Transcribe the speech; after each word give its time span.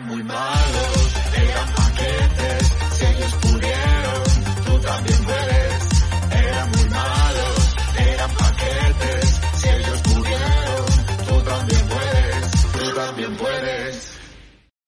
eran 0.00 0.06
muy 0.06 0.22
malos, 0.24 1.14
eran 1.36 1.74
paquetes, 1.74 2.72
si 2.92 3.04
ellos 3.04 3.34
pudieron, 3.34 4.22
tú 4.64 4.80
también 4.80 5.24
puedes. 5.24 6.02
Eran 6.32 6.70
muy 6.70 6.84
malos, 6.90 7.76
eran 7.98 8.30
paquetes, 8.30 9.40
si 9.54 9.68
ellos 9.68 10.02
pudieron, 10.02 10.86
tú 11.28 11.44
también 11.44 11.88
puedes, 11.88 12.72
tú 12.72 12.94
también 12.94 13.36
puedes. 13.36 14.20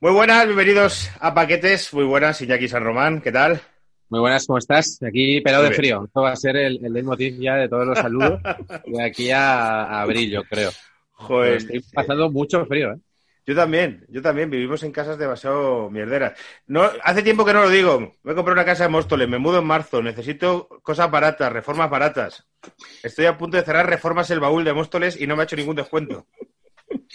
Muy 0.01 0.13
buenas, 0.13 0.47
bienvenidos 0.47 1.11
a 1.21 1.33
Paquetes. 1.33 1.95
Muy 1.95 2.05
buenas, 2.05 2.41
Iñaki 2.41 2.69
San 2.69 2.83
Román, 2.83 3.21
¿qué 3.21 3.31
tal? 3.31 3.61
Muy 4.09 4.21
buenas, 4.21 4.47
¿cómo 4.47 4.59
estás? 4.59 4.99
Aquí 5.07 5.41
pelado 5.41 5.65
de 5.65 5.73
frío. 5.73 6.05
Esto 6.05 6.23
va 6.23 6.33
a 6.33 6.37
ser 6.37 6.57
el, 6.57 6.85
el 6.85 6.93
leitmotiv 6.93 7.41
ya 7.41 7.55
de 7.55 7.69
todos 7.69 7.87
los 7.87 7.99
saludos 7.99 8.41
de 8.87 9.03
aquí 9.03 9.31
a, 9.31 9.85
a 9.85 10.03
abril, 10.03 10.31
yo 10.31 10.43
creo. 10.45 10.71
Joder, 11.13 11.59
Estoy 11.59 11.85
pasando 11.93 12.31
mucho 12.31 12.67
frío, 12.67 12.93
¿eh? 12.93 12.99
Yo 13.47 13.55
también, 13.55 14.05
yo 14.09 14.23
también. 14.23 14.51
Vivimos 14.51 14.83
en 14.83 14.93
casas 14.93 15.19
demasiado 15.19 15.91
mierderas. 15.91 16.39
No, 16.67 16.89
hace 17.03 17.23
tiempo 17.23 17.45
que 17.45 17.53
no 17.53 17.63
lo 17.63 17.71
digo. 17.71 17.99
Me 18.23 18.33
he 18.33 18.35
comprado 18.35 18.53
una 18.53 18.65
casa 18.65 18.85
de 18.85 18.89
Móstoles, 18.91 19.29
me 19.29 19.39
mudo 19.39 19.59
en 19.59 19.67
marzo, 19.67 20.03
necesito 20.03 20.69
cosas 20.83 21.11
baratas, 21.11 21.53
reformas 21.53 21.91
baratas. 21.91 22.47
Estoy 23.03 23.27
a 23.27 23.37
punto 23.37 23.57
de 23.57 23.65
cerrar 23.65 23.89
reformas 23.89 24.31
el 24.31 24.41
baúl 24.41 24.65
de 24.65 24.73
Móstoles 24.73 25.21
y 25.21 25.27
no 25.27 25.35
me 25.37 25.43
ha 25.43 25.45
hecho 25.45 25.57
ningún 25.57 25.77
descuento. 25.77 26.27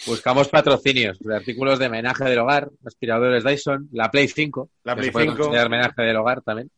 Buscamos 0.06 0.48
patrocinios 0.48 1.18
de 1.20 1.36
artículos 1.36 1.78
de 1.78 1.88
menaje 1.88 2.24
del 2.24 2.38
hogar, 2.40 2.68
aspiradores 2.84 3.44
Dyson, 3.44 3.88
la 3.92 4.10
Play 4.10 4.28
5. 4.28 4.70
La 4.84 4.94
Play 4.94 5.06
se 5.06 5.12
puede 5.12 5.26
5. 5.26 5.38
considerar 5.38 5.70
menaje 5.70 6.02
del 6.02 6.16
hogar 6.16 6.42
también. 6.42 6.70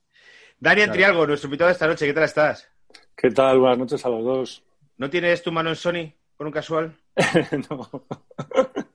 Dani 0.59 0.83
Claro. 0.83 0.93
Trialgo, 0.93 1.27
nuestro 1.27 1.47
invitado 1.49 1.69
de 1.69 1.73
esta 1.73 1.87
noche, 1.87 2.07
¿qué 2.07 2.13
tal 2.13 2.25
estás? 2.25 2.69
¿Qué 3.17 3.31
tal? 3.31 3.59
Buenas 3.59 3.79
noches 3.79 4.05
a 4.05 4.09
los 4.11 4.25
dos. 4.25 4.63
¿No 4.99 5.09
tienes 5.09 5.43
tu 5.43 5.51
mano 5.51 5.71
en 5.71 5.77
Sony 5.77 6.13
con 6.37 6.47
un 6.47 6.53
casual? 6.53 6.95
No. 7.71 7.91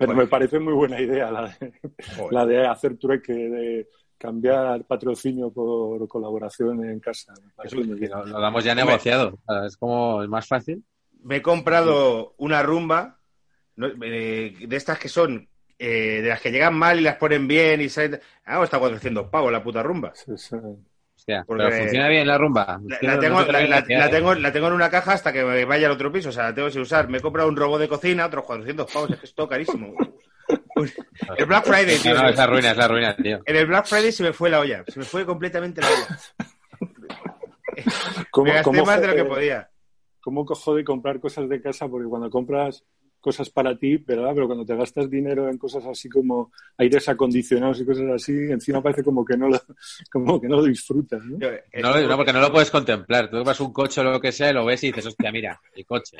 Pero 0.00 0.14
me 0.14 0.26
parece 0.26 0.58
muy 0.58 0.72
buena 0.72 0.98
idea 0.98 1.30
la 1.30 1.42
de, 1.42 1.72
Joder. 2.16 2.32
la 2.32 2.46
de 2.46 2.66
hacer 2.66 2.96
trueque, 2.96 3.32
de 3.32 3.88
cambiar 4.16 4.84
patrocinio 4.84 5.50
por 5.50 6.08
colaboración 6.08 6.84
en 6.84 7.00
casa. 7.00 7.34
Lo, 7.70 8.24
lo 8.24 8.40
damos 8.40 8.64
ya 8.64 8.74
negociado. 8.74 9.38
Es 9.66 9.76
como 9.76 10.22
es 10.22 10.28
más 10.28 10.46
fácil. 10.46 10.82
me 11.22 11.36
he 11.36 11.42
comprado 11.42 12.34
una 12.38 12.62
rumba 12.62 13.18
¿no? 13.76 13.88
Eh, 14.02 14.54
de 14.66 14.76
estas 14.76 14.98
que 14.98 15.08
son 15.08 15.48
eh, 15.78 16.20
de 16.22 16.28
las 16.28 16.40
que 16.40 16.50
llegan 16.50 16.74
mal 16.74 16.98
y 16.98 17.02
las 17.02 17.16
ponen 17.16 17.48
bien 17.48 17.80
y 17.80 17.88
salen... 17.88 18.20
Ah, 18.44 18.62
está 18.62 18.78
400 18.78 19.28
pavos 19.28 19.50
la 19.50 19.62
puta 19.62 19.82
rumba. 19.82 20.12
Sí, 20.14 20.32
sí. 20.36 20.56
Hostia, 21.20 21.44
Porque- 21.46 21.64
pero 21.64 21.76
funciona 21.82 22.08
bien 22.08 22.26
la 22.26 22.38
rumba. 22.38 22.80
La, 23.02 23.20
tengo, 23.20 23.40
la, 23.42 23.46
la- 23.46 23.46
crees 23.58 23.68
la 23.68 23.82
que- 23.84 24.08
tengo, 24.16 24.34
la 24.34 24.52
tengo 24.52 24.66
en 24.68 24.72
una 24.72 24.88
caja 24.88 25.12
hasta 25.12 25.32
que 25.34 25.44
me 25.44 25.66
vaya 25.66 25.86
al 25.86 25.92
otro 25.92 26.10
piso, 26.10 26.30
o 26.30 26.32
sea, 26.32 26.44
la 26.44 26.54
tengo 26.54 26.70
que 26.70 26.80
usar. 26.80 27.08
Me 27.08 27.18
he 27.18 27.20
comprado 27.20 27.46
un 27.50 27.56
robot 27.56 27.78
de 27.78 27.88
cocina, 27.88 28.24
otros 28.24 28.44
400 28.44 28.90
pavos, 28.90 29.10
es 29.10 29.18
que 29.20 29.26
es 29.26 29.34
todo 29.34 29.46
carísimo. 29.48 29.94
El 31.36 31.46
Black 31.46 31.66
Friday, 31.66 31.98
tío. 31.98 32.14
No, 32.14 32.22
no, 32.22 32.28
es 32.30 32.36
la 32.38 32.46
ruina, 32.46 32.70
es 32.70 32.76
la 32.78 32.88
ruina, 32.88 33.14
tío. 33.16 33.40
En 33.44 33.54
el 33.56 33.66
Black 33.66 33.84
Friday 33.86 34.10
se 34.12 34.22
me 34.22 34.32
fue 34.32 34.48
la 34.48 34.60
olla, 34.60 34.82
se 34.88 34.98
me 34.98 35.04
fue 35.04 35.26
completamente 35.26 35.82
la 35.82 35.88
olla. 35.88 36.18
¿Cómo, 38.30 38.46
Me 38.46 38.52
gasté 38.54 38.64
cómo 38.64 38.84
más 38.84 39.00
de 39.00 39.06
lo 39.08 39.14
que 39.14 39.24
podía. 39.24 39.70
¿Cómo 40.20 40.44
cojo 40.46 40.74
de 40.74 40.84
comprar 40.84 41.20
cosas 41.20 41.48
de 41.48 41.60
casa? 41.60 41.86
Porque 41.88 42.08
cuando 42.08 42.30
compras 42.30 42.82
cosas 43.20 43.50
para 43.50 43.76
ti, 43.78 43.96
¿verdad? 43.98 44.32
Pero 44.34 44.46
cuando 44.46 44.64
te 44.64 44.74
gastas 44.76 45.08
dinero 45.10 45.48
en 45.48 45.58
cosas 45.58 45.84
así 45.86 46.08
como 46.08 46.52
aires 46.78 47.08
acondicionados 47.08 47.80
y 47.80 47.84
cosas 47.86 48.06
así, 48.14 48.32
encima 48.32 48.82
parece 48.82 49.02
como 49.04 49.24
que 49.24 49.36
no 49.36 49.48
lo, 49.48 49.60
como 50.10 50.40
que 50.40 50.48
no 50.48 50.56
lo 50.56 50.64
disfrutas, 50.64 51.22
¿no? 51.24 51.38
Yo, 51.38 51.48
No, 51.82 52.00
no, 52.08 52.16
porque 52.16 52.32
no 52.32 52.40
lo 52.40 52.50
puedes 52.52 52.70
contemplar. 52.70 53.30
Tú 53.30 53.36
compras 53.36 53.60
un 53.60 53.72
coche 53.72 54.00
o 54.00 54.04
lo 54.04 54.20
que 54.20 54.32
sea 54.32 54.50
y 54.50 54.54
lo 54.54 54.64
ves 54.64 54.82
y 54.84 54.88
dices, 54.88 55.06
hostia, 55.06 55.30
mira, 55.30 55.60
mi 55.76 55.84
coche. 55.84 56.16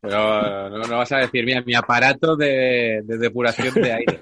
Pero 0.00 0.68
no, 0.70 0.78
no 0.84 0.98
vas 0.98 1.12
a 1.12 1.18
decir, 1.18 1.44
mira, 1.44 1.62
mi 1.62 1.74
aparato 1.74 2.36
de, 2.36 3.02
de 3.04 3.18
depuración 3.18 3.74
de 3.74 3.92
aire. 3.92 4.20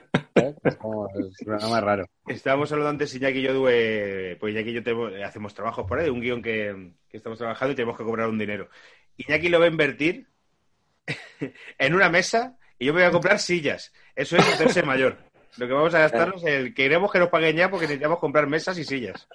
Es 0.63 0.77
como, 0.77 1.09
es 1.17 1.47
más 1.47 1.83
raro. 1.83 2.07
Estábamos 2.27 2.71
hablando 2.73 2.91
antes, 2.91 3.15
Iñaki 3.15 3.39
y 3.41 3.43
yo, 3.43 3.65
de, 3.65 4.37
pues 4.39 4.55
Iñaki 4.55 4.71
y 4.71 4.75
yo 4.75 4.83
tenemos- 4.83 5.13
hacemos 5.25 5.55
trabajos 5.55 5.87
por 5.87 5.99
ahí, 5.99 6.09
un 6.11 6.21
guion 6.21 6.43
que, 6.43 6.93
que 7.09 7.17
estamos 7.17 7.39
trabajando 7.39 7.73
y 7.73 7.77
tenemos 7.77 7.97
que 7.99 8.05
cobrar 8.05 8.29
un 8.29 8.39
dinero. 8.39 8.69
Iñaki 9.17 9.49
lo 9.49 9.59
va 9.59 9.67
a 9.67 9.69
invertir 9.69 10.29
en 11.79 11.95
una 11.95 12.09
mesa 12.09 12.57
y 12.79 12.87
yo 12.87 12.95
me 12.95 13.01
voy 13.01 13.09
a 13.09 13.13
comprar 13.13 13.39
sillas. 13.39 13.93
Eso 14.17 14.37
es 14.37 14.47
hacerse 14.47 14.83
mayor. 14.85 15.19
Lo 15.57 15.67
que 15.67 15.73
vamos 15.75 15.95
a 15.95 16.01
gastarnos 16.01 16.43
es 16.45 16.51
el 16.51 16.75
queremos 16.75 17.11
que 17.13 17.19
nos 17.19 17.29
paguen 17.29 17.57
ya 17.57 17.69
porque 17.71 17.87
necesitamos 17.87 18.19
comprar 18.19 18.47
mesas 18.47 18.79
y 18.79 18.85
sillas. 18.85 19.27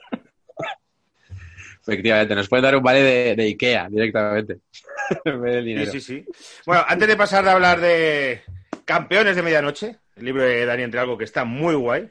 Efectivamente, 1.81 2.33
nos 2.33 2.47
pueden 2.49 2.63
dar 2.63 2.75
un 2.75 2.81
vale 2.83 3.03
de, 3.03 3.35
de 3.35 3.43
Ikea 3.43 3.87
directamente. 3.89 4.57
en 5.25 5.41
vez 5.41 5.53
del 5.53 5.63
Sí, 5.63 5.67
dinero. 5.69 5.91
sí, 5.91 6.01
sí. 6.01 6.25
Bueno, 6.65 6.83
antes 6.87 7.07
de 7.07 7.15
pasar 7.17 7.43
de 7.43 7.51
hablar 7.51 7.79
de 7.79 8.41
Campeones 8.85 9.35
de 9.35 9.43
Medianoche, 9.43 9.97
el 10.15 10.25
libro 10.25 10.41
de 10.43 10.65
Dani 10.65 10.83
Entre 10.83 10.99
Algo 10.99 11.17
que 11.17 11.25
está 11.25 11.45
muy 11.45 11.75
guay, 11.75 12.09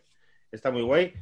está 0.53 0.71
muy 0.71 0.83
guay, 0.83 1.13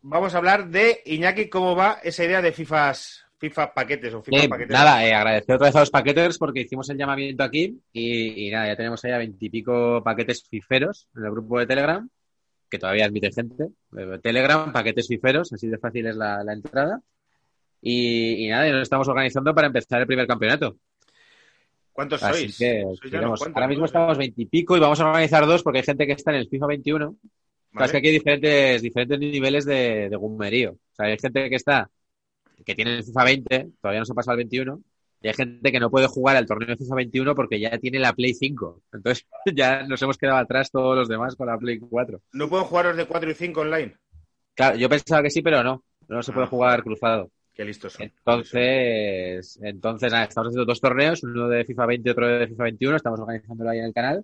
vamos 0.00 0.34
a 0.34 0.38
hablar 0.38 0.68
de 0.68 1.02
Iñaki, 1.04 1.50
cómo 1.50 1.76
va 1.76 2.00
esa 2.02 2.24
idea 2.24 2.40
de 2.40 2.52
FIFAs, 2.52 3.26
FIFA 3.38 3.72
paquetes 3.74 4.14
o 4.14 4.22
FIFA 4.22 4.48
paquetes. 4.48 4.72
nada, 4.74 5.06
eh, 5.06 5.14
agradecer 5.14 5.54
otra 5.54 5.68
vez 5.68 5.76
a 5.76 5.80
los 5.80 5.90
paquetes 5.90 6.38
porque 6.38 6.60
hicimos 6.62 6.88
el 6.90 6.98
llamamiento 6.98 7.42
aquí 7.44 7.80
y, 7.92 8.46
y 8.48 8.50
nada, 8.50 8.66
ya 8.66 8.76
tenemos 8.76 9.04
ahí 9.04 9.12
a 9.12 9.18
veintipico 9.18 10.02
paquetes 10.02 10.42
fiferos 10.48 11.08
en 11.16 11.24
el 11.24 11.30
grupo 11.30 11.58
de 11.58 11.66
Telegram, 11.66 12.08
que 12.68 12.78
todavía 12.78 13.06
admite 13.06 13.30
gente. 13.32 13.64
Eh, 13.96 14.18
Telegram, 14.22 14.72
paquetes 14.72 15.06
fiferos, 15.06 15.52
así 15.52 15.68
de 15.68 15.78
fácil 15.78 16.06
es 16.06 16.16
la, 16.16 16.42
la 16.42 16.52
entrada. 16.52 17.00
Y, 17.80 18.46
y 18.46 18.48
nada, 18.50 18.68
y 18.68 18.72
nos 18.72 18.82
estamos 18.82 19.06
organizando 19.08 19.54
para 19.54 19.68
empezar 19.68 20.00
el 20.00 20.06
primer 20.06 20.26
campeonato. 20.26 20.76
¿Cuántos 21.92 22.22
Así 22.22 22.42
sois? 22.52 22.58
que 22.58 22.84
ya 23.10 23.20
ahora 23.20 23.66
mismo 23.66 23.84
estamos 23.84 24.16
veintipico 24.18 24.76
y 24.76 24.80
vamos 24.80 25.00
a 25.00 25.06
organizar 25.08 25.44
dos 25.46 25.62
porque 25.64 25.78
hay 25.78 25.84
gente 25.84 26.06
que 26.06 26.12
está 26.12 26.30
en 26.30 26.38
el 26.38 26.48
FIFA 26.48 26.66
21. 26.66 26.98
Claro, 27.06 27.16
Vale. 27.72 27.86
es 27.86 27.90
que 27.92 27.98
aquí 27.98 28.06
hay 28.08 28.12
diferentes, 28.14 28.82
diferentes 28.82 29.18
niveles 29.18 29.64
de, 29.64 30.08
de 30.08 30.16
gumerío. 30.16 30.72
O 30.72 30.94
sea, 30.94 31.06
hay 31.06 31.18
gente 31.18 31.48
que 31.50 31.56
está, 31.56 31.90
que 32.64 32.74
tiene 32.74 32.96
el 32.96 33.04
FIFA 33.04 33.24
20, 33.24 33.68
todavía 33.80 34.00
no 34.00 34.04
se 34.04 34.12
ha 34.12 34.14
pasado 34.14 34.32
al 34.32 34.38
21, 34.38 34.80
y 35.20 35.28
hay 35.28 35.34
gente 35.34 35.72
que 35.72 35.80
no 35.80 35.90
puede 35.90 36.06
jugar 36.06 36.36
al 36.36 36.46
torneo 36.46 36.68
de 36.68 36.76
FIFA 36.76 36.94
21 36.94 37.34
porque 37.34 37.58
ya 37.58 37.76
tiene 37.78 37.98
la 37.98 38.12
Play 38.12 38.34
5. 38.34 38.82
Entonces 38.92 39.26
ya 39.54 39.82
nos 39.82 40.00
hemos 40.02 40.16
quedado 40.16 40.38
atrás 40.38 40.70
todos 40.70 40.96
los 40.96 41.08
demás 41.08 41.34
con 41.34 41.46
la 41.48 41.58
Play 41.58 41.78
4. 41.78 42.20
¿No 42.32 42.48
pueden 42.48 42.66
jugaros 42.66 42.96
de 42.96 43.04
4 43.06 43.30
y 43.30 43.34
5 43.34 43.60
online? 43.62 43.96
Claro, 44.54 44.76
yo 44.76 44.88
pensaba 44.88 45.22
que 45.22 45.30
sí, 45.30 45.42
pero 45.42 45.62
no. 45.62 45.82
No 46.08 46.22
se 46.22 46.32
puede 46.32 46.46
Ah. 46.46 46.50
jugar 46.50 46.82
cruzado. 46.82 47.30
Qué 47.52 47.64
listos 47.64 47.92
son. 47.94 48.04
Entonces, 48.06 49.58
entonces 49.62 50.12
nada, 50.12 50.24
estamos 50.24 50.48
haciendo 50.48 50.64
dos 50.64 50.80
torneos, 50.80 51.22
uno 51.24 51.48
de 51.48 51.64
FIFA 51.64 51.86
20 51.86 52.08
y 52.08 52.12
otro 52.12 52.26
de 52.28 52.46
FIFA 52.48 52.62
21, 52.64 52.96
estamos 52.96 53.20
organizándolo 53.20 53.70
ahí 53.70 53.78
en 53.80 53.84
el 53.86 53.92
canal. 53.92 54.22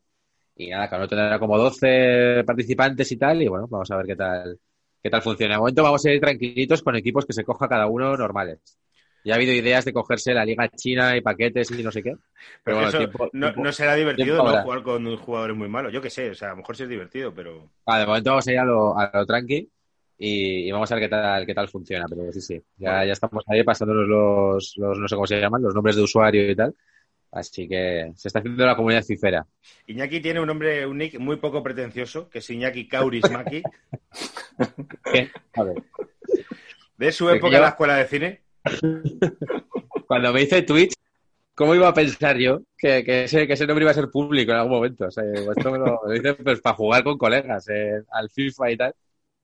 Y 0.56 0.70
nada, 0.70 0.88
cada 0.88 1.02
uno 1.02 1.08
tendrá 1.08 1.38
como 1.40 1.58
12 1.58 2.44
participantes 2.46 3.10
y 3.10 3.16
tal, 3.16 3.42
y 3.42 3.48
bueno, 3.48 3.66
vamos 3.68 3.90
a 3.90 3.96
ver 3.96 4.06
qué 4.06 4.14
tal, 4.16 4.56
qué 5.04 5.10
tal 5.10 5.22
funciona. 5.22 5.54
De 5.54 5.58
momento 5.60 5.82
vamos 5.84 6.04
a 6.06 6.10
ir 6.10 6.20
tranquilitos 6.20 6.82
con 6.82 6.96
equipos 6.96 7.26
que 7.26 7.34
se 7.34 7.44
coja 7.44 7.68
cada 7.68 7.86
uno 7.86 8.16
normales. 8.16 8.60
Ya 9.24 9.34
ha 9.34 9.36
habido 9.36 9.52
ideas 9.52 9.84
de 9.84 9.92
cogerse 9.92 10.34
la 10.34 10.44
liga 10.44 10.68
china 10.70 11.16
y 11.16 11.20
paquetes 11.20 11.70
y 11.70 11.82
no 11.82 11.92
sé 11.92 12.02
qué. 12.02 12.10
Pero 12.12 12.20
Pero 12.64 12.76
bueno, 12.76 12.88
eso 12.88 12.98
tiempo- 12.98 13.30
no, 13.32 13.46
tiempo- 13.46 13.62
no 13.64 13.72
será 13.72 13.94
divertido 13.94 14.42
no 14.42 14.62
jugar 14.62 14.82
con 14.82 15.16
jugadores 15.16 15.56
muy 15.56 15.68
malos. 15.68 15.92
Yo 15.92 16.02
qué 16.02 16.10
sé, 16.10 16.30
o 16.30 16.34
sea, 16.34 16.48
a 16.48 16.50
lo 16.52 16.56
mejor 16.58 16.76
sí 16.76 16.82
es 16.84 16.88
divertido, 16.88 17.32
pero... 17.34 17.70
Ah, 17.86 18.00
de 18.00 18.06
momento 18.06 18.30
vamos 18.30 18.48
a 18.48 18.52
ir 18.52 18.58
a 18.58 18.64
lo, 18.64 18.98
a 18.98 19.10
lo 19.14 19.26
tranqui 19.26 19.70
y, 20.18 20.68
y 20.68 20.72
vamos 20.72 20.90
a 20.90 20.94
ver 20.94 21.04
qué 21.04 21.08
tal, 21.10 21.46
qué 21.46 21.54
tal 21.54 21.68
funciona. 21.68 22.06
Pero 22.08 22.32
sí, 22.32 22.40
sí, 22.40 22.62
ya, 22.78 23.04
ya 23.04 23.12
estamos 23.12 23.44
ahí 23.46 23.62
pasándonos 23.62 24.06
los, 24.08 24.74
los, 24.76 24.98
no 24.98 25.08
sé 25.08 25.14
cómo 25.14 25.26
se 25.26 25.40
llaman, 25.40 25.62
los 25.62 25.74
nombres 25.74 25.96
de 25.96 26.02
usuario 26.02 26.50
y 26.50 26.56
tal. 26.56 26.74
Así 27.34 27.66
que 27.66 28.12
se 28.14 28.28
está 28.28 28.38
haciendo 28.38 28.64
la 28.64 28.76
comunidad 28.76 29.02
cifera. 29.02 29.44
Iñaki 29.88 30.20
tiene 30.20 30.38
un 30.38 30.46
nombre, 30.46 30.86
un 30.86 30.98
nick 30.98 31.18
muy 31.18 31.36
poco 31.36 31.64
pretencioso, 31.64 32.28
que 32.30 32.38
es 32.38 32.48
Iñaki 32.48 32.86
Kaurismaki, 32.86 33.60
¿Qué? 35.12 35.30
A 35.54 35.64
ver. 35.64 35.82
de 36.96 37.10
su 37.12 37.26
¿De 37.26 37.36
época 37.36 37.56
en 37.56 37.62
la 37.62 37.68
escuela 37.70 37.96
de 37.96 38.06
cine. 38.06 38.40
Cuando 40.06 40.32
me 40.32 40.42
hice 40.42 40.62
Twitch, 40.62 40.94
¿cómo 41.56 41.74
iba 41.74 41.88
a 41.88 41.94
pensar 41.94 42.38
yo 42.38 42.60
que, 42.78 43.02
que, 43.02 43.24
ese, 43.24 43.48
que 43.48 43.54
ese 43.54 43.66
nombre 43.66 43.82
iba 43.82 43.90
a 43.90 43.94
ser 43.94 44.10
público 44.10 44.52
en 44.52 44.58
algún 44.58 44.72
momento? 44.72 45.06
O 45.06 45.10
sea, 45.10 45.24
esto 45.24 45.72
me 45.72 45.78
lo, 45.78 46.02
lo 46.06 46.14
hice 46.14 46.34
pues, 46.34 46.60
para 46.60 46.76
jugar 46.76 47.02
con 47.02 47.18
colegas 47.18 47.68
eh, 47.68 48.00
al 48.12 48.30
FIFA 48.30 48.70
y 48.70 48.76
tal. 48.76 48.94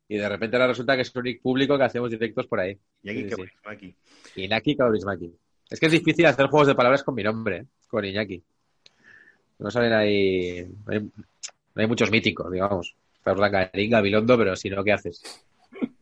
Y 0.06 0.16
de 0.16 0.28
repente 0.28 0.56
ahora 0.56 0.68
resulta 0.68 0.94
que 0.94 1.02
es 1.02 1.14
un 1.14 1.24
nick 1.24 1.42
público 1.42 1.76
que 1.76 1.84
hacemos 1.84 2.08
directos 2.08 2.46
por 2.46 2.60
ahí. 2.60 2.78
Iñaki 3.02 3.22
Sí, 3.22 3.28
sí. 3.30 3.34
Kaurismaki. 3.34 3.96
Iñaki 4.36 4.76
Kaurismaki. 4.76 5.34
Es 5.70 5.78
que 5.78 5.86
es 5.86 5.92
difícil 5.92 6.26
hacer 6.26 6.48
juegos 6.48 6.66
de 6.66 6.74
palabras 6.74 7.04
con 7.04 7.14
mi 7.14 7.22
nombre, 7.22 7.56
¿eh? 7.58 7.64
con 7.86 8.04
Iñaki. 8.04 8.42
No 9.60 9.70
saben 9.70 9.92
ahí. 9.92 10.66
No 10.84 10.92
hay, 10.92 11.00
no 11.00 11.82
hay 11.82 11.86
muchos 11.86 12.10
míticos, 12.10 12.50
digamos. 12.50 12.96
Perdón, 13.22 13.52
Garín, 13.52 13.90
Gabilondo, 13.90 14.36
pero 14.36 14.56
si 14.56 14.68
no, 14.68 14.82
¿qué 14.82 14.92
haces? 14.92 15.22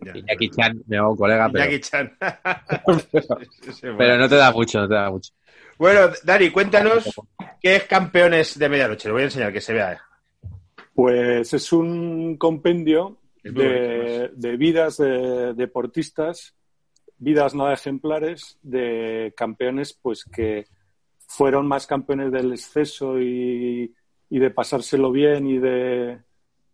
Ya. 0.00 0.16
Iñaki 0.16 0.48
Chan, 0.50 0.82
me 0.86 0.96
hago 0.96 1.10
un 1.10 1.16
colega, 1.16 1.50
pero, 1.52 1.64
Iñaki 1.64 1.80
Chan. 1.80 2.16
pero 3.98 4.16
no 4.16 4.28
te 4.28 4.36
da 4.36 4.52
mucho, 4.52 4.80
no 4.80 4.88
te 4.88 4.94
da 4.94 5.10
mucho. 5.10 5.32
Bueno, 5.76 6.12
Dani, 6.22 6.50
cuéntanos 6.50 7.14
qué 7.60 7.76
es 7.76 7.84
Campeones 7.84 8.58
de 8.58 8.68
Medianoche. 8.68 9.08
Lo 9.08 9.14
voy 9.14 9.22
a 9.22 9.26
enseñar, 9.26 9.52
que 9.52 9.60
se 9.60 9.74
vea. 9.74 10.00
Pues 10.94 11.52
es 11.52 11.72
un 11.72 12.36
compendio 12.36 13.18
de, 13.42 14.30
de 14.34 14.56
vidas 14.56 14.96
de 14.98 15.52
deportistas, 15.54 16.54
vidas 17.18 17.54
nada 17.54 17.74
ejemplares 17.74 18.58
de 18.62 19.34
campeones 19.36 19.92
pues 20.00 20.24
que 20.24 20.66
fueron 21.26 21.66
más 21.66 21.86
campeones 21.86 22.32
del 22.32 22.52
exceso 22.52 23.20
y, 23.20 23.94
y 24.30 24.38
de 24.38 24.50
pasárselo 24.50 25.10
bien 25.12 25.46
y 25.46 25.58
de, 25.58 26.20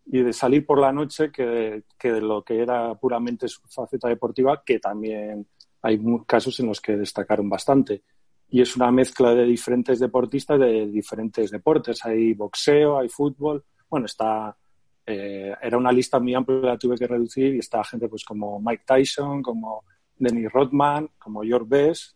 y 0.05 0.21
de 0.21 0.33
salir 0.33 0.65
por 0.65 0.79
la 0.79 0.91
noche 0.91 1.31
que, 1.31 1.83
que 1.97 2.11
de 2.11 2.21
lo 2.21 2.43
que 2.43 2.59
era 2.61 2.95
puramente 2.95 3.47
su 3.47 3.61
faceta 3.67 4.07
deportiva, 4.07 4.63
que 4.65 4.79
también 4.79 5.47
hay 5.81 5.99
casos 6.25 6.59
en 6.59 6.67
los 6.67 6.79
que 6.79 6.95
destacaron 6.95 7.49
bastante. 7.49 8.03
Y 8.49 8.61
es 8.61 8.75
una 8.75 8.91
mezcla 8.91 9.33
de 9.33 9.45
diferentes 9.45 9.99
deportistas 9.99 10.59
de 10.59 10.87
diferentes 10.87 11.51
deportes. 11.51 12.05
Hay 12.05 12.33
boxeo, 12.33 12.99
hay 12.99 13.09
fútbol. 13.09 13.63
Bueno, 13.89 14.05
está. 14.05 14.55
Eh, 15.05 15.53
era 15.61 15.77
una 15.77 15.91
lista 15.91 16.19
muy 16.19 16.33
amplia, 16.33 16.59
la 16.61 16.77
tuve 16.77 16.97
que 16.97 17.05
reducir 17.05 17.53
y 17.53 17.59
está 17.59 17.83
gente 17.83 18.07
pues 18.07 18.23
como 18.23 18.59
Mike 18.59 18.83
Tyson, 18.87 19.43
como 19.43 19.83
Dennis 20.17 20.51
Rodman, 20.51 21.09
como 21.17 21.43
George 21.43 21.67
Best, 21.67 22.15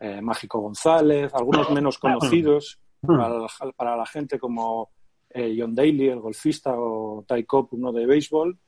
eh, 0.00 0.20
Mágico 0.20 0.60
González, 0.60 1.32
algunos 1.34 1.70
menos 1.70 1.98
conocidos 1.98 2.80
para 3.00 3.28
la, 3.28 3.48
para 3.76 3.96
la 3.96 4.06
gente 4.06 4.38
como 4.38 4.90
eh, 5.30 5.56
John 5.58 5.74
Daly, 5.74 6.08
el 6.08 6.20
golfista, 6.20 6.72
o 6.74 7.24
Ty 7.26 7.44
Cobb, 7.44 7.68
uno 7.72 7.92
de 7.92 8.06
béisbol. 8.06 8.58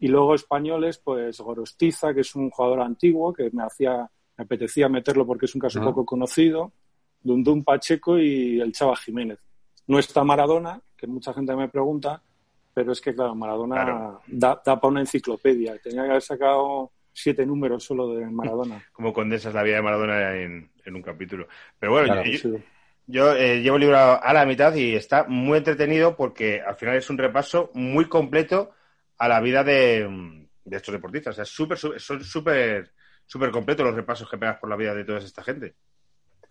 Y 0.00 0.08
luego 0.08 0.34
españoles, 0.34 0.98
pues 0.98 1.40
Gorostiza, 1.40 2.14
que 2.14 2.20
es 2.20 2.34
un 2.34 2.50
jugador 2.50 2.80
antiguo, 2.80 3.32
que 3.32 3.50
me 3.52 3.64
hacía, 3.64 4.08
me 4.36 4.44
apetecía 4.44 4.88
meterlo 4.88 5.26
porque 5.26 5.46
es 5.46 5.54
un 5.54 5.60
caso 5.60 5.82
poco 5.82 6.06
conocido, 6.06 6.72
Dundun 7.20 7.64
Pacheco 7.64 8.18
y 8.18 8.60
el 8.60 8.72
Chava 8.72 8.96
Jiménez. 8.96 9.40
No 9.88 9.98
está 9.98 10.22
Maradona, 10.22 10.80
que 10.96 11.06
mucha 11.06 11.32
gente 11.34 11.54
me 11.56 11.68
pregunta, 11.68 12.22
pero 12.72 12.92
es 12.92 13.00
que, 13.00 13.14
claro, 13.14 13.34
Maradona 13.34 14.20
Da, 14.26 14.62
da 14.64 14.80
para 14.80 14.88
una 14.88 15.00
enciclopedia. 15.00 15.76
Tenía 15.82 16.04
que 16.04 16.10
haber 16.10 16.22
sacado 16.22 16.92
siete 17.22 17.44
números 17.46 17.84
solo 17.84 18.14
de 18.14 18.26
Maradona. 18.26 18.82
Como 18.92 19.12
condensas 19.12 19.54
la 19.54 19.62
vida 19.62 19.76
de 19.76 19.82
Maradona 19.82 20.36
en, 20.36 20.70
en 20.84 20.94
un 20.94 21.02
capítulo. 21.02 21.46
Pero 21.78 21.92
bueno, 21.92 22.06
Claro, 22.06 22.24
yo, 22.24 22.38
sí. 22.38 22.54
yo, 23.06 23.34
eh, 23.34 23.60
llevo 23.60 23.76
el 23.76 23.82
libro 23.82 23.96
a 23.98 24.32
la 24.32 24.46
mitad 24.46 24.74
y 24.74 24.94
está 24.94 25.24
muy 25.28 25.58
entretenido 25.58 26.16
porque 26.16 26.60
al 26.60 26.76
final 26.76 26.96
es 26.96 27.08
un 27.10 27.18
repaso 27.18 27.70
muy 27.74 28.08
completo 28.08 28.72
a 29.18 29.28
la 29.28 29.40
vida 29.40 29.64
de, 29.64 30.46
de 30.64 30.76
estos 30.76 30.92
deportistas. 30.92 31.32
O 31.32 31.36
sea, 31.36 31.42
es 31.44 31.48
súper, 31.50 31.78
son 31.78 32.22
súper 32.24 32.92
súper 33.26 33.50
completos 33.50 33.84
los 33.84 33.94
repasos 33.94 34.28
que 34.30 34.38
pegas 34.38 34.58
por 34.58 34.70
la 34.70 34.76
vida 34.76 34.94
de 34.94 35.04
toda 35.04 35.18
esta 35.18 35.42
gente. 35.42 35.74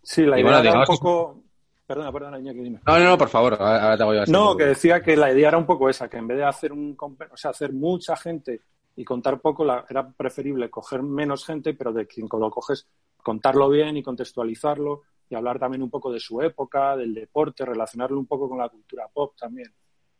Sí, 0.04 0.24
la 0.24 0.40
Y 0.40 0.42
idea 0.42 0.44
bueno, 0.44 0.60
era 0.70 0.80
un 0.80 0.86
poco... 0.86 1.44
Perdona, 1.86 2.12
perdona, 2.12 2.40
Iñaki, 2.40 2.60
dime. 2.60 2.80
No, 2.86 3.00
no, 3.00 3.06
no, 3.06 3.18
por 3.18 3.30
favor, 3.30 3.54
ahora 3.60 3.98
te 3.98 4.04
hago 4.04 4.14
yo 4.14 4.22
así. 4.22 4.32
No, 4.34 4.58
que 4.58 4.66
decía 4.66 5.02
que 5.02 5.16
la 5.16 5.32
idea 5.32 5.48
era 5.50 5.58
un 5.58 5.66
poco 5.66 5.90
esa, 5.90 6.10
que 6.10 6.18
en 6.18 6.28
vez 6.28 6.38
de 6.38 6.44
hacer 6.46 6.72
un 6.74 6.96
comp- 6.98 7.30
o 7.32 7.38
sea, 7.38 7.52
hacer 7.52 7.72
mucha 7.74 8.16
gente 8.16 8.62
y 8.98 9.06
contar 9.06 9.40
poco, 9.40 9.64
la- 9.64 9.86
era 9.90 10.12
preferible 10.12 10.70
coger 10.70 11.02
menos 11.04 11.46
gente, 11.46 11.74
pero 11.74 11.94
de 11.94 12.06
quien 12.06 12.28
lo 12.30 12.50
coges, 12.52 12.86
contarlo 13.24 13.70
bien 13.70 13.96
y 13.96 14.04
contextualizarlo 14.04 15.04
y 15.30 15.36
hablar 15.36 15.60
también 15.60 15.84
un 15.84 15.90
poco 15.90 16.12
de 16.12 16.20
su 16.20 16.42
época, 16.42 16.98
del 16.98 17.14
deporte, 17.14 17.64
relacionarlo 17.66 18.18
un 18.20 18.26
poco 18.26 18.50
con 18.50 18.58
la 18.58 18.68
cultura 18.70 19.08
pop 19.14 19.34
también. 19.38 19.72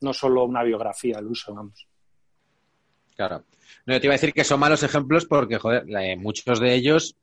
No 0.02 0.14
solo 0.14 0.46
una 0.46 0.64
biografía 0.64 1.18
al 1.18 1.28
uso, 1.28 1.54
vamos. 1.56 1.88
Claro. 3.16 3.44
No, 3.86 3.94
yo 3.96 4.00
te 4.00 4.08
iba 4.08 4.14
a 4.14 4.18
decir 4.20 4.34
que 4.34 4.44
son 4.44 4.60
malos 4.60 4.84
ejemplos 4.84 5.26
porque, 5.26 5.58
joder, 5.58 5.86
eh, 5.90 6.16
muchos 6.16 6.60
de 6.60 6.76
ellos 6.76 7.16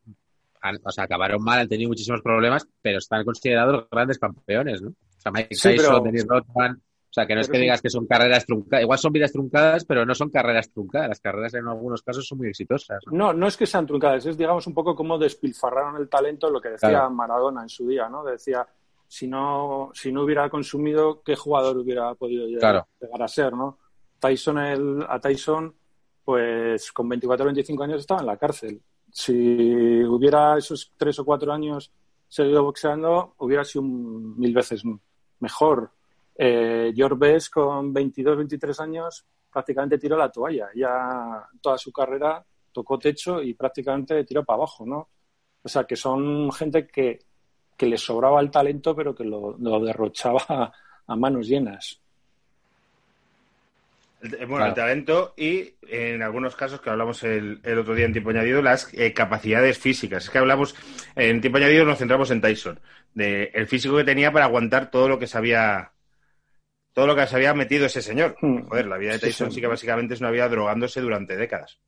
han- 0.60 0.80
o 0.82 0.90
sea, 0.90 1.04
acabaron 1.04 1.42
mal, 1.42 1.60
han 1.60 1.68
tenido 1.68 1.88
muchísimos 1.90 2.20
problemas, 2.22 2.66
pero 2.82 2.98
están 2.98 3.24
considerados 3.24 3.86
grandes 3.90 4.18
campeones, 4.18 4.82
¿no? 4.82 4.88
O 4.90 5.20
sea, 5.20 5.30
Mike 5.30 5.54
Sí, 5.54 5.68
Tyson, 5.68 5.86
pero- 5.94 6.00
Dennis 6.00 6.26
Rodman, 6.26 6.82
o 7.14 7.20
sea, 7.20 7.26
que 7.28 7.34
no 7.36 7.42
es 7.42 7.48
que 7.48 7.58
sí. 7.58 7.62
digas 7.62 7.80
que 7.80 7.90
son 7.90 8.06
carreras 8.06 8.44
truncadas, 8.44 8.82
igual 8.82 8.98
son 8.98 9.12
vidas 9.12 9.30
truncadas, 9.30 9.84
pero 9.84 10.04
no 10.04 10.16
son 10.16 10.30
carreras 10.30 10.68
truncadas. 10.72 11.10
Las 11.10 11.20
carreras 11.20 11.54
en 11.54 11.68
algunos 11.68 12.02
casos 12.02 12.26
son 12.26 12.38
muy 12.38 12.48
exitosas. 12.48 12.98
¿no? 13.06 13.16
No, 13.16 13.32
no 13.32 13.46
es 13.46 13.56
que 13.56 13.66
sean 13.66 13.86
truncadas, 13.86 14.26
es 14.26 14.36
digamos 14.36 14.66
un 14.66 14.74
poco 14.74 14.96
como 14.96 15.16
despilfarraron 15.16 15.96
el 16.00 16.08
talento, 16.08 16.50
lo 16.50 16.60
que 16.60 16.70
decía 16.70 16.88
Claro. 16.88 17.10
Maradona 17.10 17.62
en 17.62 17.68
su 17.68 17.86
día, 17.86 18.08
¿no? 18.08 18.24
Decía, 18.24 18.66
si 19.06 19.28
no, 19.28 19.90
si 19.94 20.10
no 20.10 20.22
hubiera 20.24 20.50
consumido, 20.50 21.22
¿qué 21.22 21.36
jugador 21.36 21.78
hubiera 21.78 22.12
podido 22.16 22.46
llegar, 22.46 22.60
Claro. 22.60 22.88
llegar 23.00 23.22
a 23.22 23.28
ser, 23.28 23.52
¿no? 23.52 23.78
Tyson, 24.18 24.58
el, 24.58 25.06
a 25.08 25.20
Tyson, 25.20 25.72
pues 26.24 26.90
con 26.90 27.08
24 27.08 27.44
o 27.44 27.46
25 27.46 27.84
años 27.84 28.00
estaba 28.00 28.22
en 28.22 28.26
la 28.26 28.36
cárcel. 28.36 28.82
Si 29.12 30.02
hubiera 30.04 30.58
esos 30.58 30.92
tres 30.96 31.16
o 31.20 31.24
cuatro 31.24 31.52
años 31.52 31.92
seguido 32.26 32.64
boxeando, 32.64 33.34
hubiera 33.38 33.62
sido 33.62 33.84
mil 33.84 34.52
veces 34.52 34.82
mejor. 35.38 35.92
Eh, 36.36 36.92
George 36.94 37.16
Best 37.18 37.52
con 37.52 37.92
22, 37.92 38.36
23 38.38 38.80
años 38.80 39.24
prácticamente 39.52 39.98
tiró 39.98 40.16
la 40.16 40.30
toalla. 40.30 40.68
Ya 40.74 41.48
toda 41.60 41.78
su 41.78 41.92
carrera 41.92 42.44
tocó 42.72 42.98
techo 42.98 43.42
y 43.42 43.54
prácticamente 43.54 44.24
tiró 44.24 44.44
para 44.44 44.56
abajo, 44.56 44.84
¿no? 44.84 45.08
O 45.62 45.68
sea, 45.68 45.84
que 45.84 45.96
son 45.96 46.50
gente 46.52 46.86
que, 46.86 47.20
que 47.76 47.86
les 47.86 48.00
sobraba 48.00 48.40
el 48.40 48.50
talento, 48.50 48.94
pero 48.94 49.14
que 49.14 49.24
lo, 49.24 49.56
lo 49.58 49.80
derrochaba 49.80 50.42
a, 50.48 50.72
a 51.06 51.16
manos 51.16 51.46
llenas. 51.48 52.00
Bueno, 54.22 54.46
Claro. 54.56 54.66
el 54.68 54.74
talento 54.74 55.34
y 55.36 55.74
en 55.86 56.22
algunos 56.22 56.56
casos 56.56 56.80
que 56.80 56.88
hablamos 56.88 57.22
el, 57.24 57.60
el 57.62 57.78
otro 57.78 57.94
día 57.94 58.06
en 58.06 58.12
tiempo 58.12 58.30
añadido, 58.30 58.62
las 58.62 58.88
eh, 58.94 59.12
capacidades 59.12 59.78
físicas. 59.78 60.24
Es 60.24 60.30
que 60.30 60.38
hablamos, 60.38 60.74
en 61.14 61.42
tiempo 61.42 61.58
añadido 61.58 61.84
nos 61.84 61.98
centramos 61.98 62.30
en 62.30 62.40
Tyson, 62.40 62.80
de 63.12 63.50
el 63.52 63.66
físico 63.66 63.96
que 63.98 64.04
tenía 64.04 64.32
para 64.32 64.46
aguantar 64.46 64.90
todo 64.90 65.08
lo 65.10 65.18
que 65.18 65.26
se 65.26 65.36
había, 65.36 65.92
todo 66.94 67.06
lo 67.08 67.14
que 67.16 67.26
se 67.26 67.36
había 67.36 67.52
metido 67.52 67.84
ese 67.86 68.00
señor. 68.00 68.36
Hmm. 68.40 68.62
Joder, 68.68 68.86
la 68.86 68.96
vida 68.96 69.12
de 69.12 69.18
Sí, 69.18 69.26
Tyson 69.26 69.48
sí. 69.50 69.56
sí 69.56 69.60
que 69.60 69.66
básicamente 69.66 70.14
es 70.14 70.20
una 70.20 70.30
vida 70.30 70.48
drogándose 70.48 71.00
durante 71.00 71.36
décadas. 71.36 71.78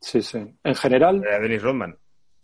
Sí, 0.00 0.22
sí. 0.22 0.38
En 0.64 0.74
general, 0.74 1.20
La 1.20 1.32
de 1.34 1.40
Dennis 1.40 1.62
Rodman. 1.62 1.96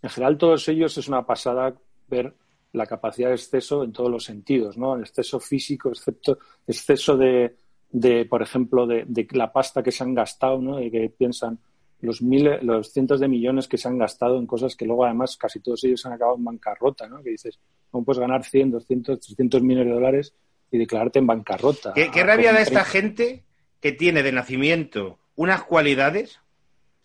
En 0.03 0.11
general, 0.11 0.37
todos 0.37 0.69
ellos 0.69 0.97
es 0.99 1.09
una 1.09 1.25
pasada 1.25 1.75
ver 2.09 2.35
la 2.73 2.87
capacidad 2.87 3.29
de 3.29 3.35
exceso 3.37 3.83
en 3.83 3.93
todos 3.93 4.11
los 4.11 4.25
sentidos, 4.25 4.77
¿no? 4.77 4.95
El 4.95 5.03
exceso 5.03 5.41
físico, 5.41 5.89
excepto 5.89 6.39
exceso 6.67 7.17
de, 7.17 7.57
de 7.91 8.27
por 8.27 8.43
ejemplo, 8.43 8.87
de, 8.87 9.05
de 9.07 9.27
la 9.33 9.53
pasta 9.53 9.83
que 9.83 9.91
se 9.91 10.05
han 10.05 10.15
gastado, 10.15 10.61
¿no? 10.61 10.77
De 10.77 10.91
que 10.91 11.09
piensan 11.17 11.59
los 12.01 12.23
miles, 12.23 12.63
los 12.63 12.93
cientos 12.93 13.19
de 13.19 13.27
millones 13.27 13.67
que 13.67 13.79
se 13.79 13.89
han 13.89 13.99
gastado 13.99 14.39
en 14.39 14.47
cosas 14.47 14.77
que 14.77 14.85
luego 14.87 15.05
además 15.05 15.37
casi 15.37 15.61
todos 15.61 15.83
ellos 15.85 16.05
han 16.07 16.13
acabado 16.13 16.37
en 16.37 16.45
bancarrota, 16.45 17.09
¿no? 17.09 17.23
Que 17.23 17.31
dices, 17.31 17.59
¿cómo 17.91 18.05
puedes 18.05 18.21
ganar 18.21 18.45
100, 18.45 18.71
200, 18.71 19.19
300 19.19 19.63
millones 19.63 19.87
de 19.89 19.95
dólares 19.95 20.35
y 20.71 20.79
declararte 20.79 21.19
en 21.19 21.27
bancarrota? 21.27 21.93
¿Qué, 21.95 22.11
qué 22.11 22.21
Ah, 22.21 22.27
rabia 22.27 22.49
con 22.51 22.57
da 22.57 22.63
esta 22.63 22.83
30. 22.85 22.91
gente 22.91 23.45
que 23.81 23.93
tiene 23.93 24.23
de 24.23 24.33
nacimiento 24.33 25.19
unas 25.37 25.63
cualidades, 25.65 26.41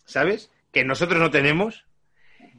¿sabes? 0.04 0.50
Que 0.72 0.84
nosotros 0.84 1.20
no 1.20 1.30
tenemos. 1.30 1.84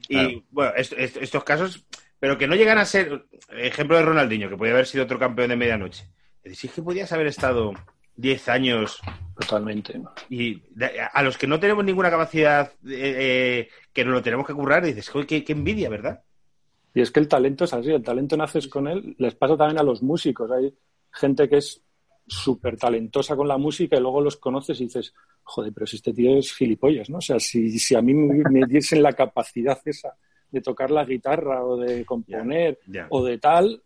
Y 0.07 0.13
Claro. 0.15 0.43
bueno, 0.51 0.73
est- 0.75 0.93
est- 0.97 1.17
estos 1.17 1.43
casos, 1.43 1.85
pero 2.19 2.37
que 2.37 2.47
no 2.47 2.55
llegan 2.55 2.77
a 2.77 2.85
ser, 2.85 3.25
ejemplo 3.49 3.97
de 3.97 4.03
Ronaldinho, 4.03 4.49
que 4.49 4.57
podía 4.57 4.73
haber 4.73 4.87
sido 4.87 5.03
otro 5.03 5.19
campeón 5.19 5.49
de 5.49 5.55
medianoche. 5.55 6.07
Es 6.43 6.51
decir, 6.53 6.69
que 6.71 6.81
podías 6.81 7.11
haber 7.11 7.27
estado 7.27 7.73
10 8.15 8.47
años 8.49 9.01
Totalmente. 9.37 9.99
y 10.29 10.63
a 11.13 11.21
los 11.23 11.37
que 11.37 11.47
no 11.47 11.59
tenemos 11.59 11.83
ninguna 11.83 12.09
capacidad, 12.09 12.71
eh, 12.87 13.15
eh, 13.67 13.69
que 13.91 14.05
nos 14.05 14.13
lo 14.13 14.21
tenemos 14.21 14.47
que 14.47 14.53
currar, 14.53 14.85
dices, 14.85 15.09
"Joder, 15.09 15.27
qué, 15.27 15.43
qué 15.43 15.51
envidia, 15.53 15.89
¿verdad? 15.89 16.21
Y 16.93 17.01
es 17.01 17.11
que 17.11 17.19
el 17.19 17.27
talento 17.27 17.65
es 17.65 17.73
así, 17.73 17.91
el 17.91 18.03
talento 18.03 18.37
naces 18.37 18.69
con 18.69 18.87
él. 18.87 19.15
Les 19.17 19.35
pasa 19.35 19.57
también 19.57 19.79
a 19.79 19.83
los 19.83 20.01
músicos. 20.01 20.49
Hay 20.51 20.73
gente 21.15 21.49
que 21.49 21.57
es 21.57 21.81
súper 22.27 22.77
talentosa 22.77 23.35
con 23.35 23.47
la 23.47 23.57
música 23.57 23.97
y 23.97 24.01
luego 24.01 24.21
los 24.21 24.37
conoces 24.37 24.79
y 24.81 24.85
dices, 24.85 25.13
joder, 25.43 25.71
pero 25.73 25.85
si 25.85 25.97
este 25.97 26.13
tío 26.13 26.37
es 26.37 26.53
gilipollas, 26.53 27.09
¿no? 27.09 27.19
O 27.19 27.21
sea, 27.21 27.39
si, 27.39 27.77
si 27.79 27.95
a 27.95 28.01
mí 28.01 28.13
me, 28.13 28.65
diesen 28.67 29.01
la 29.01 29.13
capacidad 29.13 29.79
esa 29.85 30.15
de 30.51 30.61
tocar 30.61 30.89
la 30.91 31.05
guitarra 31.05 31.63
o 31.63 31.77
de 31.77 32.05
componer 32.05 32.79
o 33.09 33.23
de 33.23 33.37
tal, 33.37 33.81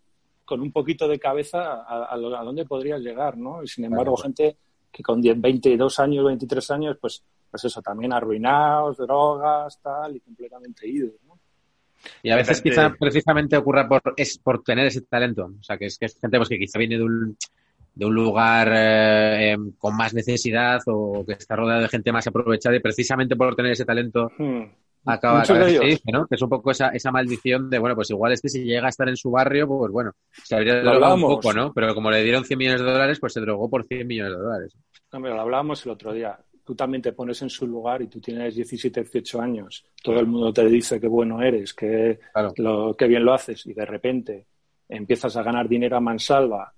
con 0.45 0.61
un 0.61 0.71
poquito 0.71 1.07
de 1.07 1.19
cabeza, 1.19 1.83
a, 1.83 2.05
a, 2.05 2.13
a 2.15 2.43
dónde 2.43 2.65
podrías 2.65 3.01
llegar, 3.01 3.37
¿no? 3.37 3.61
Y 3.63 3.67
sin 3.67 3.85
embargo, 3.85 4.15
Claro. 4.15 4.23
gente 4.23 4.57
que 4.91 5.03
con 5.03 5.21
10, 5.21 5.39
22 5.39 5.99
años, 5.99 6.25
23 6.25 6.71
años, 6.71 6.97
pues, 6.99 7.23
pues 7.51 7.63
eso, 7.65 7.81
también 7.81 8.13
arruinados, 8.13 8.97
drogas, 8.97 9.79
tal, 9.81 10.15
y 10.15 10.19
completamente 10.21 10.87
idos, 10.87 11.13
¿no? 11.27 11.28
Y 12.23 12.29
a 12.31 12.35
veces 12.35 12.61
quizá 12.61 12.93
precisamente 12.97 13.57
ocurra 13.57 13.87
por, 13.87 14.01
es 14.15 14.37
por 14.37 14.63
tener 14.63 14.87
ese 14.87 15.01
talento. 15.01 15.51
O 15.59 15.63
sea, 15.63 15.77
que 15.77 15.85
es 15.85 15.97
que 15.97 16.05
es 16.05 16.19
gente 16.19 16.37
pues, 16.37 16.49
que 16.49 16.57
quizá 16.57 16.79
viene 16.79 16.97
de 16.97 17.03
un, 17.03 17.37
de 17.95 18.05
un 18.05 18.15
lugar 18.15 18.71
eh, 18.73 19.51
em, 19.51 19.71
con 19.77 19.95
más 19.95 20.13
necesidad 20.13 20.79
o 20.87 21.25
que 21.25 21.33
está 21.33 21.55
rodeado 21.55 21.81
de 21.81 21.89
gente 21.89 22.11
más 22.11 22.27
aprovechada 22.27 22.75
y 22.75 22.79
precisamente 22.79 23.35
por 23.35 23.55
tener 23.55 23.73
ese 23.73 23.85
talento 23.85 24.31
Hmm. 25.03 25.11
acaba, 25.11 25.43
de 25.43 25.79
dice, 25.79 26.11
¿no? 26.11 26.27
Que 26.27 26.35
es 26.35 26.41
un 26.41 26.49
poco 26.49 26.71
esa, 26.71 26.89
esa 26.89 27.11
maldición 27.11 27.69
de, 27.69 27.79
bueno, 27.79 27.95
pues 27.95 28.09
igual 28.09 28.33
este 28.33 28.49
si 28.49 28.63
llega 28.63 28.87
a 28.87 28.89
estar 28.89 29.07
en 29.07 29.17
su 29.17 29.31
barrio, 29.31 29.67
pues 29.67 29.91
bueno, 29.91 30.11
se 30.31 30.55
habría 30.55 30.81
Lo 30.83 30.91
drogado 30.91 31.15
un 31.15 31.21
poco, 31.21 31.53
¿no? 31.53 31.73
Pero 31.73 31.95
como 31.95 32.11
le 32.11 32.23
dieron 32.23 32.43
100 32.43 32.57
millones 32.57 32.81
de 32.81 32.91
dólares, 32.91 33.19
pues 33.19 33.33
se 33.33 33.41
drogó 33.41 33.69
por 33.69 33.85
100 33.85 34.07
millones 34.07 34.33
de 34.33 34.39
dólares. 34.39 34.77
Hombre, 35.11 35.31
lo 35.33 35.41
hablábamos 35.41 35.85
el 35.85 35.91
otro 35.91 36.13
día. 36.13 36.37
Tú 36.69 36.75
también 36.75 37.01
te 37.01 37.13
pones 37.13 37.41
en 37.41 37.49
su 37.49 37.65
lugar 37.65 37.99
y 38.03 38.05
tú 38.05 38.21
tienes 38.21 38.53
17, 38.53 39.01
18 39.01 39.41
años. 39.41 39.83
Todo 40.03 40.19
el 40.19 40.27
mundo 40.27 40.53
te 40.53 40.63
dice 40.65 40.99
qué 41.01 41.07
bueno 41.07 41.41
eres, 41.41 41.73
Claro. 41.73 42.53
lo, 42.57 42.95
qué 42.95 43.07
bien 43.07 43.25
lo 43.25 43.33
haces 43.33 43.65
y 43.65 43.73
de 43.73 43.87
repente 43.87 44.45
empiezas 44.87 45.35
a 45.35 45.41
ganar 45.41 45.67
dinero 45.67 45.97
a 45.97 45.99
mansalva, 45.99 46.71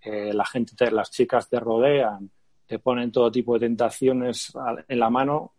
eh, 0.00 0.32
la 0.32 0.44
gente, 0.46 0.74
te- 0.76 0.92
las 0.92 1.10
chicas 1.10 1.48
te 1.50 1.58
rodean, 1.58 2.30
te 2.68 2.78
ponen 2.78 3.10
todo 3.10 3.32
tipo 3.32 3.54
de 3.54 3.66
tentaciones 3.66 4.52
en 4.86 4.98
la 5.00 5.10
mano, 5.10 5.54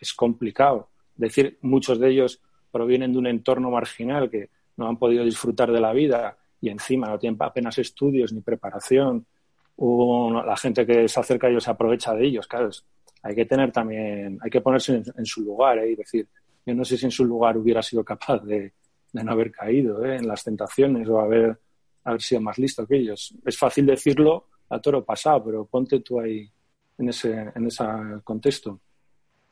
es 0.00 0.14
complicado. 0.14 0.88
Es 1.16 1.20
decir, 1.20 1.58
muchos 1.60 2.00
de 2.00 2.08
ellos 2.08 2.40
provienen 2.70 3.12
de 3.12 3.18
un 3.18 3.26
entorno 3.26 3.70
marginal 3.70 4.30
que 4.30 4.48
no 4.78 4.88
han 4.88 4.96
podido 4.96 5.24
disfrutar 5.26 5.70
de 5.72 5.80
la 5.82 5.92
vida 5.92 6.38
y 6.58 6.70
encima 6.70 7.08
no 7.08 7.18
tienen 7.18 7.36
apenas 7.42 7.76
estudios 7.76 8.32
ni 8.32 8.40
preparación 8.40 9.26
un- 9.76 10.36
la 10.46 10.56
gente 10.56 10.86
que 10.86 11.06
se 11.06 11.20
acerca 11.20 11.48
a 11.48 11.50
ellos 11.50 11.64
se 11.64 11.70
aprovecha 11.70 12.14
de 12.14 12.24
ellos. 12.24 12.46
Claro, 12.46 12.68
es- 12.68 12.82
hay 13.26 13.34
que 13.34 13.44
tener 13.44 13.72
también, 13.72 14.38
hay 14.40 14.50
que 14.50 14.60
ponerse 14.60 14.94
en, 14.94 15.04
en 15.16 15.26
su 15.26 15.42
lugar 15.42 15.78
¿eh? 15.78 15.90
y 15.90 15.96
decir, 15.96 16.28
yo 16.64 16.74
no 16.74 16.84
sé 16.84 16.96
si 16.96 17.06
en 17.06 17.10
su 17.10 17.24
lugar 17.24 17.56
hubiera 17.58 17.82
sido 17.82 18.04
capaz 18.04 18.38
de, 18.44 18.72
de 19.12 19.24
no 19.24 19.32
haber 19.32 19.50
caído 19.50 20.04
¿eh? 20.04 20.16
en 20.16 20.28
las 20.28 20.44
tentaciones 20.44 21.08
o 21.08 21.18
haber, 21.18 21.58
haber 22.04 22.22
sido 22.22 22.40
más 22.40 22.58
listo 22.58 22.86
que 22.86 22.96
ellos. 22.96 23.34
Es 23.44 23.58
fácil 23.58 23.86
decirlo 23.86 24.48
a 24.68 24.80
toro 24.80 25.04
pasado, 25.04 25.44
pero 25.44 25.64
ponte 25.64 26.00
tú 26.00 26.20
ahí 26.20 26.48
en 26.98 27.08
ese, 27.08 27.52
en 27.54 27.66
ese 27.66 27.84
contexto. 28.22 28.80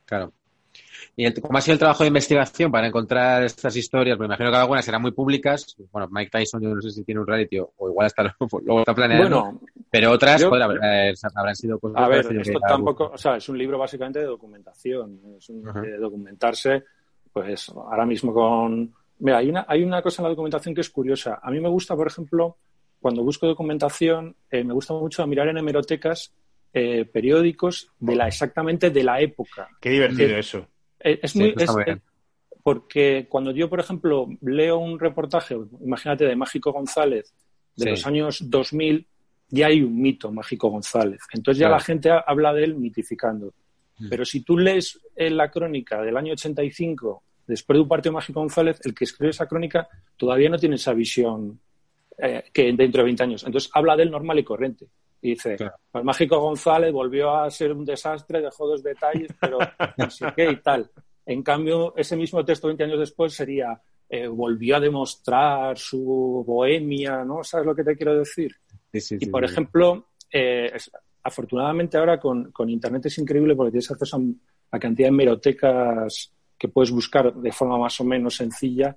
Claro. 0.05 0.31
¿Y 1.15 1.25
el, 1.25 1.39
cómo 1.41 1.57
ha 1.57 1.61
sido 1.61 1.73
el 1.73 1.79
trabajo 1.79 2.03
de 2.03 2.07
investigación 2.09 2.71
para 2.71 2.87
encontrar 2.87 3.43
estas 3.43 3.75
historias? 3.75 4.19
Me 4.19 4.25
imagino 4.25 4.51
que 4.51 4.57
algunas 4.57 4.83
serán 4.83 5.01
muy 5.01 5.11
públicas. 5.11 5.75
Bueno, 5.91 6.07
Mike 6.11 6.29
Tyson, 6.31 6.61
yo 6.61 6.75
no 6.75 6.81
sé 6.81 6.91
si 6.91 7.03
tiene 7.03 7.21
un 7.21 7.27
reality 7.27 7.59
o, 7.59 7.71
o 7.77 7.89
igual 7.89 8.07
hasta 8.07 8.23
luego 8.63 8.79
está 8.79 8.93
planeando. 8.93 9.41
Bueno, 9.43 9.61
pero 9.89 10.11
otras 10.11 10.41
yo- 10.41 10.49
joder, 10.49 10.79
eh, 10.83 11.13
habrán 11.35 11.55
sido 11.55 11.79
cosas. 11.79 12.01
A 12.01 12.07
ver, 12.07 12.25
esto 12.37 12.59
tampoco, 12.59 13.11
o 13.13 13.17
sea, 13.17 13.37
es 13.37 13.47
un 13.47 13.57
libro 13.57 13.77
básicamente 13.77 14.19
de 14.19 14.25
documentación, 14.25 15.19
es 15.37 15.49
un, 15.49 15.67
Ajá. 15.67 15.81
de 15.81 15.97
documentarse, 15.97 16.83
pues 17.31 17.69
ahora 17.69 18.05
mismo 18.05 18.33
con... 18.33 18.93
Mira, 19.19 19.37
hay 19.37 19.49
una, 19.49 19.65
hay 19.67 19.83
una 19.83 20.01
cosa 20.01 20.21
en 20.21 20.23
la 20.25 20.29
documentación 20.31 20.75
que 20.75 20.81
es 20.81 20.89
curiosa. 20.89 21.39
A 21.41 21.49
mí 21.49 21.61
me 21.61 21.69
gusta, 21.69 21.95
por 21.95 22.07
ejemplo, 22.07 22.57
cuando 22.99 23.23
busco 23.23 23.47
documentación, 23.47 24.35
eh, 24.49 24.63
me 24.65 24.73
gusta 24.73 24.93
mucho 24.93 25.25
mirar 25.27 25.47
en 25.47 25.57
hemerotecas 25.57 26.33
eh, 26.77 27.05
periódicos 27.05 27.89
de 27.99 28.15
la 28.17 28.27
exactamente 28.27 28.89
de 28.89 29.01
la 29.03 29.21
época. 29.21 29.69
Qué 29.79 29.91
divertido 29.91 30.37
eso. 30.37 30.67
Eh, 30.99 31.19
es 31.23 31.31
Sí, 31.31 31.39
muy, 31.39 31.53
es- 31.57 31.71
porque 32.63 33.27
cuando 33.29 33.51
yo, 33.51 33.69
por 33.69 33.79
ejemplo, 33.79 34.27
leo 34.41 34.77
un 34.79 34.99
reportaje, 34.99 35.55
imagínate, 35.81 36.25
de 36.25 36.35
Mágico 36.35 36.71
González 36.73 37.33
de 37.77 37.83
Sí. 37.83 37.89
los 37.91 38.05
años 38.07 38.49
2000, 38.49 39.07
ya 39.49 39.67
hay 39.67 39.81
un 39.83 40.01
mito 40.01 40.31
Mágico 40.31 40.69
González. 40.69 41.21
Entonces 41.33 41.59
ya 41.59 41.67
Claro. 41.67 41.79
la 41.79 41.85
gente 41.85 42.09
ha- 42.09 42.23
habla 42.25 42.53
de 42.53 42.63
él 42.63 42.75
mitificando. 42.75 43.53
Mm. 43.99 44.09
Pero 44.09 44.25
si 44.25 44.41
tú 44.43 44.57
lees 44.57 44.99
en 45.15 45.37
la 45.37 45.49
crónica 45.51 46.01
del 46.01 46.17
año 46.17 46.33
85, 46.33 47.23
después 47.47 47.77
de 47.77 47.81
un 47.83 47.87
partido 47.87 48.13
Mágico 48.13 48.39
González, 48.41 48.81
el 48.83 48.93
que 48.93 49.03
escribe 49.05 49.29
esa 49.29 49.47
crónica 49.47 49.87
todavía 50.17 50.49
no 50.49 50.57
tiene 50.57 50.75
esa 50.75 50.93
visión 50.93 51.59
eh, 52.17 52.45
que 52.53 52.71
dentro 52.73 52.99
de 53.01 53.05
20 53.05 53.23
años. 53.23 53.43
Entonces 53.45 53.69
habla 53.73 53.95
de 53.97 54.03
él 54.03 54.11
normal 54.11 54.39
y 54.39 54.43
corriente. 54.43 54.87
Y 55.25 55.29
dice, 55.31 55.55
Claro. 55.55 55.75
pues 55.91 56.03
Mágico 56.03 56.39
González 56.39 56.91
volvió 56.91 57.35
a 57.35 57.49
ser 57.49 57.71
un 57.73 57.83
desastre, 57.85 58.41
dejó 58.41 58.67
dos 58.67 58.83
detalles, 58.83 59.31
pero 59.39 59.57
no 59.97 60.09
sé 60.09 60.27
qué 60.35 60.51
y 60.51 60.57
tal. 60.57 60.89
En 61.25 61.41
cambio, 61.41 61.93
ese 61.97 62.15
mismo 62.15 62.43
texto 62.45 62.67
20 62.67 62.83
años 62.83 62.99
después 62.99 63.33
sería, 63.33 63.81
eh, 64.07 64.27
volvió 64.27 64.75
a 64.75 64.79
demostrar 64.79 65.77
su 65.77 66.43
bohemia, 66.45 67.23
¿no? 67.25 67.43
¿Sabes 67.43 67.65
lo 67.65 67.75
que 67.75 67.83
te 67.83 67.95
quiero 67.95 68.15
decir? 68.17 68.55
Sí, 68.91 69.01
sí, 69.01 69.17
Y 69.19 69.25
por 69.27 69.45
sí. 69.47 69.51
ejemplo, 69.51 70.09
eh, 70.31 70.71
afortunadamente 71.23 71.97
ahora 71.97 72.19
con, 72.19 72.51
con 72.51 72.69
Internet 72.69 73.05
es 73.07 73.17
increíble 73.17 73.55
porque 73.55 73.71
tienes 73.71 73.89
acceso 73.89 74.17
a 74.17 74.21
la 74.71 74.79
cantidad 74.79 75.07
de 75.07 75.13
hemerotecas 75.15 76.31
que 76.57 76.67
puedes 76.67 76.91
buscar 76.91 77.33
de 77.33 77.51
forma 77.51 77.77
más 77.77 77.99
o 77.99 78.03
menos 78.03 78.35
sencilla 78.35 78.95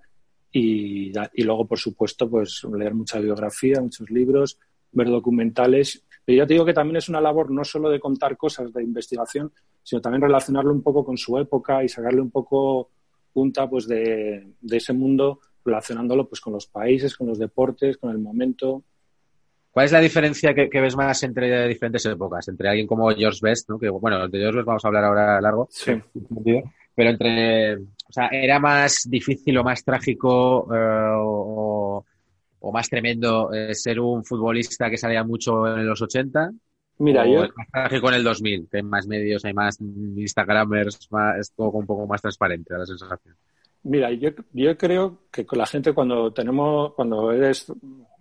y, 0.52 1.11
y 1.35 1.42
luego, 1.42 1.66
por 1.66 1.78
supuesto, 1.78 2.28
pues 2.28 2.62
leer 2.76 2.94
mucha 2.94 3.18
biografía, 3.18 3.80
muchos 3.80 4.08
libros, 4.11 4.58
ver 4.92 5.09
documentales. 5.09 6.04
Pero 6.25 6.38
ya 6.38 6.47
te 6.47 6.54
digo 6.54 6.64
que 6.64 6.75
también 6.75 6.97
es 6.97 7.09
una 7.09 7.21
labor 7.21 7.50
no 7.50 7.64
solo 7.64 7.88
de 7.90 8.00
contar 8.00 8.37
cosas 8.37 8.73
de 8.73 8.83
investigación, 8.83 9.52
sino 9.83 10.00
también 10.02 10.23
relacionarlo 10.23 10.73
un 10.73 10.83
poco 10.83 11.04
con 11.04 11.16
su 11.16 11.38
época 11.38 11.83
y 11.83 11.88
sacarle 11.88 12.21
un 12.21 12.30
poco 12.30 12.90
punta 13.33 13.68
pues 13.68 13.87
de, 13.87 14.52
de 14.61 14.76
ese 14.76 14.92
mundo 14.92 15.40
relacionándolo 15.64 16.28
pues 16.28 16.40
con 16.40 16.52
los 16.52 16.66
países, 16.66 17.16
con 17.16 17.26
los 17.28 17.38
deportes, 17.38 17.97
con 17.99 18.11
el 18.11 18.18
momento. 18.18 18.83
¿Cuál 19.71 19.87
es 19.87 19.92
la 19.92 20.00
diferencia 20.00 20.54
que, 20.54 20.68
que 20.68 20.80
ves 20.80 20.97
más 20.97 21.23
entre 21.23 21.68
diferentes 21.68 22.04
épocas? 22.07 22.49
Entre 22.49 22.68
alguien 22.68 22.87
como 22.87 23.11
George 23.11 23.38
Best, 23.42 23.68
¿no? 23.71 23.78
que 23.78 23.88
bueno, 23.88 24.26
de 24.28 24.38
George 24.38 24.57
Best 24.57 24.66
vamos 24.66 24.85
a 24.85 24.88
hablar 24.88 25.04
ahora 25.04 25.40
largo, 25.40 25.68
Sí. 25.71 25.92
pero 26.95 27.11
entre, 27.11 27.76
o 27.76 28.11
sea, 28.12 28.28
¿era 28.33 28.59
más 28.59 29.07
difícil 29.09 29.57
o 29.59 29.62
más 29.64 29.85
trágico 29.85 30.66
eh, 30.75 31.11
o, 31.16 32.04
o 32.60 32.72
más 32.72 32.88
tremendo 32.88 33.52
eh, 33.52 33.74
ser 33.74 34.00
un 34.00 34.24
futbolista 34.24 34.90
que 34.90 34.96
salía 34.98 35.24
mucho 35.24 35.66
en 35.76 35.86
los 35.86 36.00
80? 36.02 36.50
Mira, 36.98 37.24
o 37.24 37.26
yo, 37.26 37.48
trágico 37.72 38.08
en 38.10 38.14
el 38.16 38.24
2000, 38.24 38.68
que 38.70 38.78
hay 38.78 38.82
más 38.82 39.06
medios, 39.06 39.44
hay 39.44 39.54
más 39.54 39.78
Instagramers, 39.80 41.08
más, 41.10 41.38
es 41.38 41.52
todo 41.54 41.70
un 41.72 41.86
poco 41.86 42.06
más 42.06 42.22
transparente, 42.22 42.74
la 42.76 42.86
sensación. 42.86 43.36
Mira, 43.84 44.10
yo, 44.12 44.30
yo 44.52 44.76
creo 44.76 45.22
que 45.30 45.46
con 45.46 45.58
la 45.58 45.66
gente 45.66 45.92
cuando 45.94 46.32
tenemos, 46.32 46.92
cuando 46.94 47.32
eres 47.32 47.72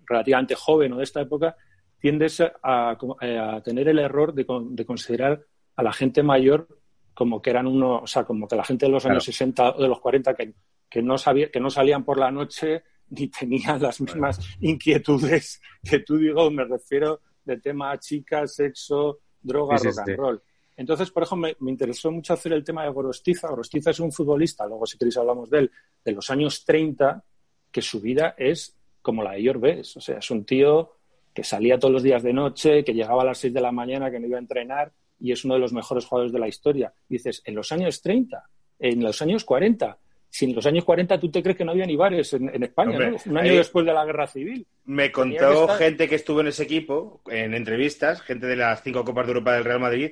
relativamente 0.05 0.55
joven 0.55 0.93
o 0.93 0.97
de 0.97 1.03
esta 1.03 1.21
época, 1.21 1.55
tiendes 1.99 2.39
a, 2.41 2.51
a 2.91 3.61
tener 3.63 3.87
el 3.89 3.99
error 3.99 4.33
de, 4.33 4.45
con- 4.45 4.75
de 4.75 4.85
considerar 4.85 5.41
a 5.75 5.83
la 5.83 5.91
gente 5.93 6.23
mayor 6.23 6.67
como 7.13 7.41
que 7.41 7.49
eran 7.49 7.65
uno, 7.67 7.99
o 7.99 8.07
sea, 8.07 8.23
como 8.23 8.47
que 8.47 8.55
la 8.55 8.63
gente 8.63 8.85
de 8.85 8.91
los 8.91 9.05
Claro. 9.05 9.13
años 9.15 9.23
60 9.25 9.71
o 9.71 9.81
de 9.81 9.87
los 9.87 9.99
40 9.99 10.35
que, 10.35 10.53
que 10.89 11.01
no 11.01 11.17
sabía, 11.17 11.49
que 11.49 11.59
no 11.59 11.69
salían 11.71 12.05
por 12.05 12.19
la 12.19 12.31
noche 12.31 12.83
ni 13.09 13.27
tenían 13.27 13.81
las 13.81 14.01
mismas 14.01 14.39
inquietudes 14.59 15.61
que 15.83 15.99
tú 15.99 16.17
digo, 16.17 16.49
me 16.51 16.65
refiero 16.65 17.21
de 17.43 17.57
tema 17.57 17.97
chicas, 17.99 18.55
sexo, 18.55 19.19
droga, 19.41 19.77
rock 19.77 19.99
and 19.99 20.17
roll. 20.17 20.41
Entonces, 20.75 21.09
por 21.09 21.23
ejemplo, 21.23 21.47
me, 21.47 21.55
me 21.59 21.71
interesó 21.71 22.11
mucho 22.11 22.33
hacer 22.33 22.53
el 22.53 22.63
tema 22.63 22.83
de 22.83 22.89
Gorostiza. 22.89 23.47
Gorostiza 23.47 23.91
es 23.91 23.99
un 23.99 24.11
futbolista, 24.11 24.67
luego 24.67 24.85
si 24.85 24.97
queréis 24.97 25.17
hablamos 25.17 25.49
de 25.49 25.59
él, 25.59 25.71
de 26.03 26.11
los 26.11 26.29
años 26.29 26.63
30, 26.65 27.23
que 27.71 27.81
su 27.81 27.99
vida 27.99 28.35
es 28.37 28.75
como 29.01 29.23
la 29.23 29.31
de 29.31 29.43
Llorbes. 29.43 29.97
O 29.97 30.01
sea, 30.01 30.19
es 30.19 30.29
un 30.29 30.45
tío 30.45 30.91
que 31.33 31.43
salía 31.43 31.79
todos 31.79 31.93
los 31.93 32.03
días 32.03 32.21
de 32.21 32.33
noche, 32.33 32.83
que 32.83 32.93
llegaba 32.93 33.23
a 33.23 33.25
las 33.25 33.39
6 33.39 33.53
de 33.53 33.61
la 33.61 33.71
mañana, 33.71 34.11
que 34.11 34.19
no 34.19 34.27
iba 34.27 34.37
a 34.37 34.41
entrenar 34.41 34.91
y 35.19 35.31
es 35.31 35.45
uno 35.45 35.55
de 35.55 35.59
los 35.59 35.73
mejores 35.73 36.05
jugadores 36.05 36.31
de 36.31 36.39
la 36.39 36.47
historia. 36.47 36.93
Dices, 37.07 37.41
en 37.45 37.55
los 37.55 37.71
años 37.71 38.01
30, 38.01 38.43
en 38.79 39.03
los 39.03 39.21
años 39.21 39.43
40, 39.43 39.97
si 40.29 40.45
en 40.45 40.55
los 40.55 40.65
años 40.65 40.83
40 40.83 41.19
tú 41.19 41.29
te 41.31 41.41
crees 41.41 41.57
que 41.57 41.65
no 41.65 41.71
había 41.71 41.85
ni 41.85 41.95
bares 41.95 42.33
en, 42.33 42.49
en 42.53 42.63
España, 42.63 42.91
Hombre, 42.91 43.11
¿no? 43.11 43.17
Un 43.25 43.37
año 43.37 43.51
ahí- 43.51 43.57
después 43.57 43.85
de 43.85 43.93
la 43.93 44.05
guerra 44.05 44.27
civil. 44.27 44.67
Me 44.85 45.11
contó 45.11 45.63
estar- 45.65 45.77
gente 45.77 46.07
que 46.07 46.15
estuvo 46.15 46.41
en 46.41 46.47
ese 46.47 46.63
equipo, 46.63 47.21
en 47.29 47.53
entrevistas, 47.53 48.21
gente 48.21 48.45
de 48.47 48.55
las 48.55 48.83
cinco 48.83 49.03
Copas 49.03 49.25
de 49.25 49.31
Europa 49.31 49.53
del 49.53 49.63
Real 49.65 49.79
Madrid, 49.79 50.11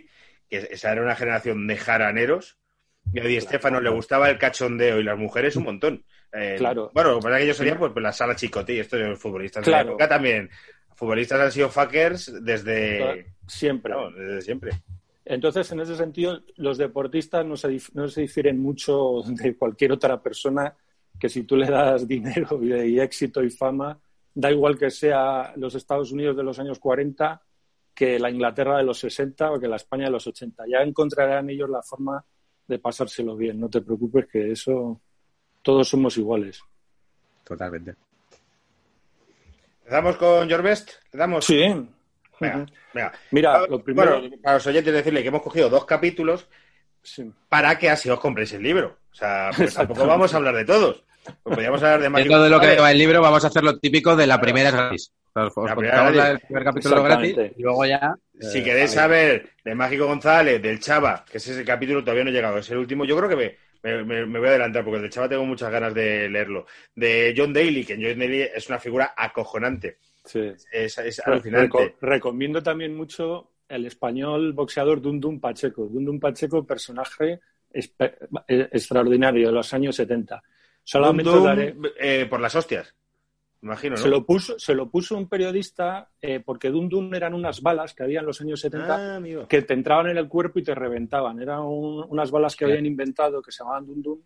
que 0.49 0.57
esa 0.71 0.91
era 0.91 1.01
una 1.01 1.15
generación 1.15 1.67
de 1.67 1.77
jaraneros. 1.77 2.57
Y 3.13 3.19
a 3.19 3.23
Di 3.23 3.39
Stéfano 3.39 3.79
le 3.81 3.89
gustaba 3.91 4.29
el 4.29 4.37
cachondeo 4.39 4.99
y 4.99 5.03
las 5.03 5.17
mujeres 5.17 5.55
un 5.55 5.63
montón. 5.63 6.03
Eh, 6.33 6.55
Claro. 6.57 6.89
Bueno, 6.93 7.11
lo 7.11 7.19
que 7.19 7.23
pasa 7.23 7.35
es 7.35 7.39
que 7.39 7.43
ellos 7.45 7.57
serían 7.57 7.77
pues, 7.77 7.91
la 7.97 8.11
sala 8.11 8.35
chicote 8.35 8.73
y 8.73 8.79
estos 8.79 8.99
los 8.99 9.19
futbolistas 9.19 9.63
de 9.63 9.69
Claro. 9.71 9.85
la 9.85 9.89
época 9.91 10.09
también. 10.09 10.49
Futbolistas 10.95 11.39
han 11.39 11.51
sido 11.51 11.69
fuckers 11.69 12.33
desde, 12.43 13.27
Siempre. 13.47 13.93
no, 13.93 14.09
desde 14.11 14.41
siempre. 14.41 14.71
Entonces, 15.25 15.71
en 15.71 15.79
ese 15.79 15.95
sentido, 15.95 16.43
los 16.57 16.77
deportistas 16.77 17.45
no 17.45 17.57
se, 17.57 17.81
no 17.93 18.07
se 18.07 18.21
difieren 18.21 18.59
mucho 18.59 19.21
de 19.27 19.57
cualquier 19.57 19.91
otra 19.91 20.21
persona 20.21 20.73
que 21.19 21.29
si 21.29 21.43
tú 21.43 21.55
le 21.55 21.67
das 21.67 22.07
dinero 22.07 22.59
y, 22.63 22.73
y 22.73 22.99
éxito 22.99 23.43
y 23.43 23.49
fama, 23.49 23.99
da 24.33 24.51
igual 24.51 24.77
que 24.77 24.91
sea 24.91 25.53
los 25.55 25.75
Estados 25.75 26.11
Unidos 26.11 26.37
de 26.37 26.43
los 26.43 26.59
años 26.59 26.79
40 26.79 27.41
que 27.95 28.19
la 28.19 28.29
Inglaterra 28.29 28.77
de 28.77 28.83
los 28.83 28.99
60 28.99 29.53
o 29.53 29.59
que 29.59 29.69
la 29.69 29.77
España 29.77 30.05
de 30.05 30.11
los 30.11 30.27
80. 30.27 30.65
Ya 30.67 30.79
encontrarán 30.79 31.49
ellos 31.49 31.69
la 31.69 31.81
forma 31.81 32.23
de 32.67 32.77
pasárselo 32.77 33.37
bien. 33.37 33.59
No 33.59 33.69
te 33.69 33.81
preocupes 33.81 34.27
que 34.27 34.51
eso 34.51 35.01
todos 35.61 35.87
somos 35.87 36.17
iguales. 36.17 36.61
Totalmente. 37.45 37.95
¿Empezamos 39.79 40.17
con 40.17 40.47
George 40.47 40.67
Best? 40.67 40.91
¿Le 41.13 41.19
damos? 41.19 41.45
Sí. 41.45 41.63
Venga, 42.39 42.65
venga. 42.93 43.11
Mira, 43.31 43.55
Ah, 43.55 43.65
lo 43.69 43.83
primero... 43.83 44.19
Bueno, 44.19 44.35
para 44.41 44.55
los 44.55 44.67
oyentes 44.67 44.93
decirle 44.93 45.21
que 45.21 45.29
hemos 45.29 45.41
cogido 45.41 45.69
dos 45.69 45.85
capítulos 45.85 46.47
sí. 47.01 47.31
para 47.49 47.77
que 47.77 47.89
así 47.89 48.09
os 48.09 48.19
compréis 48.19 48.51
el 48.53 48.63
libro. 48.63 48.97
O 49.11 49.15
sea, 49.15 49.49
pues 49.55 49.73
tampoco 49.73 50.05
vamos 50.05 50.33
a 50.33 50.37
hablar 50.37 50.55
de 50.55 50.65
todos. 50.65 51.03
Pues 51.23 51.55
podríamos 51.55 51.81
hablar 51.81 52.01
de 52.01 52.09
Mágico 52.09 52.33
Dentro 52.39 52.43
de 52.43 52.49
lo 52.51 52.59
que 52.59 52.79
va 52.81 52.91
el 52.91 52.97
libro, 52.99 53.19
vamos 53.21 53.43
a 53.43 53.47
hacer 53.47 53.63
lo 53.63 53.79
típico 53.79 54.15
de 54.15 54.27
la 54.27 54.39
primera 54.39 54.69
es 54.69 54.75
gratis. 54.75 55.11
Os, 55.33 55.53
La 55.65 55.75
primera 55.75 56.11
gratis. 56.11 56.21
el 56.31 56.39
primer 56.47 56.63
capítulo 56.63 57.03
gratis 57.03 57.37
y 57.57 57.61
luego 57.63 57.85
ya. 57.85 58.15
Si 58.39 58.59
eh, 58.59 58.63
queréis 58.63 58.91
saber 58.91 59.49
de 59.63 59.75
Mágico 59.75 60.05
González, 60.05 60.61
del 60.61 60.79
Chava, 60.79 61.25
que 61.29 61.37
ese 61.39 61.51
es 61.53 61.57
el 61.57 61.65
capítulo 61.65 62.01
todavía 62.01 62.23
no 62.25 62.29
he 62.29 62.33
llegado, 62.33 62.57
es 62.59 62.69
el 62.69 62.77
último, 62.77 63.05
yo 63.05 63.17
creo 63.17 63.27
que 63.29 63.35
me, 63.35 63.55
me- 63.83 64.03
me- 64.03 64.25
me 64.27 64.39
voy 64.39 64.47
a 64.47 64.51
adelantar 64.51 64.83
porque 64.83 64.97
el 64.97 65.01
del 65.01 65.11
Chava 65.11 65.27
tengo 65.27 65.43
muchas 65.45 65.71
ganas 65.71 65.93
de 65.93 66.29
leerlo. 66.29 66.67
De 66.93 67.33
John 67.35 67.51
Daly, 67.53 67.83
que 67.85 67.95
John 67.95 68.19
Daly 68.19 68.41
es 68.43 68.69
una 68.69 68.79
figura 68.79 69.13
acojonante, 69.17 69.97
sí. 70.25 70.39
es, 70.71 70.97
es 70.97 71.21
Reco- 71.25 71.95
recomiendo 72.01 72.61
también 72.61 72.95
mucho 72.95 73.51
el 73.67 73.85
español 73.85 74.53
boxeador 74.53 75.01
Dundun 75.01 75.39
Pacheco. 75.39 75.85
Dundun 75.87 76.19
Pacheco, 76.19 76.65
personaje 76.65 77.39
eh, 77.73 78.69
extraordinario 78.71 79.47
de 79.47 79.53
los 79.53 79.73
años 79.73 79.95
70. 79.95 80.41
Solamente 80.83 81.31
Dum, 81.31 81.43
daré- 81.43 81.75
eh, 81.99 82.25
por 82.29 82.39
las 82.39 82.55
hostias, 82.55 82.93
imagino, 83.63 83.95
¿no? 83.95 84.01
se, 84.01 84.07
lo 84.07 84.23
puso, 84.25 84.59
se 84.59 84.75
lo 84.75 84.89
puso 84.91 85.17
un 85.17 85.27
periodista 85.27 86.11
eh, 86.21 86.39
porque 86.41 86.69
Dundun 86.69 87.13
eran 87.15 87.33
unas 87.33 87.61
balas 87.61 87.93
que 87.95 88.03
había 88.03 88.19
en 88.19 88.27
los 88.27 88.39
años 88.41 88.59
70 88.61 89.17
Ah, 89.17 89.47
que 89.49 89.63
te 89.63 89.73
entraban 89.73 90.07
en 90.09 90.17
el 90.17 90.27
cuerpo 90.27 90.59
y 90.59 90.63
te 90.63 90.75
reventaban. 90.75 91.41
Eran 91.41 91.61
un- 91.61 92.05
unas 92.07 92.29
balas 92.29 92.55
que 92.55 92.65
Sí. 92.65 92.71
habían 92.71 92.85
inventado 92.85 93.41
que 93.41 93.51
se 93.51 93.63
llamaban 93.63 93.87
Dundun. 93.87 94.21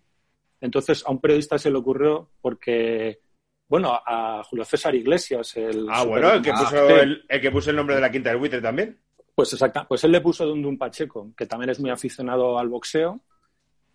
Entonces 0.60 1.04
a 1.08 1.12
un 1.12 1.22
periodista 1.22 1.58
se 1.58 1.72
le 1.72 1.78
ocurrió 1.78 2.30
porque 2.42 3.22
bueno, 3.70 3.98
a 4.06 4.44
Julio 4.44 4.66
César 4.66 4.94
Iglesias, 4.96 5.56
el 5.56 5.86
Ah, 5.90 6.04
bueno, 6.04 6.34
el 6.34 6.42
que, 6.42 6.52
puso 6.52 6.90
el, 6.90 7.24
el 7.30 7.42
que 7.42 7.52
puso 7.52 7.70
el 7.70 7.76
nombre 7.78 7.96
de 7.96 8.02
la 8.02 8.12
quinta 8.12 8.30
del 8.32 8.40
buitre 8.40 8.60
también. 8.62 9.00
Pues 9.36 9.54
exacto, 9.54 9.86
pues 9.88 10.04
él 10.04 10.12
le 10.12 10.20
puso 10.22 10.46
Dundun 10.46 10.78
Pacheco, 10.78 11.32
que 11.38 11.46
también 11.46 11.70
es 11.70 11.80
muy 11.80 11.92
aficionado 11.92 12.60
al 12.60 12.68
boxeo. 12.68 13.22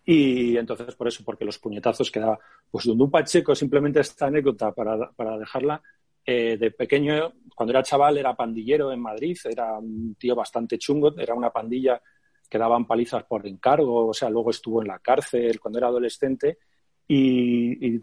Y 0.05 0.55
entonces, 0.57 0.95
por 0.95 1.07
eso, 1.07 1.23
porque 1.23 1.45
los 1.45 1.59
puñetazos 1.59 2.09
que 2.09 2.19
daba. 2.19 2.39
Pues 2.71 2.85
Dundun 2.85 3.11
Pacheco, 3.11 3.53
simplemente 3.53 3.99
esta 3.99 4.27
anécdota 4.27 4.71
para, 4.71 5.11
para 5.11 5.37
dejarla. 5.37 5.81
eh, 6.25 6.57
de 6.57 6.71
pequeño, 6.71 7.33
cuando 7.53 7.71
era 7.71 7.83
chaval, 7.83 8.17
era 8.17 8.35
pandillero 8.35 8.91
en 8.91 8.99
Madrid, 8.99 9.37
era 9.45 9.77
un 9.77 10.15
tío 10.15 10.35
bastante 10.35 10.77
chungo, 10.77 11.13
era 11.17 11.35
una 11.35 11.51
pandilla 11.51 12.01
que 12.49 12.57
daban 12.57 12.85
palizas 12.87 13.23
por 13.25 13.45
encargo, 13.45 14.07
o 14.07 14.13
sea, 14.13 14.29
luego 14.29 14.49
estuvo 14.49 14.81
en 14.81 14.87
la 14.87 14.99
cárcel 14.99 15.59
cuando 15.59 15.79
era 15.79 15.87
adolescente. 15.87 16.57
Y, 17.07 17.87
y, 17.95 18.01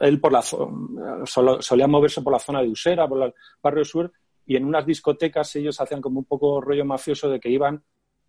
él 0.00 0.20
por 0.20 0.32
la 0.32 0.42
solo- 0.42 1.60
solía 1.60 1.86
moverse 1.88 2.22
por 2.22 2.32
la 2.32 2.38
zona 2.38 2.62
de 2.62 2.68
Usera, 2.68 3.08
por 3.08 3.22
el 3.22 3.34
barrio 3.62 3.84
sur, 3.84 4.12
y 4.46 4.56
en 4.56 4.64
unas 4.64 4.86
discotecas 4.86 5.54
ellos 5.56 5.80
hacían 5.80 6.00
como 6.00 6.20
un 6.20 6.24
poco 6.24 6.60
rollo 6.60 6.84
mafioso 6.84 7.28
de 7.28 7.40
que 7.40 7.50
iban 7.50 7.82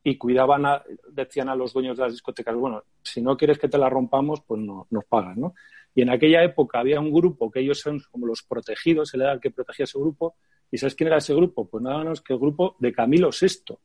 y 0.03 0.17
cuidaban, 0.17 0.65
a- 0.65 0.83
decían 1.11 1.49
a 1.49 1.55
los 1.55 1.73
dueños 1.73 1.97
de 1.97 2.03
las 2.03 2.13
discotecas, 2.13 2.55
bueno, 2.55 2.83
si 3.03 3.21
no 3.21 3.37
quieres 3.37 3.59
que 3.59 3.69
te 3.69 3.77
la 3.77 3.89
rompamos, 3.89 4.41
pues 4.41 4.59
no, 4.61 4.87
nos 4.89 5.05
pagas, 5.05 5.37
¿no? 5.37 5.53
Y 5.93 6.01
en 6.01 6.09
aquella 6.09 6.43
época 6.43 6.79
había 6.79 6.99
un 6.99 7.11
grupo 7.11 7.49
que 7.51 7.59
ellos 7.59 7.79
son 7.79 7.99
como 8.11 8.25
los 8.25 8.43
protegidos, 8.43 9.13
él 9.13 9.21
era 9.21 9.33
el 9.33 9.39
que 9.39 9.51
protegía 9.51 9.83
ese 9.83 9.99
grupo, 9.99 10.35
¿y 10.71 10.77
sabes 10.77 10.95
quién 10.95 11.07
era 11.07 11.17
ese 11.17 11.33
grupo? 11.35 11.67
Pues 11.67 11.83
nada 11.83 11.99
menos 11.99 12.21
que 12.21 12.33
el 12.33 12.39
grupo 12.39 12.75
de 12.79 12.93
Camilo 12.93 13.29
VI. 13.29 13.75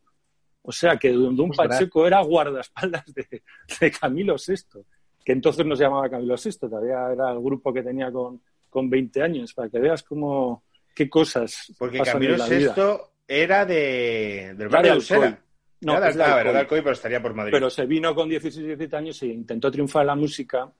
O 0.63 0.73
sea, 0.73 0.97
que 0.97 1.13
Dundun. 1.13 1.51
Pacheco 1.51 2.07
era 2.07 2.23
guardaespaldas 2.23 3.05
de, 3.13 3.43
de 3.81 3.91
Camilo 3.91 4.37
VI, 4.37 4.81
que 5.25 5.33
entonces 5.33 5.65
no 5.65 5.75
se 5.75 5.85
llamaba 5.85 6.11
Camilo 6.11 6.35
VI, 6.37 6.59
todavía 6.59 7.13
era 7.13 7.31
el 7.33 7.41
grupo 7.41 7.73
que 7.73 7.83
tenía 7.83 8.13
con, 8.13 8.41
con 8.69 8.91
20 8.91 9.23
años, 9.23 9.55
para 9.55 9.69
que 9.69 9.79
veas 9.79 10.03
cómo, 10.03 10.65
qué 10.95 11.09
cosas 11.09 11.73
Porque 11.79 11.99
pasan 11.99 12.15
Camilo 12.15 12.35
en 12.35 12.39
la 12.41 12.49
vida. 12.49 12.75
VI 12.77 12.83
era 13.27 13.65
de, 13.65 14.55
del 14.57 14.69
barrio 14.69 14.97
de. 14.97 15.37
No, 15.81 15.97
era 15.97 16.09
es 16.09 16.17
de 16.17 16.23
Alcoy, 16.23 16.57
Alcoy. 16.57 16.81
pero 16.81 16.93
estaría 16.93 17.21
por 17.21 17.35
Madrid. 17.35 17.53
pero 17.53 17.69
se 17.69 17.85
vino 17.85 18.15
con 18.15 18.29
16, 18.29 18.65
17 18.67 18.97
años 18.97 19.23
y 19.23 19.33
intentó 19.33 19.71
triunfar 19.71 20.03
en 20.03 20.07
la 20.09 20.15
música 20.15 20.71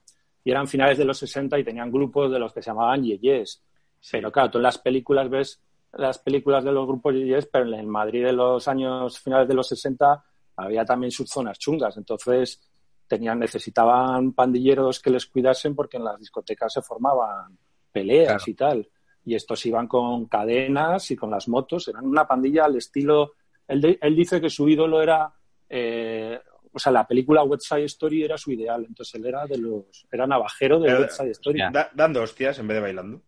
y 0.43 0.51
eran 0.51 0.67
finales 0.67 0.99
de 0.99 1.05
los 1.05 1.19
60 1.19 1.59
y 1.59 1.65
tenían 1.65 1.91
grupos 1.91 2.31
de 2.31 2.39
los 2.39 2.53
que 2.53 2.63
se 2.63 2.71
llamaban 2.71 3.03
Yeyes. 3.03 3.63
Pero 4.11 4.31
claro, 4.31 4.51
tú 4.51 4.59
en 4.59 4.63
las 4.65 4.79
películas 4.79 5.29
ves 5.29 5.63
las 5.93 6.19
películas 6.19 6.65
de 6.65 6.73
los 6.73 6.87
grupos 6.87 7.15
Yeyes, 7.15 7.47
pero 7.47 7.67
en 7.67 7.75
el 7.75 7.87
Madrid 7.87 8.25
de 8.25 8.33
los 8.33 8.67
años 8.69 9.19
finales 9.19 9.49
de 9.49 9.55
los 9.55 9.69
60 9.69 10.25
había 10.57 10.85
también 10.85 11.11
sus 11.11 11.29
zonas 11.29 11.59
chungas. 11.59 11.97
Entonces 11.97 12.61
tenían, 13.15 13.39
necesitaban 13.39 14.33
pandilleros 14.33 15.01
que 15.01 15.11
les 15.11 15.27
cuidasen 15.27 15.75
porque 15.75 15.97
en 15.97 16.05
las 16.05 16.19
discotecas 16.19 16.73
se 16.73 16.83
formaban 16.83 17.57
peleas 17.93 18.29
Claro. 18.29 18.45
y 18.47 18.55
tal. 18.55 18.89
Y 19.27 19.35
estos 19.35 19.65
iban 19.67 19.87
con 19.89 20.27
cadenas 20.27 21.11
y 21.11 21.17
con 21.17 21.31
las 21.31 21.49
motos. 21.49 21.89
Eran 21.89 22.07
una 22.07 22.27
pandilla 22.27 22.65
al 22.67 22.77
estilo... 22.77 23.33
Él, 23.67 23.81
de- 23.81 23.99
él 24.03 24.15
dice 24.15 24.41
que 24.41 24.51
su 24.51 24.69
ídolo 24.69 25.01
era... 25.01 25.33
eh, 25.69 26.39
o 26.73 26.79
sea, 26.79 26.93
la 26.93 27.07
película 27.07 27.43
West 27.45 27.67
Side 27.69 27.85
Story 27.85 28.25
era 28.25 28.37
su 28.37 28.51
ideal. 28.53 28.85
Entonces 28.87 29.15
él 29.15 29.27
era 29.27 29.47
de 29.47 29.57
los... 29.59 30.07
Era 30.13 30.27
navajero 30.27 30.79
de 30.81 30.89
Pero- 30.89 31.01
West 31.03 31.17
Side 31.19 31.31
Story. 31.31 31.61
Da- 31.73 31.91
dando 31.95 32.21
hostias 32.23 32.59
en 32.59 32.67
vez 32.69 32.75
de 32.77 32.81
bailando. 32.83 33.23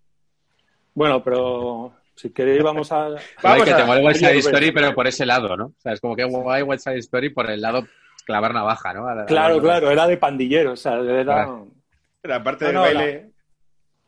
Bueno, 0.94 1.22
pero 1.22 1.94
si 2.14 2.30
queréis 2.30 2.62
vamos 2.62 2.90
a... 2.92 3.10
Vamos 3.42 3.64
que 3.64 3.70
a- 3.72 3.76
te 3.76 3.84
mole 3.84 4.04
West 4.04 4.20
Side 4.20 4.38
Story, 4.38 4.72
pero 4.72 4.94
por 4.94 5.06
ese 5.06 5.24
lado, 5.24 5.56
¿no? 5.56 5.66
O 5.66 5.74
sea, 5.80 5.92
es 5.92 6.00
como 6.00 6.16
que 6.16 6.24
guay 6.24 6.62
West 6.62 6.84
Side 6.84 6.98
Story 6.98 7.30
por 7.30 7.48
el 7.50 7.60
lado 7.60 7.86
clavar 8.26 8.52
navaja, 8.52 8.92
¿no? 8.92 9.06
A 9.06 9.14
la- 9.14 9.22
a 9.22 9.26
Claro, 9.26 9.56
la- 9.56 9.62
claro, 9.62 9.90
era 9.90 10.06
de 10.06 10.16
pandillero. 10.18 10.72
O 10.72 10.76
sea, 10.76 10.98
era... 10.98 11.48
La 12.24 12.42
parte 12.42 12.64
No, 12.72 12.82
del 12.82 12.94
no, 12.94 13.00
baile. 13.00 13.30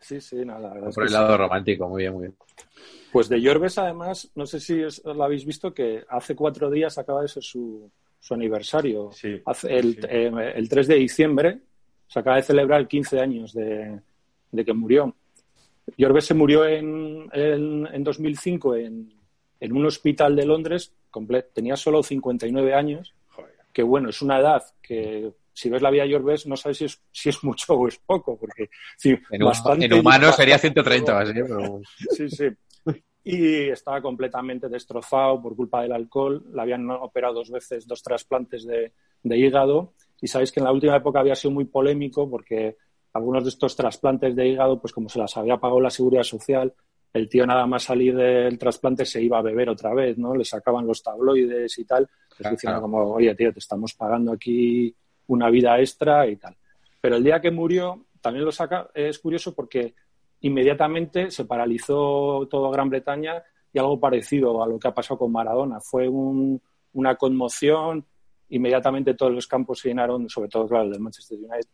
Sí, 0.00 0.20
sí, 0.20 0.37
no, 0.44 0.58
la 0.58 0.68
verdad 0.75 0.88
es 0.90 0.94
Por 0.94 1.04
que 1.04 1.06
el 1.06 1.08
sí. 1.08 1.14
lado 1.14 1.37
romántico, 1.38 1.88
muy 1.88 2.02
bien, 2.02 2.12
muy 2.12 2.22
bien. 2.26 2.37
Pues 3.12 3.28
de 3.28 3.40
Yorbes, 3.40 3.78
además, 3.78 4.30
no 4.34 4.44
sé 4.44 4.60
si 4.60 4.82
os- 4.82 5.02
lo 5.04 5.22
habéis 5.25 5.44
visto, 5.46 5.72
que 5.72 6.04
hace 6.08 6.34
cuatro 6.37 6.68
días 6.70 6.98
acaba 6.98 7.22
de 7.22 7.28
ser 7.28 7.42
su, 7.42 7.90
su 8.18 8.34
aniversario. 8.34 9.10
Sí. 9.12 9.40
Hace 9.46 9.76
el, 9.78 9.94
Sí. 9.94 10.00
eh, 10.08 10.52
el 10.56 10.68
3 10.68 10.88
de 10.88 10.94
diciembre 10.96 11.58
se 12.08 12.18
acaba 12.18 12.37
de 12.37 12.42
celebrar 12.42 12.87
15 12.88 13.20
años 13.20 13.52
de, 13.54 14.00
de 14.50 14.64
que 14.64 14.73
murió. 14.73 15.14
Yorbes 15.97 16.26
se 16.26 16.34
murió 16.34 16.66
en, 16.66 17.28
en, 17.32 17.86
en 17.93 18.04
2005 18.04 18.75
en, 18.76 19.14
en 19.60 19.73
un 19.73 19.86
hospital 19.86 20.34
de 20.36 20.45
Londres, 20.45 20.93
comple- 21.10 21.47
tenía 21.52 21.76
solo 21.76 22.02
59 22.02 22.75
años. 22.75 23.14
Que 23.78 23.84
bueno, 23.84 24.08
es 24.08 24.21
una 24.23 24.41
edad 24.41 24.60
que 24.82 25.30
si 25.52 25.71
ves 25.71 25.80
la 25.80 25.93
de 25.93 26.08
Yorbes 26.08 26.49
no 26.49 26.56
sabes 26.56 26.78
si 26.78 26.86
es, 26.86 27.00
si 27.12 27.28
es 27.28 27.45
mucho 27.45 27.75
o 27.75 27.86
es 27.86 27.97
poco, 27.99 28.36
porque 28.36 28.69
sí, 28.97 29.17
En, 29.30 29.45
bastante- 29.45 29.84
en 29.86 29.93
humano 29.93 30.32
sería 30.32 30.54
bastante- 30.56 30.82
130 30.82 31.14
o 31.14 31.19
así, 31.19 31.32
pero... 31.34 31.80
Sí, 32.10 32.28
sí. 32.28 32.49
Y 33.23 33.69
estaba 33.69 34.02
completamente 34.02 34.69
destrozado 34.69 35.41
por 35.41 35.54
culpa 35.54 35.82
del 35.82 35.93
alcohol. 35.93 36.43
Le 36.52 36.60
habían 36.60 36.91
operado 36.91 37.34
dos 37.34 37.52
veces, 37.52 37.86
dos 37.86 38.02
trasplantes 38.02 38.64
de, 38.67 38.95
de 39.23 39.38
hígado. 39.38 39.93
Y 40.21 40.26
sabéis 40.26 40.50
que 40.50 40.58
en 40.58 40.64
la 40.64 40.73
última 40.73 40.97
época 40.97 41.21
había 41.21 41.36
sido 41.36 41.52
muy 41.52 41.67
polémico 41.67 42.28
porque 42.28 42.78
algunos 43.12 43.45
de 43.45 43.50
estos 43.50 43.76
trasplantes 43.76 44.34
de 44.34 44.49
hígado, 44.49 44.80
pues 44.80 44.93
como 44.93 45.08
se 45.08 45.21
las 45.21 45.36
había 45.36 45.58
pagado 45.58 45.80
la 45.80 45.91
seguridad 45.91 46.25
social, 46.25 46.75
el 47.12 47.28
tío 47.28 47.47
nada 47.47 47.66
más 47.66 47.84
salir 47.84 48.14
del 48.14 48.58
trasplante 48.58 49.04
se 49.06 49.23
iba 49.23 49.38
a 49.38 49.42
beber 49.42 49.71
otra 49.71 49.94
vez, 49.94 50.18
¿no? 50.18 50.34
Le 50.34 50.44
sacaban 50.44 50.86
los 50.86 51.02
tabloides 51.02 51.78
y 51.78 51.84
tal, 51.84 52.08
diciendo 52.52 52.80
como, 52.82 52.99
oye, 53.14 53.34
tío, 53.34 53.52
te 53.52 53.58
estamos 53.60 53.94
pagando 53.94 54.32
aquí 54.32 54.94
una 55.28 55.50
vida 55.50 55.78
extra 55.80 56.26
y 56.26 56.36
tal. 56.36 56.56
Pero 57.00 57.16
el 57.16 57.25
día 57.25 57.40
que 57.40 57.50
murió, 57.50 58.04
también 58.21 58.44
lo 58.44 58.52
saca, 58.52 58.88
es 58.94 59.18
curioso 59.18 59.54
porque 59.54 59.94
inmediatamente 60.42 61.30
se 61.30 61.44
paralizó 61.44 62.47
toda 62.50 62.71
Gran 62.71 62.88
Bretaña 62.90 63.42
y 63.73 63.78
algo 63.78 63.99
parecido 64.00 64.62
a 64.62 64.66
lo 64.66 64.78
que 64.78 64.88
ha 64.88 64.94
pasado 64.94 65.18
con 65.18 65.32
Maradona. 65.32 65.80
Fue 65.80 66.08
un- 66.08 66.60
una 66.94 67.16
conmoción, 67.16 68.04
inmediatamente 68.49 69.14
todos 69.14 69.32
los 69.32 69.47
campos 69.47 69.80
se 69.80 69.88
llenaron, 69.88 70.28
sobre 70.28 70.49
todo, 70.49 70.66
claro, 70.66 70.84
el 70.84 70.92
del 70.92 71.00
Manchester 71.00 71.38
United, 71.38 71.68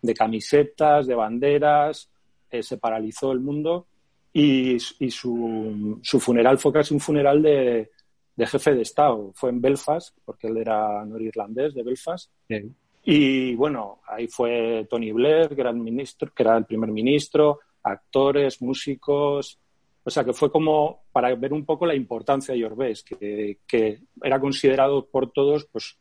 de 0.00 0.14
camisetas, 0.14 1.06
de 1.06 1.14
banderas, 1.14 2.10
eh, 2.50 2.62
se 2.62 2.78
paralizó 2.78 3.32
el 3.32 3.40
mundo 3.40 3.86
y, 4.36 4.74
y 4.74 5.10
su, 5.10 6.00
su 6.02 6.18
funeral 6.18 6.58
fue 6.58 6.72
casi 6.72 6.92
un 6.92 6.98
funeral 6.98 7.40
de, 7.40 7.92
de 8.34 8.46
jefe 8.46 8.74
de 8.74 8.82
Estado. 8.82 9.30
Fue 9.32 9.50
en 9.50 9.60
Belfast, 9.60 10.16
porque 10.24 10.48
él 10.48 10.56
era 10.56 11.04
norirlandés 11.04 11.72
de 11.72 11.84
Belfast. 11.84 12.32
Bien. 12.48 12.74
Y 13.04 13.54
bueno, 13.54 14.00
ahí 14.08 14.26
fue 14.26 14.86
Tony 14.90 15.12
Blair, 15.12 15.54
el 15.56 15.76
ministro, 15.76 16.32
que 16.34 16.42
era 16.42 16.56
el 16.56 16.64
primer 16.64 16.90
ministro, 16.90 17.60
actores, 17.84 18.60
músicos. 18.60 19.58
O 20.02 20.10
sea 20.10 20.24
que 20.24 20.32
fue 20.32 20.50
como 20.50 21.04
para 21.12 21.32
ver 21.36 21.52
un 21.52 21.64
poco 21.64 21.86
la 21.86 21.94
importancia 21.94 22.54
de 22.54 22.60
Yorbés, 22.60 23.04
que, 23.04 23.58
que 23.66 24.00
era 24.20 24.40
considerado 24.40 25.06
por 25.06 25.30
todos 25.30 25.66
pues 25.66 25.96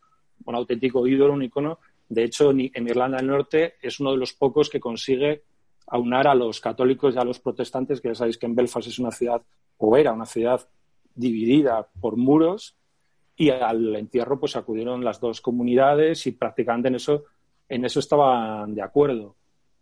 un 0.46 0.56
auténtico 0.56 1.06
ídolo, 1.06 1.34
un 1.34 1.44
icono. 1.44 1.80
De 2.10 2.24
hecho, 2.24 2.50
en 2.50 2.88
Irlanda 2.88 3.18
del 3.18 3.28
Norte 3.28 3.76
es 3.82 4.00
uno 4.00 4.12
de 4.12 4.18
los 4.18 4.34
pocos 4.34 4.70
que 4.70 4.80
consigue 4.80 5.44
aunar 5.88 6.28
a 6.28 6.36
los 6.36 6.60
católicos 6.60 7.16
y 7.16 7.20
a 7.20 7.24
los 7.24 7.40
protestantes, 7.40 8.02
que 8.02 8.10
ya 8.10 8.16
sabéis 8.16 8.38
que 8.38 8.46
en 8.46 8.56
Belfast 8.56 8.88
es 8.88 9.00
una 9.00 9.12
ciudad, 9.12 9.42
o 9.78 9.98
era 9.98 10.14
una 10.14 10.26
ciudad 10.26 10.68
dividida 11.16 11.88
por 12.00 12.18
muros, 12.18 12.76
y 13.36 13.50
al 13.50 13.96
entierro 13.96 14.40
pues 14.40 14.56
acudieron 14.56 15.04
las 15.04 15.20
dos 15.20 15.42
comunidades 15.42 16.28
y 16.28 16.32
prácticamente 16.32 16.90
en 16.90 16.96
eso, 16.96 17.26
en 17.68 17.86
eso 17.86 18.00
estaban 18.00 18.76
de 18.76 18.82
acuerdo. 18.82 19.36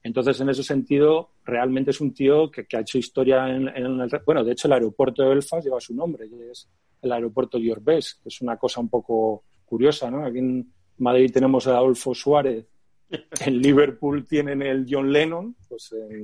Entonces, 0.03 0.39
en 0.41 0.49
ese 0.49 0.63
sentido, 0.63 1.29
realmente 1.45 1.91
es 1.91 2.01
un 2.01 2.13
tío 2.13 2.49
que, 2.49 2.65
que 2.65 2.77
ha 2.77 2.79
hecho 2.81 2.97
historia 2.97 3.47
en, 3.49 3.67
el... 3.67 4.09
Bueno, 4.25 4.43
de 4.43 4.53
hecho, 4.53 4.67
el 4.67 4.73
aeropuerto 4.73 5.21
de 5.21 5.29
Belfast 5.29 5.63
lleva 5.63 5.79
su 5.79 5.93
nombre, 5.93 6.27
es 6.51 6.67
el 7.01 7.11
aeropuerto 7.11 7.57
Yorbés, 7.57 8.15
que 8.15 8.29
es 8.29 8.41
una 8.41 8.57
cosa 8.57 8.81
un 8.81 8.89
poco 8.89 9.43
curiosa, 9.65 10.09
¿no? 10.09 10.25
Aquí 10.25 10.39
en 10.39 10.71
Madrid 10.97 11.31
tenemos 11.31 11.67
a 11.67 11.77
Adolfo 11.77 12.15
Suárez, 12.15 12.65
en 13.45 13.61
Liverpool 13.61 14.25
tienen 14.25 14.61
el 14.61 14.85
John 14.89 15.11
Lennon, 15.11 15.55
pues 15.67 15.93
en, 15.93 16.23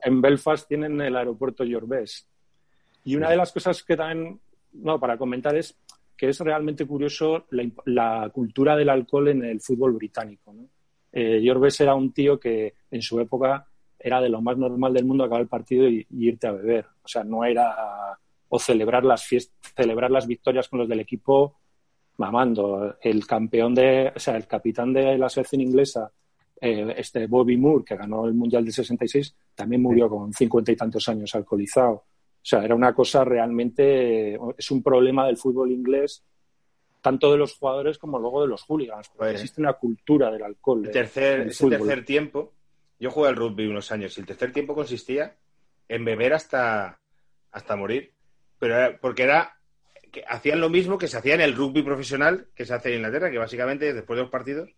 en 0.00 0.20
Belfast 0.20 0.68
tienen 0.68 1.00
el 1.00 1.16
aeropuerto 1.16 1.64
Yorbés. 1.64 2.28
Y 3.04 3.16
una 3.16 3.30
de 3.30 3.36
las 3.36 3.52
cosas 3.52 3.82
que 3.82 3.96
también, 3.96 4.40
no, 4.72 4.98
para 4.98 5.16
comentar 5.16 5.56
es 5.56 5.76
que 6.16 6.28
es 6.28 6.40
realmente 6.40 6.86
curioso 6.86 7.46
la, 7.50 7.70
la 7.84 8.30
cultura 8.30 8.74
del 8.74 8.88
alcohol 8.88 9.28
en 9.28 9.44
el 9.44 9.60
fútbol 9.60 9.92
británico. 9.92 10.52
¿no? 10.52 10.68
Eh, 11.12 11.40
Yorbes 11.42 11.80
era 11.80 11.94
un 11.94 12.12
tío 12.12 12.40
que 12.40 12.74
en 12.90 13.02
su 13.02 13.20
época 13.20 13.66
era 13.98 14.20
de 14.20 14.28
lo 14.28 14.40
más 14.40 14.56
normal 14.56 14.92
del 14.92 15.04
mundo 15.04 15.24
acabar 15.24 15.42
el 15.42 15.48
partido 15.48 15.88
y, 15.88 16.06
y 16.10 16.28
irte 16.28 16.46
a 16.46 16.52
beber. 16.52 16.86
O 17.02 17.08
sea, 17.08 17.22
no 17.22 17.44
era 17.44 18.18
o 18.48 18.58
celebrar 18.58 19.04
las 19.04 19.24
fiestas, 19.24 19.72
celebrar 19.74 20.10
las 20.10 20.26
victorias 20.26 20.68
con 20.68 20.78
los 20.78 20.88
del 20.88 21.00
equipo 21.00 21.56
mamando. 22.18 22.96
El 23.00 23.26
campeón 23.26 23.74
de, 23.74 24.12
o 24.14 24.18
sea, 24.18 24.36
el 24.36 24.46
capitán 24.46 24.92
de 24.92 25.18
la 25.18 25.28
selección 25.28 25.60
inglesa, 25.60 26.10
eh, 26.60 26.94
este 26.96 27.26
Bobby 27.26 27.56
Moore, 27.56 27.84
que 27.84 27.96
ganó 27.96 28.26
el 28.26 28.34
Mundial 28.34 28.64
del 28.64 28.72
66, 28.72 29.34
también 29.54 29.82
murió 29.82 30.08
con 30.08 30.32
cincuenta 30.32 30.72
y 30.72 30.76
tantos 30.76 31.08
años 31.08 31.34
alcoholizado. 31.34 31.92
O 31.92 32.48
sea, 32.48 32.64
era 32.64 32.74
una 32.74 32.94
cosa 32.94 33.24
realmente, 33.24 34.38
es 34.56 34.70
un 34.70 34.82
problema 34.82 35.26
del 35.26 35.36
fútbol 35.36 35.72
inglés, 35.72 36.22
tanto 37.02 37.30
de 37.32 37.38
los 37.38 37.54
jugadores 37.56 37.98
como 37.98 38.18
luego 38.18 38.42
de 38.42 38.48
los 38.48 38.62
hooligans, 38.62 39.08
porque 39.08 39.18
Pues- 39.32 39.34
existe 39.34 39.60
una 39.60 39.74
cultura 39.74 40.30
del 40.30 40.42
alcohol. 40.42 40.84
El 40.86 40.92
tercer, 40.92 41.40
el 41.40 41.48
ese 41.48 41.68
tercer 41.68 42.04
tiempo, 42.04 42.52
yo 42.98 43.10
jugué 43.10 43.28
al 43.28 43.36
rugby 43.36 43.66
unos 43.66 43.92
años 43.92 44.16
y 44.16 44.20
el 44.20 44.26
tercer 44.26 44.52
tiempo 44.52 44.74
consistía 44.74 45.36
en 45.88 46.04
beber 46.04 46.32
hasta, 46.34 46.98
hasta 47.52 47.76
morir. 47.76 48.12
Pero 48.58 48.74
era- 48.76 48.98
porque 48.98 49.24
era 49.24 49.52
que 50.10 50.24
hacían 50.26 50.60
lo 50.60 50.70
mismo 50.70 50.96
que 50.98 51.08
se 51.08 51.18
hacía 51.18 51.34
en 51.34 51.42
el 51.42 51.54
rugby 51.54 51.82
profesional 51.82 52.48
que 52.54 52.64
se 52.64 52.72
hace 52.74 52.88
en 52.90 52.96
Inglaterra, 52.96 53.30
que 53.30 53.38
básicamente 53.38 53.92
después 53.92 54.16
de 54.16 54.22
los 54.22 54.30
partidos, 54.30 54.70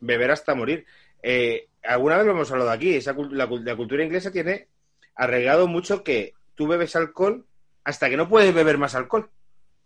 beber 0.00 0.30
hasta 0.30 0.54
morir. 0.54 0.86
Eh, 1.22 1.66
alguna 1.82 2.16
vez 2.16 2.26
lo 2.26 2.32
hemos 2.32 2.50
hablado 2.50 2.70
aquí, 2.70 2.94
esa, 2.94 3.14
la, 3.30 3.46
la 3.46 3.76
cultura 3.76 4.04
inglesa 4.04 4.30
tiene 4.30 4.68
arraigado 5.14 5.66
mucho 5.66 6.02
que 6.04 6.34
tú 6.54 6.66
bebes 6.66 6.94
alcohol 6.96 7.44
hasta 7.84 8.08
que 8.08 8.16
no 8.16 8.28
puedes 8.28 8.54
beber 8.54 8.78
más 8.78 8.94
alcohol. 8.94 9.28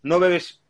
No 0.02 0.18
bebes 0.18 0.60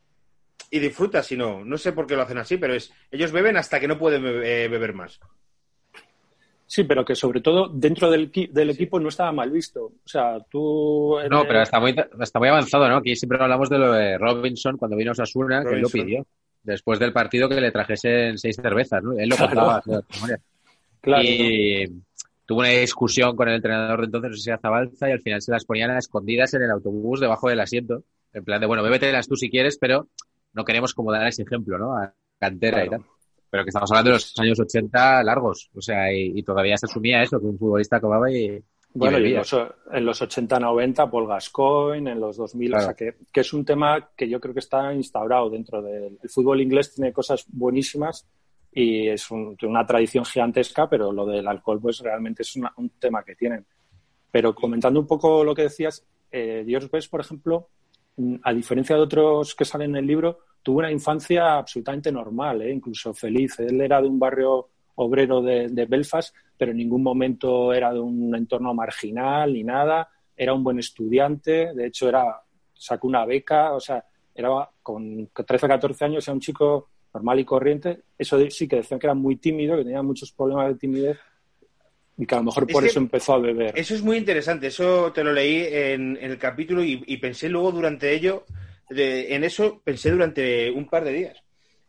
y 0.70 0.78
disfrutas, 0.78 1.26
sino, 1.26 1.64
no 1.64 1.78
sé 1.78 1.92
por 1.92 2.06
qué 2.06 2.16
lo 2.16 2.22
hacen 2.22 2.38
así, 2.38 2.56
pero 2.58 2.74
es, 2.74 2.92
ellos 3.10 3.32
beben 3.32 3.56
hasta 3.56 3.80
que 3.80 3.88
no 3.88 3.98
pueden 3.98 4.22
bebe- 4.22 4.64
eh, 4.64 4.68
beber 4.68 4.94
más. 4.94 5.18
Sí, 6.66 6.84
pero 6.84 7.04
que 7.04 7.14
sobre 7.14 7.42
todo 7.42 7.68
dentro 7.68 8.10
del, 8.10 8.30
del 8.50 8.70
equipo 8.70 8.98
no 8.98 9.08
estaba 9.10 9.30
mal 9.32 9.50
visto. 9.50 9.84
O 9.84 10.08
sea, 10.08 10.38
tú... 10.48 11.18
No, 11.30 11.42
pero 11.46 11.60
está 11.60 11.78
muy, 11.80 11.94
está 12.20 12.38
muy 12.38 12.48
avanzado, 12.48 12.88
¿no? 12.88 12.96
Aquí 12.96 13.14
siempre 13.14 13.38
hablamos 13.42 13.68
de 13.68 13.78
lo 13.78 13.92
de 13.92 14.16
Robinson 14.16 14.78
cuando 14.78 14.96
vino 14.96 15.10
a 15.10 15.12
Osasuna, 15.12 15.62
que 15.64 15.74
él 15.74 15.80
lo 15.82 15.88
pidió. 15.90 16.26
Después 16.62 16.98
del 16.98 17.12
partido 17.12 17.48
que 17.48 17.60
le 17.60 17.72
trajesen 17.72 18.38
seis 18.38 18.56
cervezas, 18.56 19.02
¿no? 19.02 19.12
Él 19.18 19.28
lo 19.28 19.36
contaba. 19.36 19.82
Claro, 21.02 21.22
y 21.24 22.02
tuvo 22.46 22.60
una 22.60 22.68
discusión 22.68 23.36
con 23.36 23.48
el 23.48 23.56
entrenador 23.56 24.00
de 24.00 24.06
entonces, 24.06 24.30
no 24.30 24.36
sé 24.36 24.42
si 24.42 24.50
era 24.50 24.58
Zabalza, 24.58 25.08
y 25.08 25.12
al 25.12 25.20
final 25.20 25.42
se 25.42 25.52
las 25.52 25.64
ponían 25.64 25.90
a 25.90 25.98
escondidas 25.98 26.54
en 26.54 26.62
el 26.62 26.70
autobús 26.70 27.20
debajo 27.20 27.48
del 27.48 27.60
asiento. 27.60 28.04
En 28.32 28.44
plan 28.44 28.60
de, 28.60 28.66
bueno, 28.66 28.82
bébetelas 28.82 29.28
tú 29.28 29.36
si 29.36 29.50
quieres, 29.50 29.76
pero 29.78 30.08
no 30.54 30.64
queremos 30.64 30.94
como 30.94 31.12
dar 31.12 31.26
ese 31.26 31.42
ejemplo, 31.42 31.76
¿no? 31.76 31.96
A 31.96 32.14
cantera 32.38 32.84
y 32.84 32.88
tal. 32.88 33.04
Pero 33.50 33.64
que 33.64 33.68
estamos 33.68 33.90
hablando 33.90 34.10
de 34.10 34.16
los 34.16 34.32
años 34.38 34.58
80 34.60 35.22
largos, 35.24 35.70
o 35.74 35.80
sea, 35.82 36.12
y, 36.12 36.38
y 36.38 36.42
todavía 36.42 36.76
se 36.78 36.86
asumía 36.86 37.22
eso, 37.22 37.38
que 37.38 37.46
un 37.46 37.58
futbolista 37.58 37.96
acababa 37.96 38.30
y, 38.30 38.62
Bueno, 38.94 39.18
y 39.18 39.26
en 39.26 39.36
los, 39.36 39.56
en 39.92 40.06
los 40.06 40.22
80-90, 40.22 41.10
Paul 41.10 41.26
Gascoigne, 41.26 42.12
en 42.12 42.20
los 42.20 42.38
2000, 42.38 42.70
Claro. 42.70 42.82
o 42.82 42.86
sea, 42.86 42.94
que, 42.94 43.16
que 43.30 43.40
es 43.40 43.52
un 43.52 43.64
tema 43.64 44.10
que 44.16 44.28
yo 44.28 44.40
creo 44.40 44.54
que 44.54 44.60
está 44.60 44.94
instaurado 44.94 45.50
dentro 45.50 45.82
del 45.82 46.18
el 46.22 46.30
fútbol 46.30 46.62
inglés, 46.62 46.94
tiene 46.94 47.12
cosas 47.12 47.44
buenísimas 47.48 48.26
y 48.72 49.08
es 49.08 49.30
un- 49.30 49.56
una 49.62 49.84
tradición 49.86 50.24
gigantesca, 50.24 50.88
pero 50.88 51.12
lo 51.12 51.26
del 51.26 51.46
alcohol, 51.46 51.80
pues 51.80 52.00
realmente 52.00 52.42
es 52.42 52.56
una- 52.56 52.72
un 52.76 52.88
tema 52.98 53.22
que 53.22 53.34
tienen. 53.34 53.64
Pero 54.30 54.54
comentando 54.54 54.98
un 55.00 55.06
poco 55.06 55.44
lo 55.44 55.54
que 55.54 55.62
decías, 55.62 56.04
eh, 56.30 56.64
George 56.66 56.88
Best, 56.90 57.10
por 57.10 57.20
ejemplo, 57.20 57.68
mm, 58.16 58.36
a 58.42 58.52
diferencia 58.52 58.96
de 58.96 59.02
otros 59.02 59.54
que 59.54 59.64
salen 59.64 59.90
en 59.90 59.96
el 59.96 60.06
libro, 60.06 60.38
tuvo 60.62 60.78
una 60.78 60.90
infancia 60.90 61.58
absolutamente 61.58 62.10
normal, 62.12 62.62
¿eh? 62.62 62.72
incluso 62.72 63.12
feliz. 63.12 63.58
Él 63.60 63.80
era 63.80 64.00
de 64.00 64.08
un 64.08 64.18
barrio 64.18 64.68
obrero 64.94 65.42
de, 65.42 65.68
de 65.68 65.86
Belfast, 65.86 66.34
pero 66.56 66.70
en 66.70 66.76
ningún 66.78 67.02
momento 67.02 67.72
era 67.72 67.92
de 67.92 68.00
un 68.00 68.34
entorno 68.34 68.72
marginal 68.74 69.52
ni 69.52 69.64
nada. 69.64 70.08
Era 70.36 70.54
un 70.54 70.62
buen 70.62 70.78
estudiante, 70.78 71.72
de 71.74 71.86
hecho 71.86 72.08
era 72.08 72.40
sacó 72.74 73.06
una 73.08 73.24
beca, 73.24 73.72
o 73.74 73.80
sea, 73.80 74.04
era 74.34 74.68
con 74.82 75.28
13 75.46 75.66
o 75.66 75.68
14 75.68 76.04
años, 76.04 76.26
era 76.26 76.34
un 76.34 76.40
chico 76.40 76.88
normal 77.14 77.40
y 77.40 77.44
corriente. 77.44 78.00
Eso 78.18 78.38
sí 78.50 78.66
que 78.68 78.76
decían 78.76 78.98
que 79.00 79.06
era 79.06 79.14
muy 79.14 79.36
tímido, 79.36 79.76
que 79.76 79.84
tenía 79.84 80.02
muchos 80.02 80.32
problemas 80.32 80.68
de 80.68 80.74
timidez 80.76 81.18
y 82.18 82.26
que 82.26 82.34
a 82.34 82.38
lo 82.38 82.44
mejor 82.44 82.64
Es 82.68 82.72
por 82.72 82.82
que 82.82 82.88
eso 82.90 82.98
empezó 82.98 83.34
a 83.34 83.38
beber. 83.38 83.72
Eso 83.78 83.94
es 83.94 84.02
muy 84.02 84.16
interesante, 84.16 84.66
eso 84.68 85.12
te 85.12 85.24
lo 85.24 85.32
leí 85.32 85.62
en, 85.66 86.18
en 86.20 86.30
el 86.30 86.38
capítulo 86.38 86.82
y, 86.84 87.02
y 87.06 87.16
pensé 87.16 87.48
luego 87.48 87.72
durante 87.72 88.12
ello, 88.12 88.44
de- 88.90 89.34
en 89.34 89.44
eso 89.44 89.80
pensé 89.82 90.10
durante 90.10 90.70
un 90.70 90.86
par 90.88 91.04
de 91.04 91.12
días. 91.12 91.42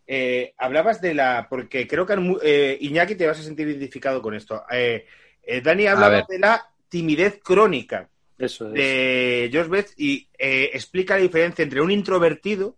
Eh, 0.07 0.53
hablabas 0.57 1.01
de 1.01 1.13
la, 1.13 1.47
porque 1.49 1.87
creo 1.87 2.05
que 2.05 2.15
eh, 2.43 2.77
Iñaki 2.81 3.15
te 3.15 3.25
vas 3.27 3.39
a 3.39 3.43
sentir 3.43 3.67
identificado 3.67 4.21
con 4.21 4.33
esto. 4.33 4.63
Eh, 4.71 5.05
eh, 5.43 5.61
Dani 5.61 5.87
hablaba 5.87 6.25
de 6.27 6.39
la 6.39 6.65
timidez 6.89 7.39
crónica 7.43 8.09
Eso 8.37 8.67
es. 8.67 8.73
de 8.73 9.49
George 9.51 9.69
Beth 9.69 9.89
y 9.97 10.27
eh, 10.37 10.69
explica 10.73 11.15
la 11.15 11.21
diferencia 11.23 11.63
entre 11.63 11.81
un 11.81 11.91
introvertido 11.91 12.75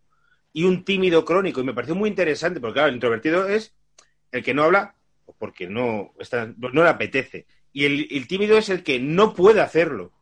y 0.56 0.64
un 0.64 0.86
tímido 0.86 1.26
crónico. 1.26 1.60
Y 1.60 1.66
me 1.66 1.74
pareció 1.74 1.96
muy 1.96 2.08
interesante, 2.10 2.62
porque 2.62 2.76
claro, 2.76 2.88
el 2.88 2.96
introvertido 2.96 3.46
es 3.48 3.76
el 4.32 4.42
que 4.42 4.54
no 4.54 4.64
habla 4.64 4.96
porque 5.38 5.68
no, 5.68 6.14
está, 6.18 6.48
no 6.58 6.82
le 6.84 6.90
apetece. 6.90 7.46
Y 7.74 7.84
el, 7.84 8.08
el 8.10 8.26
tímido 8.26 8.58
es 8.58 8.70
el 8.70 8.82
que 8.82 8.98
no 8.98 9.34
puede 9.34 9.60
hacerlo. 9.60 10.14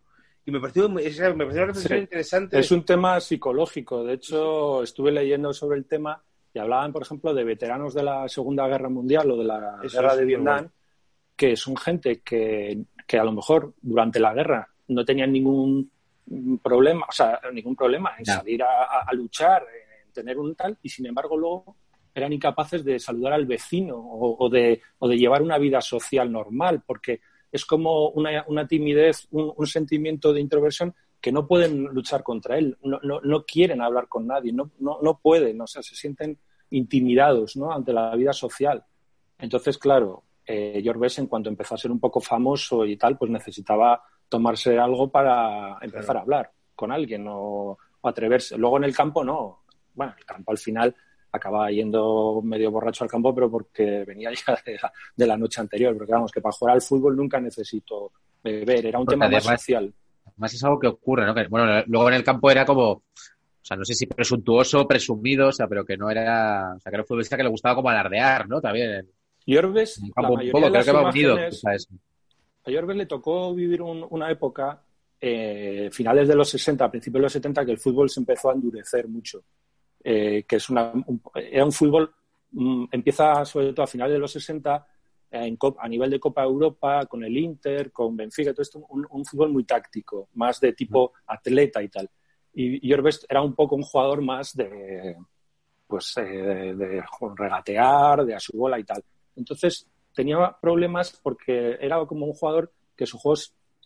Y 0.45 0.49
me 0.51 0.59
pareció, 0.59 0.89
me 0.89 1.01
pareció 1.03 1.29
una 1.35 1.65
reflexión 1.67 1.99
Sí. 1.99 2.03
interesante. 2.03 2.59
Es 2.59 2.71
un 2.71 2.83
tema 2.83 3.19
psicológico. 3.21 4.03
De 4.03 4.13
hecho, 4.15 4.81
estuve 4.81 5.11
leyendo 5.11 5.53
sobre 5.53 5.77
el 5.77 5.85
tema 5.85 6.19
y 6.51 6.57
hablaban, 6.59 6.91
por 6.91 7.03
ejemplo, 7.03 7.31
de 7.33 7.43
veteranos 7.43 7.93
de 7.93 8.01
la 8.03 8.27
Segunda 8.27 8.67
Guerra 8.67 8.89
Mundial 8.89 9.29
o 9.29 9.37
de 9.37 9.43
la 9.43 9.79
Eso 9.83 9.97
Guerra 10.01 10.15
de 10.15 10.25
Vietnam, 10.25 10.55
bueno. 10.57 10.71
que 11.35 11.55
son 11.55 11.77
gente 11.77 12.21
que, 12.21 12.79
que 13.07 13.17
a 13.19 13.23
lo 13.23 13.31
mejor 13.33 13.73
durante 13.81 14.19
la 14.19 14.33
guerra 14.33 14.67
no 14.87 15.05
tenían 15.05 15.31
ningún 15.31 15.91
problema, 16.61 17.05
o 17.07 17.11
sea, 17.11 17.39
ningún 17.53 17.75
problema 17.75 18.13
en 18.17 18.25
salir 18.25 18.63
a, 18.63 18.83
a- 18.83 19.03
a 19.07 19.13
luchar, 19.13 19.63
en 19.63 19.82
tener 20.13 20.37
un 20.39 20.55
tal, 20.55 20.77
y 20.81 20.89
sin 20.89 21.05
embargo 21.05 21.35
luego 21.37 21.75
eran 22.15 22.31
incapaces 22.31 22.85
de 22.85 22.99
saludar 22.99 23.33
al 23.33 23.45
vecino 23.45 23.97
o, 23.97 24.45
o 24.45 24.49
de, 24.49 24.81
o 24.99 25.07
de 25.07 25.17
llevar 25.17 25.41
una 25.41 25.57
vida 25.57 25.81
social 25.81 26.31
normal, 26.31 26.83
porque 26.85 27.21
es 27.51 27.65
como 27.65 28.09
una, 28.09 28.45
una 28.47 28.67
timidez, 28.67 29.27
un, 29.31 29.51
un 29.55 29.67
sentimiento 29.67 30.31
de 30.31 30.39
introversión 30.41 30.93
que 31.19 31.31
no 31.31 31.47
pueden 31.47 31.85
luchar 31.85 32.21
contra 32.21 32.57
él, 32.57 32.77
no, 32.83 32.99
no, 33.01 33.19
no 33.21 33.45
quieren 33.45 33.81
hablar 33.81 34.07
con 34.07 34.27
nadie, 34.27 34.51
no, 34.53 34.71
no, 34.79 34.99
no 35.01 35.19
pueden, 35.19 35.59
o 35.61 35.67
sea, 35.67 35.81
se 35.81 35.95
sienten 35.95 36.37
intimidados 36.69 37.55
¿no? 37.55 37.71
ante 37.71 37.93
la 37.93 38.15
vida 38.15 38.33
social. 38.33 38.83
Entonces, 39.39 39.77
claro, 39.77 40.23
eh, 40.45 40.81
George 40.83 41.21
en 41.21 41.27
cuanto 41.27 41.49
empezó 41.49 41.75
a 41.75 41.77
ser 41.77 41.91
un 41.91 41.99
poco 41.99 42.19
famoso 42.19 42.85
y 42.85 42.97
tal, 42.97 43.17
pues 43.17 43.31
necesitaba 43.31 44.03
tomarse 44.27 44.77
algo 44.77 45.09
para 45.09 45.77
empezar 45.81 46.05
Claro. 46.05 46.19
a 46.19 46.21
hablar 46.23 46.51
con 46.75 46.91
alguien 46.91 47.25
o, 47.27 47.77
o 48.01 48.07
atreverse. 48.07 48.57
Luego 48.57 48.77
en 48.77 48.83
el 48.83 48.95
campo 48.95 49.23
no. 49.23 49.62
Bueno, 49.93 50.13
el 50.17 50.25
campo 50.25 50.51
al 50.51 50.57
final 50.57 50.95
acababa 51.31 51.71
yendo 51.71 52.41
medio 52.43 52.69
borracho 52.71 53.03
al 53.03 53.09
campo, 53.09 53.33
pero 53.33 53.49
porque 53.49 54.03
venía 54.05 54.31
ya 54.47 54.57
de 54.65 54.73
la, 54.81 54.91
de 55.15 55.27
la 55.27 55.37
noche 55.37 55.61
anterior. 55.61 55.95
Porque 55.97 56.11
vamos, 56.13 56.31
que 56.31 56.41
para 56.41 56.53
jugar 56.53 56.75
al 56.75 56.81
fútbol 56.81 57.15
nunca 57.17 57.39
necesito 57.39 58.11
beber, 58.43 58.85
era 58.85 58.99
un 58.99 59.05
Porque 59.05 59.15
tema 59.15 59.29
más 59.29 59.43
además- 59.45 59.61
social. 59.61 59.93
Además 60.25 60.53
es 60.53 60.63
algo 60.63 60.79
que 60.79 60.87
ocurre, 60.87 61.25
¿no? 61.25 61.35
Que, 61.35 61.47
bueno, 61.47 61.83
luego 61.87 62.07
en 62.09 62.15
el 62.15 62.23
campo 62.23 62.49
era 62.49 62.65
como, 62.65 62.91
o 62.91 63.03
sea, 63.61 63.77
no 63.77 63.85
sé 63.85 63.93
si 63.93 64.05
presuntuoso, 64.07 64.87
presumido, 64.87 65.49
o 65.49 65.51
sea, 65.51 65.67
pero 65.67 65.85
que 65.85 65.95
no 65.97 66.09
era, 66.09 66.73
o 66.75 66.79
sea, 66.79 66.89
que 66.89 66.95
era 66.95 67.03
un 67.03 67.07
futbolista 67.07 67.37
que 67.37 67.43
le 67.43 67.49
gustaba 67.49 67.75
como 67.75 67.89
alardear, 67.89 68.47
¿no? 68.47 68.59
También 68.61 69.07
la 69.45 70.13
campo 70.15 70.33
un 70.33 70.51
poco, 70.51 70.71
creo 70.71 70.83
que 70.83 70.91
va 70.91 71.09
unido, 71.09 71.37
quizá 71.49 71.75
eso. 71.75 71.89
A 72.65 72.71
Jorge 72.71 72.93
le 72.95 73.05
tocó 73.05 73.53
vivir 73.53 73.81
un- 73.81 74.07
una 74.09 74.31
época, 74.31 74.81
eh, 75.19 75.89
finales 75.91 76.27
de 76.27 76.35
los 76.35 76.49
60, 76.49 76.89
principios 76.89 77.19
de 77.19 77.23
los 77.23 77.33
70, 77.33 77.65
que 77.65 77.71
el 77.71 77.77
fútbol 77.79 78.09
se 78.09 78.21
empezó 78.21 78.49
a 78.49 78.53
endurecer 78.53 79.07
mucho. 79.07 79.43
Eh, 80.03 80.43
que 80.47 80.57
es 80.57 80.69
una, 80.69 80.91
un- 80.93 81.21
era 81.35 81.63
un 81.65 81.71
fútbol, 81.71 82.13
mm, 82.51 82.85
empieza 82.91 83.45
sobre 83.45 83.71
todo 83.73 83.83
a 83.83 83.87
finales 83.87 84.13
de 84.13 84.19
los 84.19 84.31
60, 84.31 84.85
eh, 85.31 85.45
en 85.45 85.57
Cop- 85.57 85.77
a 85.79 85.87
nivel 85.87 86.09
de 86.11 86.19
Copa 86.19 86.43
Europa, 86.43 87.05
con 87.05 87.23
el 87.23 87.37
Inter, 87.37 87.91
con 87.91 88.15
Benfica, 88.17 88.51
todo 88.53 88.61
esto, 88.63 88.85
un, 88.89 89.05
un 89.09 89.25
fútbol 89.25 89.51
muy 89.51 89.63
táctico, 89.63 90.29
más 90.35 90.59
de 90.59 90.73
tipo 90.73 91.13
atleta 91.27 91.81
y 91.81 91.89
tal. 91.89 92.09
Y, 92.53 92.87
y 92.87 92.93
era 93.29 93.41
un 93.41 93.55
poco 93.55 93.75
un 93.75 93.83
jugador 93.83 94.21
más 94.21 94.53
de, 94.55 95.15
pues, 95.87 96.13
eh, 96.17 96.23
de, 96.23 96.75
de 96.75 97.03
regatear, 97.35 98.25
de 98.25 98.35
a 98.35 98.39
su 98.39 98.57
bola 98.57 98.79
y 98.79 98.83
tal. 98.83 99.03
Entonces 99.35 99.87
tenía 100.13 100.55
problemas 100.61 101.19
porque 101.21 101.77
era 101.79 102.05
como 102.05 102.25
un 102.25 102.33
jugador 102.33 102.71
que 102.95 103.05
su 103.05 103.17
juego 103.17 103.41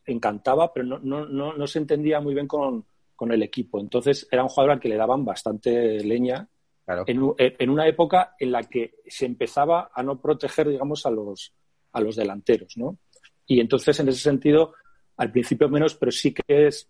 encantaba, 0.05 0.73
pero 0.73 0.85
no, 0.85 0.99
no, 0.99 1.25
no, 1.27 1.53
no 1.53 1.67
se 1.67 1.79
entendía 1.79 2.19
muy 2.21 2.33
bien 2.33 2.47
con, 2.47 2.85
con 3.17 3.33
el 3.33 3.43
equipo. 3.43 3.81
Entonces 3.81 4.25
era 4.31 4.43
un 4.43 4.49
jugador 4.49 4.71
al 4.71 4.79
que 4.79 4.87
le 4.87 4.95
daban 4.95 5.25
bastante 5.25 6.01
leña 6.05 6.47
Claro. 6.85 7.03
en, 7.05 7.21
en 7.37 7.69
una 7.69 7.85
época 7.85 8.35
en 8.39 8.53
la 8.53 8.63
que 8.63 8.93
se 9.05 9.25
empezaba 9.25 9.91
a 9.93 10.01
no 10.03 10.21
proteger, 10.21 10.69
digamos, 10.69 11.05
a 11.05 11.11
los, 11.11 11.51
a 11.91 11.99
los 11.99 12.15
delanteros, 12.15 12.77
¿no? 12.77 12.97
Y 13.45 13.59
entonces, 13.59 13.99
en 13.99 14.07
ese 14.07 14.19
sentido, 14.21 14.73
al 15.17 15.29
principio 15.29 15.67
menos, 15.67 15.95
pero 15.95 16.13
sí 16.13 16.33
que 16.33 16.43
es, 16.67 16.89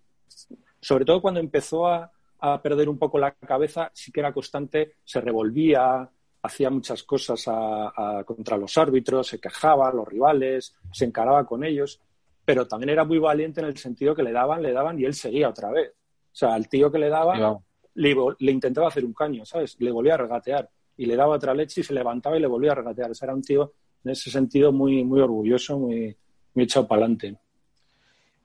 sobre 0.79 1.03
todo 1.03 1.19
cuando 1.19 1.39
empezó 1.39 1.87
a, 1.87 2.11
a 2.39 2.61
perder 2.61 2.89
un 2.89 2.99
poco 2.99 3.17
la 3.17 3.31
cabeza, 3.31 3.89
sí 3.91 4.11
que 4.11 4.19
era 4.19 4.31
constante, 4.33 4.93
se 5.03 5.19
revolvía, 5.19 6.07
hacía 6.43 6.69
muchas 6.69 7.01
cosas 7.01 7.47
a- 7.47 8.19
a- 8.19 8.23
contra 8.23 8.55
los 8.55 8.77
árbitros, 8.77 9.25
se 9.27 9.39
quejaba 9.39 9.89
a 9.89 9.93
los 9.93 10.07
rivales, 10.07 10.75
se 10.91 11.05
encaraba 11.05 11.43
con 11.47 11.63
ellos, 11.63 11.99
pero 12.45 12.67
también 12.67 12.89
era 12.91 13.03
muy 13.03 13.17
valiente 13.17 13.61
en 13.61 13.67
el 13.67 13.77
sentido 13.77 14.13
que 14.13 14.21
le 14.23 14.31
daban, 14.31 14.61
le 14.61 14.73
daban 14.73 14.99
y 14.99 15.05
él 15.05 15.15
seguía 15.15 15.49
otra 15.49 15.71
vez. 15.71 15.91
O 16.37 16.39
sea, 16.39 16.53
al 16.53 16.69
tío 16.69 16.91
que 16.91 16.99
le 16.99 17.09
daba, 17.09 17.59
le, 17.95 18.51
intentaba 18.51 18.89
hacer 18.89 19.03
un 19.03 19.13
caño, 19.13 19.43
¿sabes? 19.43 19.75
Le 19.79 19.89
volvía 19.89 20.13
a 20.13 20.17
regatear 20.17 20.69
y 20.95 21.07
le 21.07 21.15
daba 21.15 21.33
otra 21.33 21.51
leche 21.55 21.81
y 21.81 21.83
se 21.83 21.95
levantaba 21.95 22.37
y 22.37 22.39
le 22.39 22.45
volvía 22.45 22.73
a 22.73 22.75
regatear. 22.75 23.09
O 23.09 23.15
sea, 23.15 23.25
era 23.25 23.33
un 23.33 23.41
tío 23.41 23.73
en 24.03 24.11
ese 24.11 24.29
sentido 24.29 24.71
muy, 24.71 25.03
muy 25.03 25.19
orgulloso, 25.19 25.79
muy, 25.79 26.15
muy 26.53 26.63
echado 26.65 26.87
para 26.87 27.01
adelante. 27.01 27.37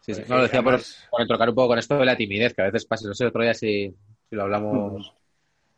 Sí, 0.01 0.15
sí. 0.15 0.21
Pues, 0.23 0.29
No, 0.31 0.37
lo 0.39 0.43
decía 0.45 0.63
por, 0.63 0.81
por 1.11 1.21
entrocar 1.21 1.51
un 1.51 1.55
poco 1.55 1.69
con 1.69 1.79
esto 1.81 1.99
de 1.99 2.07
la 2.07 2.17
timidez, 2.17 2.55
que 2.55 2.63
a 2.63 2.65
veces 2.65 2.87
pasa, 2.87 3.07
no 3.07 3.13
sé, 3.13 3.27
otro 3.27 3.43
día 3.43 3.53
si, 3.53 3.95
si 4.31 4.37
lo 4.37 4.45
hablamos 4.45 5.13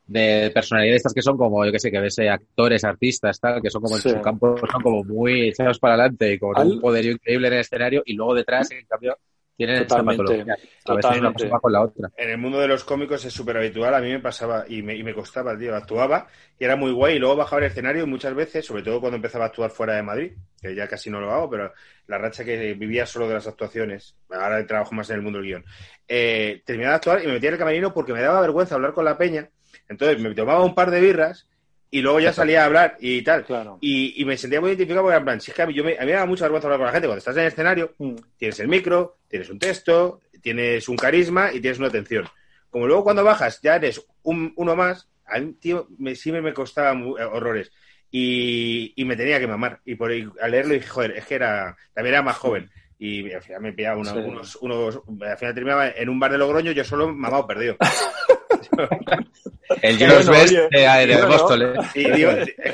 de 0.07 0.53
personalidades 0.55 0.99
estas 0.99 1.15
que 1.15 1.23
son 1.23 1.37
como, 1.37 1.67
yo 1.67 1.73
que 1.73 1.81
sé, 1.81 1.91
que 1.91 1.99
ves 1.99 2.17
eh, 2.21 2.29
actores, 2.31 2.85
artistas, 2.85 3.41
tal, 3.41 3.61
que 3.61 3.71
son 3.71 3.83
como 3.83 3.97
Sí. 3.99 4.11
en 4.11 4.15
su 4.19 4.23
campo, 4.23 4.57
son 4.71 4.83
como 4.83 5.03
muy 5.03 5.49
echados 5.49 5.81
para 5.81 5.95
adelante 5.95 6.35
y 6.35 6.39
con 6.39 6.57
Al- 6.57 6.75
un 6.75 6.81
poderío 6.81 7.11
increíble 7.11 7.49
en 7.49 7.55
el 7.55 7.61
escenario 7.61 8.05
y 8.07 8.13
luego 8.13 8.35
detrás, 8.35 8.71
en 8.71 8.87
cambio, 8.87 9.19
Tienen 9.57 9.87
Totalmente, 9.87 10.23
patología. 10.23 10.57
A 10.87 10.95
veces 10.95 11.17
una 11.19 11.33
totalmente. 11.33 11.33
cosa 11.33 11.49
va 11.49 11.61
con 11.61 11.73
la 11.73 11.83
otra. 11.83 12.11
En 12.17 12.31
el 12.31 12.39
mundo 12.39 12.59
de 12.59 12.69
los 12.69 12.85
cómicos 12.85 13.25
es 13.25 13.33
súper 13.33 13.57
habitual, 13.57 13.95
a 13.95 14.01
mí 14.01 14.11
me 14.11 14.21
pasaba 14.21 14.65
y 14.69 14.83
me, 14.83 14.97
y 14.97 15.03
me 15.05 15.15
costaba, 15.15 15.57
tío. 15.57 15.75
Actuaba 15.77 16.27
y 16.59 16.65
era 16.65 16.75
muy 16.77 16.91
guay 16.93 17.17
y 17.17 17.19
luego 17.21 17.37
bajaba 17.37 17.63
al 17.63 17.69
escenario 17.69 18.07
muchas 18.07 18.35
veces, 18.35 18.67
sobre 18.67 18.83
todo 18.83 19.01
cuando 19.01 19.17
empezaba 19.17 19.45
a 19.45 19.49
actuar 19.49 19.71
fuera 19.71 19.95
de 19.95 20.03
Madrid, 20.03 20.33
que 20.61 20.75
ya 20.75 20.89
casi 20.89 21.09
no 21.09 21.21
lo 21.21 21.33
hago, 21.33 21.49
pero 21.51 21.73
la 22.09 22.19
racha 22.19 22.45
que 22.45 22.75
vivía 22.75 23.07
solo 23.07 23.29
de 23.29 23.35
las 23.35 23.47
actuaciones, 23.47 24.17
ahora 24.31 24.67
trabajo 24.67 24.95
más 24.95 25.09
en 25.11 25.17
el 25.17 25.23
mundo 25.23 25.39
del 25.39 25.47
guion, 25.47 25.65
eh, 26.09 26.63
terminaba 26.65 26.95
de 26.95 26.97
actuar 26.97 27.23
y 27.23 27.27
me 27.29 27.35
metía 27.35 27.49
en 27.51 27.55
el 27.55 27.59
camerino 27.59 27.95
porque 27.95 28.13
me 28.13 28.21
daba 28.23 28.41
vergüenza 28.41 28.75
hablar 28.75 28.93
con 28.93 29.05
la 29.05 29.17
peña, 29.17 29.51
entonces 29.89 30.19
me 30.21 30.35
tomaba 30.35 30.65
un 30.65 30.75
par 30.75 30.91
de 30.91 31.01
birras 31.01 31.49
y 31.91 32.01
luego 32.03 32.19
ya 32.21 32.33
salía 32.33 32.63
a 32.63 32.67
hablar 32.67 32.97
y 33.01 33.23
tal. 33.23 33.45
Claro. 33.45 33.79
Y, 33.81 34.21
y 34.21 34.25
me 34.25 34.37
sentía 34.37 34.61
muy 34.61 34.71
identificado 34.71 35.03
porque, 35.03 35.17
en 35.19 35.25
plan, 35.25 35.41
si 35.41 35.51
es 35.51 35.55
que 35.57 35.63
a 35.63 35.67
mí, 35.67 35.75
yo 35.75 35.85
me, 35.85 35.97
a 35.97 36.01
mí 36.01 36.07
me 36.07 36.13
da 36.13 36.27
mucha 36.27 36.45
vergüenza 36.45 36.67
hablar 36.67 36.79
con 36.81 36.87
la 36.87 36.93
gente. 36.93 37.07
Cuando 37.09 37.19
estás 37.19 37.37
en 37.37 37.43
el 37.43 37.49
escenario, 37.49 37.95
Mm. 37.99 38.15
tienes 38.37 38.61
el 38.61 38.69
micro, 38.69 39.19
tienes 39.29 39.49
un 39.51 39.59
texto, 39.59 40.21
tienes 40.43 40.89
un 40.89 40.97
carisma 40.97 41.53
y 41.53 41.61
tienes 41.61 41.79
una 41.79 41.89
atención. 41.89 42.27
Como 42.71 42.87
luego 42.87 43.05
cuando 43.05 43.23
bajas 43.25 43.61
ya 43.63 43.77
eres 43.77 44.05
un- 44.23 44.53
uno 44.57 44.75
más, 44.75 45.09
a 45.27 45.39
mí, 45.39 45.53
tío, 45.55 45.87
me, 45.99 46.15
sí 46.17 46.33
me, 46.33 46.43
me 46.43 46.53
costaba 46.53 46.93
mu- 46.95 47.17
eh, 47.17 47.25
horrores. 47.25 47.71
Y, 48.11 48.93
y 48.97 49.05
me 49.05 49.17
tenía 49.17 49.41
que 49.41 49.47
mamar. 49.47 49.81
Y 49.85 49.95
por 49.95 50.11
ahí, 50.11 50.29
al 50.41 50.51
leerlo 50.51 50.75
dije, 50.75 50.87
joder, 50.89 51.13
es 51.13 51.27
que 51.27 51.35
era, 51.37 51.77
también 51.93 52.15
era 52.15 52.23
más 52.23 52.37
joven. 52.37 52.71
Y 52.99 53.33
al 53.33 53.43
final 53.43 53.61
me 53.61 53.73
pillaba 53.73 53.99
una- 54.01 54.13
Sí. 54.13 54.19
unos, 54.19 54.57
unos, 54.57 55.01
al 55.23 55.37
final 55.39 55.55
terminaba 55.55 55.89
en 55.91 56.09
un 56.09 56.21
bar 56.21 56.31
de 56.33 56.39
Logroño 56.39 56.73
yo 56.73 56.85
solo 56.85 57.09
mamado 57.13 57.47
perdido. 57.47 57.77
El 59.83 59.99
Bueno, 59.99 60.15
Jules 60.15 60.29
Best 60.29 60.53
oye, 60.53 60.69
de, 60.71 61.07
de 61.07 61.17
bueno. 61.17 61.29
Boston, 61.29 61.63
¿eh? 61.63 61.75
Y, 61.95 62.11
digo, 62.13 62.31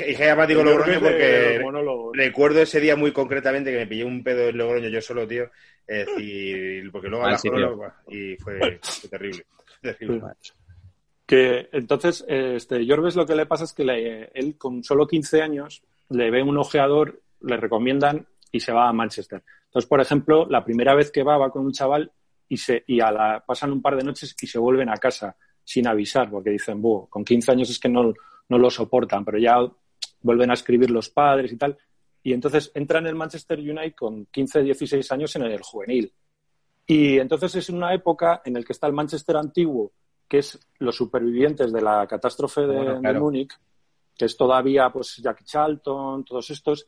y 0.07 0.15
creo 0.15 0.63
Logroño 0.63 0.99
porque 0.99 1.61
recuerdo 2.13 2.61
ese 2.61 2.79
día 2.79 2.95
muy 2.95 3.11
concretamente 3.11 3.71
que 3.71 3.77
me 3.77 3.87
pillé 3.87 4.03
un 4.03 4.23
pedo 4.23 4.49
en 4.49 4.57
Logroño 4.57 4.89
yo 4.89 5.01
solo, 5.01 5.27
tío. 5.27 5.49
Es 5.87 6.05
decir, 6.07 6.91
porque 6.91 7.07
luego 7.07 7.25
a 7.25 7.29
Mal 7.31 7.39
la 7.61 7.69
buah, 7.69 7.91
y 8.07 8.35
fue, 8.37 8.79
fue 8.81 9.09
terrible. 9.09 9.45
terrible. 9.81 10.21
Que 11.25 11.69
entonces, 11.71 12.25
este, 12.27 12.85
Jorves 12.87 13.15
lo 13.15 13.25
que 13.25 13.35
le 13.35 13.45
pasa 13.45 13.63
es 13.63 13.73
que 13.73 13.85
le- 13.85 14.29
él 14.33 14.57
con 14.57 14.83
solo 14.83 15.07
15 15.07 15.41
años 15.41 15.81
le 16.09 16.29
ve 16.29 16.43
un 16.43 16.57
ojeador, 16.57 17.21
le 17.41 17.57
recomiendan 17.57 18.27
y 18.51 18.59
se 18.59 18.73
va 18.73 18.89
a 18.89 18.93
Manchester. 18.93 19.41
Entonces, 19.65 19.87
por 19.87 20.01
ejemplo, 20.01 20.45
la 20.49 20.63
primera 20.65 20.93
vez 20.93 21.09
que 21.11 21.23
va, 21.23 21.37
va 21.37 21.49
con 21.51 21.65
un 21.65 21.71
chaval 21.71 22.11
y, 22.49 22.57
se, 22.57 22.83
y 22.87 22.99
a 22.99 23.11
la, 23.11 23.43
pasan 23.45 23.71
un 23.71 23.81
par 23.81 23.95
de 23.95 24.03
noches 24.03 24.35
y 24.41 24.47
se 24.47 24.59
vuelven 24.59 24.89
a 24.89 24.97
casa 24.97 25.37
sin 25.71 25.87
avisar, 25.87 26.29
porque 26.29 26.49
dicen, 26.49 26.81
Buh, 26.81 27.07
con 27.07 27.23
15 27.23 27.51
años 27.51 27.69
es 27.69 27.79
que 27.79 27.87
no, 27.87 28.13
no 28.49 28.57
lo 28.57 28.69
soportan, 28.69 29.23
pero 29.23 29.37
ya 29.37 29.57
vuelven 30.21 30.51
a 30.51 30.53
escribir 30.53 30.91
los 30.91 31.09
padres 31.09 31.51
y 31.51 31.57
tal. 31.57 31.77
Y 32.23 32.33
entonces 32.33 32.71
entra 32.75 32.99
en 32.99 33.07
el 33.07 33.15
Manchester 33.15 33.59
United 33.59 33.95
con 33.95 34.25
15, 34.25 34.63
16 34.63 35.11
años 35.11 35.35
en 35.35 35.43
el 35.43 35.61
juvenil. 35.61 36.13
Y 36.85 37.19
entonces 37.19 37.55
es 37.55 37.69
una 37.69 37.93
época 37.93 38.41
en 38.43 38.55
la 38.55 38.63
que 38.63 38.73
está 38.73 38.87
el 38.87 38.93
Manchester 38.93 39.37
antiguo, 39.37 39.93
que 40.27 40.39
es 40.39 40.59
los 40.79 40.95
supervivientes 40.95 41.71
de 41.71 41.81
la 41.81 42.05
catástrofe 42.05 42.61
de, 42.61 42.75
Bueno, 42.75 42.95
de 42.95 42.99
claro. 42.99 43.19
Múnich, 43.21 43.53
que 44.17 44.25
es 44.25 44.35
todavía 44.35 44.89
pues 44.91 45.17
Jack 45.17 45.43
Charlton, 45.45 46.25
todos 46.25 46.49
estos, 46.49 46.85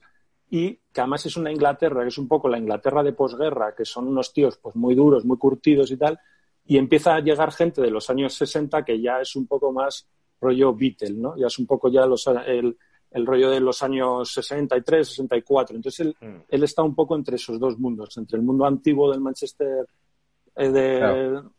y 0.49 0.75
que 0.93 1.01
además 1.01 1.25
es 1.25 1.37
una 1.37 1.51
Inglaterra, 1.51 2.01
que 2.01 2.09
es 2.09 2.17
un 2.17 2.27
poco 2.27 2.49
la 2.49 2.57
Inglaterra 2.57 3.01
de 3.01 3.13
posguerra, 3.13 3.73
que 3.75 3.85
son 3.85 4.07
unos 4.07 4.33
tíos 4.33 4.57
pues 4.57 4.75
muy 4.75 4.93
duros, 4.93 5.25
muy 5.25 5.37
curtidos 5.37 5.89
y 5.91 5.97
tal, 5.97 6.19
y 6.65 6.77
empieza 6.77 7.15
a 7.15 7.19
llegar 7.19 7.51
gente 7.51 7.81
de 7.81 7.91
los 7.91 8.09
años 8.09 8.33
60 8.35 8.83
que 8.85 9.01
ya 9.01 9.19
es 9.21 9.35
un 9.35 9.47
poco 9.47 9.71
más 9.71 10.07
rollo 10.39 10.73
Beatle, 10.73 11.13
¿no? 11.13 11.35
Ya 11.37 11.47
es 11.47 11.57
un 11.59 11.65
poco 11.65 11.89
ya 11.89 12.05
los, 12.05 12.25
el, 12.27 12.77
el 13.11 13.25
rollo 13.25 13.49
de 13.49 13.59
los 13.59 13.81
años 13.83 14.31
63, 14.33 15.07
64. 15.07 15.75
Entonces 15.75 15.99
él, 16.05 16.15
Mm. 16.19 16.41
él 16.49 16.63
está 16.63 16.83
un 16.83 16.95
poco 16.95 17.15
entre 17.15 17.35
esos 17.35 17.59
dos 17.59 17.77
mundos, 17.77 18.17
entre 18.17 18.37
el 18.37 18.43
mundo 18.43 18.65
antiguo 18.65 19.11
del 19.11 19.21
Manchester 19.21 19.87
eh, 20.55 20.69
de- 20.69 20.97
Claro. 20.99 21.53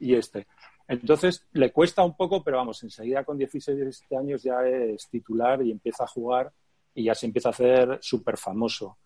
y 0.00 0.14
este. 0.14 0.46
Entonces 0.88 1.44
le 1.52 1.72
cuesta 1.72 2.04
un 2.04 2.16
poco, 2.16 2.44
pero 2.44 2.58
vamos, 2.58 2.82
enseguida 2.84 3.24
con 3.24 3.36
16, 3.36 3.76
17 3.76 4.16
años 4.16 4.42
ya 4.42 4.64
es 4.66 5.08
titular 5.08 5.60
y 5.62 5.72
empieza 5.72 6.04
a 6.04 6.06
jugar 6.06 6.52
y 6.94 7.04
ya 7.04 7.14
se 7.14 7.26
empieza 7.26 7.48
a 7.48 7.52
hacer 7.52 7.98
súper 8.00 8.36
famoso. 8.36 8.96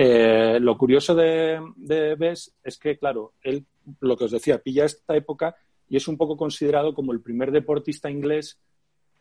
Eh, 0.00 0.58
lo 0.60 0.78
curioso 0.78 1.12
de, 1.14 1.60
de 1.74 2.14
Bess 2.14 2.54
es 2.62 2.78
que, 2.78 2.96
claro, 2.96 3.32
él, 3.42 3.66
lo 4.00 4.16
que 4.16 4.24
os 4.26 4.30
decía, 4.30 4.58
pilla 4.58 4.84
esta 4.84 5.16
época 5.16 5.56
y 5.88 5.96
es 5.96 6.06
un 6.06 6.16
poco 6.16 6.36
considerado 6.36 6.94
como 6.94 7.12
el 7.12 7.20
primer 7.20 7.50
deportista 7.50 8.08
inglés, 8.08 8.60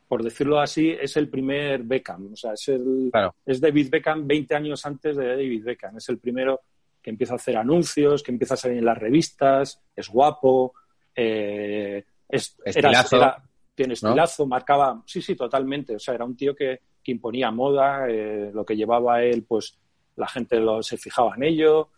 por 0.08 0.24
decirlo 0.24 0.60
así, 0.60 0.92
es 0.92 1.18
el 1.18 1.30
primer 1.30 1.82
Beckham. 1.84 2.32
O 2.34 2.36
sea, 2.36 2.54
es, 2.54 2.68
el, 2.68 3.10
Claro. 3.12 3.34
es 3.46 3.60
David 3.60 3.90
Beckham 3.90 4.28
20 4.28 4.56
años 4.56 4.86
antes 4.86 5.18
de 5.18 5.28
David 5.28 5.64
Beckham. 5.66 5.98
Es 5.98 6.08
el 6.10 6.20
primero 6.20 6.62
que 7.02 7.10
empieza 7.10 7.34
a 7.34 7.38
hacer 7.38 7.58
anuncios, 7.58 8.22
que 8.22 8.32
empieza 8.32 8.54
a 8.54 8.58
salir 8.58 8.78
en 8.78 8.86
las 8.86 8.98
revistas, 8.98 9.82
es 9.96 10.10
guapo, 10.10 10.74
eh, 11.16 12.04
es, 12.30 12.56
Estilazo, 12.64 13.16
era- 13.18 13.44
tiene 13.74 13.90
¿no? 13.90 13.94
estilazo, 13.94 14.46
marcaba, 14.46 15.02
sí, 15.08 15.22
sí, 15.22 15.36
totalmente. 15.36 15.96
O 15.96 16.00
sea, 16.00 16.14
era 16.14 16.26
un 16.26 16.36
tío 16.38 16.56
que, 16.56 16.82
que 17.04 17.12
imponía 17.12 17.50
moda, 17.50 18.08
eh, 18.10 18.52
lo 18.54 18.64
que 18.66 18.76
llevaba 18.76 19.24
él, 19.24 19.44
pues 19.48 19.78
la 20.18 20.28
gente 20.28 20.60
lo, 20.60 20.84
se 20.84 20.98
fijaba 20.98 21.36
en 21.36 21.44
ello. 21.44 21.90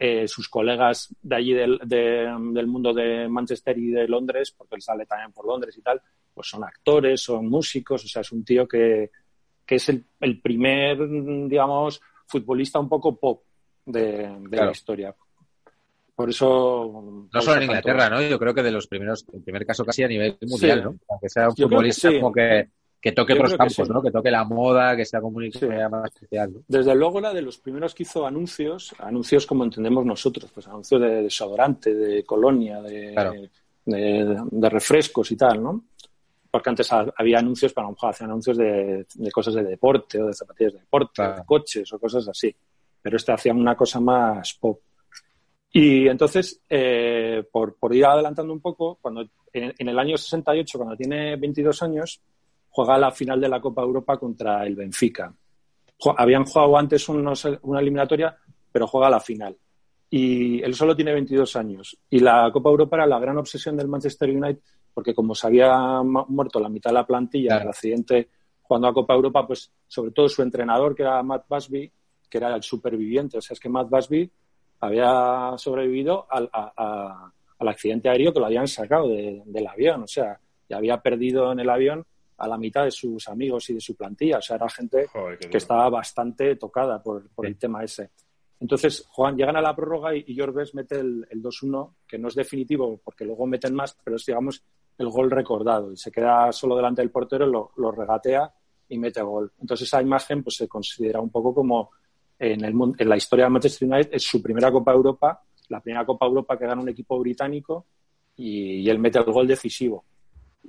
eh, 0.00 0.28
sus 0.28 0.48
colegas 0.48 1.08
de 1.20 1.34
allí 1.34 1.52
del, 1.54 1.76
de- 1.84 2.32
del 2.52 2.66
mundo 2.68 2.94
de 2.94 3.28
Manchester 3.28 3.76
y 3.76 3.90
de 3.90 4.06
Londres, 4.06 4.52
porque 4.56 4.76
él 4.76 4.82
sale 4.82 5.06
también 5.06 5.32
por 5.32 5.44
Londres 5.44 5.76
y 5.76 5.82
tal, 5.82 6.00
pues 6.32 6.46
son 6.48 6.62
actores, 6.62 7.20
son 7.20 7.48
músicos, 7.48 8.04
o 8.04 8.06
sea, 8.08 8.20
es 8.22 8.30
un 8.30 8.44
tío 8.44 8.68
que, 8.68 9.10
que 9.66 9.74
es 9.74 9.88
el, 9.88 10.04
el 10.20 10.40
primer, 10.40 10.98
digamos, 11.48 12.00
futbolista 12.28 12.78
un 12.78 12.88
poco 12.88 13.16
pop 13.18 13.42
de, 13.86 14.02
de 14.38 14.48
Claro. 14.50 14.66
la 14.66 14.70
historia. 14.70 15.14
Por 16.14 16.30
eso... 16.30 17.26
No 17.32 17.40
solo 17.42 17.56
en 17.56 17.62
Inglaterra, 17.64 18.08
¿no? 18.08 18.22
Yo 18.22 18.38
creo 18.38 18.54
que 18.54 18.62
de 18.62 18.70
los 18.72 18.86
primeros, 18.86 19.24
el 19.32 19.42
primer 19.42 19.66
caso 19.66 19.84
casi 19.84 20.04
a 20.04 20.08
nivel 20.08 20.36
mundial, 20.42 20.78
Sí. 20.78 20.84
¿no? 20.84 20.96
Aunque 21.08 21.28
sea 21.28 21.48
un 21.48 21.54
Yo 21.56 21.68
que 21.68 21.74
futbolista 21.74 22.08
sí. 22.10 22.20
como 22.20 22.32
que, 22.32 22.68
que 23.00 23.12
toque 23.12 23.32
otros 23.34 23.54
campos, 23.56 23.74
sí. 23.74 23.82
¿no? 23.92 24.02
Que 24.02 24.10
toque 24.10 24.30
la 24.30 24.44
moda, 24.44 24.96
que 24.96 25.04
sea 25.04 25.20
un 25.20 25.52
Sí. 25.52 25.66
más 25.90 26.12
especial, 26.14 26.52
¿no? 26.52 26.60
Desde 26.66 26.94
luego 26.94 27.20
era 27.20 27.32
de 27.32 27.42
los 27.42 27.58
primeros 27.58 27.94
que 27.94 28.02
hizo 28.02 28.26
anuncios, 28.26 28.94
anuncios 28.98 29.46
como 29.46 29.64
entendemos 29.64 30.04
nosotros, 30.04 30.50
pues 30.52 30.66
anuncios 30.66 31.00
de 31.00 31.22
desodorante, 31.22 31.94
de 31.94 32.24
colonia, 32.24 32.82
de, 32.82 33.12
Claro. 33.12 33.32
de, 33.84 34.36
de 34.50 34.68
refrescos 34.68 35.30
y 35.30 35.36
tal, 35.36 35.62
¿no? 35.62 35.84
Porque 36.50 36.70
antes 36.70 36.92
ha- 36.92 37.12
había 37.16 37.38
anuncios, 37.38 37.72
para 37.72 37.86
a 37.86 37.90
lo 37.90 37.94
mejor 37.94 38.10
hacían 38.10 38.30
anuncios 38.30 38.56
de, 38.56 39.06
de 39.14 39.30
cosas 39.30 39.54
de 39.54 39.62
deporte 39.64 40.20
o 40.20 40.26
de 40.26 40.32
zapatillas 40.34 40.72
de 40.72 40.80
deporte, 40.80 41.12
Claro. 41.14 41.36
de 41.36 41.44
coches 41.44 41.92
o 41.92 41.98
cosas 41.98 42.26
así. 42.26 42.54
Pero 43.00 43.16
este 43.16 43.30
hacía 43.32 43.52
una 43.52 43.76
cosa 43.76 44.00
más 44.00 44.54
pop. 44.54 44.80
Y 45.70 46.08
entonces, 46.08 46.60
eh, 46.68 47.44
por, 47.52 47.76
por 47.76 47.94
ir 47.94 48.04
adelantando 48.06 48.52
un 48.52 48.60
poco, 48.60 48.98
cuando 49.00 49.22
en, 49.52 49.72
en 49.78 49.88
el 49.88 49.98
año 49.98 50.16
68, 50.16 50.78
cuando 50.78 50.96
tiene 50.96 51.36
22 51.36 51.82
años, 51.82 52.20
juega 52.70 52.98
la 52.98 53.10
final 53.10 53.40
de 53.40 53.48
la 53.48 53.60
Copa 53.60 53.82
Europa 53.82 54.16
contra 54.18 54.64
el 54.66 54.74
Benfica. 54.76 55.32
Habían 56.16 56.44
jugado 56.44 56.78
antes 56.78 57.08
unos- 57.08 57.48
una 57.62 57.80
eliminatoria, 57.80 58.36
pero 58.70 58.86
juega 58.86 59.10
la 59.10 59.20
final. 59.20 59.56
Y 60.10 60.62
él 60.62 60.74
solo 60.74 60.94
tiene 60.94 61.12
22 61.12 61.56
años. 61.56 61.98
Y 62.08 62.20
la 62.20 62.50
Copa 62.52 62.70
Europa 62.70 62.96
era 62.96 63.06
la 63.06 63.18
gran 63.18 63.36
obsesión 63.36 63.76
del 63.76 63.88
Manchester 63.88 64.30
United, 64.30 64.62
porque 64.94 65.14
como 65.14 65.34
se 65.34 65.46
había 65.46 66.02
muerto 66.02 66.60
la 66.60 66.68
mitad 66.68 66.90
de 66.90 66.94
la 66.94 67.06
plantilla 67.06 67.44
en 67.44 67.56
Claro. 67.56 67.62
el 67.64 67.68
accidente 67.70 68.28
jugando 68.62 68.88
a 68.88 68.94
Copa 68.94 69.14
Europa, 69.14 69.46
pues 69.46 69.72
sobre 69.86 70.12
todo 70.12 70.28
su 70.28 70.42
entrenador, 70.42 70.94
que 70.94 71.02
era 71.02 71.22
Matt 71.22 71.46
Busby, 71.48 71.90
que 72.28 72.38
era 72.38 72.54
el 72.54 72.62
superviviente. 72.62 73.38
O 73.38 73.40
sea, 73.40 73.54
es 73.54 73.60
que 73.60 73.68
Matt 73.68 73.88
Busby 73.90 74.30
había 74.80 75.54
sobrevivido 75.56 76.26
al, 76.30 76.48
a- 76.52 76.72
a- 76.76 77.32
al 77.58 77.68
accidente 77.68 78.08
aéreo 78.08 78.32
que 78.32 78.38
lo 78.40 78.46
habían 78.46 78.68
sacado 78.68 79.08
de- 79.08 79.42
del 79.46 79.66
avión. 79.66 80.02
O 80.04 80.06
sea, 80.06 80.38
y 80.68 80.74
había 80.74 81.00
perdido 81.00 81.50
en 81.52 81.60
el 81.60 81.70
avión 81.70 82.04
a 82.38 82.48
la 82.48 82.56
mitad 82.56 82.84
de 82.84 82.90
sus 82.90 83.28
amigos 83.28 83.68
y 83.70 83.74
de 83.74 83.80
su 83.80 83.94
plantilla. 83.96 84.38
O 84.38 84.42
sea, 84.42 84.56
era 84.56 84.68
gente 84.68 85.06
Joder, 85.08 85.38
que 85.38 85.56
estaba 85.58 85.88
bastante 85.90 86.56
tocada 86.56 87.02
por, 87.02 87.28
por 87.30 87.44
Sí. 87.46 87.50
el 87.52 87.58
tema 87.58 87.84
ese. 87.84 88.10
Entonces, 88.60 89.04
juegan, 89.08 89.36
llegan 89.36 89.56
a 89.56 89.60
la 89.60 89.74
prórroga 89.76 90.14
y, 90.16 90.24
y 90.26 90.36
Jorves 90.38 90.74
mete 90.74 90.98
el, 90.98 91.26
el 91.30 91.42
2-1, 91.42 91.94
que 92.08 92.18
no 92.18 92.28
es 92.28 92.34
definitivo 92.34 93.00
porque 93.04 93.24
luego 93.24 93.46
meten 93.46 93.74
más, 93.74 93.96
pero 94.02 94.16
es, 94.16 94.26
digamos, 94.26 94.64
el 94.98 95.08
gol 95.10 95.30
recordado. 95.30 95.92
Y 95.92 95.96
se 95.96 96.10
queda 96.10 96.50
solo 96.52 96.74
delante 96.76 97.02
del 97.02 97.10
portero, 97.10 97.46
lo, 97.46 97.70
lo 97.76 97.92
regatea 97.92 98.52
y 98.88 98.98
mete 98.98 99.22
gol. 99.22 99.52
Entonces, 99.60 99.86
esa 99.86 100.02
imagen 100.02 100.42
pues, 100.42 100.56
se 100.56 100.66
considera 100.66 101.20
un 101.20 101.30
poco 101.30 101.54
como 101.54 101.90
en, 102.38 102.64
el, 102.64 102.74
en 102.98 103.08
la 103.08 103.16
historia 103.16 103.44
de 103.44 103.50
Manchester 103.50 103.88
United, 103.88 104.14
es 104.14 104.22
su 104.24 104.42
primera 104.42 104.72
Copa 104.72 104.92
Europa, 104.92 105.42
la 105.68 105.80
primera 105.80 106.04
Copa 106.06 106.26
Europa 106.26 106.58
que 106.58 106.66
gana 106.66 106.80
un 106.82 106.88
equipo 106.88 107.18
británico 107.18 107.86
y, 108.36 108.76
y 108.80 108.90
él 108.90 108.98
mete 108.98 109.18
el 109.18 109.24
gol 109.24 109.46
decisivo. 109.46 110.04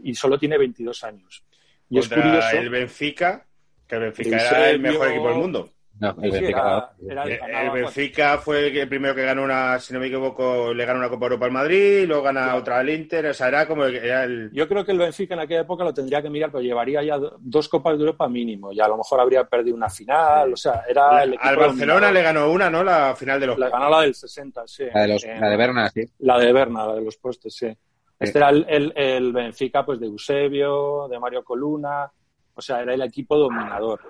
Y 0.04 0.14
solo 0.14 0.38
tiene 0.38 0.58
22 0.58 1.04
años. 1.04 1.44
Y 1.90 2.00
es 2.00 2.08
curioso. 2.10 2.58
el 2.58 2.70
Benfica, 2.70 3.46
que 3.88 3.96
el 3.96 4.02
Benfica 4.02 4.38
El 4.38 4.56
era 4.56 4.70
el 4.70 4.80
mejor 4.80 5.08
equipo 5.10 5.28
del 5.30 5.38
mundo. 5.38 5.70
No, 6.00 6.12
el 6.22 6.32
sí, 6.32 6.38
Benfica. 6.40 6.60
era- 6.62 6.92
era 7.10 7.24
el- 7.24 7.32
el 7.66 7.70
pues, 7.72 7.82
Benfica 7.84 8.38
fue 8.38 8.68
el, 8.68 8.72
que- 8.74 8.88
primero 8.88 9.14
que 9.14 9.24
ganó 9.24 9.44
una, 9.44 9.78
si 9.80 9.92
no 9.94 10.00
me 10.00 10.06
equivoco, 10.08 10.74
le 10.74 10.86
ganó 10.86 11.00
una 11.00 11.10
Copa 11.10 11.26
Europa 11.26 11.46
al 11.48 11.52
Madrid, 11.52 12.06
luego 12.08 12.24
gana 12.24 12.44
Claro. 12.44 12.58
otra 12.60 12.80
al 12.80 12.90
Inter, 12.90 13.26
o 13.26 13.34
sea, 13.34 13.50
era 13.50 13.68
como 13.68 13.84
el, 13.84 13.96
era 13.98 14.24
el- 14.24 14.50
Yo 14.54 14.66
creo 14.70 14.86
que 14.86 14.94
el 14.94 14.98
Benfica 15.00 15.34
en 15.34 15.42
aquella 15.42 15.62
época 15.62 15.84
lo 15.84 15.94
tendría 15.94 16.22
que 16.22 16.30
mirar, 16.30 16.52
pero 16.52 16.62
llevaría 16.62 17.04
ya 17.04 17.18
do- 17.18 17.36
dos 17.42 17.68
Copas 17.68 17.98
de 17.98 18.04
Europa 18.06 18.30
mínimo. 18.30 18.72
Y 18.72 18.80
a 18.80 18.88
lo 18.88 18.96
mejor 18.96 19.20
habría 19.20 19.44
perdido 19.44 19.76
una 19.76 19.90
final. 19.90 20.54
O 20.54 20.56
sea, 20.56 20.84
era 20.88 21.22
el 21.24 21.34
equipo 21.34 21.50
al 21.50 21.58
Barcelona 21.58 22.12
le 22.14 22.22
ganó 22.22 22.50
una, 22.50 22.70
¿no? 22.70 22.82
La 22.82 23.14
final 23.18 23.38
de 23.38 23.48
los 23.48 23.60
Le 23.60 23.70
ganó 23.70 23.90
la 23.90 24.02
del 24.04 24.16
60, 24.16 24.66
sí. 24.68 24.86
La 24.94 25.02
de, 25.02 25.08
los, 25.10 25.24
Eh, 25.26 25.36
la 25.38 25.50
de 25.50 25.58
Berna, 25.58 25.90
sí. 25.90 26.02
La 26.20 26.40
de 26.40 26.54
Berna, 26.54 26.88
la 26.88 26.94
de 26.96 27.02
los 27.02 27.18
postes, 27.18 27.54
sí. 27.54 27.76
Este 28.20 28.38
era 28.40 28.50
el, 28.50 28.66
el- 28.68 28.94
el 28.96 29.34
Benfica 29.34 29.86
pues 29.86 30.00
de 30.00 30.08
Eusebio, 30.08 31.08
de 31.10 31.20
Mario 31.20 31.44
Coluna, 31.44 32.12
o 32.54 32.62
sea, 32.62 32.82
era 32.82 32.94
el 32.94 33.02
equipo 33.02 33.38
dominador. 33.38 34.02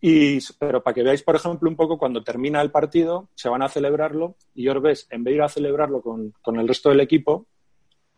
Y, 0.00 0.38
pero 0.58 0.82
para 0.82 0.94
que 0.94 1.02
veáis, 1.04 1.22
por 1.22 1.36
ejemplo, 1.36 1.70
un 1.70 1.76
poco 1.76 1.96
cuando 1.96 2.24
termina 2.24 2.60
el 2.60 2.70
partido, 2.72 3.28
se 3.34 3.48
van 3.48 3.62
a 3.62 3.68
celebrarlo 3.68 4.34
y 4.54 4.68
Orbes, 4.68 5.06
en 5.10 5.22
vez 5.22 5.32
de 5.32 5.36
ir 5.36 5.42
a 5.42 5.48
celebrarlo 5.48 6.02
con, 6.02 6.32
con 6.42 6.58
el 6.58 6.66
resto 6.66 6.88
del 6.90 7.00
equipo, 7.00 7.46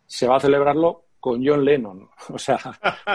se 0.07 0.27
va 0.27 0.37
a 0.37 0.39
celebrarlo 0.39 1.05
con 1.19 1.45
John 1.45 1.63
Lennon. 1.63 2.09
O 2.29 2.37
sea, 2.39 2.57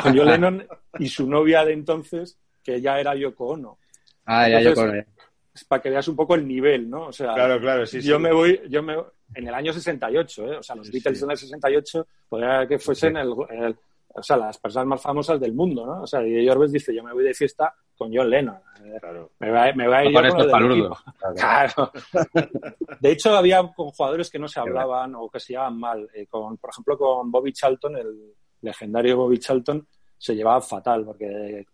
con 0.03 0.17
John 0.17 0.27
Lennon 0.29 0.67
y 0.99 1.09
su 1.09 1.29
novia 1.29 1.65
de 1.65 1.73
entonces, 1.73 2.39
que 2.63 2.81
ya 2.81 2.99
era 3.01 3.15
Yoko 3.17 3.47
Ono. 3.49 3.79
Ah, 4.25 4.49
ya 4.49 4.61
yo 4.61 4.69
Entonces, 4.71 5.05
con. 5.05 5.15
Es 5.55 5.65
para 5.65 5.83
que 5.83 5.91
veas 5.91 6.07
un 6.09 6.17
poco 6.17 6.35
el 6.37 6.47
nivel, 6.47 6.89
¿no? 6.89 7.07
O 7.07 7.13
sea, 7.13 7.35
Claro, 7.35 7.59
claro, 7.61 7.85
sí, 7.87 8.01
sí. 8.01 8.09
yo 8.09 8.19
me 8.21 8.33
voy, 8.33 8.61
yo 8.69 8.83
me 8.83 8.95
en 9.35 9.47
el 9.49 9.55
año 9.55 9.73
68, 9.73 10.53
¿eh? 10.53 10.57
O 10.59 10.63
sea, 10.63 10.77
los 10.77 10.87
Sí, 10.87 10.93
Beatles 10.93 11.19
sí. 11.19 11.25
en 11.25 11.31
el 11.31 11.37
68 11.37 12.07
podría 12.29 12.67
que 12.67 12.79
fuesen 12.79 13.17
el, 13.17 13.33
el- 13.51 13.77
o 14.13 14.23
sea, 14.25 14.37
las 14.37 14.59
personas 14.59 14.89
más 14.89 15.01
famosas 15.03 15.39
del 15.41 15.53
mundo, 15.53 15.87
¿no? 15.87 16.03
O 16.03 16.07
sea, 16.07 16.27
y 16.27 16.49
Orbes 16.49 16.73
dice, 16.73 16.93
yo 16.95 17.03
me 17.05 17.13
voy 17.13 17.23
de 17.23 17.33
fiesta 17.35 17.73
con 17.97 18.13
John 18.13 18.29
Lennon. 18.29 18.57
Eh, 18.85 18.97
Claro. 19.01 19.31
Me 19.39 19.51
va, 19.53 19.73
me 19.73 19.87
va 19.87 19.99
a 19.99 20.05
ir 20.05 20.13
Con 20.13 20.25
yo 20.25 20.35
del 20.37 20.51
palurdos. 20.51 20.99
equipo. 20.99 21.35
Claro. 21.37 21.93
De 22.99 23.11
hecho, 23.13 23.37
había 23.37 23.63
con 23.73 23.91
jugadores 23.91 24.29
que 24.31 24.39
no 24.41 24.49
se 24.49 24.59
hablaban 24.59 25.15
o 25.15 25.29
que 25.31 25.39
se 25.39 25.53
llevaban 25.53 25.79
mal. 25.79 26.09
Eh, 26.15 26.27
con, 26.27 26.57
por 26.59 26.71
ejemplo, 26.71 26.99
con 26.99 27.31
Bobby 27.31 27.53
Charlton, 27.53 27.97
el 27.97 28.35
legendario 28.63 29.17
Bobby 29.17 29.39
Charlton, 29.39 29.87
se 30.19 30.35
llevaba 30.35 30.61
fatal 30.61 31.05
porque 31.05 31.65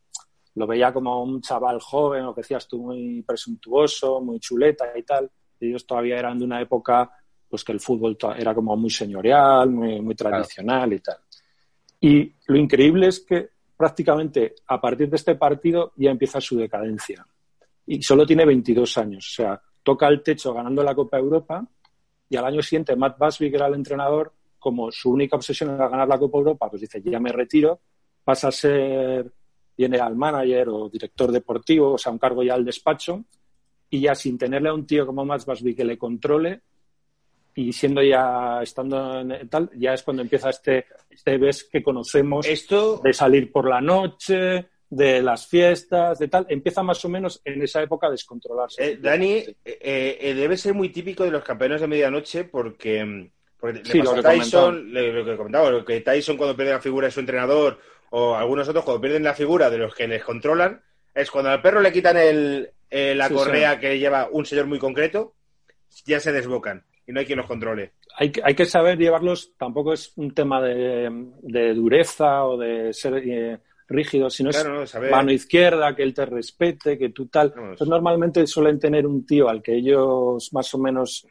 lo 0.57 0.66
veía 0.66 0.92
como 0.92 1.23
un 1.23 1.40
chaval 1.42 1.79
joven, 1.81 2.25
lo 2.25 2.35
que 2.35 2.40
decías 2.40 2.66
tú, 2.66 2.83
muy 2.83 3.23
presuntuoso, 3.23 4.21
muy 4.23 4.40
chuleta 4.40 4.87
y 4.97 5.03
tal. 5.03 5.31
Ellos 5.61 5.87
todavía 5.87 6.19
eran 6.19 6.38
de 6.38 6.45
una 6.45 6.61
época 6.61 7.11
pues 7.49 7.62
que 7.62 7.73
el 7.73 7.81
fútbol 7.81 8.16
era 8.37 8.55
como 8.55 8.77
muy 8.77 8.90
señorial, 8.90 9.71
muy, 9.71 10.01
muy 10.01 10.14
tradicional 10.14 10.92
y 10.95 11.01
tal. 11.01 11.19
Y 12.01 12.33
lo 12.47 12.57
increíble 12.57 13.09
es 13.09 13.21
que 13.21 13.51
prácticamente 13.77 14.55
a 14.66 14.81
partir 14.81 15.11
de 15.11 15.16
este 15.16 15.35
partido 15.35 15.92
ya 15.97 16.11
empieza 16.11 16.40
su 16.40 16.57
decadencia. 16.57 17.27
Y 17.87 18.03
solo 18.03 18.27
tiene 18.27 18.47
22 18.47 18.97
años. 18.99 19.29
O 19.33 19.35
sea, 19.42 19.61
toca 19.83 20.09
el 20.09 20.23
techo 20.23 20.55
ganando 20.55 20.83
la 20.83 20.95
Copa 20.95 21.19
Europa 21.19 21.64
y 22.29 22.37
al 22.37 22.47
año 22.47 22.62
siguiente 22.62 22.97
Matt 22.97 23.19
Busby, 23.19 23.51
que 23.51 23.57
era 23.57 23.66
el 23.66 23.75
entrenador, 23.75 24.33
como 24.59 24.90
su 24.90 25.11
única 25.11 25.37
obsesión 25.37 25.75
era 25.75 25.88
ganar 25.88 26.09
la 26.09 26.19
Copa 26.19 26.38
Europa, 26.38 26.71
pues 26.71 26.81
dice, 26.81 27.03
ya 27.05 27.21
me 27.21 27.31
retiro, 27.31 27.81
pasa 28.25 28.49
a 28.49 28.53
ser 28.53 29.31
general 29.77 30.17
manager 30.17 30.69
o 30.71 30.89
director 30.89 31.31
deportivo, 31.33 31.93
o 31.95 31.99
sea, 31.99 32.12
un 32.12 32.19
cargo 32.19 32.43
ya 32.43 32.55
al 32.55 32.65
despacho, 32.65 33.25
y 33.91 34.01
ya 34.01 34.15
sin 34.15 34.37
tenerle 34.39 34.69
a 34.71 34.75
un 34.75 34.87
tío 34.87 35.07
como 35.07 35.25
Matt 35.25 35.45
Busby 35.45 35.75
que 35.75 35.85
le 35.85 35.99
controle, 35.99 36.61
y 37.55 37.73
siendo 37.73 38.03
ya, 38.03 38.61
estando 38.62 39.21
en 39.21 39.49
tal, 39.49 39.71
ya 39.77 39.95
es 39.95 40.03
cuando 40.03 40.23
empieza 40.23 40.51
este, 40.51 40.85
este 41.09 41.39
ves 41.39 41.65
que 41.65 41.83
conocemos 41.83 42.47
Esto, 42.47 43.01
de 43.03 43.12
salir 43.15 43.51
por 43.51 43.69
la 43.69 43.81
noche, 43.81 44.67
de 44.91 45.23
las 45.23 45.47
fiestas, 45.47 46.19
de 46.19 46.29
tal, 46.29 46.47
empieza 46.49 46.83
más 46.83 47.03
o 47.05 47.09
menos 47.09 47.41
en 47.45 47.62
esa 47.62 47.83
época 47.83 48.07
a 48.09 48.11
descontrolarse. 48.11 48.85
eh, 48.93 48.97
Dani, 49.01 49.37
eh, 49.65 50.19
eh, 50.21 50.35
debe 50.35 50.57
ser 50.57 50.75
muy 50.75 50.91
típico 50.91 51.25
de 51.25 51.31
los 51.31 51.43
campeones 51.43 51.81
de 51.81 51.87
medianoche 51.87 52.45
porque, 52.45 53.05
mm, 53.05 53.31
porque 53.59 53.81
Sí, 53.85 53.99
le 53.99 54.05
lo 54.05 54.11
pasó 54.15 54.29
a 54.29 54.31
que 54.33 54.39
Tyson, 54.39 54.93
le- 54.93 55.12
lo 55.12 55.25
que 55.25 55.37
comentaba, 55.37 55.71
lo 55.71 55.85
que 55.85 56.01
Tyson 56.03 56.37
cuando 56.37 56.55
pierde 56.55 56.73
la 56.73 56.81
figura 56.81 57.07
de 57.07 57.11
su 57.12 57.21
entrenador 57.21 57.79
o 58.18 58.35
algunos 58.35 58.66
otros 58.66 58.83
cuando 58.85 59.00
pierden 59.02 59.24
la 59.24 59.35
figura 59.35 59.68
de 59.68 59.76
los 59.76 59.94
que 59.94 60.09
les 60.09 60.24
controlan, 60.24 60.81
es 61.14 61.31
cuando 61.31 61.50
al 61.50 61.61
perro 61.61 61.81
le 61.83 61.92
quitan 61.92 62.16
el, 62.16 62.70
eh, 62.88 63.14
la 63.14 63.29
Sí, 63.29 63.35
correa 63.35 63.79
que 63.79 63.98
lleva 63.98 64.29
un 64.33 64.46
señor 64.46 64.66
muy 64.66 64.79
concreto, 64.79 65.35
ya 66.07 66.18
se 66.18 66.33
desbocan 66.33 66.83
y 67.07 67.12
no 67.12 67.20
hay 67.20 67.26
quien 67.26 67.37
los 67.37 67.46
controle. 67.46 67.92
hay, 68.18 68.31
que- 68.33 68.40
hay 68.42 68.55
que 68.55 68.64
saber 68.64 68.96
llevarlos, 68.96 69.52
tampoco 69.59 69.92
es 69.92 70.12
un 70.16 70.33
tema 70.33 70.62
de, 70.62 71.11
de 71.42 71.74
dureza 71.74 72.46
o 72.46 72.57
de 72.57 72.94
ser 72.94 73.16
eh, 73.18 73.59
rígido, 73.88 74.31
sino 74.31 74.48
Claro, 74.50 74.83
es 74.85 74.94
mano 74.94 75.31
izquierda, 75.31 75.94
que 75.94 76.02
él 76.02 76.14
te 76.14 76.24
respete, 76.24 76.96
que 76.96 77.11
tú 77.11 77.26
tal. 77.26 77.52
Pues 77.52 77.87
normalmente 77.87 78.46
suelen 78.46 78.79
tener 78.81 79.07
un 79.07 79.26
tío 79.26 79.50
al 79.50 79.62
que 79.62 79.74
ellos 79.76 80.50
más 80.55 80.72
o 80.72 80.79
menos 80.79 81.26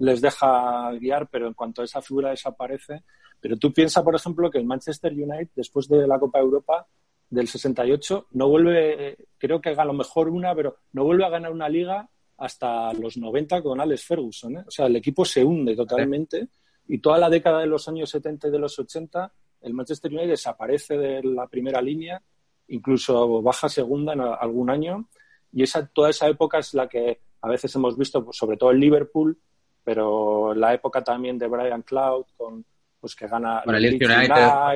les 0.00 0.20
deja 0.20 0.92
guiar, 1.00 1.28
pero 1.30 1.46
en 1.46 1.54
cuanto 1.54 1.82
esa 1.82 2.02
figura 2.02 2.28
desaparece. 2.30 3.04
Pero 3.40 3.56
tú 3.56 3.72
piensas, 3.72 4.02
por 4.02 4.14
ejemplo, 4.14 4.50
que 4.50 4.58
el 4.58 4.64
Manchester 4.64 5.12
United, 5.12 5.50
después 5.54 5.88
de 5.88 6.06
la 6.06 6.18
Copa 6.18 6.38
Europa 6.38 6.86
del 7.28 7.48
68, 7.48 8.28
no 8.32 8.48
vuelve, 8.48 9.08
eh, 9.08 9.16
creo 9.38 9.60
que 9.60 9.70
a 9.70 9.84
lo 9.84 9.92
mejor 9.92 10.28
una, 10.28 10.54
pero 10.54 10.76
no 10.92 11.04
vuelve 11.04 11.24
a 11.24 11.30
ganar 11.30 11.52
una 11.52 11.68
liga 11.68 12.08
hasta 12.38 12.92
los 12.92 13.16
90 13.16 13.62
con 13.62 13.80
Alex 13.80 14.04
Ferguson. 14.04 14.56
¿eh? 14.56 14.64
O 14.66 14.70
sea, 14.70 14.86
el 14.86 14.96
equipo 14.96 15.24
se 15.24 15.44
hunde 15.44 15.74
totalmente 15.74 16.48
y 16.88 16.98
toda 16.98 17.18
la 17.18 17.30
década 17.30 17.60
de 17.60 17.66
los 17.66 17.88
años 17.88 18.10
70 18.10 18.48
y 18.48 18.50
de 18.50 18.58
los 18.58 18.78
80 18.78 19.32
el 19.62 19.74
Manchester 19.74 20.12
United 20.12 20.30
desaparece 20.30 20.96
de 20.96 21.22
la 21.24 21.46
primera 21.48 21.80
línea, 21.80 22.22
incluso 22.68 23.42
baja 23.42 23.68
segunda 23.68 24.12
en 24.12 24.20
algún 24.20 24.70
año 24.70 25.08
y 25.52 25.62
esa, 25.62 25.86
toda 25.86 26.10
esa 26.10 26.28
época 26.28 26.58
es 26.58 26.74
la 26.74 26.88
que 26.88 27.20
a 27.40 27.48
veces 27.48 27.74
hemos 27.74 27.96
visto, 27.96 28.24
pues, 28.24 28.36
sobre 28.36 28.56
todo 28.56 28.70
en 28.72 28.80
Liverpool, 28.80 29.38
pero 29.82 30.54
la 30.54 30.74
época 30.74 31.02
también 31.02 31.38
de 31.38 31.48
Brian 31.48 31.82
Cloud 31.82 32.26
con 32.36 32.64
pues 33.06 33.16
que 33.16 33.26
gana 33.28 33.62
Con 33.64 33.74
el 33.74 33.82
Leeds 33.82 34.00
Leeds 34.00 34.30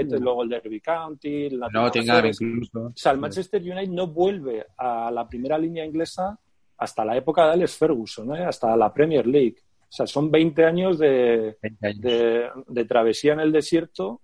United. 0.04 0.20
luego 0.20 0.42
el 0.42 0.48
Derby 0.48 0.80
County, 0.80 1.46
el 1.46 1.58
Nottingham 1.72 2.26
incluso. 2.26 2.80
O 2.86 2.92
sea, 2.94 3.12
el 3.12 3.18
Manchester 3.18 3.60
United 3.62 3.88
no 3.88 4.06
vuelve 4.06 4.66
a 4.76 5.10
la 5.10 5.28
primera 5.28 5.58
línea 5.58 5.84
inglesa 5.84 6.38
hasta 6.78 7.04
la 7.04 7.16
época 7.16 7.46
de 7.46 7.52
Alex 7.52 7.76
Ferguson, 7.76 8.34
¿eh? 8.36 8.44
hasta 8.44 8.76
la 8.76 8.92
Premier 8.92 9.26
League. 9.26 9.56
O 9.82 9.92
sea, 9.92 10.06
son 10.06 10.30
20 10.30 10.64
años 10.64 10.98
de, 10.98 11.56
20 11.60 11.86
años. 11.86 12.00
de, 12.02 12.48
de 12.68 12.84
travesía 12.84 13.32
en 13.34 13.40
el 13.40 13.52
desierto 13.52 14.20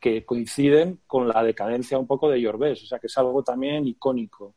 que 0.00 0.24
coinciden 0.24 1.00
con 1.06 1.28
la 1.28 1.44
decadencia 1.44 1.98
un 1.98 2.06
poco 2.08 2.28
de 2.28 2.40
Yorbés. 2.40 2.82
O 2.82 2.86
sea, 2.86 2.98
que 2.98 3.06
es 3.06 3.18
algo 3.18 3.44
también 3.44 3.86
icónico. 3.86 4.54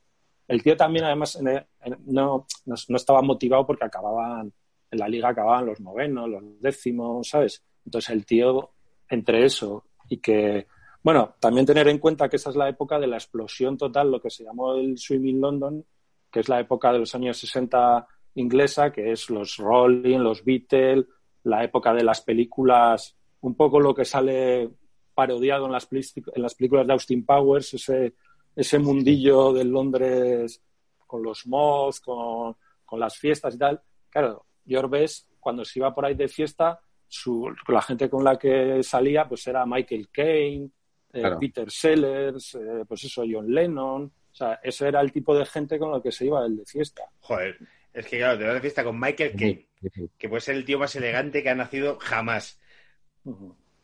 El 0.48 0.64
tío 0.64 0.76
también, 0.78 1.06
además, 1.06 1.36
en- 1.36 1.48
en- 1.50 1.98
no, 2.06 2.48
no, 2.66 2.76
no 2.88 2.96
estaba 2.98 3.22
motivado 3.22 3.66
porque 3.68 3.86
acababan, 3.86 4.52
en 4.92 5.00
la 5.00 5.08
liga 5.08 5.30
acababan 5.30 5.66
los 5.68 5.80
novenos, 5.82 6.30
los 6.30 6.42
décimos, 6.62 7.28
¿sabes? 7.30 7.64
Entonces 7.86 8.10
el 8.12 8.26
tío, 8.26 8.72
entre 9.10 9.46
eso 9.46 9.86
y 10.10 10.18
que, 10.18 10.68
bueno, 11.04 11.36
también 11.40 11.66
tener 11.66 11.88
en 11.88 12.00
cuenta 12.00 12.30
que 12.30 12.36
esa 12.38 12.50
es 12.50 12.56
la 12.56 12.70
época 12.70 13.00
de 13.00 13.08
la 13.08 13.18
explosión 13.18 13.78
total, 13.78 14.12
lo 14.12 14.22
que 14.22 14.30
se 14.30 14.44
llamó 14.44 14.76
el 14.76 14.98
Swimming 14.98 15.42
London, 15.42 15.86
que 16.32 16.40
es 16.40 16.50
la 16.50 16.60
época 16.60 16.92
de 16.92 17.00
los 17.00 17.16
años 17.16 17.38
60 17.38 18.08
inglesa, 18.36 18.92
que 18.92 19.12
es 19.12 19.30
los 19.30 19.58
Rolling, 19.58 20.20
los 20.20 20.44
Beatles, 20.44 21.06
la 21.44 21.64
época 21.64 21.94
de 21.94 22.04
las 22.04 22.22
películas, 22.22 23.16
un 23.42 23.56
poco 23.56 23.80
lo 23.80 23.94
que 23.94 24.06
sale 24.06 24.70
parodiado 25.14 25.66
en 25.68 25.72
las, 25.72 25.86
películas 25.86 26.88
de 26.88 26.94
Austin 26.94 27.26
Powers, 27.26 27.74
ese, 27.76 28.16
ese 28.56 28.80
mundillo 28.80 29.54
de 29.54 29.64
Londres 29.64 30.62
con 31.08 31.24
los 31.24 31.48
mods, 31.48 32.02
con, 32.02 32.58
con 32.84 33.00
las 33.00 33.18
fiestas 33.18 33.56
y 33.56 33.58
tal. 33.58 33.82
Claro, 34.10 34.46
Jorbes, 34.68 35.30
cuando 35.40 35.64
se 35.64 35.80
iba 35.80 35.94
por 35.94 36.06
ahí 36.06 36.16
de 36.16 36.28
fiesta, 36.28 36.80
su, 37.08 37.54
la 37.68 37.82
gente 37.82 38.10
con 38.10 38.24
la 38.24 38.38
que 38.38 38.82
salía 38.84 39.28
pues 39.28 39.46
era 39.48 39.66
Michael 39.66 40.10
Caine, 40.12 40.70
eh, 41.14 41.20
Claro. 41.22 41.40
Peter 41.40 41.70
Sellers, 41.72 42.56
eh, 42.56 42.84
pues 42.88 43.04
eso, 43.06 43.24
John 43.30 43.54
Lennon. 43.54 44.04
O 44.04 44.36
sea, 44.38 44.60
ese 44.62 44.88
era 44.90 45.00
el 45.02 45.12
tipo 45.14 45.38
de 45.38 45.46
gente 45.46 45.80
con 45.80 45.92
la 45.92 46.02
que 46.02 46.12
se 46.12 46.26
iba 46.26 46.46
el 46.46 46.58
de 46.58 46.66
fiesta. 46.66 47.04
Joder, 47.22 47.58
es 47.94 48.06
que 48.06 48.18
claro, 48.18 48.38
te 48.38 48.44
vas 48.46 48.54
de 48.56 48.62
fiesta 48.62 48.84
con 48.84 49.00
Michael 49.00 49.34
Caine, 49.38 49.66
Sí, 49.82 49.90
sí. 49.94 50.10
que 50.18 50.28
puede 50.28 50.42
ser 50.42 50.56
el 50.56 50.66
tío 50.66 50.78
más 50.78 50.94
elegante 50.98 51.42
que 51.42 51.50
ha 51.50 51.56
nacido 51.56 51.98
jamás. 52.02 52.60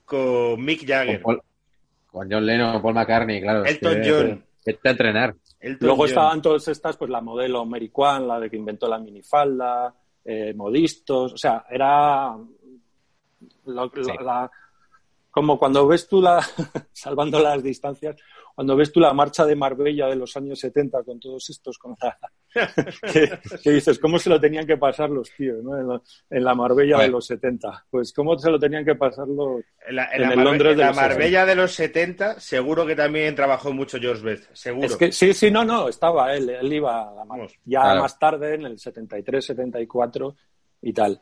Con 0.05 0.63
Mick 0.63 0.79
Con, 0.79 0.87
Jagger, 0.87 1.21
Paul- 1.21 1.41
con 2.07 2.29
John 2.31 2.45
Lennon, 2.45 2.81
Paul 2.81 2.93
McCartney, 2.93 3.41
claro. 3.41 3.63
es 3.63 3.71
Elton 3.75 4.01
que- 4.01 4.09
John. 4.11 4.45
Vete 4.65 4.87
a 4.89 4.91
entrenar. 4.91 5.35
Elton 5.59 5.87
Luego 5.87 6.01
John. 6.03 6.09
estaban 6.09 6.41
todas 6.41 6.67
estas, 6.67 6.97
pues 6.97 7.09
la 7.09 7.21
modelo 7.21 7.65
Mary 7.65 7.89
Kwan, 7.89 8.27
la 8.27 8.39
de 8.39 8.49
que 8.49 8.57
inventó 8.57 8.87
la 8.87 8.99
minifalda, 8.99 9.95
eh, 10.23 10.53
modistos, 10.53 11.33
o 11.33 11.37
sea, 11.37 11.65
era 11.69 12.35
lo- 13.65 13.91
Sí. 14.03 14.11
la- 14.23 14.49
como 15.29 15.57
cuando 15.57 15.87
ves 15.87 16.07
tú 16.09 16.21
la, 16.21 16.39
salvando 16.91 17.39
las 17.39 17.63
distancias, 17.63 18.17
cuando 18.53 18.75
ves 18.75 18.91
tú 18.91 18.99
la 18.99 19.13
marcha 19.13 19.45
de 19.45 19.55
Marbella 19.55 20.07
de 20.07 20.17
los 20.17 20.35
años 20.35 20.59
70 20.59 21.03
con 21.03 21.21
todos 21.21 21.49
estos, 21.49 21.77
con 21.77 21.95
la- 22.01 22.17
que, 23.13 23.39
que 23.63 23.71
dices, 23.71 23.97
¿cómo 23.97 24.19
se 24.19 24.29
lo 24.29 24.41
tenían 24.41 24.67
que 24.67 24.75
pasar 24.75 25.09
los 25.09 25.31
tíos 25.31 25.63
¿no? 25.63 25.77
en, 25.79 25.87
la, 25.87 26.01
en 26.29 26.43
la 26.43 26.53
Marbella 26.53 26.97
de 26.99 27.07
los 27.07 27.25
70? 27.27 27.85
Pues 27.89 28.11
¿cómo 28.11 28.37
se 28.37 28.51
lo 28.51 28.59
tenían 28.59 28.83
que 28.83 28.95
pasar 28.95 29.25
los... 29.29 29.61
En 29.87 29.95
la, 29.95 30.05
en 30.13 30.15
En 30.15 30.21
la 30.21 30.33
el 30.33 30.39
Marbe- 30.39 30.43
Londres 30.43 30.75
de 30.77 30.81
la 30.83 30.87
los 30.89 30.95
Marbella 30.97 31.45
de 31.45 31.55
los 31.55 31.71
70, 31.71 32.39
seguro 32.41 32.85
que 32.85 32.95
también 32.97 33.33
trabajó 33.33 33.71
mucho 33.71 33.99
George 33.99 34.21
Best, 34.23 34.49
seguro. 34.53 34.85
Es 34.85 34.97
que 34.97 35.13
sí, 35.13 35.33
sí, 35.33 35.49
no, 35.49 35.63
no, 35.63 35.87
estaba 35.87 36.35
él, 36.35 36.49
él 36.49 36.73
iba 36.73 37.03
a 37.09 37.15
la 37.15 37.23
mar- 37.23 37.37
Vamos, 37.39 37.53
ya 37.63 37.81
claro. 37.83 38.01
más 38.01 38.19
tarde, 38.19 38.55
en 38.55 38.65
el 38.65 38.77
73, 38.77 39.45
74 39.45 40.35
y 40.81 40.91
tal. 40.91 41.21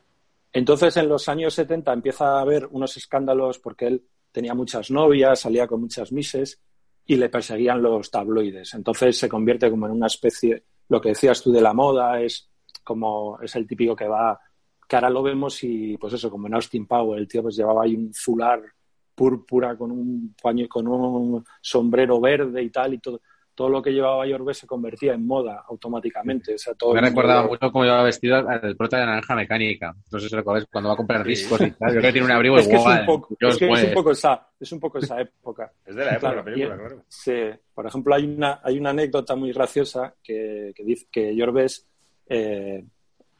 Entonces, 0.52 0.96
en 0.96 1.08
los 1.08 1.28
años 1.28 1.54
70 1.54 1.92
empieza 1.92 2.36
a 2.36 2.40
haber 2.40 2.66
unos 2.66 2.96
escándalos 2.96 3.58
porque 3.58 3.86
él 3.86 4.04
tenía 4.32 4.54
muchas 4.54 4.90
novias, 4.90 5.40
salía 5.40 5.66
con 5.66 5.80
muchas 5.80 6.12
mises 6.12 6.60
y 7.06 7.16
le 7.16 7.28
perseguían 7.28 7.82
los 7.82 8.10
tabloides. 8.10 8.74
Entonces 8.74 9.18
se 9.18 9.28
convierte 9.28 9.70
como 9.70 9.86
en 9.86 9.92
una 9.92 10.06
especie, 10.06 10.64
lo 10.88 11.00
que 11.00 11.10
decías 11.10 11.42
tú 11.42 11.52
de 11.52 11.60
la 11.60 11.72
moda, 11.72 12.20
es 12.20 12.48
como, 12.84 13.38
es 13.40 13.54
el 13.56 13.66
típico 13.66 13.94
que 13.94 14.06
va, 14.06 14.38
que 14.88 14.96
ahora 14.96 15.10
lo 15.10 15.22
vemos 15.22 15.62
y 15.62 15.96
pues 15.96 16.14
eso, 16.14 16.30
como 16.30 16.46
en 16.46 16.54
Austin 16.54 16.86
Powell, 16.86 17.20
el 17.20 17.28
tío 17.28 17.42
pues 17.42 17.56
llevaba 17.56 17.84
ahí 17.84 17.94
un 17.94 18.12
fular 18.12 18.60
púrpura 19.14 19.76
con 19.76 19.90
un 19.92 20.34
paño, 20.40 20.66
con 20.68 20.88
un 20.88 21.44
sombrero 21.60 22.20
verde 22.20 22.62
y 22.62 22.70
tal 22.70 22.94
y 22.94 22.98
todo. 22.98 23.20
Todo 23.54 23.68
lo 23.68 23.82
que 23.82 23.90
llevaba 23.90 24.26
Yorbe 24.26 24.54
se 24.54 24.66
convertía 24.66 25.12
en 25.12 25.26
moda 25.26 25.64
automáticamente. 25.68 26.54
O 26.54 26.58
sea, 26.58 26.72
todo 26.74 26.94
Me 26.94 27.00
el 27.00 27.04
mundo- 27.06 27.20
recordaba 27.20 27.46
mucho 27.48 27.70
cómo 27.72 27.84
llevaba 27.84 28.04
vestido 28.04 28.38
el 28.62 28.76
prota 28.76 28.98
de 28.98 29.06
naranja 29.06 29.34
mecánica. 29.34 29.94
No 30.10 30.18
sé 30.18 30.28
si 30.28 30.34
recordáis 30.34 30.66
cuando 30.72 30.88
va 30.88 30.94
a 30.94 30.96
comprar 30.96 31.22
Sí. 31.24 31.28
discos 31.30 31.60
y 31.60 31.70
tal. 31.72 31.88
Yo 31.94 32.00
creo 32.00 32.02
que 32.02 32.12
tiene 32.12 32.24
un 32.26 32.30
abrigo 32.32 32.58
es 32.58 32.68
que 32.68 32.76
es 32.76 32.84
un 32.86 33.06
poco, 33.06 33.36
es 33.38 33.58
que 33.58 33.66
es 33.72 33.84
un 33.84 33.92
poco 33.94 34.10
esa, 34.12 34.48
es 34.58 34.72
un 34.72 34.80
poco 34.80 34.98
esa 34.98 35.20
época. 35.20 35.72
Es 35.86 35.94
de 35.94 36.04
la 36.04 36.10
época, 36.12 36.20
Claro, 36.20 36.36
la 36.36 36.44
película, 36.44 36.74
y- 36.74 36.78
claro. 36.78 37.04
Sí, 37.08 37.32
por 37.74 37.86
ejemplo, 37.86 38.14
hay 38.14 38.24
una, 38.24 38.60
hay 38.62 38.78
una 38.78 38.90
anécdota 38.90 39.34
muy 39.36 39.52
graciosa 39.52 40.14
que, 40.22 40.72
que 40.74 40.84
dice 40.84 41.06
que 41.10 41.34
Jorbes, 41.38 41.86
eh, 42.28 42.84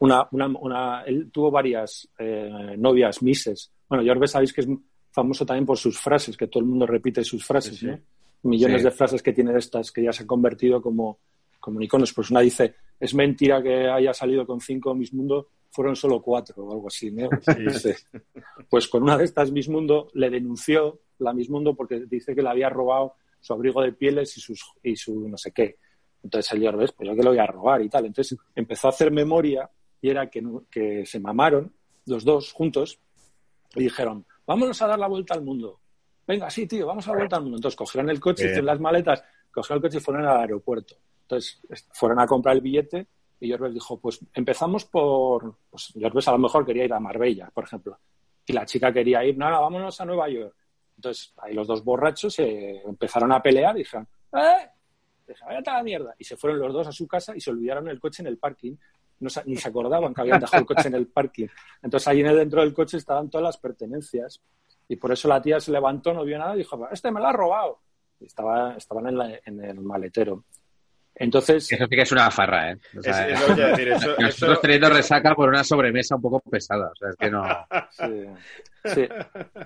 una, 0.00 0.26
una, 0.32 0.46
una- 0.46 1.02
él 1.06 1.30
tuvo 1.32 1.50
varias 1.50 2.08
eh, 2.18 2.74
novias, 2.76 3.22
mises. 3.22 3.72
Bueno, 3.88 4.04
Jorbes 4.04 4.32
sabéis 4.32 4.52
que 4.52 4.62
es 4.62 4.68
famoso 5.12 5.44
también 5.46 5.66
por 5.66 5.76
sus 5.78 5.98
frases, 5.98 6.36
que 6.36 6.46
todo 6.46 6.62
el 6.62 6.68
mundo 6.68 6.86
repite 6.86 7.24
sus 7.24 7.44
frases, 7.44 7.72
Sí, 7.76 7.80
sí. 7.80 7.86
¿no? 7.86 7.98
Millones 8.42 8.80
Sí. 8.80 8.84
de 8.84 8.90
frases 8.90 9.22
que 9.22 9.32
tiene 9.32 9.52
de 9.52 9.58
estas 9.58 9.92
que 9.92 10.02
ya 10.02 10.12
se 10.12 10.22
han 10.22 10.26
convertido 10.26 10.80
como, 10.80 11.18
como 11.58 11.80
iconos. 11.80 12.12
Pues 12.12 12.30
una 12.30 12.40
dice, 12.40 12.74
es 12.98 13.14
mentira 13.14 13.62
que 13.62 13.86
haya 13.88 14.14
salido 14.14 14.46
con 14.46 14.60
cinco 14.60 14.94
Miss 14.94 15.12
Mundo, 15.12 15.48
fueron 15.70 15.94
solo 15.94 16.20
cuatro 16.22 16.64
o 16.64 16.72
algo 16.72 16.88
así, 16.88 17.10
¿no? 17.10 17.28
Sí. 17.72 17.90
Pues 18.68 18.88
con 18.88 19.02
una 19.02 19.16
de 19.16 19.24
estas 19.24 19.52
Miss 19.52 19.68
Mundo 19.68 20.08
le 20.14 20.30
denunció 20.30 21.00
la 21.18 21.32
Miss 21.32 21.50
Mundo 21.50 21.74
porque 21.74 22.00
dice 22.06 22.34
que 22.34 22.42
le 22.42 22.48
había 22.48 22.68
robado 22.68 23.14
su 23.40 23.52
abrigo 23.52 23.80
de 23.82 23.92
pieles 23.92 24.36
y, 24.36 24.40
sus, 24.40 24.62
y 24.82 24.96
su 24.96 25.28
no 25.28 25.36
sé 25.36 25.52
qué. 25.52 25.76
Entonces 26.22 26.52
el 26.52 26.62
Jorbes, 26.64 26.92
pues 26.92 27.08
yo 27.08 27.14
que 27.16 27.22
lo 27.22 27.30
voy 27.30 27.38
a 27.38 27.46
robar 27.46 27.82
y 27.82 27.88
tal. 27.88 28.06
Entonces 28.06 28.38
empezó 28.54 28.88
a 28.88 28.90
hacer 28.90 29.10
memoria 29.10 29.70
y 30.02 30.10
era 30.10 30.28
que, 30.28 30.42
que 30.70 31.06
se 31.06 31.20
mamaron 31.20 31.72
los 32.06 32.24
dos 32.24 32.52
juntos 32.52 32.98
y 33.74 33.84
dijeron, 33.84 34.26
vámonos 34.46 34.80
a 34.82 34.86
dar 34.86 34.98
la 34.98 35.06
vuelta 35.08 35.34
al 35.34 35.42
mundo. 35.42 35.78
Venga, 36.30 36.48
sí, 36.48 36.64
tío, 36.64 36.86
vamos 36.86 37.08
a 37.08 37.10
la 37.10 37.16
vuelta 37.16 37.36
al 37.36 37.42
mundo. 37.42 37.56
Entonces 37.56 37.76
cogieron 37.76 38.08
el 38.08 38.20
coche, 38.20 38.44
Bien. 38.44 38.52
hicieron 38.52 38.66
las 38.66 38.78
maletas, 38.78 39.24
cogieron 39.50 39.78
el 39.78 39.82
coche 39.82 39.98
y 39.98 40.00
fueron 40.00 40.24
al 40.26 40.36
aeropuerto. 40.42 40.94
Entonces 41.22 41.60
fueron 41.92 42.20
a 42.20 42.26
comprar 42.28 42.54
el 42.54 42.60
billete 42.60 43.08
y 43.40 43.50
Jorbes 43.50 43.74
dijo, 43.74 43.98
pues 43.98 44.20
empezamos 44.34 44.84
por... 44.84 45.56
Pues 45.68 45.92
Jorbes 46.00 46.28
a 46.28 46.32
lo 46.32 46.38
mejor 46.38 46.64
quería 46.64 46.84
ir 46.84 46.92
a 46.92 47.00
Marbella, 47.00 47.50
por 47.52 47.64
ejemplo. 47.64 47.98
Y 48.46 48.52
la 48.52 48.64
chica 48.64 48.92
quería 48.92 49.24
ir, 49.24 49.36
nada, 49.36 49.58
vámonos 49.58 50.00
a 50.00 50.04
Nueva 50.04 50.28
York. 50.28 50.54
Entonces 50.94 51.34
ahí 51.38 51.52
los 51.52 51.66
dos 51.66 51.82
borrachos 51.82 52.38
eh, 52.38 52.80
empezaron 52.86 53.32
a 53.32 53.42
pelear 53.42 53.74
y 53.74 53.80
dijeron, 53.80 54.06
¡eh! 54.32 54.68
Dijeron, 55.26 55.48
"Váyate 55.48 55.70
a 55.70 55.76
la 55.78 55.82
mierda. 55.82 56.14
Y 56.16 56.22
se 56.22 56.36
fueron 56.36 56.60
los 56.60 56.72
dos 56.72 56.86
a 56.86 56.92
su 56.92 57.08
casa 57.08 57.34
y 57.34 57.40
se 57.40 57.50
olvidaron 57.50 57.88
el 57.88 57.98
coche 57.98 58.22
en 58.22 58.28
el 58.28 58.38
parking. 58.38 58.76
No 59.18 59.30
ni 59.46 59.56
se 59.56 59.68
acordaban 59.68 60.14
que 60.14 60.20
habían 60.20 60.38
dejado 60.38 60.60
el 60.60 60.66
coche 60.66 60.86
en 60.86 60.94
el 60.94 61.08
parking. 61.08 61.48
Entonces 61.82 62.06
allí 62.06 62.22
dentro 62.22 62.60
del 62.60 62.72
coche 62.72 62.98
estaban 62.98 63.28
todas 63.28 63.44
las 63.44 63.56
pertenencias. 63.56 64.40
Y 64.90 64.96
por 64.96 65.12
eso 65.12 65.28
la 65.28 65.40
tía 65.40 65.60
se 65.60 65.70
levantó, 65.70 66.12
no 66.12 66.24
vio 66.24 66.36
nada 66.36 66.54
y 66.56 66.58
dijo, 66.58 66.88
este 66.90 67.12
me 67.12 67.20
lo 67.20 67.28
ha 67.28 67.32
robado. 67.32 67.78
Y 68.18 68.24
estaba, 68.26 68.74
estaban 68.76 69.06
en, 69.06 69.16
la- 69.18 69.38
en 69.46 69.64
el 69.64 69.80
maletero. 69.80 70.42
Entonces, 71.14 71.70
Eso 71.70 71.84
sí 71.86 71.96
que 71.96 72.02
es 72.02 72.12
una 72.12 72.30
farra, 72.30 72.72
¿eh? 72.72 72.78
O 72.96 72.98
Es, 72.98 73.04
sea, 73.04 73.28
es 73.28 73.40
lo 73.48 73.54
que 73.54 73.60
iba 73.60 73.66
a 73.66 73.70
decir, 73.70 73.88
eso, 73.88 74.08
nosotros 74.18 74.50
eso- 74.52 74.60
teniendo 74.60 74.88
resaca 74.88 75.34
por 75.34 75.48
una 75.48 75.62
sobremesa 75.62 76.16
un 76.16 76.22
poco 76.22 76.40
pesada. 76.40 76.90
O 76.90 76.96
sea, 76.96 77.08
es 77.10 77.16
que 77.16 77.30
no. 77.30 77.44
Sí, 77.90 78.26
sí. 78.94 79.08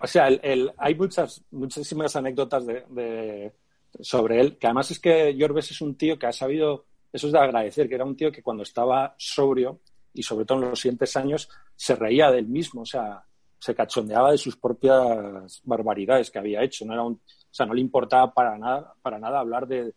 O 0.02 0.06
sea, 0.06 0.28
el- 0.28 0.40
el- 0.42 0.72
hay 0.76 0.94
muchas, 0.94 1.42
muchísimas 1.52 2.14
anécdotas 2.16 2.66
de, 2.66 2.84
de- 2.90 3.52
sobre 4.00 4.40
él, 4.40 4.58
que 4.58 4.66
además 4.66 4.90
es 4.90 4.98
que 5.00 5.34
Jorbes 5.38 5.70
es 5.70 5.80
un 5.80 5.96
tío 5.96 6.18
que 6.18 6.26
ha 6.26 6.32
sabido, 6.32 6.84
eso 7.12 7.28
es 7.28 7.32
de 7.32 7.38
agradecer, 7.38 7.88
que 7.88 7.94
era 7.94 8.04
un 8.04 8.16
tío 8.16 8.30
que 8.32 8.42
cuando 8.42 8.62
estaba 8.64 9.14
sobrio 9.16 9.80
y 10.12 10.22
sobre 10.22 10.44
todo 10.44 10.62
en 10.62 10.70
los 10.70 10.80
siguientes 10.80 11.16
años 11.16 11.48
se 11.76 11.94
reía 11.94 12.30
del 12.30 12.46
mismo, 12.46 12.82
o 12.82 12.86
sea, 12.86 13.22
se 13.64 13.74
cachondeaba 13.74 14.30
de 14.30 14.36
sus 14.36 14.56
propias 14.56 15.62
barbaridades 15.64 16.30
que 16.30 16.38
había 16.38 16.62
hecho, 16.62 16.84
no 16.84 16.92
era 16.92 17.02
un, 17.02 17.14
o 17.14 17.18
sea, 17.50 17.64
no 17.64 17.72
le 17.72 17.80
importaba 17.80 18.30
para 18.34 18.58
nada, 18.58 18.92
para 19.00 19.18
nada 19.18 19.40
hablar 19.40 19.66
de, 19.66 19.90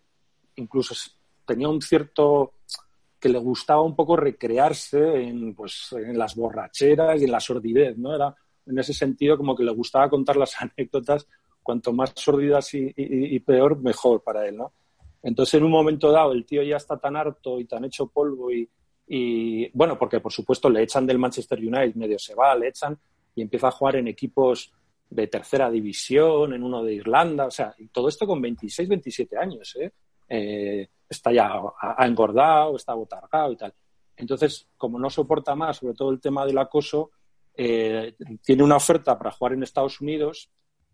incluso 0.55 0.95
tenía 1.45 1.68
un 1.68 1.82
cierto 1.82 2.53
que 3.20 3.28
le 3.28 3.39
gustaba 3.39 3.82
un 3.82 3.93
poco 3.93 4.15
recrearse 4.15 5.22
en, 5.22 5.53
pues, 5.53 5.89
en 5.91 6.18
las 6.18 6.34
borracheras 6.36 7.20
y 7.20 7.26
en 7.26 7.32
la 7.32 7.41
sordidez, 7.41 7.97
¿no? 7.97 8.15
Era 8.15 8.34
en 8.65 8.80
ese 8.80 8.93
sentido 8.93 9.36
como 9.36 9.53
que 9.53 9.65
le 9.65 9.72
gustaba 9.74 10.09
contar 10.09 10.38
las 10.38 10.53
anécdotas, 10.61 11.28
cuanto 11.61 11.91
más 11.91 12.13
sordidas 12.15 12.74
y, 12.74 12.86
y- 12.95 13.36
y 13.36 13.39
peor, 13.41 13.78
mejor 13.82 14.24
para 14.24 14.47
él, 14.47 14.55
¿no? 14.55 14.72
Entonces, 15.22 15.55
en 15.55 15.65
un 15.65 15.72
momento 15.72 16.09
dado, 16.09 16.32
el 16.32 16.45
tío 16.45 16.63
ya 16.63 16.78
está 16.78 16.97
tan 16.97 17.18
harto 17.18 17.59
y 17.59 17.65
tan 17.65 17.84
hecho 17.84 18.07
polvo 18.07 18.49
y, 18.49 18.70
y, 19.07 19.70
bueno, 19.74 19.97
porque 19.99 20.22
por 20.22 20.32
supuesto 20.32 20.70
le 20.70 20.84
echan 20.84 21.05
del 21.05 21.18
Manchester 21.20 21.59
United, 21.59 21.95
medio 21.95 22.18
se 22.18 22.34
va, 22.34 22.55
le 22.55 22.70
echan 22.70 22.97
y 23.38 23.44
empieza 23.44 23.68
a 23.68 23.72
jugar 23.72 23.98
en 23.98 24.08
equipos 24.08 24.74
de 25.12 25.28
tercera 25.28 25.70
división, 25.70 26.54
en 26.54 26.64
uno 26.64 26.84
de 26.84 26.96
Irlanda, 26.96 27.46
o 27.46 27.52
sea, 27.52 27.74
y 27.78 27.88
todo 27.90 28.10
esto 28.10 28.26
con 28.26 28.42
26, 28.42 28.90
27 28.90 29.38
años, 29.38 29.76
¿eh? 29.80 29.92
Eh, 30.28 30.90
está 31.08 31.32
ya, 31.32 31.62
ha, 31.80 32.06
engordado, 32.08 32.76
está 32.76 32.96
botargado 32.96 33.54
y 33.54 33.58
tal. 33.58 33.74
Entonces, 34.16 34.68
como 34.76 34.98
no 34.98 35.12
soporta 35.12 35.54
más, 35.54 35.78
sobre 35.78 35.94
todo 35.94 36.10
el 36.10 36.20
tema 36.20 36.48
del 36.48 36.58
acoso, 36.58 37.12
eh, 37.54 38.16
tiene 38.44 38.64
una 38.64 38.78
oferta 38.78 39.16
para 39.16 39.32
jugar 39.32 39.54
en 39.54 39.62
Estados 39.62 40.02
Unidos 40.02 40.50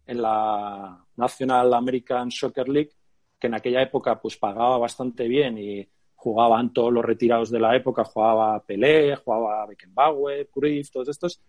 en 0.06 0.22
la 0.22 1.02
National 1.16 1.74
American 1.74 2.30
Soccer 2.30 2.68
League, 2.68 2.92
que 3.40 3.48
en 3.48 3.54
aquella 3.54 3.82
época 3.82 4.20
pues 4.20 4.36
pagaba 4.36 4.78
bastante 4.78 5.30
bien 5.30 5.58
y 5.58 5.88
jugaban 6.16 6.74
todos 6.74 6.92
los 6.92 7.06
retirados 7.06 7.50
de 7.50 7.62
la 7.62 7.74
época, 7.74 8.04
jugaba 8.04 8.62
Pelé, 8.64 9.16
jugaba 9.16 9.66
Beckenbauer, 9.66 10.50
Cruyff, 10.50 10.92
todos 10.92 11.08
estos, 11.08 11.42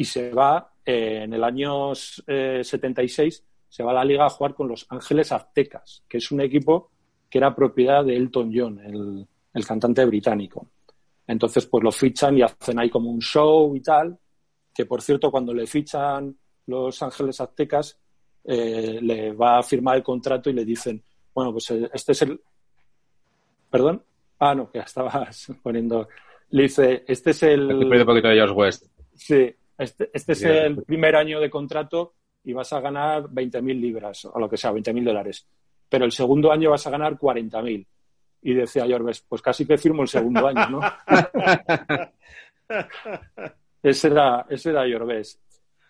y 0.00 0.04
se 0.06 0.32
va 0.32 0.72
eh, 0.82 1.24
en 1.24 1.34
el 1.34 1.44
año 1.44 1.92
eh, 2.26 2.62
76, 2.64 3.44
se 3.68 3.82
va 3.82 3.90
a 3.90 3.94
la 3.96 4.04
liga 4.06 4.24
a 4.24 4.30
jugar 4.30 4.54
con 4.54 4.66
los 4.66 4.86
Ángeles 4.88 5.30
Aztecas, 5.30 6.04
que 6.08 6.16
es 6.16 6.32
un 6.32 6.40
equipo 6.40 6.90
que 7.28 7.36
era 7.36 7.54
propiedad 7.54 8.02
de 8.02 8.16
Elton 8.16 8.50
John, 8.50 8.78
el, 8.78 9.28
el 9.52 9.66
cantante 9.66 10.02
británico. 10.06 10.68
Entonces, 11.26 11.66
pues 11.66 11.84
lo 11.84 11.92
fichan 11.92 12.38
y 12.38 12.40
hacen 12.40 12.78
ahí 12.78 12.88
como 12.88 13.10
un 13.10 13.20
show 13.20 13.76
y 13.76 13.82
tal, 13.82 14.18
que 14.74 14.86
por 14.86 15.02
cierto, 15.02 15.30
cuando 15.30 15.52
le 15.52 15.66
fichan 15.66 16.34
los 16.64 17.02
Ángeles 17.02 17.38
Aztecas, 17.38 18.00
eh, 18.44 19.00
le 19.02 19.32
va 19.32 19.58
a 19.58 19.62
firmar 19.62 19.96
el 19.96 20.02
contrato 20.02 20.48
y 20.48 20.54
le 20.54 20.64
dicen, 20.64 21.04
bueno, 21.34 21.52
pues 21.52 21.70
eh, 21.72 21.90
este 21.92 22.12
es 22.12 22.22
el... 22.22 22.40
¿Perdón? 23.68 24.02
Ah, 24.38 24.54
no, 24.54 24.70
que 24.70 24.78
estabas 24.78 25.52
poniendo... 25.62 26.08
Le 26.52 26.62
dice, 26.62 27.04
este 27.06 27.32
es 27.32 27.42
el... 27.42 27.70
Un 27.70 28.06
poquito 28.06 28.28
de 28.28 28.34
George 28.36 28.54
West. 28.54 28.86
Sí, 29.14 29.54
este, 29.80 30.10
este 30.12 30.32
es 30.32 30.42
el 30.42 30.82
primer 30.82 31.16
año 31.16 31.40
de 31.40 31.48
contrato 31.50 32.14
y 32.44 32.52
vas 32.52 32.72
a 32.72 32.80
ganar 32.80 33.24
20.000 33.24 33.80
libras, 33.80 34.24
o 34.26 34.38
lo 34.38 34.48
que 34.48 34.56
sea, 34.56 34.72
20.000 34.72 35.04
dólares. 35.04 35.46
Pero 35.88 36.04
el 36.04 36.12
segundo 36.12 36.52
año 36.52 36.70
vas 36.70 36.86
a 36.86 36.90
ganar 36.90 37.18
40.000. 37.18 37.86
Y 38.42 38.54
decía 38.54 38.86
Jorbes, 38.88 39.22
pues 39.22 39.42
casi 39.42 39.66
que 39.66 39.78
firmo 39.78 40.02
el 40.02 40.08
segundo 40.08 40.46
año, 40.46 40.68
¿no? 40.70 40.80
ese 43.82 44.08
era, 44.08 44.46
ese 44.48 44.70
era 44.70 44.88
Jorbes. 44.90 45.40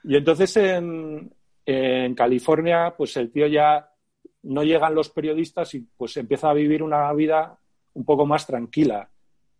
Y 0.04 0.16
entonces 0.16 0.56
en, 0.56 1.32
en 1.66 2.14
California, 2.14 2.94
pues 2.96 3.16
el 3.16 3.30
tío 3.30 3.46
ya 3.46 3.88
no 4.42 4.62
llegan 4.62 4.94
los 4.94 5.10
periodistas 5.10 5.74
y 5.74 5.80
pues 5.96 6.16
empieza 6.16 6.50
a 6.50 6.54
vivir 6.54 6.82
una 6.82 7.12
vida 7.12 7.58
un 7.94 8.04
poco 8.04 8.26
más 8.26 8.46
tranquila. 8.46 9.10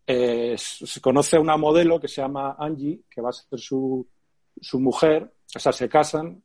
Eh, 0.05 0.55
se 0.57 0.99
conoce 0.99 1.37
a 1.37 1.39
una 1.39 1.57
modelo 1.57 1.99
que 1.99 2.07
se 2.07 2.21
llama 2.21 2.55
Angie, 2.57 3.01
que 3.09 3.21
va 3.21 3.29
a 3.29 3.33
ser 3.33 3.59
su, 3.59 4.05
su 4.59 4.79
mujer, 4.79 5.31
o 5.55 5.59
sea, 5.59 5.71
se 5.71 5.87
casan 5.87 6.43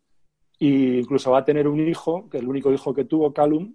e 0.58 0.66
incluso 1.00 1.30
va 1.30 1.38
a 1.38 1.44
tener 1.44 1.68
un 1.68 1.86
hijo, 1.86 2.28
que 2.30 2.38
es 2.38 2.42
el 2.42 2.48
único 2.48 2.72
hijo 2.72 2.94
que 2.94 3.04
tuvo, 3.04 3.32
Calum, 3.32 3.74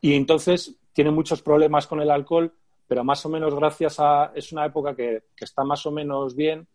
y 0.00 0.14
entonces 0.14 0.76
tiene 0.92 1.10
muchos 1.10 1.42
problemas 1.42 1.86
con 1.86 2.00
el 2.00 2.10
alcohol, 2.10 2.52
pero 2.86 3.04
más 3.04 3.24
o 3.24 3.28
menos 3.28 3.54
gracias 3.54 3.98
a... 3.98 4.32
es 4.34 4.52
una 4.52 4.66
época 4.66 4.94
que, 4.94 5.24
que 5.36 5.44
está 5.44 5.64
más 5.64 5.84
o 5.86 5.90
menos 5.90 6.34
bien, 6.34 6.66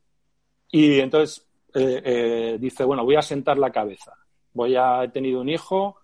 y 0.72 1.00
entonces 1.00 1.48
eh, 1.74 2.02
eh, 2.04 2.58
dice, 2.60 2.84
bueno, 2.84 3.04
voy 3.04 3.16
a 3.16 3.22
sentar 3.22 3.58
la 3.58 3.72
cabeza, 3.72 4.14
voy 4.54 4.76
a... 4.76 5.04
he 5.04 5.10
tenido 5.10 5.42
un 5.42 5.50
hijo, 5.50 5.98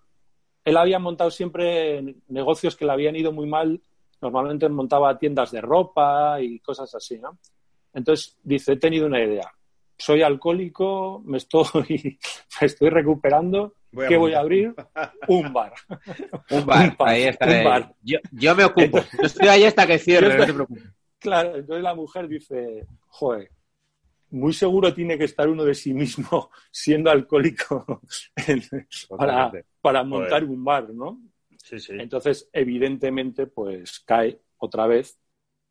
él 0.66 0.76
había 0.76 0.98
montado 0.98 1.30
siempre 1.30 2.16
negocios 2.26 2.74
que 2.74 2.84
le 2.84 2.92
habían 2.92 3.14
ido 3.14 3.30
muy 3.30 3.46
mal. 3.46 3.80
Normalmente 4.20 4.68
montaba 4.68 5.16
tiendas 5.16 5.52
de 5.52 5.60
ropa 5.60 6.40
y 6.40 6.58
cosas 6.58 6.92
así, 6.92 7.20
¿no? 7.20 7.38
Entonces 7.94 8.36
dice, 8.42 8.72
he 8.72 8.76
tenido 8.76 9.06
una 9.06 9.22
idea. 9.22 9.48
Soy 9.98 10.22
alcohólico, 10.22 11.22
me 11.24 11.38
estoy, 11.38 12.18
me 12.60 12.66
estoy 12.66 12.90
recuperando. 12.90 13.74
Voy 13.92 14.08
¿Qué 14.08 14.16
voy 14.16 14.34
a 14.34 14.40
abrir? 14.40 14.74
Un 15.28 15.52
bar. 15.52 15.72
Un 16.50 16.66
bar, 16.66 16.90
Un 16.90 16.96
bar, 16.96 17.08
ahí 17.08 17.22
está. 17.22 17.46
un 17.46 17.64
bar. 17.64 17.94
Yo, 18.02 18.18
yo 18.32 18.54
me 18.54 18.64
ocupo. 18.64 18.98
Yo 18.98 19.26
estoy 19.26 19.48
ahí 19.48 19.64
hasta 19.64 19.86
que 19.86 19.98
cierre, 19.98 20.36
no 20.36 20.44
te 20.44 20.52
preocupes. 20.52 20.84
Claro, 21.18 21.56
entonces 21.56 21.82
la 21.82 21.94
mujer 21.94 22.28
dice, 22.28 22.86
joder, 23.08 23.50
muy 24.30 24.52
seguro 24.52 24.92
tiene 24.92 25.16
que 25.16 25.24
estar 25.24 25.48
uno 25.48 25.64
de 25.64 25.74
sí 25.74 25.94
mismo 25.94 26.50
siendo 26.70 27.10
alcohólico 27.10 28.02
en- 28.46 28.62
para, 29.16 29.50
para 29.80 30.04
montar 30.04 30.42
Joder. 30.42 30.44
un 30.56 30.64
bar, 30.64 30.90
¿no? 30.90 31.20
Sí, 31.62 31.80
sí. 31.80 31.92
Entonces, 31.98 32.48
evidentemente, 32.52 33.46
pues 33.46 34.00
cae 34.00 34.40
otra 34.58 34.86
vez 34.86 35.18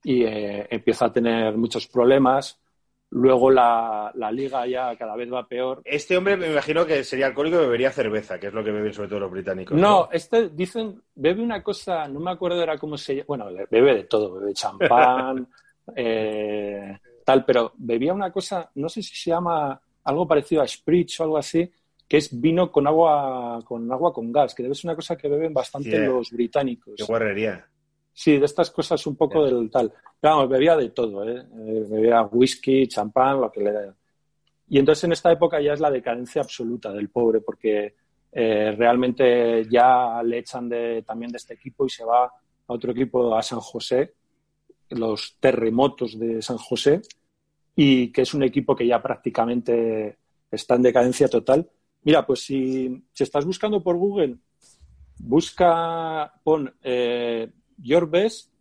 y 0.04 0.24
eh, 0.24 0.68
empieza 0.70 1.06
a 1.06 1.14
tener 1.14 1.56
muchos 1.58 1.88
problemas. 1.88 2.60
Luego 3.18 3.50
la, 3.50 4.12
la 4.16 4.30
liga 4.30 4.68
ya 4.68 4.94
cada 4.98 5.16
vez 5.16 5.32
va 5.32 5.48
peor. 5.48 5.82
Este 5.86 6.18
hombre 6.18 6.36
me 6.36 6.52
imagino 6.52 6.86
que 6.86 7.02
sería 7.06 7.28
alcohólico 7.28 7.56
y 7.56 7.62
bebería 7.62 7.90
cerveza, 7.90 8.38
que 8.38 8.48
es 8.48 8.54
lo 8.54 8.62
que 8.62 8.72
beben 8.72 8.92
sobre 8.92 9.08
todo 9.08 9.22
los 9.22 9.32
británicos. 9.32 9.78
No, 9.78 10.10
este 10.12 10.50
dicen, 10.50 11.02
bebe 11.16 11.42
una 11.42 11.64
cosa, 11.64 12.10
no 12.10 12.20
me 12.20 12.32
acuerdo 12.32 12.62
era 12.62 12.78
cómo 12.78 12.98
se 12.98 13.16
llama, 13.16 13.26
bueno, 13.28 13.48
bebe 13.72 13.96
de 13.96 14.04
todo, 14.04 14.34
bebe 14.34 14.54
champán, 14.54 15.48
eh, 15.96 17.00
tal, 17.24 17.46
pero 17.46 17.72
bebía 17.78 18.14
una 18.14 18.34
cosa, 18.34 18.70
no 18.76 18.90
sé 18.90 19.02
si 19.02 19.16
se 19.16 19.30
llama 19.30 19.80
algo 20.04 20.28
parecido 20.28 20.62
a 20.62 20.68
Spritz 20.68 21.18
o 21.22 21.24
algo 21.24 21.38
así, 21.38 21.72
que 22.06 22.18
es 22.18 22.38
vino 22.38 22.70
con 22.70 22.86
agua 22.86 23.62
con 23.64 23.90
agua 23.94 24.12
con 24.12 24.30
gas, 24.30 24.54
que 24.54 24.62
debe 24.64 24.76
ser 24.76 24.90
una 24.90 24.96
cosa 24.96 25.16
que 25.16 25.30
beben 25.30 25.54
bastante 25.54 25.90
Yeah. 25.90 26.08
los 26.08 26.32
británicos. 26.32 26.96
Qué 26.98 27.04
guarrería. 27.06 27.66
Sí, 28.18 28.38
de 28.38 28.46
estas 28.46 28.72
cosas 28.72 29.06
un 29.08 29.18
poco 29.18 29.44
del 29.44 29.70
tal. 29.70 29.92
Vamos, 30.22 30.48
bebía 30.48 30.78
de 30.78 30.90
todo, 30.92 31.28
¿eh? 31.28 31.38
Eh, 31.38 31.86
Bebía 31.90 32.24
whisky, 32.24 32.88
champán, 32.88 33.42
lo 33.42 33.52
que 33.52 33.60
le 33.60 33.74
da. 33.74 33.94
Y 34.70 34.80
entonces 34.80 35.04
en 35.04 35.12
esta 35.12 35.34
época 35.34 35.60
ya 35.60 35.74
es 35.74 35.82
la 35.82 35.92
decadencia 35.92 36.42
absoluta 36.42 36.94
del 36.94 37.10
pobre, 37.10 37.42
porque 37.42 37.94
eh, 38.32 38.74
realmente 38.78 39.68
ya 39.70 40.24
le 40.24 40.38
echan 40.38 40.70
de, 40.70 41.04
también 41.06 41.30
de 41.30 41.36
este 41.36 41.56
equipo 41.56 41.86
y 41.86 41.90
se 41.90 42.06
va 42.06 42.24
a 42.24 42.32
otro 42.68 42.94
equipo, 42.94 43.36
a 43.36 43.44
San 43.44 43.60
José, 43.60 44.14
los 44.92 45.36
terremotos 45.42 46.18
de 46.18 46.42
San 46.42 46.58
José, 46.58 47.02
y 47.76 48.14
que 48.14 48.22
es 48.22 48.34
un 48.34 48.44
equipo 48.44 48.78
que 48.78 48.88
ya 48.88 49.02
prácticamente 49.02 50.20
está 50.50 50.76
en 50.76 50.84
decadencia 50.84 51.28
total. 51.28 51.70
Mira, 52.04 52.26
pues 52.26 52.46
si, 52.46 53.04
si 53.12 53.24
estás 53.24 53.44
buscando 53.46 53.84
por 53.84 53.98
Google, 53.98 54.38
busca, 55.20 56.32
pon 56.46 56.74
eh, 56.82 57.52
Your 57.78 58.10
Best, 58.10 58.52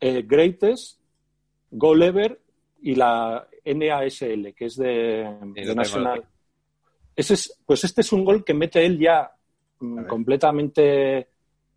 eh, 0.00 0.22
Greatest, 0.26 1.00
Goal 1.70 2.02
Ever 2.02 2.40
y 2.82 2.94
la 2.94 3.46
NASL, 3.64 4.54
que 4.54 4.66
es 4.66 4.76
de, 4.76 5.26
de 5.54 5.74
National. 5.74 6.24
Ese 7.16 7.34
es, 7.34 7.58
pues 7.64 7.84
este 7.84 8.00
es 8.02 8.12
un 8.12 8.24
gol 8.24 8.44
que 8.44 8.54
mete 8.54 8.84
él 8.84 8.98
ya 8.98 9.30
mm, 9.80 10.04
completamente, 10.06 11.28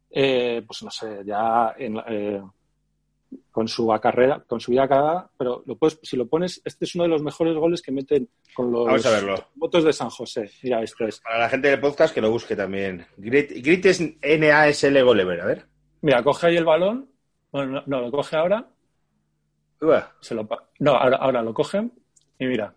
eh, 0.09 0.63
pues 0.65 0.83
no 0.83 0.91
sé, 0.91 1.21
ya 1.25 1.75
en, 1.77 1.97
eh, 2.07 2.41
con 3.51 3.67
su 3.67 3.87
carrera, 4.01 4.43
con 4.47 4.59
su 4.59 4.71
vida 4.71 4.83
acabada, 4.83 5.29
pero 5.37 5.63
lo 5.65 5.75
puedes, 5.77 5.99
si 6.03 6.15
lo 6.17 6.27
pones, 6.27 6.61
este 6.63 6.85
es 6.85 6.95
uno 6.95 7.03
de 7.05 7.09
los 7.09 7.23
mejores 7.23 7.55
goles 7.55 7.81
que 7.81 7.91
meten 7.91 8.29
con 8.53 8.71
los 8.71 8.85
Vamos 8.85 9.05
a 9.05 9.11
verlo. 9.11 9.47
votos 9.55 9.83
de 9.83 9.93
San 9.93 10.09
José. 10.09 10.49
Mira, 10.63 10.81
este 10.81 11.05
es. 11.05 11.19
Para 11.19 11.39
la 11.39 11.49
gente 11.49 11.69
del 11.69 11.79
podcast 11.79 12.13
que 12.13 12.21
lo 12.21 12.31
busque 12.31 12.55
también. 12.55 13.05
Greatest 13.17 14.01
NASL 14.21 15.03
Golever, 15.03 15.41
a 15.41 15.45
ver. 15.45 15.65
Mira, 16.01 16.23
coge 16.23 16.47
ahí 16.47 16.57
el 16.57 16.65
balón. 16.65 17.09
Bueno, 17.51 17.71
no, 17.71 17.83
no, 17.85 18.01
lo 18.01 18.11
coge 18.11 18.35
ahora. 18.35 18.67
Uah. 19.81 20.11
Se 20.21 20.35
lo 20.35 20.47
pa- 20.47 20.67
no, 20.79 20.91
ahora, 20.95 21.17
ahora 21.17 21.41
lo 21.41 21.53
cogen 21.53 21.91
y 22.39 22.45
mira. 22.45 22.73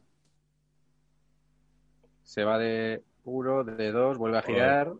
Se 2.22 2.44
va 2.44 2.58
de 2.58 3.02
uno, 3.24 3.64
de 3.64 3.90
dos, 3.92 4.16
vuelve 4.18 4.38
a 4.38 4.42
girar, 4.42 4.92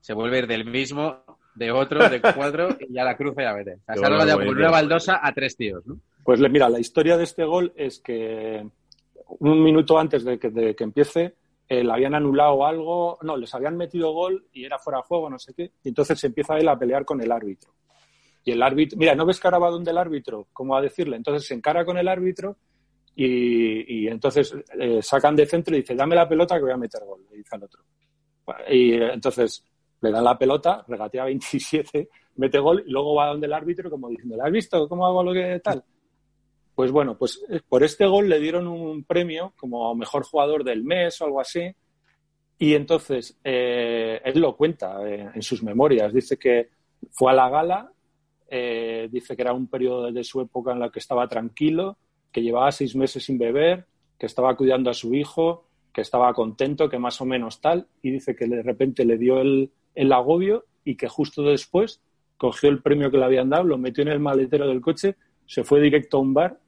se 0.00 0.12
vuelve 0.12 0.36
a 0.36 0.38
ir 0.40 0.46
del 0.46 0.64
mismo, 0.64 1.22
de 1.54 1.70
otro, 1.70 2.08
de 2.08 2.20
cuatro, 2.34 2.76
y 2.80 2.92
ya 2.92 3.04
la 3.04 3.16
cruza 3.16 3.42
y 3.42 3.44
la 3.44 3.54
mete. 3.54 3.78
O 3.88 3.94
sea, 3.96 4.08
bonito. 4.08 4.36
con 4.46 4.58
una 4.58 4.70
baldosa 4.70 5.20
a 5.22 5.32
tres 5.32 5.56
tíos, 5.56 5.86
¿no? 5.86 5.98
Pues 6.24 6.40
le- 6.40 6.48
mira, 6.48 6.68
la 6.68 6.80
historia 6.80 7.16
de 7.16 7.24
este 7.24 7.44
gol 7.44 7.72
es 7.76 8.00
que 8.00 8.66
un 9.38 9.62
minuto 9.62 9.98
antes 9.98 10.24
de 10.24 10.38
que, 10.38 10.50
de 10.50 10.74
que 10.74 10.84
empiece 10.84 11.34
eh, 11.68 11.82
le 11.82 11.92
habían 11.92 12.14
anulado 12.14 12.64
algo, 12.64 13.18
no, 13.22 13.36
les 13.36 13.52
habían 13.54 13.76
metido 13.76 14.12
gol 14.12 14.46
y 14.52 14.64
era 14.64 14.78
fuera 14.78 14.98
de 14.98 15.04
juego, 15.04 15.28
no 15.28 15.38
sé 15.38 15.52
qué, 15.54 15.72
y 15.82 15.88
entonces 15.88 16.18
se 16.18 16.28
empieza 16.28 16.56
él 16.56 16.68
a 16.68 16.78
pelear 16.78 17.04
con 17.04 17.20
el 17.20 17.32
árbitro. 17.32 17.72
Y 18.44 18.52
el 18.52 18.62
árbitro, 18.62 18.96
mira, 18.98 19.14
¿no 19.16 19.26
ves 19.26 19.40
que 19.40 19.48
ahora 19.48 19.58
va 19.58 19.70
donde 19.70 19.90
el 19.90 19.98
árbitro? 19.98 20.46
¿Cómo 20.52 20.76
a 20.76 20.80
decirle? 20.80 21.16
Entonces 21.16 21.48
se 21.48 21.54
encara 21.54 21.84
con 21.84 21.98
el 21.98 22.06
árbitro 22.06 22.56
y, 23.16 24.02
y 24.04 24.08
entonces 24.08 24.54
eh, 24.78 25.02
sacan 25.02 25.34
de 25.34 25.46
centro 25.46 25.74
y 25.74 25.80
dice, 25.80 25.96
dame 25.96 26.14
la 26.14 26.28
pelota 26.28 26.56
que 26.56 26.62
voy 26.62 26.72
a 26.72 26.76
meter 26.76 27.02
gol, 27.04 27.26
le 27.28 27.38
dice 27.38 27.56
al 27.56 27.64
otro. 27.64 27.82
Y 28.70 28.92
eh, 28.92 29.12
entonces 29.12 29.64
le 30.00 30.12
dan 30.12 30.22
la 30.22 30.38
pelota, 30.38 30.84
regatea 30.86 31.24
27, 31.24 32.08
mete 32.36 32.58
gol 32.60 32.84
y 32.86 32.90
luego 32.90 33.16
va 33.16 33.28
donde 33.28 33.46
el 33.46 33.52
árbitro 33.52 33.90
como 33.90 34.08
diciendo, 34.08 34.36
¿le 34.36 34.42
has 34.42 34.52
visto 34.52 34.88
cómo 34.88 35.06
hago 35.06 35.24
lo 35.24 35.32
que 35.32 35.60
tal? 35.64 35.82
Pues 36.76 36.92
bueno, 36.92 37.16
pues 37.16 37.42
eh, 37.48 37.60
por 37.66 37.82
este 37.82 38.06
gol 38.06 38.28
le 38.28 38.38
dieron 38.38 38.68
un 38.68 39.02
premio 39.02 39.54
como 39.56 39.94
mejor 39.94 40.24
jugador 40.24 40.62
del 40.62 40.84
mes 40.84 41.20
o 41.20 41.24
algo 41.24 41.40
así. 41.40 41.74
Y 42.58 42.74
entonces 42.74 43.38
eh, 43.42 44.20
él 44.22 44.40
lo 44.40 44.54
cuenta 44.56 44.98
eh, 45.08 45.30
en 45.34 45.42
sus 45.42 45.62
memorias. 45.62 46.12
Dice 46.12 46.38
que 46.38 46.68
fue 47.10 47.32
a 47.32 47.34
la 47.34 47.48
gala, 47.48 47.90
eh, 48.48 49.08
dice 49.10 49.34
que 49.34 49.42
era 49.42 49.54
un 49.54 49.68
periodo 49.68 50.12
de 50.12 50.22
su 50.22 50.40
época 50.40 50.72
en 50.72 50.80
la 50.80 50.90
que 50.90 50.98
estaba 50.98 51.26
tranquilo, 51.28 51.96
que 52.30 52.42
llevaba 52.42 52.70
seis 52.72 52.94
meses 52.94 53.24
sin 53.24 53.38
beber, 53.38 53.86
que 54.18 54.26
estaba 54.26 54.54
cuidando 54.54 54.90
a 54.90 54.94
su 54.94 55.14
hijo, 55.14 55.64
que 55.94 56.02
estaba 56.02 56.32
contento, 56.34 56.90
que 56.90 56.98
más 56.98 57.18
o 57.22 57.24
menos 57.24 57.62
tal. 57.62 57.86
Y 58.02 58.10
dice 58.10 58.36
que 58.36 58.46
de 58.46 58.62
repente 58.62 59.06
le 59.06 59.16
dio 59.16 59.40
el, 59.40 59.70
el 59.94 60.12
agobio 60.12 60.66
y 60.84 60.96
que 60.96 61.08
justo 61.08 61.42
después 61.42 62.02
cogió 62.36 62.68
el 62.68 62.82
premio 62.82 63.10
que 63.10 63.16
le 63.16 63.24
habían 63.24 63.48
dado, 63.48 63.64
lo 63.64 63.78
metió 63.78 64.02
en 64.02 64.08
el 64.08 64.20
maletero 64.20 64.68
del 64.68 64.82
coche, 64.82 65.16
se 65.46 65.64
fue 65.64 65.80
directo 65.80 66.18
a 66.18 66.20
un 66.20 66.34
bar 66.34 66.58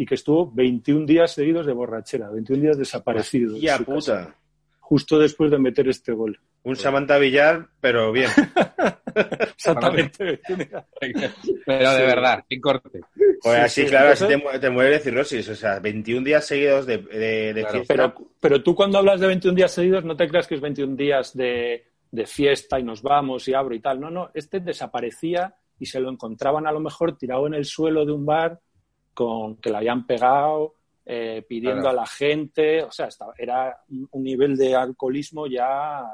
y 0.00 0.06
que 0.06 0.14
estuvo 0.14 0.48
21 0.52 1.04
días 1.06 1.32
seguidos 1.32 1.66
de 1.66 1.72
borrachera, 1.72 2.30
21 2.30 2.62
días 2.62 2.78
desaparecido. 2.78 3.54
de 3.54 3.60
Ya 3.60 3.78
casa, 3.78 3.84
puta. 3.84 4.36
justo 4.78 5.18
después 5.18 5.50
de 5.50 5.58
meter 5.58 5.88
este 5.88 6.12
gol. 6.12 6.38
Un 6.62 6.76
Samantha 6.76 7.18
Villar, 7.18 7.66
pero 7.80 8.12
bien. 8.12 8.28
Exactamente. 9.14 10.40
Pero 11.66 11.90
de 11.92 11.96
Sí. 11.96 12.02
verdad, 12.02 12.44
sin 12.48 12.60
corte. 12.60 13.00
Joder, 13.42 13.58
Sí, 13.60 13.64
así, 13.64 13.82
sí, 13.82 13.86
claro, 13.88 14.10
así 14.10 14.26
te, 14.26 14.36
mu- 14.36 14.60
te 14.60 14.70
muere 14.70 14.90
de 14.90 14.98
cirrosis. 15.00 15.48
O 15.48 15.54
sea, 15.54 15.78
21 15.80 16.24
días 16.24 16.46
seguidos 16.46 16.86
de, 16.86 16.98
de, 16.98 17.52
de 17.54 17.60
Claro, 17.62 17.70
fiesta. 17.72 17.94
Pero, 17.94 18.14
pero 18.40 18.62
tú 18.62 18.74
cuando 18.74 18.98
hablas 18.98 19.20
de 19.20 19.26
21 19.26 19.54
días 19.56 19.72
seguidos, 19.72 20.04
no 20.04 20.16
te 20.16 20.28
creas 20.28 20.46
que 20.46 20.54
es 20.56 20.60
21 20.60 20.96
días 20.96 21.36
de, 21.36 21.86
de 22.10 22.26
fiesta 22.26 22.78
y 22.78 22.82
nos 22.84 23.02
vamos 23.02 23.48
y 23.48 23.54
abro 23.54 23.74
y 23.74 23.80
tal. 23.80 24.00
No, 24.00 24.10
no, 24.10 24.30
este 24.34 24.60
desaparecía 24.60 25.54
y 25.78 25.86
se 25.86 26.00
lo 26.00 26.10
encontraban 26.10 26.66
a 26.66 26.72
lo 26.72 26.80
mejor 26.80 27.16
tirado 27.16 27.46
en 27.46 27.54
el 27.54 27.64
suelo 27.64 28.04
de 28.04 28.12
un 28.12 28.26
bar 28.26 28.60
con 29.18 29.56
que 29.56 29.70
le 29.70 29.78
habían 29.78 30.06
pegado, 30.06 30.74
eh, 31.04 31.44
pidiendo 31.48 31.82
Claro. 31.82 31.98
a 31.98 32.00
la 32.02 32.06
gente. 32.06 32.82
O 32.84 32.92
sea, 32.92 33.06
estaba- 33.06 33.34
era 33.36 33.76
un 33.88 34.22
nivel 34.22 34.56
de 34.56 34.76
alcoholismo 34.76 35.46
ya 35.48 36.04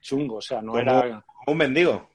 chungo. 0.00 0.36
O 0.36 0.40
sea, 0.42 0.60
no 0.60 0.72
Como- 0.72 0.82
era 0.82 1.24
Un 1.46 1.56
mendigo. 1.56 2.08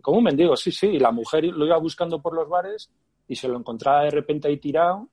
como 0.00 0.18
un 0.18 0.24
mendigo, 0.24 0.56
sí, 0.56 0.70
sí. 0.70 0.86
Y 0.86 0.98
la 1.00 1.10
mujer 1.10 1.44
lo 1.46 1.66
iba 1.66 1.76
buscando 1.78 2.22
por 2.22 2.34
los 2.34 2.48
bares 2.48 2.88
y 3.26 3.34
se 3.34 3.48
lo 3.48 3.58
encontraba 3.58 4.04
de 4.04 4.10
repente 4.10 4.46
ahí 4.46 4.58
tirado, 4.58 5.08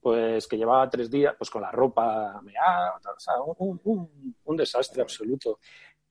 pues 0.00 0.46
que 0.48 0.56
llevaba 0.56 0.88
tres 0.90 1.08
días, 1.10 1.34
pues 1.38 1.48
con 1.50 1.62
la 1.62 1.70
ropa 1.70 2.40
meada, 2.42 2.94
o 2.96 3.20
sea, 3.20 3.34
un, 3.40 3.80
un- 3.84 4.34
un 4.44 4.56
desastre 4.56 5.02
absoluto. 5.02 5.60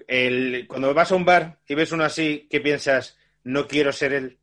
El, 0.07 0.65
cuando 0.67 0.93
vas 0.93 1.11
a 1.11 1.15
un 1.15 1.25
bar 1.25 1.59
y 1.67 1.75
ves 1.75 1.91
uno 1.91 2.03
así, 2.05 2.47
¿qué 2.49 2.59
piensas? 2.61 3.17
No 3.43 3.67
quiero 3.67 3.91
ser 3.91 4.13
él. 4.13 4.39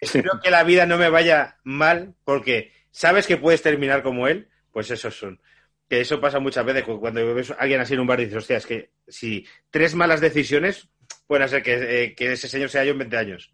Espero 0.00 0.40
que 0.42 0.50
la 0.50 0.64
vida 0.64 0.86
no 0.86 0.96
me 0.98 1.08
vaya 1.10 1.58
mal 1.64 2.14
porque 2.24 2.72
sabes 2.90 3.26
que 3.26 3.36
puedes 3.36 3.62
terminar 3.62 4.02
como 4.02 4.28
él. 4.28 4.48
Pues 4.72 4.90
esos 4.90 5.16
son. 5.18 5.40
Que 5.88 6.00
eso 6.00 6.20
pasa 6.20 6.38
muchas 6.38 6.64
veces 6.64 6.84
cu- 6.84 7.00
cuando 7.00 7.34
ves 7.34 7.50
a 7.50 7.54
alguien 7.54 7.80
así 7.80 7.94
en 7.94 8.00
un 8.00 8.06
bar 8.06 8.20
y 8.20 8.24
dices, 8.24 8.38
hostia, 8.38 8.58
es 8.58 8.66
que 8.66 8.90
si 9.08 9.46
tres 9.70 9.94
malas 9.94 10.20
decisiones 10.20 10.88
pueden 11.26 11.44
hacer 11.44 11.62
que, 11.62 12.04
eh, 12.04 12.14
que 12.14 12.32
ese 12.32 12.48
señor 12.48 12.68
sea 12.68 12.84
yo 12.84 12.92
en 12.92 12.98
20 12.98 13.16
años. 13.16 13.52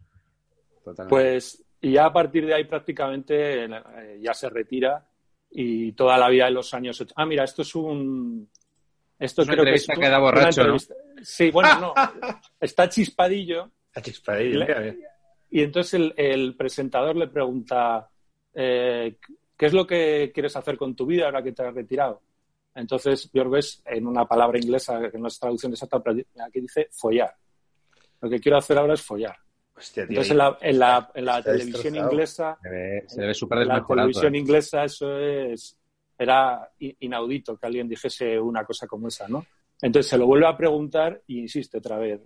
Totalmente. 0.85 1.09
Pues, 1.11 1.65
y 1.81 1.93
ya 1.93 2.07
a 2.07 2.13
partir 2.13 2.47
de 2.47 2.55
ahí 2.55 2.65
prácticamente 2.65 3.65
eh, 3.65 4.19
ya 4.21 4.35
se 4.35 4.51
retira 4.51 5.07
y 5.51 5.93
toda 5.93 6.19
la 6.19 6.29
vida 6.29 6.47
de 6.47 6.51
los 6.51 6.75
años. 6.75 7.05
Ah, 7.15 7.25
mira, 7.27 7.45
esto 7.45 7.63
es 7.63 7.75
un. 7.75 8.51
Esto 9.19 9.43
Es 9.43 9.49
una 9.49 9.55
creo 9.55 9.65
que 9.67 9.75
es 9.75 9.89
entrevista 9.89 9.95
un- 9.95 10.01
que 10.01 10.09
da 10.09 10.19
una 10.19 10.25
borracho. 10.25 10.77
Sí, 11.23 11.51
bueno, 11.53 11.79
no. 11.81 11.95
Está 12.61 12.89
chispadillo. 12.89 13.71
A 13.95 14.03
chispadillo, 14.03 14.59
Le-. 14.59 14.99
Y 15.55 15.63
entonces 15.63 15.95
el, 15.95 16.13
el 16.17 16.57
presentador 16.57 17.15
le 17.15 17.29
pregunta, 17.29 18.11
eh, 18.53 19.19
¿qué 19.57 19.67
es 19.67 19.73
lo 19.73 19.87
que 19.87 20.33
quieres 20.35 20.57
hacer 20.57 20.77
con 20.77 20.97
tu 20.97 21.07
vida 21.07 21.27
ahora 21.27 21.45
que 21.45 21.53
te 21.53 21.63
has 21.63 21.73
retirado? 21.73 22.23
Entonces 22.75 23.31
Björk 23.33 23.65
en 23.85 24.09
una 24.09 24.27
palabra 24.27 24.59
inglesa 24.59 25.09
que 25.13 25.17
no 25.17 25.29
es 25.29 25.39
traducción 25.39 25.71
exacta, 25.71 26.03
pero 26.03 26.21
aquí 26.45 26.61
dice 26.61 26.89
follar. 26.91 27.33
lo 28.21 28.29
que 28.29 28.41
quiero 28.41 28.59
hacer 28.59 28.79
ahora 28.79 28.95
es 28.95 29.03
follar. 29.03 29.37
Hostia, 29.77 30.09
tío. 30.09 30.15
Entonces 30.15 30.33
en 30.33 30.39
la, 30.39 30.59
en 30.61 30.79
la, 30.81 31.13
en 31.15 31.25
la 31.25 31.41
televisión 31.41 31.73
destrozado. 31.75 32.11
inglesa, 32.11 32.59
Se 32.61 32.69
ve, 32.71 33.05
se 33.07 33.21
ve 33.25 33.35
súper 33.35 33.59
en 33.59 33.69
la 33.69 33.87
televisión 33.87 34.35
¿eh? 34.35 34.39
inglesa 34.39 34.85
eso 34.85 35.19
es 35.21 35.79
era 36.19 36.69
inaudito 36.81 37.57
que 37.57 37.67
alguien 37.67 37.89
dijese 37.89 38.41
una 38.41 38.65
cosa 38.65 38.89
como 38.89 39.07
esa, 39.07 39.29
¿no? 39.29 39.47
Entonces 39.81 40.11
se 40.11 40.19
lo 40.19 40.27
vuelve 40.27 40.49
a 40.49 40.57
preguntar 40.57 41.23
y 41.29 41.39
insiste 41.43 41.79
otra 41.79 41.97
vez, 41.97 42.21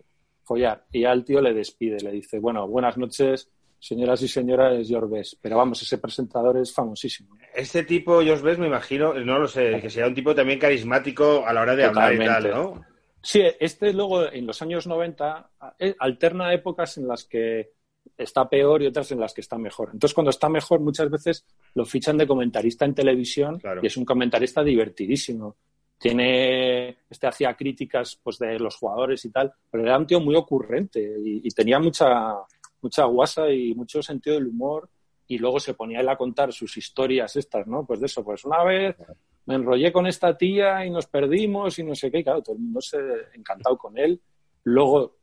follar. 0.48 0.84
Y 0.90 1.02
ya 1.02 1.12
el 1.12 1.24
tío 1.24 1.40
le 1.40 1.52
despide, 1.52 1.98
le 2.00 2.10
dice, 2.10 2.38
bueno, 2.38 2.66
buenas 2.66 2.96
noches, 2.96 3.50
señoras 3.78 4.22
y 4.22 4.28
señores, 4.28 4.88
George 4.88 5.14
Best. 5.14 5.34
Pero 5.40 5.56
vamos, 5.58 5.82
ese 5.82 5.98
presentador 5.98 6.56
es 6.56 6.72
famosísimo. 6.72 7.36
Este 7.54 7.84
tipo, 7.84 8.14
Josh 8.16 8.40
Best, 8.40 8.58
me 8.58 8.66
imagino, 8.66 9.12
no 9.14 9.38
lo 9.38 9.46
sé, 9.46 9.78
que 9.80 9.90
sea 9.90 10.06
un 10.06 10.14
tipo 10.14 10.34
también 10.34 10.58
carismático 10.58 11.44
a 11.46 11.52
la 11.52 11.60
hora 11.60 11.76
de 11.76 11.84
hablar 11.84 12.14
y 12.14 12.18
tal. 12.18 12.50
¿no? 12.50 12.84
Sí, 13.22 13.42
este 13.60 13.92
luego 13.92 14.30
en 14.32 14.46
los 14.46 14.62
años 14.62 14.86
90 14.86 15.50
eh, 15.78 15.94
alterna 15.98 16.52
épocas 16.54 16.96
en 16.98 17.06
las 17.08 17.24
que 17.24 17.72
está 18.16 18.48
peor 18.48 18.82
y 18.82 18.86
otras 18.86 19.12
en 19.12 19.20
las 19.20 19.34
que 19.34 19.42
está 19.42 19.58
mejor. 19.58 19.90
Entonces, 19.92 20.14
cuando 20.14 20.30
está 20.30 20.48
mejor, 20.48 20.80
muchas 20.80 21.10
veces 21.10 21.44
lo 21.74 21.84
fichan 21.84 22.16
de 22.16 22.26
comentarista 22.26 22.84
en 22.84 22.94
televisión 22.94 23.58
Claro. 23.58 23.80
y 23.82 23.86
es 23.86 23.96
un 23.96 24.04
comentarista 24.04 24.62
divertidísimo. 24.64 25.56
Tiene, 25.98 26.98
este 27.10 27.26
hacía 27.26 27.54
críticas 27.54 28.18
pues 28.22 28.38
de 28.38 28.58
los 28.58 28.76
jugadores 28.76 29.24
y 29.24 29.30
tal, 29.30 29.52
pero 29.70 29.84
era 29.84 29.98
un 29.98 30.06
tío 30.06 30.20
muy 30.20 30.36
ocurrente 30.36 31.00
y, 31.00 31.46
y 31.46 31.50
tenía 31.50 31.80
mucha, 31.80 32.34
mucha 32.80 33.04
guasa 33.04 33.50
y 33.50 33.74
mucho 33.74 34.02
sentido 34.02 34.36
del 34.36 34.46
humor 34.46 34.88
y 35.26 35.38
luego 35.38 35.60
se 35.60 35.74
ponía 35.74 36.00
él 36.00 36.08
a 36.08 36.16
contar 36.16 36.52
sus 36.52 36.76
historias 36.76 37.36
estas, 37.36 37.66
¿no? 37.66 37.84
Pues 37.84 38.00
de 38.00 38.06
eso, 38.06 38.24
pues 38.24 38.44
una 38.44 38.64
vez 38.64 38.96
me 39.44 39.54
enrollé 39.54 39.92
con 39.92 40.06
esta 40.06 40.36
tía 40.36 40.84
y 40.84 40.90
nos 40.90 41.06
perdimos 41.06 41.78
y 41.78 41.84
no 41.84 41.94
sé 41.94 42.10
qué, 42.10 42.20
y 42.20 42.24
claro, 42.24 42.42
todo 42.42 42.56
el 42.56 42.62
mundo 42.62 42.80
se 42.80 42.98
encantado 43.34 43.76
con 43.76 43.96
él. 43.98 44.20
Luego, 44.64 45.16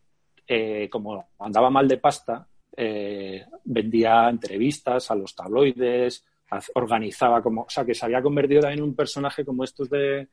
eh, 0.48 0.88
como 0.92 1.28
andaba 1.40 1.70
mal 1.70 1.88
de 1.88 1.98
pasta, 1.98 2.48
eh, 2.78 3.46
vendía 3.64 4.30
entrevistas 4.30 5.10
a 5.10 5.16
los 5.16 5.36
tabloides, 5.36 6.24
organizaba 6.76 7.42
como, 7.42 7.64
o 7.64 7.70
sea, 7.70 7.84
que 7.84 7.96
se 7.96 8.06
había 8.06 8.22
convertido 8.22 8.62
también 8.62 8.80
en 8.80 8.90
un 8.90 8.96
personaje 8.96 9.44
como 9.44 9.64
estos 9.64 9.90
de 9.90 10.28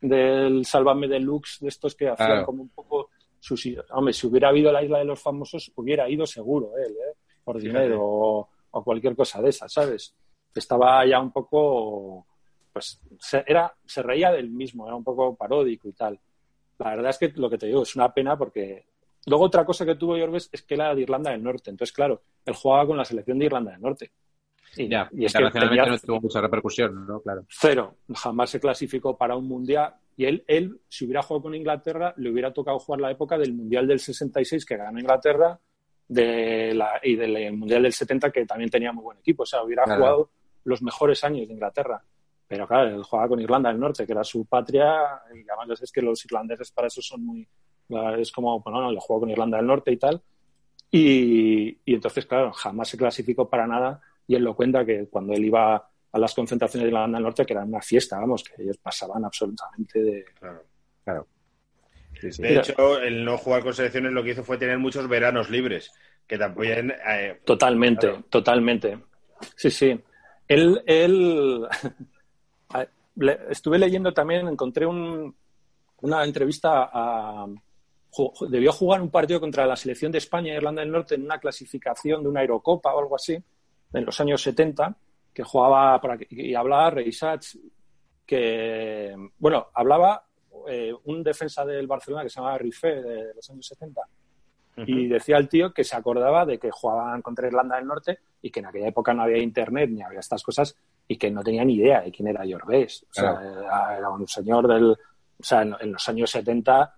del 0.00 0.64
Sálvame 0.64 1.08
Deluxe, 1.08 1.58
de 1.60 1.68
estos 1.68 1.94
que 1.94 2.08
hacían 2.08 2.28
Claro. 2.28 2.46
como 2.46 2.62
un 2.62 2.68
poco 2.70 3.10
sus, 3.40 3.66
hombre, 3.90 4.12
si 4.12 4.26
hubiera 4.26 4.48
habido 4.48 4.72
la 4.72 4.82
isla 4.82 4.98
de 4.98 5.04
los 5.04 5.20
famosos, 5.20 5.72
hubiera 5.76 6.08
ido 6.08 6.26
seguro 6.26 6.72
él, 6.76 6.92
¿eh? 6.92 7.14
por 7.44 7.58
dinero 7.58 8.00
o, 8.02 8.48
o 8.72 8.84
cualquier 8.84 9.14
cosa 9.14 9.40
de 9.40 9.50
esas, 9.50 9.72
¿sabes? 9.72 10.14
Estaba 10.54 11.04
ya 11.06 11.20
un 11.20 11.30
poco, 11.32 12.26
pues, 12.72 13.00
se, 13.20 13.44
era, 13.46 13.72
se 13.84 14.02
reía 14.02 14.32
del 14.32 14.50
mismo, 14.50 14.86
era 14.86 14.96
un 14.96 15.04
poco 15.04 15.36
paródico 15.36 15.88
y 15.88 15.92
tal. 15.92 16.18
La 16.78 16.90
verdad 16.90 17.10
es 17.10 17.18
que 17.18 17.32
lo 17.36 17.48
que 17.48 17.58
te 17.58 17.66
digo 17.66 17.82
es 17.82 17.94
una 17.94 18.12
pena 18.12 18.36
porque 18.36 18.86
luego 19.26 19.44
otra 19.44 19.64
cosa 19.64 19.86
que 19.86 19.94
tuvo 19.94 20.18
Jorges 20.18 20.48
es 20.52 20.62
que 20.62 20.74
era 20.74 20.94
de 20.94 21.02
Irlanda 21.02 21.30
del 21.30 21.42
Norte, 21.42 21.70
entonces 21.70 21.94
claro, 21.94 22.22
él 22.44 22.54
jugaba 22.54 22.86
con 22.86 22.96
la 22.96 23.04
selección 23.04 23.38
de 23.38 23.46
Irlanda 23.46 23.72
del 23.72 23.80
Norte. 23.80 24.10
Y, 24.76 24.88
Ya, 24.88 25.08
y 25.12 25.24
es 25.24 25.32
que 25.32 25.50
tenía 25.50 25.86
no 25.86 25.98
tuvo 25.98 26.20
mucha 26.20 26.40
repercusión, 26.40 27.06
¿no? 27.06 27.20
Claro. 27.20 27.44
cero, 27.48 27.96
jamás 28.14 28.50
se 28.50 28.60
clasificó 28.60 29.16
para 29.16 29.36
un 29.36 29.46
mundial 29.48 29.94
y 30.16 30.24
él, 30.24 30.44
él, 30.46 30.80
si 30.88 31.04
hubiera 31.04 31.22
jugado 31.22 31.42
con 31.42 31.54
Inglaterra, 31.54 32.14
le 32.16 32.30
hubiera 32.30 32.52
tocado 32.52 32.78
jugar 32.78 33.00
la 33.00 33.10
época 33.10 33.36
del 33.36 33.52
mundial 33.52 33.86
del 33.86 34.00
66 34.00 34.64
que 34.64 34.76
ganó 34.76 34.98
Inglaterra 34.98 35.58
de 36.08 36.72
la, 36.74 37.00
y 37.02 37.16
del 37.16 37.52
mundial 37.52 37.82
del 37.82 37.92
70 37.92 38.30
que 38.30 38.46
también 38.46 38.70
tenía 38.70 38.92
muy 38.92 39.04
buen 39.04 39.18
equipo, 39.18 39.42
o 39.42 39.46
sea, 39.46 39.62
hubiera 39.62 39.84
Claro. 39.84 40.00
jugado 40.00 40.30
los 40.64 40.82
mejores 40.82 41.22
años 41.24 41.46
de 41.46 41.54
Inglaterra. 41.54 42.02
Pero 42.48 42.66
claro, 42.66 42.94
él 42.94 43.02
jugaba 43.02 43.28
con 43.28 43.40
Irlanda 43.40 43.70
del 43.70 43.80
Norte, 43.80 44.06
que 44.06 44.12
era 44.12 44.22
su 44.24 44.46
patria, 44.46 44.94
y 45.34 45.44
además 45.50 45.82
es 45.82 45.90
que 45.90 46.00
los 46.00 46.24
irlandeses 46.24 46.70
para 46.70 46.86
eso 46.86 47.02
son 47.02 47.24
muy... 47.24 47.48
Es 48.18 48.32
como, 48.32 48.60
bueno, 48.60 48.80
no, 48.80 48.92
yo 48.92 49.00
juego 49.00 49.20
con 49.20 49.30
Irlanda 49.30 49.56
del 49.58 49.66
Norte 49.66 49.92
y 49.92 49.96
tal. 49.96 50.22
Y, 50.90 51.78
y 51.84 51.94
entonces, 51.94 52.24
claro, 52.26 52.52
jamás 52.52 52.88
se 52.88 52.96
clasificó 52.96 53.48
para 53.48 53.66
nada. 53.66 54.00
Y 54.26 54.34
él 54.34 54.42
lo 54.44 54.54
cuenta 54.56 54.84
que 54.84 55.06
cuando 55.08 55.32
él 55.34 55.44
iba 55.44 55.76
a 56.12 56.18
las 56.18 56.34
concentraciones 56.34 56.84
de 56.84 56.88
Irlanda 56.88 57.16
del 57.18 57.24
Norte, 57.24 57.44
que 57.46 57.52
eran 57.52 57.68
una 57.68 57.80
fiesta, 57.82 58.18
vamos, 58.18 58.42
que 58.44 58.62
ellos 58.62 58.78
pasaban 58.78 59.24
absolutamente 59.24 60.02
de... 60.02 60.24
Claro. 60.38 60.62
Claro. 61.04 61.26
Sí, 62.20 62.32
sí. 62.32 62.42
De 62.42 62.48
Mira. 62.48 62.60
hecho, 62.62 62.98
el 63.00 63.24
no 63.24 63.36
jugar 63.38 63.62
con 63.62 63.74
selecciones 63.74 64.12
lo 64.12 64.22
que 64.24 64.30
hizo 64.30 64.42
fue 64.42 64.56
tener 64.58 64.78
muchos 64.78 65.06
veranos 65.08 65.50
libres, 65.50 65.92
que 66.26 66.38
también... 66.38 66.92
eh, 67.08 67.40
Totalmente, 67.44 68.08
Claro. 68.08 68.24
totalmente. 68.30 68.98
Sí, 69.56 69.70
sí. 69.70 70.00
Él, 70.48 70.82
él... 70.86 71.66
le- 73.16 73.38
estuve 73.50 73.78
leyendo 73.78 74.12
también, 74.12 74.48
encontré 74.48 74.86
un- 74.86 75.34
una 76.00 76.24
entrevista 76.24 76.90
a... 76.92 77.46
Debió 78.48 78.72
jugar 78.72 79.02
un 79.02 79.10
partido 79.10 79.38
contra 79.40 79.66
la 79.66 79.76
selección 79.76 80.10
de 80.10 80.18
España 80.18 80.54
e 80.54 80.56
Irlanda 80.56 80.80
del 80.80 80.90
Norte 80.90 81.16
en 81.16 81.24
una 81.24 81.38
clasificación 81.38 82.22
de 82.22 82.28
una 82.30 82.40
Eurocopa 82.40 82.94
o 82.94 82.98
algo 82.98 83.14
así, 83.16 83.36
en 83.98 84.04
los 84.04 84.20
años 84.20 84.42
70, 84.42 84.96
que 85.32 85.42
jugaba 85.42 85.94
aquí, 85.96 86.26
y 86.30 86.54
hablaba 86.54 86.90
Reisach, 86.90 87.56
que, 88.24 89.14
bueno, 89.38 89.68
hablaba 89.74 90.24
eh, 90.68 90.92
un 91.04 91.22
defensa 91.22 91.64
del 91.64 91.86
Barcelona 91.86 92.22
que 92.24 92.28
se 92.30 92.36
llamaba 92.40 92.58
Rifé 92.58 93.00
de 93.02 93.34
los 93.34 93.50
años 93.50 93.66
70, 93.66 94.00
y 94.78 95.06
decía 95.06 95.38
el 95.38 95.48
tío 95.48 95.72
que 95.72 95.84
se 95.84 95.96
acordaba 95.96 96.44
de 96.44 96.58
que 96.58 96.70
jugaban 96.70 97.22
contra 97.22 97.46
Irlanda 97.46 97.76
del 97.76 97.86
Norte 97.86 98.18
y 98.42 98.50
que 98.50 98.60
en 98.60 98.66
aquella 98.66 98.88
época 98.88 99.14
no 99.14 99.22
había 99.22 99.38
internet 99.38 99.88
ni 99.90 100.02
había 100.02 100.20
estas 100.20 100.42
cosas 100.42 100.76
y 101.08 101.16
que 101.16 101.30
no 101.30 101.42
tenía 101.42 101.64
ni 101.64 101.76
idea 101.76 102.02
de 102.02 102.12
quién 102.12 102.28
era 102.28 102.44
Jorvés. 102.46 103.06
O 103.10 103.14
sea, 103.14 103.40
era, 103.40 103.96
era 103.96 104.10
un 104.10 104.28
señor 104.28 104.68
del... 104.68 104.90
O 104.90 105.42
sea, 105.42 105.62
en, 105.62 105.74
en 105.80 105.92
los 105.92 106.06
años 106.10 106.30
70 106.30 106.94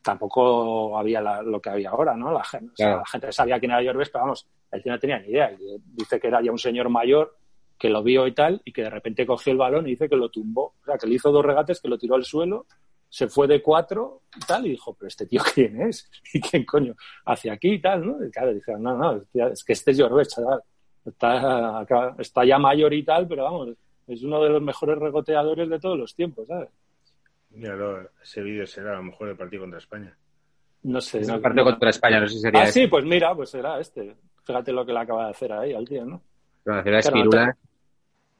tampoco 0.00 0.96
había 0.98 1.20
la- 1.20 1.42
lo 1.42 1.60
que 1.60 1.68
había 1.68 1.90
ahora, 1.90 2.16
¿no? 2.16 2.32
La 2.32 2.42
gente, 2.44 2.72
o 2.72 2.76
sea, 2.76 2.86
Claro. 2.86 2.98
la 3.00 3.06
gente 3.06 3.32
sabía 3.32 3.58
quién 3.58 3.72
era 3.72 3.84
Jorvés, 3.84 4.08
pero 4.10 4.24
vamos, 4.24 4.46
el 4.72 4.82
tío 4.82 4.92
no 4.92 4.98
tenía 4.98 5.18
ni 5.18 5.28
idea. 5.28 5.50
Y 5.52 5.78
dice 5.94 6.18
que 6.20 6.28
era 6.28 6.42
ya 6.42 6.50
un 6.52 6.58
señor 6.58 6.88
mayor 6.88 7.36
que 7.78 7.88
lo 7.88 8.02
vio 8.02 8.26
y 8.26 8.32
tal 8.32 8.60
y 8.64 8.72
que 8.72 8.82
de 8.82 8.90
repente 8.90 9.24
cogió 9.26 9.52
el 9.52 9.58
balón 9.58 9.86
y 9.86 9.90
dice 9.90 10.08
que 10.08 10.16
lo 10.16 10.28
tumbó. 10.30 10.74
O 10.82 10.84
sea, 10.84 10.98
que 10.98 11.06
le 11.06 11.14
hizo 11.14 11.30
dos 11.30 11.44
regates, 11.44 11.80
que 11.80 11.88
lo 11.88 11.98
tiró 11.98 12.14
al 12.16 12.24
suelo 12.24 12.66
se 13.10 13.26
fue 13.26 13.46
de 13.46 13.62
cuatro 13.62 14.20
y 14.36 14.40
tal, 14.40 14.66
y 14.66 14.70
dijo, 14.72 14.92
pero 14.94 15.08
este 15.08 15.24
tío 15.24 15.40
quién 15.54 15.80
es, 15.80 16.10
y 16.34 16.42
quién 16.42 16.66
coño 16.66 16.94
hacia 17.24 17.54
aquí 17.54 17.70
y 17.72 17.80
tal, 17.80 18.04
¿no? 18.06 18.22
Y 18.22 18.30
claro, 18.30 18.52
dijeron, 18.52 18.82
no, 18.82 18.98
no, 18.98 19.22
es 19.50 19.64
que 19.64 19.72
este 19.72 19.92
es 19.92 20.00
Jorvés, 20.02 20.28
chaval. 20.28 20.60
Está, 21.06 21.78
acá- 21.78 22.14
está 22.18 22.44
ya 22.44 22.58
mayor 22.58 22.92
y 22.92 23.02
tal, 23.04 23.26
pero 23.26 23.44
vamos, 23.44 23.70
es 24.08 24.22
uno 24.22 24.42
de 24.44 24.50
los 24.50 24.60
mejores 24.60 24.98
regoteadores 24.98 25.70
de 25.70 25.80
todos 25.80 25.96
los 25.98 26.14
tiempos, 26.14 26.46
¿sabes? 26.48 26.68
Míralo, 27.50 28.10
ese 28.22 28.42
vídeo 28.42 28.66
será 28.66 28.92
a 28.92 28.96
lo 28.96 29.04
mejor 29.04 29.30
el 29.30 29.36
partido 29.38 29.62
contra 29.62 29.78
España. 29.78 30.14
No 30.82 31.00
sé. 31.00 31.22
No- 31.22 31.36
el 31.36 31.40
partido 31.40 31.64
no- 31.64 31.70
contra 31.70 31.88
España, 31.88 32.20
no 32.20 32.28
sé 32.28 32.34
si 32.34 32.40
sería 32.40 32.60
Ah, 32.60 32.64
este. 32.68 32.80
sí, 32.82 32.86
pues 32.88 33.04
mira, 33.06 33.34
pues 33.34 33.48
será 33.48 33.80
este. 33.80 34.16
Fíjate 34.48 34.72
lo 34.72 34.86
que 34.86 34.94
le 34.94 35.00
acaba 35.00 35.26
de 35.26 35.30
hacer 35.32 35.52
ahí 35.52 35.74
al 35.74 35.86
tío, 35.86 36.06
¿no? 36.06 36.22
Pero 36.64 36.82
Claro, 36.82 36.98
Espirula, 36.98 37.56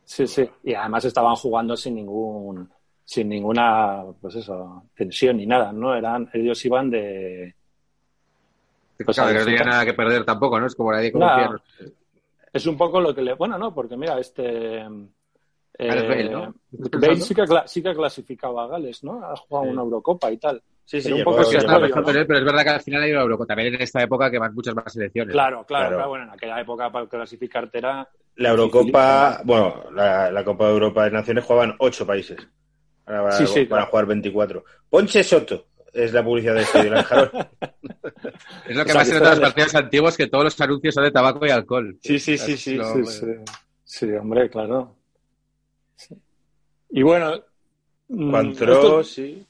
Sí, 0.04 0.26
sí. 0.26 0.48
Y 0.64 0.72
además 0.72 1.04
estaban 1.04 1.34
jugando 1.36 1.76
sin 1.76 1.96
ningún, 1.96 2.66
sin 3.04 3.28
ninguna, 3.28 4.04
pues 4.18 4.36
eso, 4.36 4.84
tensión 4.96 5.36
ni 5.36 5.44
nada, 5.44 5.70
¿no? 5.70 5.94
Eran, 5.94 6.30
ellos 6.32 6.64
iban 6.64 6.88
de, 6.88 7.54
Pues 9.04 9.14
claro, 9.18 9.32
que 9.34 9.38
no 9.40 9.44
tenía 9.44 9.64
nada 9.64 9.84
que 9.84 9.92
perder 9.92 10.24
tampoco, 10.24 10.58
¿no? 10.58 10.66
Es 10.66 10.74
como 10.74 10.92
nadie 10.92 11.12
confía. 11.12 11.50
Es 12.54 12.66
un 12.66 12.78
poco 12.78 13.02
lo 13.02 13.14
que 13.14 13.20
le. 13.20 13.34
Bueno, 13.34 13.58
no, 13.58 13.74
porque 13.74 13.98
mira, 13.98 14.18
este. 14.18 14.78
eh, 14.78 14.86
Bale, 15.78 16.30
¿no? 16.30 16.54
¿Estás 16.72 17.00
Bale 17.02 17.16
sí 17.16 17.34
que, 17.34 17.44
sí 17.66 17.82
que 17.82 17.94
clasificaba 17.94 18.64
a 18.64 18.68
Gales, 18.68 19.04
¿no? 19.04 19.22
Ha 19.22 19.36
jugado 19.36 19.66
Sí. 19.66 19.72
una 19.72 19.82
Eurocopa 19.82 20.32
y 20.32 20.38
tal. 20.38 20.62
Sí, 20.90 21.02
sí, 21.02 21.04
Pero 21.04 21.16
un 21.16 21.18
llegó- 21.18 21.30
poco 21.32 21.42
llegó- 21.50 21.58
estaba 21.58 21.74
rollo, 21.74 21.84
pensando 21.86 22.06
¿no? 22.06 22.10
en 22.14 22.20
él, 22.22 22.26
pero 22.26 22.38
es 22.38 22.44
verdad 22.46 22.62
que 22.62 22.68
al 22.70 22.80
final 22.80 23.02
ha 23.02 23.08
ido 23.08 23.18
a 23.18 23.22
Europa. 23.22 23.44
También 23.46 23.74
en 23.74 23.82
esta 23.82 24.02
época 24.02 24.30
que 24.30 24.38
van 24.38 24.54
muchas 24.54 24.74
más 24.74 24.90
selecciones. 24.90 25.32
Claro, 25.34 25.64
claro, 25.66 25.88
Claro. 25.96 26.08
Bueno, 26.08 26.24
en 26.24 26.30
aquella 26.30 26.60
época 26.62 26.90
para 26.90 27.06
clasificarte 27.06 27.76
era. 27.76 28.08
La 28.36 28.48
Eurocopa, 28.48 29.42
bueno, 29.44 29.84
la, 29.92 30.30
la 30.32 30.44
Copa 30.44 30.64
de 30.66 30.72
Europa 30.72 31.04
de 31.04 31.10
Naciones 31.10 31.44
jugaban 31.44 31.74
ocho 31.78 32.06
países. 32.06 32.38
Ahora 33.04 33.20
van, 33.20 33.32
a- 33.32 33.36
Sí, 33.36 33.46
sí, 33.46 33.64
van 33.66 33.82
a 33.82 33.86
jugar 33.86 34.06
24. 34.06 34.64
Ponche 34.88 35.22
Soto 35.22 35.66
es 35.92 36.12
la 36.14 36.24
publicidad 36.24 36.54
de 36.54 36.62
este, 36.62 36.82
del 36.84 36.96
Anjarón. 36.96 37.30
Es 38.66 38.76
lo 38.76 38.84
que 38.84 38.90
O 38.90 38.94
sea, 38.94 38.94
más 38.94 39.08
que 39.08 39.12
se 39.14 39.18
nota 39.20 39.32
en 39.32 39.38
de- 39.40 39.44
partidos 39.44 39.74
antiguos, 39.74 40.16
que 40.16 40.26
todos 40.28 40.44
los 40.44 40.60
anuncios 40.62 40.94
son 40.94 41.04
de 41.04 41.10
tabaco 41.10 41.44
y 41.46 41.50
alcohol. 41.50 41.98
Sí, 42.02 42.18
sí, 42.18 42.38
sí, 42.38 42.56
sí. 42.56 42.76
Lo- 42.76 42.94
Sí, 42.94 43.04
sí. 43.04 43.26
Sí, 43.84 44.12
hombre, 44.12 44.48
claro. 44.48 44.96
Sí. 45.96 46.14
Y 46.90 47.02
bueno. 47.02 47.34
mm, 48.08 48.30
Cuantro, 48.30 48.72
esto- 48.72 49.04
sí. 49.04 49.44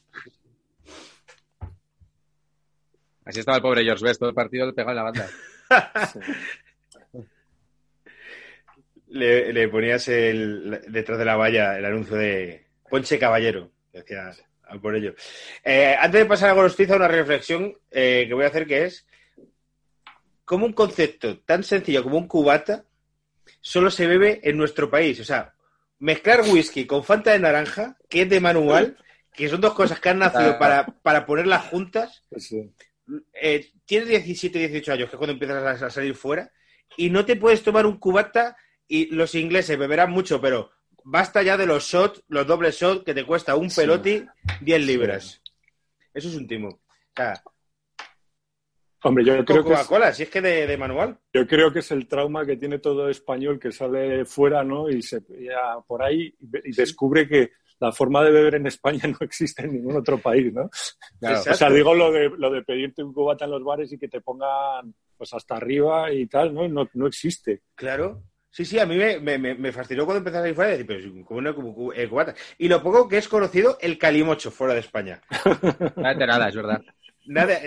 Así 3.28 3.40
estaba 3.40 3.58
el 3.58 3.62
pobre 3.62 3.84
George 3.84 4.02
Best, 4.02 4.18
todo 4.18 4.30
el 4.30 4.34
partido 4.34 4.64
le 4.64 4.72
pegaba 4.72 4.92
en 4.92 4.96
la 4.96 5.02
banda. 5.02 5.28
sí. 6.12 6.18
Le, 9.10 9.54
le 9.54 9.68
ponías 9.68 10.06
el, 10.08 10.82
detrás 10.88 11.18
de 11.18 11.24
la 11.24 11.34
valla 11.36 11.78
el 11.78 11.84
anuncio 11.86 12.14
de 12.16 12.66
Ponche 12.90 13.18
Caballero. 13.18 13.70
Decía 13.90 14.32
a 14.64 14.78
por 14.78 14.94
ello. 14.94 15.14
Eh, 15.64 15.96
antes 15.98 16.20
de 16.20 16.26
pasar 16.26 16.50
a 16.50 16.52
Gorostiza, 16.52 16.96
una 16.96 17.08
reflexión 17.08 17.74
eh, 17.90 18.26
que 18.28 18.34
voy 18.34 18.44
a 18.44 18.48
hacer 18.48 18.66
que 18.66 18.84
es 18.84 19.06
cómo 20.44 20.66
un 20.66 20.74
concepto 20.74 21.38
tan 21.38 21.64
sencillo 21.64 22.02
como 22.02 22.18
un 22.18 22.28
cubata 22.28 22.84
solo 23.62 23.90
se 23.90 24.06
bebe 24.06 24.40
en 24.42 24.58
nuestro 24.58 24.90
país. 24.90 25.18
O 25.20 25.24
sea, 25.24 25.54
mezclar 26.00 26.42
whisky 26.42 26.84
con 26.86 27.02
Fanta 27.02 27.32
de 27.32 27.38
naranja, 27.38 27.96
que 28.10 28.22
es 28.22 28.28
de 28.28 28.40
manual, 28.40 28.98
que 29.32 29.48
son 29.48 29.62
dos 29.62 29.72
cosas 29.72 30.00
que 30.00 30.10
han 30.10 30.18
nacido 30.18 30.58
para, 30.58 30.84
para 30.84 31.24
ponerlas 31.24 31.64
juntas, 31.64 32.24
Sí. 32.36 32.70
Eh, 33.34 33.70
tienes 33.84 34.08
17, 34.08 34.58
18 34.58 34.92
años, 34.92 35.08
que 35.10 35.16
es 35.16 35.18
cuando 35.18 35.32
empiezas 35.32 35.82
a, 35.82 35.86
a 35.86 35.90
salir 35.90 36.14
fuera, 36.14 36.50
y 36.96 37.10
no 37.10 37.24
te 37.24 37.36
puedes 37.36 37.62
tomar 37.62 37.86
un 37.86 37.98
cubata 37.98 38.56
y 38.86 39.14
los 39.14 39.34
ingleses 39.34 39.78
beberán 39.78 40.10
mucho, 40.10 40.40
pero 40.40 40.70
basta 41.04 41.42
ya 41.42 41.56
de 41.56 41.66
los 41.66 41.84
shots, 41.84 42.22
los 42.28 42.46
dobles 42.46 42.78
shots, 42.78 43.04
que 43.04 43.14
te 43.14 43.24
cuesta 43.24 43.54
un 43.56 43.70
Sí. 43.70 43.80
peloti 43.82 44.24
10 44.60 44.86
libras. 44.86 45.42
Eso 46.14 46.28
es 46.28 46.34
un 46.34 46.46
timo. 46.46 46.68
O 46.68 46.80
sea, 47.16 47.34
Hombre, 49.04 49.24
yo 49.24 49.44
creo 49.44 49.62
que 49.62 49.70
Coca-Cola, 49.70 50.12
si 50.12 50.24
es 50.24 50.28
que 50.30 50.40
de, 50.40 50.66
de 50.66 50.76
manual. 50.76 51.16
yo 51.32 51.46
creo 51.46 51.72
que 51.72 51.78
es 51.78 51.90
el 51.92 52.08
trauma 52.08 52.44
que 52.44 52.56
tiene 52.56 52.80
todo 52.80 53.08
español 53.08 53.60
que 53.60 53.70
sale 53.70 54.24
fuera, 54.24 54.64
¿no? 54.64 54.90
Y 54.90 55.02
se 55.02 55.20
ya 55.38 55.78
por 55.86 56.02
ahí 56.02 56.34
y 56.64 56.72
descubre 56.74 57.28
que 57.28 57.52
la 57.80 57.92
forma 57.92 58.24
de 58.24 58.30
beber 58.30 58.56
en 58.56 58.66
España 58.66 59.00
no 59.08 59.18
existe 59.20 59.62
en 59.64 59.72
ningún 59.74 59.96
otro 59.96 60.18
país, 60.18 60.52
¿no? 60.52 60.68
Claro. 61.20 61.40
O 61.50 61.54
sea, 61.54 61.70
digo 61.70 61.94
lo 61.94 62.10
de, 62.12 62.30
lo 62.36 62.50
de 62.50 62.62
pedirte 62.62 63.02
un 63.02 63.12
cubata 63.12 63.44
en 63.44 63.52
los 63.52 63.62
bares 63.64 63.92
y 63.92 63.98
que 63.98 64.08
te 64.08 64.20
pongan 64.20 64.94
pues 65.16 65.32
hasta 65.34 65.56
arriba 65.56 66.12
y 66.12 66.26
tal, 66.26 66.54
¿no? 66.54 66.68
No, 66.68 66.88
no 66.94 67.06
existe. 67.06 67.62
Claro. 67.74 68.22
Sí, 68.50 68.64
sí, 68.64 68.78
a 68.78 68.86
mí 68.86 68.96
me, 68.96 69.20
me, 69.20 69.36
me- 69.38 69.54
me 69.54 69.72
fascinó 69.72 70.04
cuando 70.06 70.18
empezaste 70.18 70.38
a 70.38 70.42
salir 70.42 70.54
fuera 70.54 70.70
y 70.70 70.72
decir, 70.72 70.86
pero 70.86 71.00
si, 71.02 71.22
¿cómo 71.24 71.40
no 71.40 71.54
cu- 71.54 71.74
cu- 71.74 71.92
eh, 71.92 72.08
cubata? 72.08 72.34
Y 72.56 72.66
lo 72.68 72.82
poco 72.82 73.06
que 73.08 73.18
es 73.18 73.28
conocido, 73.28 73.76
el 73.80 73.98
calimocho 73.98 74.50
fuera 74.50 74.72
de 74.74 74.80
España. 74.80 75.20
Nada 75.96 76.14
de 76.14 76.26
nada, 76.26 76.48
es 76.48 76.54
verdad. 76.56 76.82
Nada, 77.26 77.58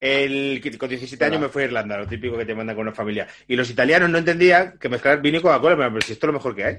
el, 0.00 0.60
con 0.76 0.88
17 0.88 1.24
años 1.24 1.40
me 1.40 1.48
fui 1.48 1.62
a 1.62 1.66
Irlanda, 1.66 1.98
lo 1.98 2.06
típico 2.08 2.36
que 2.36 2.44
te 2.44 2.54
mandan 2.54 2.74
con 2.74 2.82
una 2.82 2.94
familia. 2.94 3.28
Y 3.46 3.54
los 3.54 3.70
italianos 3.70 4.10
no 4.10 4.18
entendían 4.18 4.76
que 4.78 4.88
mezclar 4.88 5.22
vino 5.22 5.38
y 5.38 5.40
Coca-Cola, 5.40 5.76
pero 5.76 6.00
si 6.00 6.12
esto 6.14 6.26
es 6.26 6.28
lo 6.28 6.32
mejor 6.38 6.54
que 6.56 6.64
hay. 6.64 6.78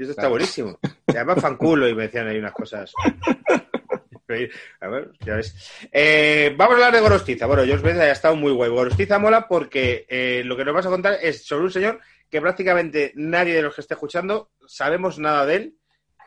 Y 0.00 0.04
esto 0.04 0.12
está 0.12 0.22
Claro. 0.22 0.30
buenísimo. 0.30 0.78
Y 1.08 1.14
además 1.14 1.42
fanculo 1.42 1.86
y 1.86 1.94
me 1.94 2.04
decían 2.04 2.26
ahí 2.26 2.38
unas 2.38 2.52
cosas. 2.54 2.90
A 4.80 4.88
ver, 4.88 5.10
ya 5.26 5.34
ves. 5.34 5.54
Eh, 5.92 6.54
vamos 6.56 6.72
a 6.72 6.76
hablar 6.76 6.92
de 6.94 7.00
Gorostiza. 7.00 7.44
Bueno, 7.46 7.64
yo 7.64 7.74
os 7.74 7.82
veo, 7.82 8.00
ha 8.00 8.10
estado 8.12 8.34
muy 8.36 8.52
guay. 8.52 8.70
Gorostiza 8.70 9.18
mola 9.18 9.46
porque 9.46 10.06
eh, 10.08 10.40
lo 10.44 10.56
que 10.56 10.64
nos 10.64 10.72
vas 10.72 10.86
a 10.86 10.90
contar 10.90 11.18
es 11.20 11.44
sobre 11.44 11.64
un 11.64 11.70
señor 11.70 12.00
que 12.30 12.40
prácticamente 12.40 13.12
nadie 13.16 13.54
de 13.54 13.62
los 13.62 13.74
que 13.74 13.82
esté 13.82 13.92
escuchando 13.94 14.52
sabemos 14.66 15.18
nada 15.18 15.44
de 15.44 15.56
él 15.56 15.74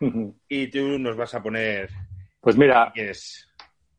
y 0.49 0.67
tú 0.67 0.99
nos 0.99 1.15
vas 1.15 1.33
a 1.33 1.41
poner 1.41 1.89
Pues 2.41 2.57
mira, 2.57 2.91
es. 2.93 3.47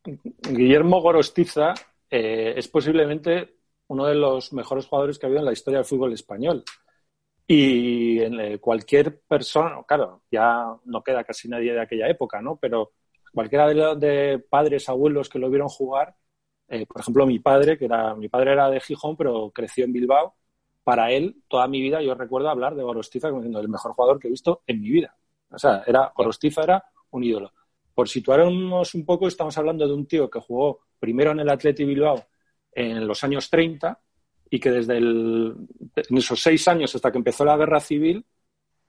Guillermo 0.05 1.01
Gorostiza 1.01 1.72
eh, 2.11 2.53
es 2.57 2.68
posiblemente 2.68 3.57
uno 3.89 4.07
de 4.07 4.14
los 4.14 4.53
mejores 4.53 4.87
jugadores 4.87 5.18
que 5.18 5.25
ha 5.25 5.29
habido 5.29 5.41
en 5.41 5.47
la 5.47 5.53
historia 5.53 5.79
del 5.79 5.87
fútbol 5.87 6.12
español. 6.12 6.62
Y 7.47 8.20
en, 8.20 8.40
eh, 8.40 8.59
cualquier 8.59 9.20
persona, 9.22 9.82
claro, 9.86 10.22
ya 10.30 10.74
no 10.84 11.03
queda 11.03 11.24
casi 11.24 11.49
nadie 11.49 11.72
de 11.74 11.80
aquella 11.80 12.09
época, 12.09 12.40
¿no? 12.40 12.57
Pero 12.57 12.92
cualquiera 13.32 13.68
de, 13.68 13.97
de 13.97 14.38
padres, 14.38 14.88
abuelos 14.88 15.28
que 15.28 15.38
lo 15.38 15.51
vieron 15.51 15.68
jugar, 15.68 16.16
eh, 16.68 16.86
por 16.86 17.01
ejemplo, 17.01 17.26
mi 17.26 17.38
padre, 17.38 17.76
que 17.76 17.84
era, 17.84 18.14
mi 18.14 18.28
padre 18.28 18.53
era 18.53 18.70
de 18.70 18.80
Gijón, 18.80 19.16
pero 19.16 19.51
creció 19.51 19.84
en 19.84 19.92
Bilbao, 19.92 20.34
para 20.82 21.11
él, 21.11 21.42
toda 21.49 21.66
mi 21.68 21.80
vida, 21.80 22.03
yo 22.03 22.14
recuerdo 22.14 22.49
hablar 22.51 22.74
de 22.74 22.82
Gorostiza 22.82 23.30
como 23.30 23.40
siendo 23.40 23.61
el 23.61 23.68
mejor 23.68 23.92
jugador 23.92 24.18
que 24.18 24.28
he 24.28 24.30
visto 24.30 24.62
en 24.66 24.80
mi 24.80 24.90
vida. 24.90 25.16
O 25.51 25.59
sea, 25.59 25.82
era, 25.86 26.12
Gorostiza 26.14 26.62
era 26.62 26.84
un 27.11 27.24
ídolo. 27.24 27.53
Por 27.95 28.09
situarnos 28.09 28.95
un 28.95 29.07
poco, 29.07 29.28
estamos 29.28 29.57
hablando 29.57 29.86
de 29.86 29.95
un 29.95 30.07
tío 30.07 30.28
que 30.28 30.40
jugó 30.40 30.80
primero 30.99 31.30
en 31.30 31.40
el 31.40 31.49
Atleti 31.49 31.84
Bilbao 31.84 32.26
en 32.72 33.07
los 33.07 33.22
años 33.24 33.49
30 33.49 33.99
y 34.55 34.61
que 34.61 34.70
desde 34.70 34.96
el- 34.98 35.55
en 35.96 36.16
esos 36.16 36.40
seis 36.40 36.68
años 36.68 36.94
hasta 36.94 37.11
que 37.11 37.18
empezó 37.18 37.44
la 37.44 37.57
guerra 37.57 37.80
civil 37.80 38.24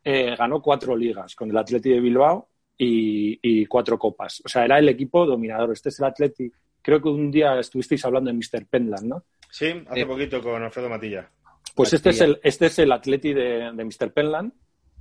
eh, 0.03 0.35
ganó 0.37 0.61
cuatro 0.61 0.95
ligas 0.95 1.33
con 1.35 1.49
el 1.49 1.57
Atleti 1.57 1.89
de 1.89 1.99
Bilbao 1.99 2.47
y, 2.77 3.39
y 3.41 3.65
cuatro 3.65 3.97
copas. 3.97 4.41
O 4.45 4.49
sea, 4.49 4.63
era 4.65 4.77
el 4.77 4.87
equipo 4.89 5.25
dominador. 5.25 5.71
Este 5.71 5.89
es 5.89 5.99
el 5.99 6.05
Atleti. 6.05 6.51
Creo 6.83 7.01
que 7.01 7.09
un 7.09 7.31
día 7.31 7.57
estuvisteis 7.59 8.05
hablando 8.05 8.29
de 8.31 8.37
Mr. 8.37 8.67
Penland, 8.67 9.07
¿no? 9.07 9.23
Sí, 9.49 9.65
hace 9.87 10.01
Sí. 10.01 10.05
poquito 10.05 10.39
con 10.43 10.61
Alfredo 10.61 10.89
Matilla. 10.89 11.27
Pues 11.73 11.93
este 11.93 12.11
es, 12.11 12.21
el, 12.21 12.39
este 12.43 12.67
es 12.67 12.77
el 12.79 12.91
Atleti 12.91 13.33
de, 13.33 13.71
de 13.73 13.83
Mr. 13.85 14.13
Penland. 14.13 14.53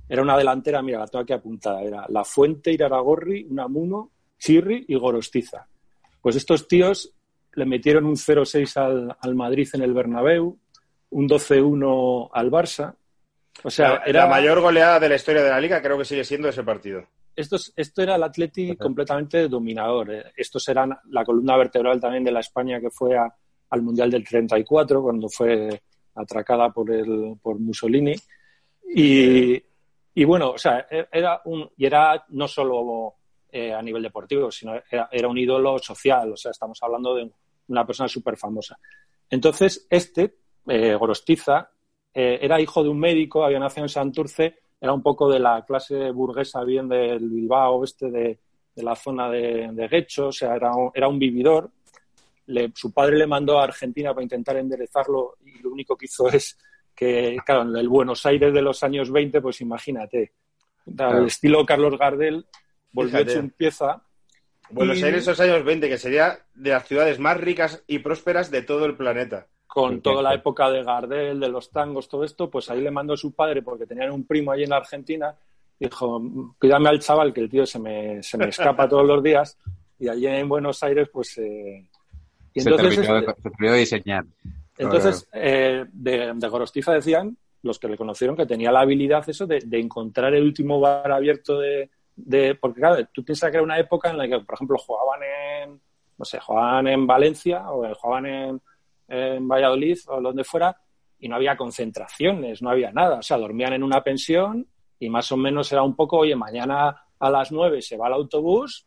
Era 0.09 0.23
una 0.23 0.35
delantera, 0.37 0.81
mira, 0.81 0.97
la 0.99 1.07
tengo 1.07 1.21
aquí 1.23 1.33
apuntada. 1.33 1.83
Era 1.83 2.05
La 2.09 2.23
Fuente, 2.23 2.71
Iraragorri, 2.71 3.45
Unamuno, 3.49 4.11
Chirri 4.39 4.85
y 4.87 4.95
Gorostiza. 4.95 5.67
Pues 6.21 6.35
estos 6.35 6.67
tíos 6.67 7.13
le 7.55 7.65
metieron 7.65 8.05
un 8.05 8.15
0-6 8.15 8.77
al, 8.77 9.15
al 9.19 9.35
Madrid 9.35 9.67
en 9.73 9.81
el 9.81 9.93
Bernabéu, 9.93 10.57
un 11.11 11.27
12-1 11.29 12.29
al 12.33 12.51
Barça. 12.51 12.93
O 13.63 13.69
sea, 13.69 13.89
la, 13.95 14.03
era 14.05 14.23
la 14.23 14.29
mayor 14.29 14.59
goleada 14.61 14.99
de 14.99 15.09
la 15.09 15.15
historia 15.15 15.41
de 15.43 15.49
la 15.49 15.59
liga 15.61 15.81
creo 15.81 15.97
que 15.97 16.05
sigue 16.05 16.23
siendo 16.25 16.49
ese 16.49 16.63
partido. 16.63 17.05
esto, 17.35 17.55
es- 17.57 17.71
esto 17.75 18.01
era 18.01 18.15
el 18.15 18.23
Atleti 18.23 18.75
completamente 18.75 19.47
dominador. 19.47 20.11
eh. 20.13 20.23
Estos 20.35 20.67
eran 20.69 20.97
la 21.09 21.23
columna 21.23 21.55
vertebral 21.57 21.99
también 21.99 22.23
de 22.23 22.31
la 22.31 22.39
España 22.41 22.79
que 22.79 22.89
fue 22.89 23.17
a- 23.17 23.33
al 23.69 23.81
Mundial 23.81 24.09
del 24.11 24.23
34, 24.27 25.01
cuando 25.01 25.27
fue 25.29 25.81
atracada 26.15 26.69
por, 26.71 26.89
el, 26.91 27.35
por 27.41 27.59
Mussolini. 27.59 28.15
Y, 28.93 29.61
y 30.13 30.23
bueno, 30.23 30.51
o 30.51 30.57
sea, 30.57 30.85
e- 30.89 31.07
era 31.11 31.41
un, 31.45 31.69
y 31.77 31.85
era 31.85 32.25
no 32.29 32.47
solo 32.47 33.15
eh, 33.51 33.73
a 33.73 33.81
nivel 33.81 34.03
deportivo, 34.03 34.51
sino 34.51 34.73
era, 34.89 35.09
era 35.11 35.27
un 35.27 35.37
ídolo 35.37 35.79
social. 35.79 36.31
O 36.33 36.37
sea, 36.37 36.51
estamos 36.51 36.77
hablando 36.83 37.15
de 37.15 37.29
una 37.67 37.85
persona 37.85 38.07
súper 38.09 38.37
famosa. 38.37 38.77
Entonces, 39.29 39.87
este, 39.89 40.35
eh, 40.67 40.95
Gorostiza, 40.95 41.69
eh, 42.13 42.39
era 42.41 42.61
hijo 42.61 42.83
de 42.83 42.89
un 42.89 42.99
médico, 42.99 43.43
había 43.43 43.59
nacido 43.59 43.85
en 43.85 43.89
Santurce, 43.89 44.59
era 44.79 44.93
un 44.93 45.01
poco 45.01 45.29
de 45.29 45.39
la 45.39 45.65
clase 45.65 46.11
burguesa 46.11 46.63
bien 46.63 46.87
del 46.87 47.29
Bilbao, 47.29 47.83
este 47.83 48.09
de, 48.11 48.39
de 48.75 48.83
la 48.83 48.95
zona 48.95 49.29
de, 49.29 49.69
de 49.71 49.87
Guecho, 49.87 50.27
o 50.27 50.31
sea, 50.31 50.55
era 50.55 50.71
un, 50.75 50.91
era 50.93 51.07
un 51.07 51.17
vividor. 51.19 51.71
Le- 52.47 52.71
su 52.75 52.91
padre 52.93 53.17
le 53.17 53.25
mandó 53.25 53.59
a 53.59 53.63
Argentina 53.63 54.13
para 54.13 54.23
intentar 54.23 54.57
enderezarlo 54.57 55.35
y 55.43 55.59
lo 55.63 55.71
único 55.71 55.95
que 55.97 56.05
hizo 56.05 56.27
es 56.29 56.57
que, 56.95 57.37
claro, 57.45 57.63
en 57.63 57.75
el 57.75 57.89
Buenos 57.89 58.25
Aires 58.25 58.53
de 58.53 58.61
los 58.61 58.83
años 58.83 59.11
20, 59.11 59.41
pues 59.41 59.59
imagínate, 59.61 60.33
al 60.87 60.93
Claro. 60.95 61.25
estilo 61.25 61.65
Carlos 61.65 61.97
Gardel, 61.97 62.45
volvió 62.91 63.17
hecho 63.19 63.39
un 63.39 63.49
pieza. 63.49 64.01
Buenos 64.69 64.97
Y- 64.99 65.03
Aires, 65.03 65.21
esos 65.21 65.39
años 65.39 65.63
20, 65.63 65.87
que 65.89 65.97
sería 65.97 66.39
de 66.53 66.69
las 66.71 66.87
ciudades 66.87 67.19
más 67.19 67.37
ricas 67.39 67.83
y 67.87 67.99
prósperas 67.99 68.51
de 68.51 68.61
todo 68.61 68.85
el 68.85 68.95
planeta. 68.95 69.47
con 69.67 69.99
toda 70.01 70.21
la 70.21 70.33
época 70.33 70.69
de 70.69 70.83
Gardel, 70.83 71.39
de 71.39 71.49
los 71.49 71.69
tangos, 71.69 72.07
todo 72.07 72.23
esto, 72.23 72.49
pues 72.49 72.69
ahí 72.69 72.79
le 72.79 72.91
mandó 72.91 73.17
su 73.17 73.33
padre 73.33 73.61
porque 73.61 73.85
tenían 73.85 74.11
un 74.11 74.25
primo 74.25 74.51
allí 74.53 74.63
en 74.63 74.69
la 74.69 74.77
Argentina. 74.77 75.35
Dijo, 75.77 76.21
cuídame 76.57 76.87
al 76.87 76.99
chaval 77.01 77.33
que 77.33 77.41
el 77.41 77.49
tío 77.49 77.65
se 77.65 77.77
me, 77.79 78.23
se 78.23 78.37
me 78.37 78.47
escapa 78.47 78.87
todos 78.89 79.05
los 79.05 79.21
días. 79.21 79.57
Y 79.99 80.07
allí 80.07 80.27
en 80.27 80.47
Buenos 80.47 80.81
Aires, 80.81 81.09
pues... 81.11 81.37
eh, 81.39 81.85
y 82.53 82.61
se, 82.61 82.69
entonces, 82.69 83.01
terminó, 83.01 83.19
se 83.33 83.41
terminó 83.49 83.73
de 83.73 83.79
diseñar. 83.79 84.25
entonces 84.77 85.27
eh, 85.33 85.83
de, 85.91 86.31
de 86.33 86.47
Gorostiza 86.47 86.93
decían, 86.93 87.35
los 87.61 87.77
que 87.77 87.89
le 87.89 87.97
conocieron, 87.97 88.37
que 88.37 88.45
tenía 88.45 88.71
la 88.71 88.79
habilidad 88.79 89.27
eso 89.27 89.45
de, 89.45 89.59
de 89.65 89.79
encontrar 89.79 90.33
el 90.35 90.43
último 90.43 90.79
bar 90.79 91.11
abierto 91.11 91.59
de, 91.59 91.89
de... 92.15 92.55
Porque 92.55 92.79
claro, 92.79 93.05
tú 93.13 93.23
piensas 93.23 93.49
que 93.51 93.57
era 93.57 93.63
una 93.63 93.79
época 93.79 94.09
en 94.09 94.17
la 94.17 94.27
que, 94.27 94.39
por 94.39 94.55
ejemplo, 94.55 94.77
jugaban 94.77 95.19
en... 95.23 95.81
No 96.17 96.23
sé, 96.25 96.39
jugaban 96.39 96.87
en 96.87 97.05
Valencia 97.05 97.69
o 97.71 97.93
jugaban 97.95 98.25
en, 98.25 98.61
en 99.09 99.47
Valladolid 99.47 99.97
o 100.07 100.21
donde 100.21 100.43
fuera 100.45 100.75
y 101.19 101.27
no 101.27 101.35
había 101.35 101.57
concentraciones, 101.57 102.61
no 102.61 102.69
había 102.69 102.91
nada. 102.91 103.19
O 103.19 103.21
sea, 103.21 103.37
dormían 103.37 103.73
en 103.73 103.83
una 103.83 104.01
pensión 104.01 104.65
y 104.97 105.09
más 105.09 105.29
o 105.33 105.37
menos 105.37 105.71
era 105.73 105.83
un 105.83 105.93
poco, 105.95 106.19
oye, 106.19 106.35
mañana 106.35 107.03
a 107.19 107.29
las 107.29 107.51
nueve 107.51 107.81
se 107.81 107.97
va 107.97 108.07
el 108.07 108.13
autobús 108.13 108.85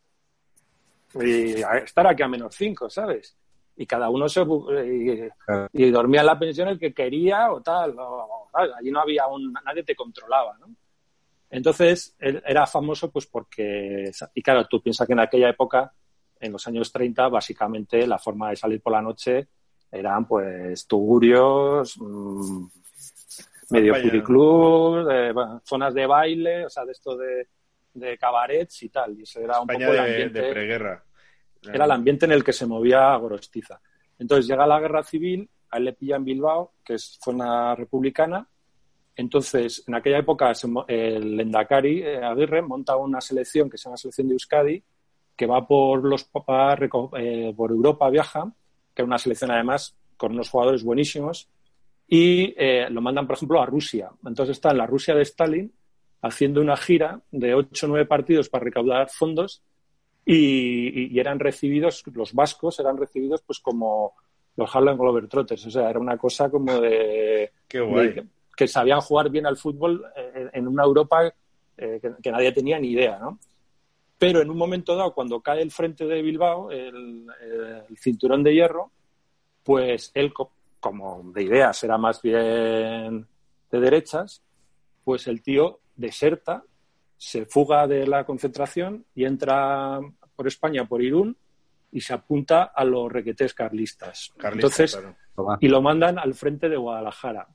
y 1.15 1.53
estar 1.83 2.07
aquí 2.07 2.23
a 2.23 2.27
menos 2.27 2.55
cinco, 2.55 2.89
¿sabes? 2.89 3.35
Y 3.75 3.85
cada 3.85 4.09
uno 4.09 4.27
se 4.27 4.41
y, 4.41 5.29
y 5.73 5.89
dormía 5.91 6.21
en 6.21 6.25
la 6.27 6.37
pensión 6.39 6.67
el 6.67 6.79
que 6.79 6.93
quería 6.93 7.51
o 7.51 7.61
tal. 7.61 7.95
o- 7.97 8.49
allí 8.77 8.91
no 8.91 9.01
había 9.01 9.27
un, 9.27 9.53
nadie 9.65 9.83
te 9.83 9.95
controlaba, 9.95 10.57
¿no? 10.59 10.67
Entonces, 11.49 12.15
él 12.19 12.41
era 12.45 12.67
famoso 12.67 13.11
pues 13.11 13.25
porque, 13.25 14.11
y 14.33 14.41
claro, 14.41 14.67
tú 14.67 14.81
piensas 14.81 15.07
que 15.07 15.13
en 15.13 15.19
aquella 15.19 15.49
época, 15.49 15.91
en 16.39 16.51
los 16.51 16.65
años 16.67 16.91
30, 16.91 17.27
básicamente 17.29 18.05
la 18.05 18.19
forma 18.19 18.49
de 18.49 18.55
salir 18.55 18.81
por 18.81 18.93
la 18.93 19.01
noche 19.01 19.47
eran 19.91 20.27
pues 20.27 20.85
tugurios, 20.85 21.97
mm, 21.99 22.65
medio 23.71 23.93
puticlub, 24.01 25.09
eh, 25.09 25.31
bueno, 25.31 25.61
zonas 25.65 25.93
de 25.93 26.05
baile, 26.05 26.65
o 26.65 26.69
sea, 26.69 26.85
de 26.85 26.91
esto 26.91 27.17
de, 27.17 27.47
de 27.93 28.17
cabarets 28.17 28.83
y 28.83 28.89
tal. 28.89 29.17
Y 29.17 29.23
eso 29.23 29.39
era 29.39 29.59
un 29.59 29.69
España 29.69 29.87
poco 29.87 29.97
el 29.97 30.03
de, 30.03 30.11
ambiente 30.11 30.41
de 30.41 30.51
preguerra. 30.51 31.03
era 31.73 31.85
el 31.85 31.91
ambiente 31.91 32.25
en 32.25 32.31
el 32.31 32.43
que 32.43 32.53
se 32.53 32.65
movía 32.65 33.15
Gorostiza. 33.15 33.81
Entonces 34.17 34.47
llega 34.47 34.67
la 34.67 34.79
guerra 34.79 35.03
civil, 35.03 35.49
a 35.69 35.77
él 35.77 35.85
le 35.85 35.93
pilla 35.93 36.17
en 36.17 36.25
Bilbao, 36.25 36.73
que 36.83 36.95
es 36.95 37.17
zona 37.23 37.75
republicana. 37.75 38.47
Entonces, 39.19 39.83
en 39.85 39.95
aquella 39.95 40.19
época, 40.19 40.53
el 40.87 41.39
Endacari 41.39 42.03
Aguirre 42.05 42.61
monta 42.61 42.95
una 42.95 43.19
selección 43.19 43.69
que 43.69 43.77
se 43.77 43.83
llama 43.85 43.97
Selección 43.97 44.27
de 44.29 44.33
Euskadi, 44.35 44.81
que 45.35 45.45
va 45.45 45.67
por, 45.67 46.05
los, 46.05 46.25
va 46.33 46.77
eh, 47.17 47.53
por 47.55 47.71
Europa, 47.71 48.09
viaja, 48.09 48.49
que 48.93 49.01
es 49.01 49.05
una 49.05 49.17
selección 49.17 49.51
además 49.51 49.93
con 50.15 50.31
unos 50.31 50.49
jugadores 50.49 50.83
buenísimos, 50.83 51.49
y 52.07 52.53
eh, 52.57 52.87
lo 52.89 53.01
mandan, 53.01 53.27
por 53.27 53.35
ejemplo, 53.35 53.61
a 53.61 53.65
Rusia. 53.65 54.09
Entonces 54.25 54.55
está 54.55 54.71
en 54.71 54.77
la 54.77 54.87
Rusia 54.87 55.13
de 55.15 55.23
Stalin 55.23 55.71
haciendo 56.21 56.61
una 56.61 56.77
gira 56.77 57.21
de 57.31 57.53
8 57.55 57.85
o 57.85 57.89
9 57.89 58.05
partidos 58.05 58.47
para 58.49 58.63
recaudar 58.63 59.09
fondos 59.09 59.61
y, 60.25 60.35
y- 60.35 61.07
y 61.11 61.19
eran 61.19 61.39
recibidos, 61.39 62.03
los 62.13 62.33
vascos 62.33 62.79
eran 62.79 62.95
recibidos 62.97 63.41
pues 63.41 63.59
como, 63.59 64.13
los 64.55 64.73
Harlem 64.75 64.97
Globetrotters. 64.97 65.65
O 65.67 65.71
sea, 65.71 65.89
era 65.89 65.99
una 65.99 66.17
cosa 66.17 66.49
como 66.49 66.79
de, 66.79 67.51
Qué 67.67 67.79
guay. 67.81 68.07
de 68.13 68.25
que, 68.59 68.67
sabían 68.67 69.01
jugar 69.01 69.29
bien 69.29 69.45
al 69.45 69.55
fútbol 69.57 70.05
eh, 70.15 70.49
en 70.53 70.67
una 70.67 70.83
Europa 70.83 71.33
eh, 71.77 71.99
que, 72.01 72.11
que 72.21 72.31
nadie 72.31 72.51
tenía 72.51 72.77
ni 72.79 72.89
idea, 72.89 73.17
¿no? 73.17 73.39
Pero 74.17 74.41
en 74.41 74.49
un 74.49 74.57
momento 74.57 74.95
dado, 74.97 75.13
cuando 75.13 75.39
cae 75.39 75.61
el 75.61 75.71
frente 75.71 76.05
de 76.05 76.21
Bilbao, 76.21 76.71
el, 76.71 77.25
el 77.89 77.97
cinturón 77.97 78.43
de 78.43 78.53
hierro, 78.53 78.91
pues 79.63 80.11
él, 80.13 80.33
co- 80.33 80.51
como 80.81 81.31
de 81.33 81.43
ideas 81.43 81.81
era 81.83 81.97
más 81.97 82.21
bien 82.21 83.25
de 83.71 83.79
derechas, 83.79 84.43
pues 85.05 85.27
el 85.27 85.41
tío 85.41 85.79
deserta, 85.95 86.63
se 87.17 87.45
fuga 87.45 87.87
de 87.87 88.07
la 88.07 88.25
concentración 88.25 89.05
y 89.15 89.23
entra 89.23 89.99
por 90.35 90.47
España, 90.47 90.85
por 90.85 91.01
Irún, 91.01 91.37
y 91.91 92.01
se 92.01 92.13
apunta 92.13 92.63
a 92.63 92.83
los 92.83 93.11
requetés 93.11 93.53
carlistas. 93.53 94.33
Carlista, 94.37 94.67
Entonces, 94.67 94.95
claro. 94.95 95.57
Y 95.61 95.69
lo 95.69 95.81
mandan 95.81 96.19
al 96.19 96.33
frente 96.33 96.67
de 96.67 96.75
Guadalajara. 96.75 97.47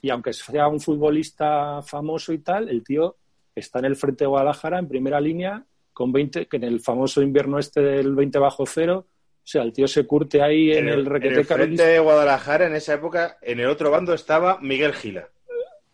Y 0.00 0.10
aunque 0.10 0.32
sea 0.32 0.68
un 0.68 0.80
futbolista 0.80 1.82
famoso 1.82 2.32
y 2.32 2.38
tal, 2.38 2.68
el 2.68 2.84
tío 2.84 3.16
está 3.54 3.80
en 3.80 3.86
el 3.86 3.96
frente 3.96 4.24
de 4.24 4.28
Guadalajara 4.28 4.78
en 4.78 4.88
primera 4.88 5.20
línea 5.20 5.64
con 5.92 6.12
20, 6.12 6.46
que 6.46 6.56
en 6.58 6.64
el 6.64 6.80
famoso 6.80 7.20
invierno 7.22 7.58
este 7.58 7.80
del 7.80 8.14
20 8.14 8.38
bajo 8.38 8.64
cero, 8.66 9.06
o 9.08 9.50
sea, 9.50 9.62
el 9.62 9.72
tío 9.72 9.88
se 9.88 10.06
curte 10.06 10.40
ahí 10.42 10.70
en, 10.72 10.88
el 10.88 11.00
en 11.00 11.06
requete 11.06 11.40
el 11.40 11.44
frente 11.44 11.82
de 11.84 11.98
Guadalajara, 11.98 12.66
en 12.66 12.74
esa 12.76 12.94
época, 12.94 13.38
en 13.42 13.58
el 13.58 13.66
otro 13.68 13.90
bando 13.90 14.14
estaba 14.14 14.58
Miguel 14.60 14.92
Gila. 14.94 15.28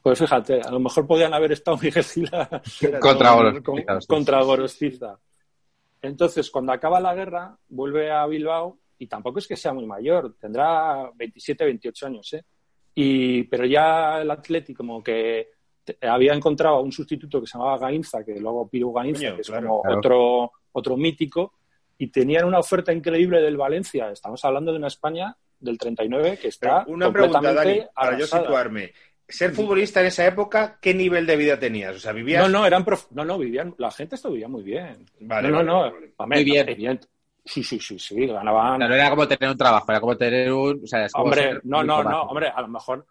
Pues 0.02 0.18
fíjate, 0.18 0.60
a 0.60 0.70
lo 0.70 0.80
mejor 0.80 1.06
podían 1.06 1.32
haber 1.32 1.52
estado 1.52 1.78
Miguel 1.82 2.04
Gila 2.04 2.60
Contra 3.00 3.30
con- 3.30 3.36
Gorostiza, 3.38 3.62
con- 3.62 4.00
contra 4.06 4.42
Gorostiza. 4.42 5.18
Entonces, 6.02 6.50
cuando 6.50 6.72
acaba 6.72 7.00
la 7.00 7.14
guerra, 7.14 7.56
vuelve 7.68 8.10
a 8.10 8.26
Bilbao 8.26 8.78
y 8.98 9.06
tampoco 9.06 9.38
es 9.38 9.46
que 9.48 9.56
sea 9.56 9.72
muy 9.72 9.86
mayor, 9.86 10.34
tendrá 10.38 11.10
27, 11.14 11.64
28 11.64 12.06
años, 12.06 12.32
¿eh? 12.34 12.44
Y, 12.94 13.44
pero 13.44 13.64
ya 13.66 14.20
el 14.22 14.30
Atleti 14.30 14.72
como 14.74 15.02
que 15.02 15.48
había 16.00 16.32
encontrado 16.32 16.76
a 16.76 16.80
un 16.80 16.92
sustituto 16.92 17.40
que 17.40 17.46
se 17.46 17.58
llamaba 17.58 17.78
Gainza, 17.78 18.24
que 18.24 18.38
luego 18.40 18.68
Piru 18.68 18.92
Gainza, 18.92 19.20
Coño, 19.20 19.34
que 19.36 19.40
es 19.42 19.48
claro. 19.48 19.66
como 19.68 19.82
Claro. 19.82 19.98
otro, 19.98 20.52
otro 20.72 20.96
mítico, 20.96 21.54
y 21.98 22.06
tenían 22.08 22.44
una 22.46 22.58
oferta 22.60 22.92
increíble 22.92 23.40
del 23.40 23.56
Valencia. 23.56 24.10
Estamos 24.10 24.44
hablando 24.44 24.72
de 24.72 24.78
una 24.78 24.88
España 24.88 25.36
del 25.60 25.78
39 25.78 26.38
que 26.40 26.48
está 26.48 26.84
Una 26.86 27.12
pregunta, 27.12 27.38
completamente 27.38 27.78
Dani, 27.78 27.90
para 27.94 28.18
yo 28.18 28.26
situarme. 28.26 28.92
Ser 29.26 29.52
futbolista 29.52 30.00
en 30.00 30.06
esa 30.06 30.26
época, 30.26 30.78
¿qué 30.82 30.92
nivel 30.92 31.26
de 31.26 31.36
vida 31.36 31.58
tenías? 31.58 31.96
O 31.96 31.98
sea, 31.98 32.12
vivías... 32.12 32.42
No, 32.42 32.48
no, 32.60 32.66
eran 32.66 32.84
prof- 32.84 33.10
no, 33.12 33.24
no, 33.24 33.38
vivían, 33.38 33.74
la 33.78 33.90
gente 33.90 34.16
esto 34.16 34.30
vivía 34.30 34.48
muy 34.48 34.62
bien. 34.62 35.06
Vale, 35.20 35.48
no, 35.48 35.56
vale, 35.56 35.64
no, 35.66 35.72
no, 35.72 35.80
vale, 35.80 35.92
vale. 35.94 36.12
hombre, 36.18 36.38
Muy 36.38 36.44
bien. 36.44 37.00
Sí, 37.44 37.62
sí, 37.62 37.78
sí, 37.78 37.98
sí, 37.98 38.26
ganaban. 38.26 38.74
O 38.76 38.78
sea, 38.78 38.88
no 38.88 38.94
era 38.94 39.10
como 39.10 39.28
tener 39.28 39.50
un 39.50 39.56
trabajo, 39.58 39.90
era 39.92 40.00
como 40.00 40.16
tener 40.16 40.52
un. 40.52 40.80
O 40.82 40.86
sea, 40.86 41.04
es 41.04 41.12
como 41.12 41.26
hombre, 41.26 41.60
no, 41.64 41.84
no, 41.84 41.96
trabajo. 42.00 42.10
no, 42.10 42.22
hombre, 42.30 42.48
a 42.48 42.60
lo 42.62 42.68
mejor 42.68 43.06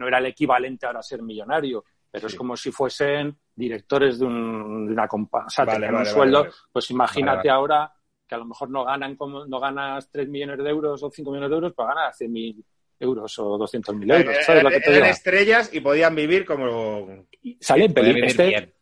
no 0.00 0.08
era 0.08 0.18
el 0.18 0.26
equivalente 0.26 0.86
ahora 0.86 1.00
a 1.00 1.02
ser 1.02 1.20
millonario, 1.22 1.84
pero 2.10 2.26
es 2.26 2.34
como 2.34 2.56
si 2.56 2.70
fuesen 2.72 3.36
directores 3.54 4.18
de, 4.18 4.24
un, 4.24 4.86
de 4.86 4.92
una 4.94 5.06
compañía. 5.06 5.46
O 5.46 5.50
sea, 5.50 5.64
Vale, 5.66 5.76
tenían 5.76 5.94
vale, 5.94 6.08
un 6.08 6.14
sueldo, 6.14 6.38
vale, 6.40 6.52
pues 6.72 6.90
imagínate 6.90 7.36
Vale, 7.36 7.48
vale. 7.48 7.50
ahora 7.50 7.92
que 8.26 8.34
a 8.34 8.38
lo 8.38 8.46
mejor 8.46 8.70
no 8.70 8.84
ganan 8.86 9.16
como 9.16 9.44
no 9.44 9.60
ganas 9.60 10.10
3 10.10 10.28
millones 10.30 10.56
de 10.56 10.70
euros 10.70 11.02
o 11.02 11.10
5 11.10 11.30
millones 11.30 11.50
de 11.50 11.54
euros, 11.56 11.74
pero 11.76 11.88
ganas 11.88 12.16
100.000 12.18 12.64
euros 13.00 13.38
o 13.38 13.58
200.000 13.58 14.10
euros. 14.10 14.32
Eran, 14.32 14.44
¿Sabes 14.44 14.62
lo 14.62 14.70
que 14.70 14.80
te 14.80 14.88
eran 14.90 15.02
digo? 15.02 15.12
estrellas 15.12 15.70
y 15.74 15.80
podían 15.80 16.14
vivir 16.14 16.46
como... 16.46 17.26
Sale 17.60 17.84
en 17.84 17.92
Podía 17.92 18.02
peli- 18.12 18.14
vivir 18.14 18.24
este- 18.30 18.46
bien. 18.46 18.74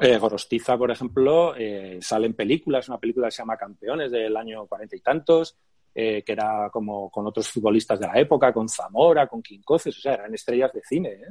Eh, 0.00 0.18
Gorostiza, 0.18 0.76
por 0.76 0.90
ejemplo, 0.90 1.54
eh, 1.56 1.98
sale 2.00 2.26
en 2.26 2.34
películas, 2.34 2.88
una 2.88 2.98
película 2.98 3.26
que 3.28 3.32
se 3.32 3.38
llama 3.42 3.56
Campeones 3.56 4.10
del 4.12 4.36
año 4.36 4.66
cuarenta 4.66 4.94
y 4.96 5.00
tantos, 5.00 5.56
eh, 5.94 6.22
que 6.24 6.32
era 6.32 6.68
como 6.70 7.10
con 7.10 7.26
otros 7.26 7.48
futbolistas 7.48 7.98
de 7.98 8.06
la 8.06 8.18
época, 8.20 8.52
con 8.52 8.68
Zamora, 8.68 9.26
con 9.26 9.42
Quincoces, 9.42 9.96
o 9.98 10.00
sea, 10.00 10.14
eran 10.14 10.34
estrellas 10.34 10.72
de 10.72 10.82
cine. 10.82 11.08
¿eh? 11.10 11.30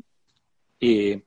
Y 0.79 1.23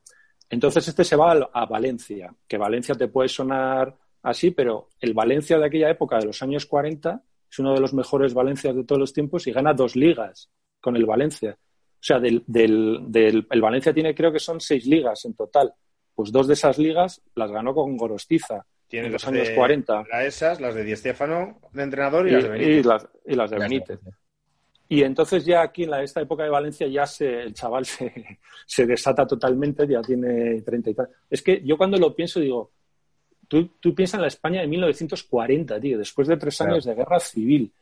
entonces 0.51 0.87
este 0.89 1.05
se 1.05 1.17
va 1.17 1.33
a 1.53 1.67
Valencia, 1.67 2.35
que 2.47 2.59
Valencia 2.59 2.95
te 2.95 3.09
puede 3.09 3.29
sonar 3.29 3.97
así, 4.23 4.51
pero 4.51 4.89
el 5.01 5.15
Valencia 5.15 5.59
de 5.59 5.67
aquella 5.67 5.91
época, 5.91 6.19
de 6.19 6.27
los 6.27 6.43
años 6.43 6.67
40, 6.67 7.23
es 7.51 7.59
uno 7.59 7.75
de 7.75 7.81
los 7.81 7.95
mejores 7.95 8.35
Valencias 8.35 8.75
de 8.75 8.85
todos 8.85 8.99
los 9.01 9.13
tiempos 9.13 9.47
y 9.47 9.53
gana 9.53 9.73
dos 9.73 9.95
ligas 9.97 10.51
con 10.81 10.97
el 10.97 11.07
Valencia. 11.07 11.57
O 11.57 12.07
sea, 12.07 12.19
del, 12.19 12.43
del, 12.47 13.01
del- 13.07 13.47
el 13.51 13.61
Valencia 13.63 13.95
tiene 13.95 14.15
creo 14.15 14.33
que 14.33 14.39
son 14.41 14.61
seis 14.61 14.85
ligas 14.87 15.25
en 15.25 15.35
total. 15.35 15.73
Pues 16.15 16.31
dos 16.33 16.47
de 16.47 16.55
esas 16.55 16.79
ligas 16.79 17.21
las 17.35 17.51
ganó 17.51 17.75
con 17.75 17.97
Gorostiza 17.97 18.65
Tienes 18.89 19.07
en 19.07 19.13
los 19.15 19.27
años 19.27 19.49
de- 19.49 19.55
40 19.55 20.05
las 20.11 20.25
esas, 20.25 20.61
las 20.61 20.75
de 20.75 20.85
Di 20.85 20.95
Stéfano 20.97 21.59
de 21.73 21.83
entrenador 21.83 22.27
y, 22.29 22.31
y, 22.31 22.33
las 22.35 22.43
de 22.45 22.49
Benítez. 22.51 22.79
y 22.79 22.83
las, 22.89 23.09
y 23.27 23.35
las 23.35 23.51
de 23.51 23.59
Benítez. 23.59 24.01
Y 24.89 25.03
entonces 25.03 25.45
ya 25.45 25.63
aquí 25.63 25.85
en 25.85 25.91
la, 25.91 26.03
esta 26.03 26.21
época 26.21 26.45
de 26.45 26.51
Valencia 26.51 26.87
ya 26.87 27.07
se, 27.07 27.41
el 27.41 27.55
chaval 27.55 27.85
se, 27.87 28.13
se 28.67 28.87
desata 28.87 29.27
totalmente, 29.27 29.89
ya 29.89 30.01
tiene 30.03 30.61
30 30.61 30.91
y 30.91 30.95
tal. 30.95 31.09
Es 31.31 31.43
que 31.43 31.63
yo 31.65 31.77
cuando 31.79 31.97
lo 31.97 32.15
pienso 32.15 32.39
digo, 32.39 32.71
tú, 33.49 33.71
tú 33.81 33.95
piensas 33.95 34.17
en 34.19 34.23
la 34.23 34.29
España 34.29 34.61
de 34.61 34.67
1940, 34.69 35.81
tío, 35.81 35.99
después 35.99 36.29
de 36.29 36.37
tres 36.37 36.57
Claro. 36.59 36.73
años 36.73 36.85
de 36.85 36.95
guerra 36.95 37.19
civil, 37.19 37.73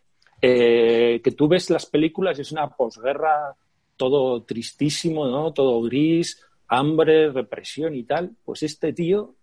eh, 0.40 1.20
que 1.22 1.32
tú 1.32 1.48
ves 1.48 1.68
las 1.70 1.86
películas 1.86 2.38
y 2.38 2.42
es 2.42 2.52
una 2.52 2.68
posguerra 2.68 3.54
todo 3.96 4.42
tristísimo, 4.44 5.26
¿no? 5.28 5.52
Todo 5.52 5.82
gris, 5.82 6.42
hambre, 6.72 7.30
represión 7.30 7.94
y 7.94 8.04
tal. 8.04 8.30
Pues 8.44 8.62
este 8.62 8.92
tío, 8.92 9.34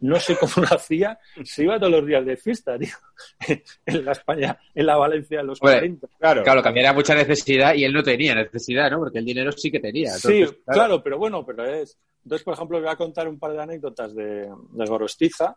no 0.00 0.18
sé 0.18 0.36
cómo 0.40 0.66
lo 0.66 0.74
hacía, 0.74 1.18
se 1.44 1.64
iba 1.64 1.78
todos 1.78 1.92
los 1.92 2.06
días 2.06 2.24
de 2.24 2.36
fiesta, 2.36 2.78
tío, 2.78 2.94
en 3.86 4.04
la 4.04 4.12
España, 4.12 4.58
en 4.74 4.86
la 4.86 4.96
Valencia 4.96 5.38
de 5.38 5.44
los 5.44 5.60
Hombre, 5.60 5.78
40. 5.78 6.08
Claro, 6.18 6.42
Claro, 6.42 6.62
que 6.62 6.68
había 6.70 6.92
mucha 6.92 7.14
necesidad 7.14 7.74
y 7.74 7.84
él 7.84 7.92
no 7.92 8.02
tenía 8.02 8.34
necesidad, 8.34 8.90
¿no? 8.90 8.98
Porque 8.98 9.18
el 9.18 9.24
dinero 9.24 9.52
sí 9.52 9.70
que 9.70 9.80
tenía. 9.80 10.12
Sí, 10.12 10.44
claro. 10.66 11.02
pero 11.02 11.18
bueno, 11.18 11.44
pero 11.44 11.64
es. 11.64 11.98
Entonces, 12.24 12.44
por 12.44 12.54
ejemplo, 12.54 12.80
voy 12.80 12.88
a 12.88 12.96
contar 12.96 13.28
un 13.28 13.38
par 13.38 13.52
de 13.52 13.62
anécdotas 13.62 14.14
de, 14.14 14.48
de 14.72 14.84
Gorostiza, 14.86 15.56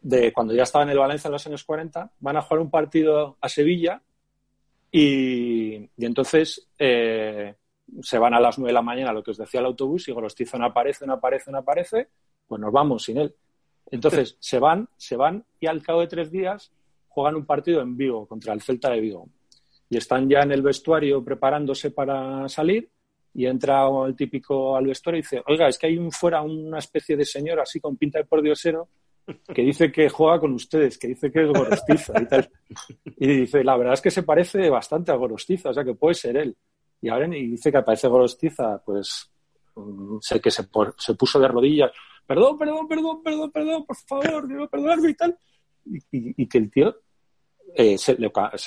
de 0.00 0.32
cuando 0.32 0.54
ya 0.54 0.62
estaba 0.62 0.84
en 0.84 0.90
el 0.90 0.98
Valencia 0.98 1.28
en 1.28 1.32
los 1.32 1.46
años 1.46 1.64
40, 1.64 2.12
van 2.20 2.36
a 2.36 2.42
jugar 2.42 2.60
un 2.60 2.70
partido 2.70 3.36
a 3.40 3.48
Sevilla 3.48 4.02
y, 4.90 5.74
y 5.74 6.04
entonces 6.04 6.68
eh, 6.78 7.54
se 8.02 8.18
van 8.18 8.34
a 8.34 8.40
las 8.40 8.58
9 8.58 8.70
de 8.70 8.74
la 8.74 8.82
mañana, 8.82 9.12
lo 9.12 9.22
que 9.22 9.32
os 9.32 9.36
decía 9.36 9.60
el 9.60 9.66
autobús, 9.66 10.08
y 10.08 10.12
Gorostiza 10.12 10.58
no 10.58 10.66
aparece, 10.66 11.06
no 11.06 11.14
aparece, 11.14 11.50
no 11.50 11.58
aparece, 11.58 12.08
pues 12.46 12.60
nos 12.60 12.72
vamos 12.72 13.04
sin 13.04 13.18
él. 13.18 13.34
Entonces 13.90 14.36
se 14.38 14.58
van, 14.58 14.88
se 14.96 15.16
van 15.16 15.44
y 15.58 15.66
al 15.66 15.82
cabo 15.82 16.00
de 16.00 16.06
tres 16.06 16.30
días 16.30 16.72
juegan 17.08 17.34
un 17.34 17.44
partido 17.44 17.80
en 17.80 17.96
Vigo 17.96 18.26
contra 18.26 18.52
el 18.52 18.62
Celta 18.62 18.90
de 18.90 19.00
Vigo. 19.00 19.28
Y 19.88 19.96
están 19.96 20.28
ya 20.28 20.42
en 20.42 20.52
el 20.52 20.62
vestuario 20.62 21.24
preparándose 21.24 21.90
para 21.90 22.48
salir 22.48 22.88
y 23.34 23.46
entra 23.46 23.86
el 24.06 24.14
típico 24.14 24.76
al 24.76 24.86
vestuario 24.86 25.18
y 25.18 25.22
dice, 25.22 25.42
oiga, 25.46 25.68
es 25.68 25.78
que 25.78 25.88
hay 25.88 25.98
un 25.98 26.12
fuera 26.12 26.42
una 26.42 26.78
especie 26.78 27.16
de 27.16 27.24
señor 27.24 27.60
así 27.60 27.80
con 27.80 27.96
pinta 27.96 28.18
de 28.18 28.24
pordiosero 28.24 28.88
que 29.54 29.62
dice 29.62 29.92
que 29.92 30.08
juega 30.08 30.40
con 30.40 30.52
ustedes, 30.52 30.98
que 30.98 31.08
dice 31.08 31.30
que 31.30 31.42
es 31.42 31.48
Gorostiza 31.48 32.20
y 32.20 32.26
tal. 32.26 32.50
Y 33.22 33.40
dice, 33.40 33.62
la 33.62 33.76
verdad 33.76 33.94
es 33.94 34.00
que 34.00 34.10
se 34.10 34.22
parece 34.22 34.70
bastante 34.70 35.12
a 35.12 35.16
Gorostiza, 35.16 35.70
o 35.70 35.74
sea 35.74 35.84
que 35.84 35.94
puede 35.94 36.14
ser 36.14 36.36
él. 36.36 36.56
Y 37.02 37.08
ahora 37.08 37.26
y 37.36 37.46
dice 37.48 37.70
que 37.70 37.78
aparece 37.78 38.08
Gorostiza, 38.08 38.82
pues 38.84 39.30
mm, 39.74 40.18
sé 40.20 40.40
que 40.40 40.50
se, 40.50 40.64
por- 40.64 40.94
se 40.98 41.14
puso 41.14 41.38
de 41.40 41.48
rodillas, 41.48 41.90
perdón, 42.26 42.58
perdón, 42.58 42.86
perdón, 42.88 43.22
perdón, 43.22 43.50
perdón, 43.50 43.86
por 43.86 43.96
favor, 43.96 44.46
digo, 44.48 44.68
perdonadme 44.68 45.10
y 45.10 45.14
tal. 45.14 45.38
Y, 46.12 46.46
que 46.46 46.58
el 46.58 46.70
tío 46.70 46.94
eh, 47.74 47.96
se, 47.96 48.16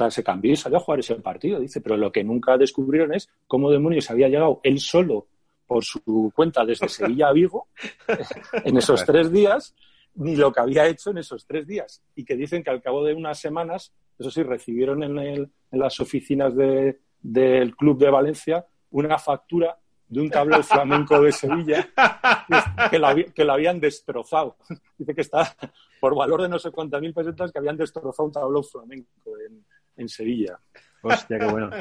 se 0.10 0.24
cambió 0.24 0.52
y 0.52 0.56
salió 0.56 0.78
a 0.78 0.82
jugar 0.82 1.00
ese 1.00 1.16
partido, 1.16 1.60
dice, 1.60 1.80
pero 1.80 1.96
lo 1.96 2.12
que 2.12 2.24
nunca 2.24 2.58
descubrieron 2.58 3.14
es 3.14 3.30
cómo 3.48 3.70
demonios 3.70 4.10
había 4.10 4.28
llegado 4.30 4.60
él 4.64 4.80
solo 4.80 5.28
por 5.68 5.84
su 5.86 6.32
cuenta 6.36 6.66
desde 6.66 6.90
Sevilla 6.90 7.28
a 7.30 7.34
Vigo 7.34 7.68
en 8.66 8.78
esos 8.78 9.06
tres 9.06 9.32
días, 9.32 9.76
ni 10.16 10.36
lo 10.36 10.52
que 10.52 10.60
había 10.60 10.88
hecho 10.88 11.12
en 11.12 11.20
esos 11.20 11.46
tres 11.46 11.66
días. 11.68 12.02
Y 12.16 12.26
que 12.26 12.36
dicen 12.36 12.64
que 12.64 12.70
al 12.72 12.82
cabo 12.82 13.04
de 13.04 13.14
unas 13.14 13.40
semanas, 13.40 13.94
eso 14.20 14.30
sí, 14.32 14.44
recibieron 14.44 15.04
en, 15.04 15.18
el- 15.20 15.50
en 15.72 15.80
las 15.80 16.00
oficinas 16.00 16.56
de- 16.56 17.00
del 17.24 17.76
Club 17.76 17.98
de 17.98 18.10
Valencia 18.12 18.66
una 18.92 19.18
factura 19.18 19.76
de 20.08 20.22
un 20.22 20.30
tablao 20.30 20.62
flamenco 20.62 21.20
de 21.20 21.32
Sevilla 21.32 21.90
que 22.92 23.00
lo, 23.00 23.08
habi- 23.08 23.34
que 23.34 23.44
lo 23.44 23.54
habían 23.54 23.80
destrozado. 23.80 24.58
Dice 24.98 25.16
que 25.16 25.22
está 25.22 25.56
por 26.00 26.16
valor 26.16 26.44
de 26.44 26.50
no 26.50 26.60
sé 26.60 26.70
cuántas 26.70 27.02
mil 27.02 27.14
pesetas 27.14 27.52
que 27.52 27.58
habían 27.58 27.78
destrozado 27.78 28.26
un 28.28 28.32
tablao 28.32 28.62
flamenco 28.62 29.32
en, 29.50 29.66
en 29.98 30.10
Sevilla. 30.10 30.60
Hostia, 31.02 31.40
qué 31.40 31.48
bueno. 31.48 31.72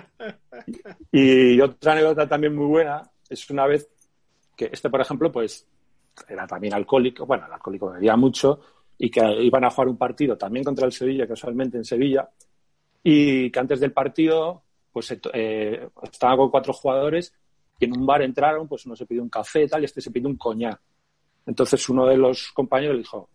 Y 1.11 1.61
otra 1.61 1.93
anécdota 1.93 2.27
también 2.29 2.55
muy 2.57 2.67
buena 2.67 3.03
es 3.29 3.49
una 3.51 3.67
vez 3.67 3.89
que 4.57 4.71
este, 4.73 4.89
por 4.91 5.01
ejemplo, 5.01 5.31
pues 5.31 5.67
era 6.29 6.47
también 6.47 6.75
alcohólico, 6.75 7.27
bueno, 7.27 7.47
el 7.47 7.53
alcohólico 7.53 7.91
bebía 7.91 8.17
mucho 8.17 8.61
y 8.99 9.11
que 9.11 9.21
iban 9.43 9.65
a 9.65 9.71
jugar 9.71 9.89
un 9.89 9.97
partido 9.97 10.37
también 10.37 10.65
contra 10.65 10.87
el 10.87 10.93
Sevilla, 10.93 11.27
casualmente 11.27 11.77
en 11.77 11.85
Sevilla, 11.85 12.29
y 13.03 13.51
que 13.51 13.59
antes 13.59 13.81
del 13.81 13.93
partido, 13.93 14.63
pues 14.93 15.17
eh, 15.33 15.89
estaban 16.03 16.37
con 16.37 16.51
cuatro 16.51 16.73
jugadores 16.73 17.35
y 17.79 17.85
en 17.87 17.99
un 17.99 18.07
bar 18.07 18.23
entraron, 18.23 18.69
pues 18.69 18.87
uno 18.87 18.95
se 18.95 19.07
pidió 19.07 19.23
un 19.23 19.29
café 19.29 19.65
y 19.65 19.69
tal, 19.69 19.83
y 19.83 19.87
este 19.87 20.01
se 20.01 20.11
pidió 20.11 20.29
un 20.29 20.37
coñac. 20.37 20.81
Entonces 21.47 21.89
uno 21.89 22.07
de 22.07 22.17
los 22.17 22.53
compañeros 22.53 22.95
le 22.95 23.03
dijo, 23.03 23.29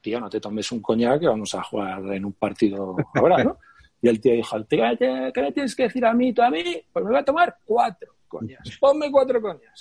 tío, 0.00 0.20
no 0.20 0.28
te 0.28 0.40
tomes 0.40 0.70
un 0.72 0.80
coñac 0.80 1.20
que 1.20 1.28
vamos 1.28 1.54
a 1.54 1.62
jugar 1.62 2.00
en 2.12 2.24
un 2.24 2.32
partido 2.32 2.96
ahora, 3.14 3.44
¿no? 3.44 3.58
Y 4.02 4.08
el 4.08 4.20
tío 4.20 4.34
dijo, 4.34 4.62
"¿Tío, 4.64 4.84
¿qué 4.98 5.32
me 5.40 5.52
tienes 5.52 5.74
que 5.74 5.84
decir 5.84 6.04
a 6.04 6.12
mí, 6.12 6.32
tú 6.32 6.42
a 6.42 6.50
mí? 6.50 6.62
Pues 6.92 7.02
me 7.02 7.12
voy 7.12 7.18
a 7.18 7.24
tomar 7.24 7.56
cuatro 7.64 8.12
coñas. 8.28 8.76
Ponme 8.78 9.10
cuatro 9.10 9.40
coñas. 9.40 9.80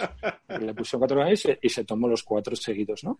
Y 0.49 0.63
le 0.63 0.73
pusieron 0.73 1.01
cuatro 1.01 1.17
coñas 1.17 1.33
y 1.33 1.37
se, 1.37 1.59
y 1.61 1.69
se 1.69 1.83
tomó 1.83 2.07
los 2.07 2.23
cuatro 2.23 2.55
seguidos, 2.55 3.03
¿no? 3.03 3.19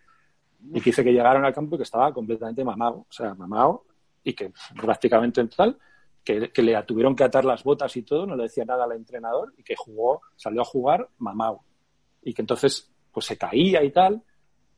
Y 0.74 0.80
que 0.80 0.90
dice 0.90 1.04
que 1.04 1.12
llegaron 1.12 1.46
al 1.46 1.54
campo 1.54 1.76
y 1.76 1.80
que 1.80 1.84
estaba 1.84 2.14
completamente 2.14 2.64
mamado, 2.64 3.06
o 3.10 3.12
sea, 3.12 3.34
mamado, 3.36 3.86
y 4.24 4.34
que 4.34 4.52
prácticamente 4.76 5.42
en 5.42 5.50
tal, 5.50 5.78
que, 6.26 6.62
le 6.62 6.84
tuvieron 6.84 7.16
que 7.16 7.24
atar 7.24 7.46
las 7.46 7.64
botas 7.64 7.96
y 7.96 8.02
todo, 8.02 8.26
no 8.26 8.36
le 8.36 8.44
decía 8.44 8.66
nada 8.66 8.84
al 8.84 8.94
entrenador, 8.94 9.54
y 9.58 9.64
que 9.64 9.76
jugó, 9.78 10.22
salió 10.36 10.62
a 10.62 10.66
jugar 10.66 11.08
mamado. 11.20 11.62
Y 12.24 12.34
que 12.34 12.42
entonces, 12.42 12.92
pues 13.12 13.28
se 13.28 13.38
caía 13.38 13.84
y 13.84 13.92
tal, 13.92 14.24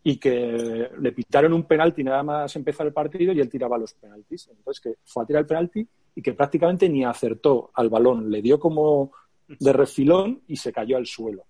y 0.03 0.17
que 0.17 0.89
le 0.99 1.11
pitaron 1.11 1.53
un 1.53 1.63
penalti 1.63 2.03
nada 2.03 2.23
más 2.23 2.55
empezar 2.55 2.87
el 2.87 2.93
partido 2.93 3.33
y 3.33 3.39
él 3.39 3.49
tiraba 3.49 3.77
los 3.77 3.93
penaltis. 3.93 4.49
Entonces 4.49 4.79
que 4.81 4.95
fue 5.03 5.23
a 5.23 5.25
tirar 5.25 5.41
el 5.41 5.47
penalti 5.47 5.87
y 6.15 6.21
que 6.21 6.33
prácticamente 6.33 6.87
ni 6.87 7.03
acertó 7.03 7.71
al 7.73 7.89
balón, 7.89 8.29
le 8.29 8.41
dio 8.41 8.59
como 8.59 9.11
de 9.47 9.73
refilón 9.73 10.43
y 10.47 10.55
se 10.55 10.71
cayó 10.71 10.97
al 10.97 11.05
suelo. 11.05 11.45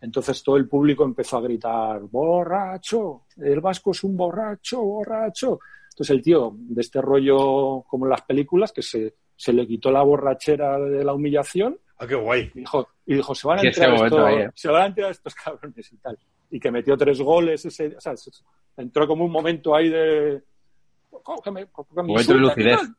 Entonces 0.00 0.42
todo 0.42 0.56
el 0.56 0.68
público 0.68 1.04
empezó 1.04 1.36
a 1.36 1.42
gritar, 1.42 2.00
borracho, 2.02 3.24
el 3.36 3.60
vasco 3.60 3.90
es 3.90 4.02
un 4.04 4.16
borracho, 4.16 4.80
borracho. 4.80 5.58
Entonces 5.90 6.16
el 6.16 6.22
tío, 6.22 6.54
de 6.56 6.80
este 6.80 7.02
rollo 7.02 7.82
como 7.82 8.06
en 8.06 8.10
las 8.10 8.22
películas, 8.22 8.72
que 8.72 8.82
se, 8.82 9.16
se 9.38 9.52
le 9.52 9.66
quitó 9.66 9.90
la 9.92 10.02
borrachera 10.02 10.78
de 10.80 11.04
la 11.04 11.14
humillación 11.14 11.78
Ah, 11.96 12.06
qué 12.06 12.14
guay. 12.16 12.50
y 12.54 12.58
dijo, 12.60 12.88
y 13.06 13.14
dijo 13.14 13.34
se 13.34 13.46
van 13.46 13.58
a 13.60 13.62
entrar 13.62 13.94
estos, 13.94 14.30
¿eh? 14.32 14.50
se 14.54 14.68
van 14.68 14.82
a 14.82 14.86
entrar 14.86 15.10
estos 15.12 15.34
cabrones 15.34 15.92
y 15.92 15.96
tal. 15.96 16.18
Y 16.50 16.58
que 16.60 16.70
metió 16.70 16.96
tres 16.96 17.20
goles, 17.20 17.64
ese, 17.64 17.96
o 17.96 18.00
sea, 18.00 18.16
se- 18.16 18.30
entró 18.76 19.06
como 19.06 19.24
un 19.24 19.30
momento 19.32 19.74
ahí 19.74 19.88
de... 19.88 20.42
Cógeme, 21.10 21.66
cógeme, 21.66 22.02
Momento 22.08 22.32
de 22.34 22.38
lucidez. 22.40 22.78
tal. 22.78 22.96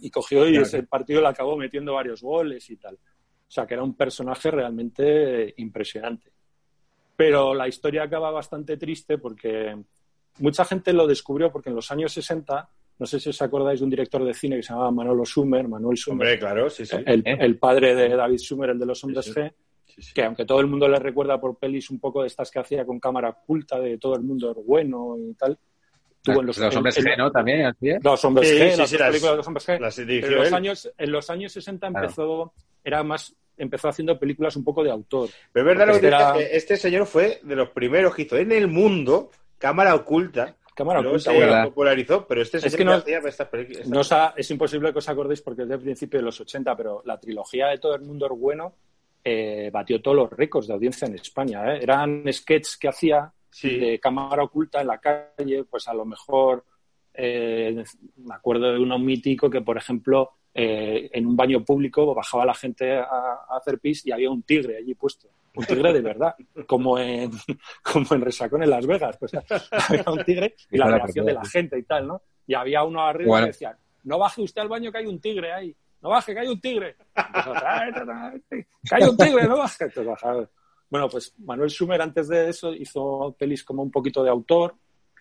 Y 0.00 0.10
cogió 0.10 0.46
y 0.48 0.52
Claro. 0.52 0.66
ese 0.66 0.82
partido 0.84 1.20
le 1.20 1.28
acabó 1.28 1.56
metiendo 1.56 1.94
varios 1.94 2.22
goles 2.22 2.68
y 2.70 2.76
tal. 2.76 2.94
O 2.94 3.50
sea, 3.54 3.66
que 3.66 3.74
era 3.74 3.82
un 3.82 3.94
personaje 3.94 4.50
realmente 4.50 5.54
impresionante. 5.58 6.30
Pero 7.16 7.54
la 7.54 7.68
historia 7.68 8.04
acaba 8.04 8.30
bastante 8.30 8.76
triste 8.76 9.18
porque 9.18 9.76
mucha 10.38 10.64
gente 10.64 10.92
lo 10.92 11.06
descubrió 11.06 11.52
porque 11.52 11.68
en 11.68 11.76
los 11.76 11.90
años 11.92 12.12
60, 12.12 12.68
no 12.98 13.06
sé 13.06 13.18
si 13.18 13.30
os 13.30 13.42
acordáis 13.42 13.80
de 13.80 13.84
un 13.84 13.90
director 13.90 14.24
de 14.24 14.32
cine 14.34 14.56
que 14.56 14.62
se 14.62 14.70
llamaba 14.72 14.90
Manolo 14.90 15.24
Sumer, 15.24 15.66
Manuel 15.68 15.96
Sumer, 15.96 16.26
Hombre, 16.26 16.38
claro, 16.38 16.70
sí, 16.70 16.86
sí. 16.86 16.96
el, 17.04 17.20
¿Eh? 17.26 17.36
el 17.40 17.58
padre 17.58 17.94
de 17.94 18.10
David 18.10 18.38
Sumer, 18.38 18.70
el 18.70 18.78
de 18.78 18.86
los 18.86 19.02
hombres 19.04 19.24
Sí, 19.24 19.32
sí. 19.32 19.40
G, 19.40 19.52
Sí, 19.84 20.02
sí. 20.02 20.14
que 20.14 20.24
aunque 20.24 20.44
todo 20.46 20.60
el 20.60 20.66
mundo 20.68 20.88
le 20.88 20.98
recuerda 20.98 21.38
por 21.40 21.58
pelis 21.58 21.90
un 21.90 21.98
poco 22.00 22.22
de 22.22 22.28
estas 22.28 22.50
que 22.50 22.58
hacía 22.60 22.84
con 22.86 22.98
cámara 23.00 23.28
oculta, 23.30 23.78
de 23.78 23.98
todo 23.98 24.14
el 24.16 24.22
mundo 24.22 24.50
es 24.52 24.64
bueno 24.64 25.16
y 25.18 25.34
tal, 25.34 25.58
tuvo 26.22 26.40
en 26.40 26.46
Los, 26.46 26.56
los, 26.58 26.76
hombres 26.76 26.96
en- 26.98 27.04
G, 27.04 27.16
¿no? 27.18 27.30
También, 27.30 27.66
así 27.66 27.90
es. 27.90 28.02
Los 28.02 28.24
hombres 28.24 28.48
Sí, 28.48 28.54
G, 28.56 28.70
sí, 28.72 28.78
las 28.78 28.88
sí, 28.90 28.94
dos 28.96 29.00
las- 29.00 29.08
películas 29.10 29.32
de 29.32 29.36
los 29.38 29.46
hombres 29.48 29.68
G. 29.68 29.80
Las 29.80 29.96
dirigió 29.96 30.28
en 30.28 30.34
los 30.36 30.48
él. 30.48 30.54
años, 30.54 30.92
en 30.96 31.12
los 31.12 31.30
años 31.30 31.52
60 31.52 31.88
Claro. 31.88 32.04
empezó, 32.06 32.52
era 32.84 33.02
más, 33.02 33.34
empezó 33.58 33.88
haciendo 33.88 34.18
películas 34.18 34.56
un 34.56 34.64
poco 34.64 34.82
de 34.84 34.90
autor. 34.92 35.28
Pero 35.52 35.70
es 35.70 35.76
verdad 35.76 35.94
lo 35.94 36.00
que 36.00 36.06
era- 36.06 36.38
este 36.40 36.76
señor 36.76 37.06
fue 37.06 37.40
de 37.42 37.56
los 37.56 37.68
primeros 37.70 38.14
que 38.14 38.22
hizo 38.22 38.36
en 38.38 38.52
el 38.52 38.68
mundo 38.68 39.30
cámara 39.58 39.94
oculta. 39.94 40.56
Cámara 40.74 41.00
Luego 41.00 41.16
oculta, 41.16 41.32
se 41.32 41.38
¿verdad? 41.38 41.64
popularizó, 41.64 42.26
pero 42.26 42.42
este 42.42 42.58
señor 42.60 42.76
que 42.78 42.84
no- 42.84 42.92
hacía 42.92 43.18
estas 43.18 43.48
películas. 43.48 43.88
No 43.88 44.00
ha- 44.10 44.34
es 44.36 44.50
imposible 44.50 44.92
que 44.92 44.98
os 44.98 45.08
acordéis 45.08 45.42
porque 45.42 45.62
es 45.62 45.68
del 45.68 45.80
principio 45.80 46.18
de 46.20 46.24
los 46.24 46.40
80, 46.40 46.74
pero 46.76 47.02
la 47.04 47.18
trilogía 47.20 47.68
de 47.68 47.78
Todo 47.78 47.94
el 47.94 48.02
Mundo 48.02 48.26
es 48.26 48.32
Bueno 48.38 48.74
eh, 49.24 49.70
batió 49.72 50.02
todos 50.02 50.16
los 50.16 50.30
récords 50.30 50.66
de 50.66 50.74
audiencia 50.74 51.06
en 51.06 51.14
España. 51.14 51.74
¿eh? 51.74 51.80
Eran 51.82 52.24
sketches 52.32 52.76
que 52.76 52.88
hacía 52.88 53.32
Sí. 53.50 53.78
de 53.78 54.00
cámara 54.00 54.42
oculta 54.42 54.80
en 54.80 54.86
la 54.88 54.98
calle, 54.98 55.64
pues 55.64 55.86
a 55.86 55.94
lo 55.94 56.04
mejor 56.04 56.64
eh, 57.14 57.84
me 58.16 58.34
acuerdo 58.34 58.72
de 58.72 58.78
uno 58.78 58.98
mítico 58.98 59.50
que, 59.50 59.60
por 59.60 59.76
ejemplo, 59.76 60.30
eh, 60.54 61.10
en 61.12 61.26
un 61.26 61.36
baño 61.36 61.62
público 61.64 62.14
bajaba 62.14 62.46
la 62.46 62.54
gente 62.54 62.94
a, 62.98 63.04
a 63.04 63.56
hacer 63.58 63.78
pis 63.78 64.06
y 64.06 64.10
había 64.12 64.30
un 64.30 64.42
tigre 64.42 64.78
allí 64.78 64.94
puesto. 64.94 65.28
Un 65.54 65.64
tigre 65.66 65.92
de 65.92 66.00
verdad, 66.00 66.34
como 66.66 66.98
en, 66.98 67.30
como 67.82 68.06
en 68.12 68.20
Resacón 68.22 68.62
en 68.62 68.70
Las 68.70 68.86
Vegas. 68.86 69.16
Pues, 69.18 69.32
había 69.88 70.04
un 70.06 70.24
tigre 70.24 70.54
y 70.70 70.78
la 70.78 70.86
Híjole, 70.86 70.96
reacción 70.98 71.24
pues, 71.24 71.34
de 71.34 71.40
la 71.40 71.44
gente 71.48 71.78
y 71.78 71.82
tal, 71.82 72.06
¿no? 72.06 72.22
Y 72.46 72.54
había 72.54 72.82
uno 72.84 73.02
arriba 73.02 73.28
Bueno. 73.28 73.46
que 73.46 73.52
decía, 73.52 73.76
no 74.04 74.18
baje 74.18 74.40
usted 74.42 74.62
al 74.62 74.68
baño 74.68 74.90
que 74.90 74.98
hay 74.98 75.06
un 75.06 75.20
tigre 75.20 75.52
ahí. 75.52 75.76
No 76.00 76.08
baje, 76.08 76.34
que 76.34 76.40
hay 76.40 76.48
un 76.48 76.60
tigre. 76.60 76.96
Pues 77.14 78.64
que 78.88 78.94
hay 78.94 79.02
un 79.04 79.16
tigre, 79.16 79.46
no 79.46 79.56
baje. 79.58 79.84
Entonces. 79.84 80.48
Bueno, 80.90 81.08
pues 81.08 81.34
Manuel 81.38 81.70
Sumer 81.70 82.02
antes 82.02 82.28
de 82.28 82.48
eso 82.50 82.74
hizo 82.74 83.34
pelis 83.38 83.64
como 83.64 83.82
un 83.82 83.90
poquito 83.90 84.22
de 84.22 84.30
autor 84.30 84.74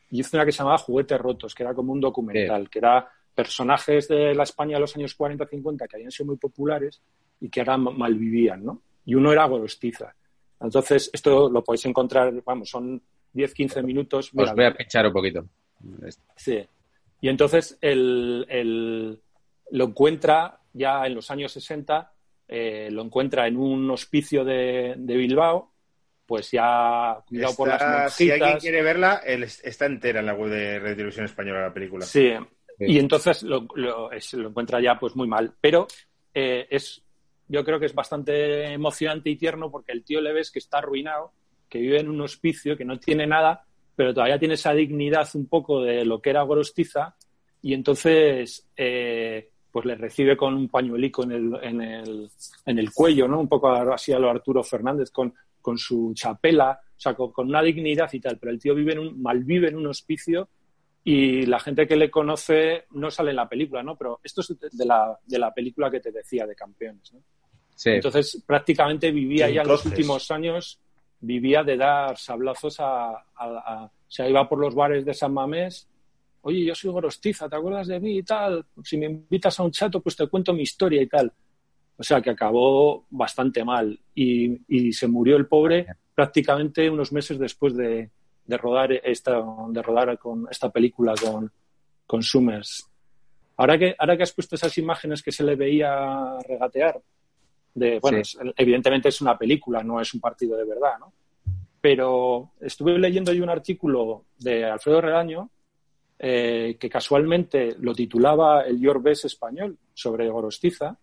y 0.10 0.20
hizo 0.20 0.36
una 0.36 0.46
que 0.46 0.52
se 0.52 0.58
llamaba 0.60 0.78
Juguetes 0.80 1.20
Rotos, 1.20 1.56
que 1.56 1.64
era 1.64 1.74
como 1.74 1.94
un 1.94 2.02
documental, 2.02 2.70
que 2.70 2.80
era 2.80 3.08
personajes 3.34 4.08
de 4.10 4.34
la 4.36 4.44
España 4.44 4.76
de 4.76 4.82
los 4.82 4.96
años 4.98 5.18
40-50 5.18 5.88
que 5.88 5.96
habían 5.96 6.12
sido 6.12 6.28
muy 6.28 6.38
populares 6.38 7.02
y 7.40 7.50
que 7.50 7.62
ahora 7.62 7.78
ma- 7.78 7.92
malvivían, 7.92 8.66
¿no? 8.66 8.82
Y 9.06 9.16
uno 9.16 9.32
era 9.32 9.46
Gorostiza. 9.46 10.14
Entonces, 10.62 11.10
esto 11.14 11.50
lo 11.50 11.64
podéis 11.64 11.86
encontrar, 11.86 12.34
vamos, 12.46 12.70
son 12.70 13.02
10-15 13.34 13.84
minutos. 13.84 14.28
Os 14.28 14.34
Mira, 14.34 14.54
voy 14.54 14.66
a 14.66 14.74
pinchar 14.74 15.08
un 15.08 15.14
poquito. 15.14 15.46
Sí. 16.36 16.60
Y 17.22 17.30
entonces 17.30 17.78
el, 17.82 18.46
el- 18.50 19.20
lo 19.72 19.86
encuentra 19.86 20.60
ya 20.74 21.06
en 21.06 21.16
los 21.16 21.32
años 21.32 21.52
60, 21.54 22.12
eh, 22.48 22.90
lo 22.92 23.02
encuentra 23.04 23.48
en 23.48 23.58
un 23.58 23.90
hospicio 23.92 24.44
de, 24.44 24.96
de 24.98 25.18
Bilbao, 25.18 25.72
pues 26.26 26.52
ya 26.52 27.18
cuidado 27.28 27.56
por 27.56 27.68
las 27.70 27.82
Está- 27.82 28.10
si 28.10 28.24
alguien 28.32 28.40
monjitas. 28.42 28.62
quiere 28.64 28.82
verla, 28.84 29.22
él 29.26 29.44
es- 29.44 29.64
está 29.64 29.86
entera 29.86 30.20
en 30.20 30.26
la 30.28 30.34
web 30.34 30.50
de 30.50 30.80
Red 30.80 30.96
Televisión 30.96 31.26
Española 31.26 31.62
la 31.62 31.74
película. 31.74 32.06
Sí. 32.06 32.32
Y 32.80 32.98
entonces 33.00 33.44
lo, 33.44 33.68
lo- 33.76 34.12
es- 34.12 34.34
lo 34.34 34.50
encuentra 34.50 34.82
ya 34.82 34.98
pues 35.00 35.16
muy 35.16 35.28
mal. 35.28 35.54
Pero 35.62 35.88
eh, 36.34 36.68
es, 36.70 37.02
yo 37.52 37.66
creo 37.66 37.80
que 37.80 37.86
es 37.86 37.94
bastante 37.94 38.72
emocionante 38.72 39.30
y 39.30 39.36
tierno 39.36 39.70
porque 39.70 39.92
el 39.92 40.06
tío 40.06 40.22
le 40.22 40.32
ves 40.32 40.52
que 40.52 40.60
está 40.60 40.78
arruinado, 40.78 41.34
que 41.68 41.80
vive 41.80 42.00
en 42.00 42.10
un 42.10 42.22
hospicio, 42.22 42.78
que 42.78 42.86
no 42.86 42.98
tiene 42.98 43.28
nada, 43.28 43.66
pero 43.94 44.14
todavía 44.14 44.40
tiene 44.40 44.54
esa 44.54 44.74
dignidad 44.74 45.28
un 45.34 45.48
poco 45.48 45.82
de 45.82 46.06
lo 46.06 46.22
que 46.22 46.30
era 46.30 46.44
Gorostiza 46.44 47.16
y 47.62 47.74
entonces 47.74 48.70
eh, 48.78 49.50
pues 49.70 49.86
le 49.86 49.96
recibe 49.96 50.38
con 50.38 50.54
un 50.54 50.70
pañuelico 50.70 51.24
en 51.24 51.32
el, 51.34 51.60
en 51.62 51.82
el, 51.82 52.30
en 52.66 52.80
el 52.80 52.94
cuello, 52.94 53.28
¿no? 53.28 53.42
Un 53.42 53.50
poco 53.50 53.70
así 53.70 54.14
a 54.14 54.20
lo 54.20 54.30
Arturo 54.30 54.64
Fernández 54.64 55.12
con, 55.12 55.34
con 55.60 55.78
su 55.78 56.14
chapela, 56.16 56.80
o 56.82 57.00
sea, 57.00 57.16
con, 57.16 57.34
con 57.34 57.50
una 57.50 57.62
dignidad 57.62 58.10
y 58.14 58.22
tal, 58.22 58.38
pero 58.40 58.54
el 58.54 58.60
tío 58.60 58.74
vive 58.74 58.94
en 58.94 59.00
un, 59.00 59.22
malvive 59.22 59.68
en 59.68 59.76
un 59.76 59.88
hospicio 59.88 60.48
y 61.04 61.46
la 61.48 61.60
gente 61.60 61.86
que 61.86 61.98
le 61.98 62.10
conoce 62.10 62.86
no 62.92 63.12
sale 63.12 63.32
en 63.32 63.36
la 63.36 63.50
película, 63.50 63.84
¿no? 63.84 63.98
Pero 63.98 64.22
esto 64.24 64.40
es 64.40 64.56
de 64.72 64.86
la, 64.86 65.20
de 65.26 65.38
la 65.38 65.54
película 65.54 65.92
que 65.92 66.00
te 66.00 66.12
decía 66.12 66.48
de 66.48 66.56
campeones, 66.56 67.12
¿no? 67.14 67.22
Sí. 67.76 67.92
Entonces 67.92 68.44
prácticamente 68.46 69.12
vivía 69.12 69.50
ya 69.50 69.62
en 69.62 69.68
los 69.68 69.86
últimos 69.86 70.30
años, 70.32 70.80
vivía 71.20 71.64
de 71.64 71.78
dar 71.78 72.18
sablazos 72.18 72.80
a, 72.80 73.10
a- 73.10 73.24
a- 73.36 73.86
o 73.86 73.92
sea, 74.14 74.28
iba 74.30 74.48
por 74.48 74.60
los 74.60 74.76
bares 74.76 75.06
de 75.06 75.14
San 75.14 75.34
Mamés, 75.34 75.88
oye, 76.42 76.66
yo 76.66 76.76
soy 76.76 76.92
Gorostiza, 76.92 77.48
¿te 77.48 77.56
acuerdas 77.56 77.88
de 77.88 78.00
mí 78.00 78.18
y 78.18 78.24
tal? 78.24 78.66
Si 78.84 78.98
me 78.98 79.06
invitas 79.06 79.60
a 79.60 79.64
un 79.64 79.72
chato, 79.72 80.02
pues 80.02 80.16
te 80.16 80.28
cuento 80.28 80.54
mi 80.54 80.64
historia 80.64 81.02
y 81.02 81.08
tal. 81.08 81.32
O 81.98 82.04
sea, 82.04 82.20
que 82.22 82.32
acabó 82.32 83.06
bastante 83.12 83.64
mal 83.64 83.98
y, 84.16 84.58
y 84.68 84.92
se 84.92 85.08
murió 85.08 85.38
el 85.38 85.46
pobre 85.48 85.86
prácticamente 86.16 86.90
unos 86.90 87.12
meses 87.12 87.38
después 87.40 87.76
de, 87.76 88.10
de 88.46 88.58
rodar 88.58 88.92
esta, 88.92 89.42
de 89.70 89.82
rodar 89.82 90.18
con 90.18 90.48
esta 90.50 90.70
película 90.72 91.14
con, 91.22 91.52
con 92.08 92.24
Summers. 92.24 92.88
Ahora 93.58 93.78
que, 93.78 93.96
ahora 94.00 94.18
que 94.18 94.24
has 94.24 94.34
puesto 94.34 94.56
esas 94.56 94.76
imágenes 94.80 95.22
que 95.22 95.32
se 95.32 95.44
le 95.44 95.56
veía 95.56 96.38
regatear, 96.48 97.00
de, 97.74 98.00
bueno, 98.00 98.24
Sí. 98.24 98.38
es- 98.42 98.54
evidentemente 98.58 99.10
es 99.10 99.22
una 99.22 99.38
película, 99.38 99.84
no 99.84 100.00
es 100.02 100.14
un 100.14 100.20
partido 100.22 100.58
de 100.58 100.66
verdad, 100.66 101.00
¿no? 101.00 101.14
Pero 101.80 102.52
estuve 102.60 102.98
leyendo 103.00 103.34
yo 103.34 103.44
un 103.44 103.50
artículo 103.50 104.26
de 104.38 104.66
Alfredo 104.66 105.02
Redaño 105.02 105.50
eh, 106.24 106.78
que 106.80 106.88
casualmente 106.90 107.76
lo 107.80 107.96
titulaba 107.96 108.62
el 108.62 108.80
Yorbes 108.80 109.26
español 109.26 109.78
sobre 109.94 110.30
Gorostiza 110.30 110.96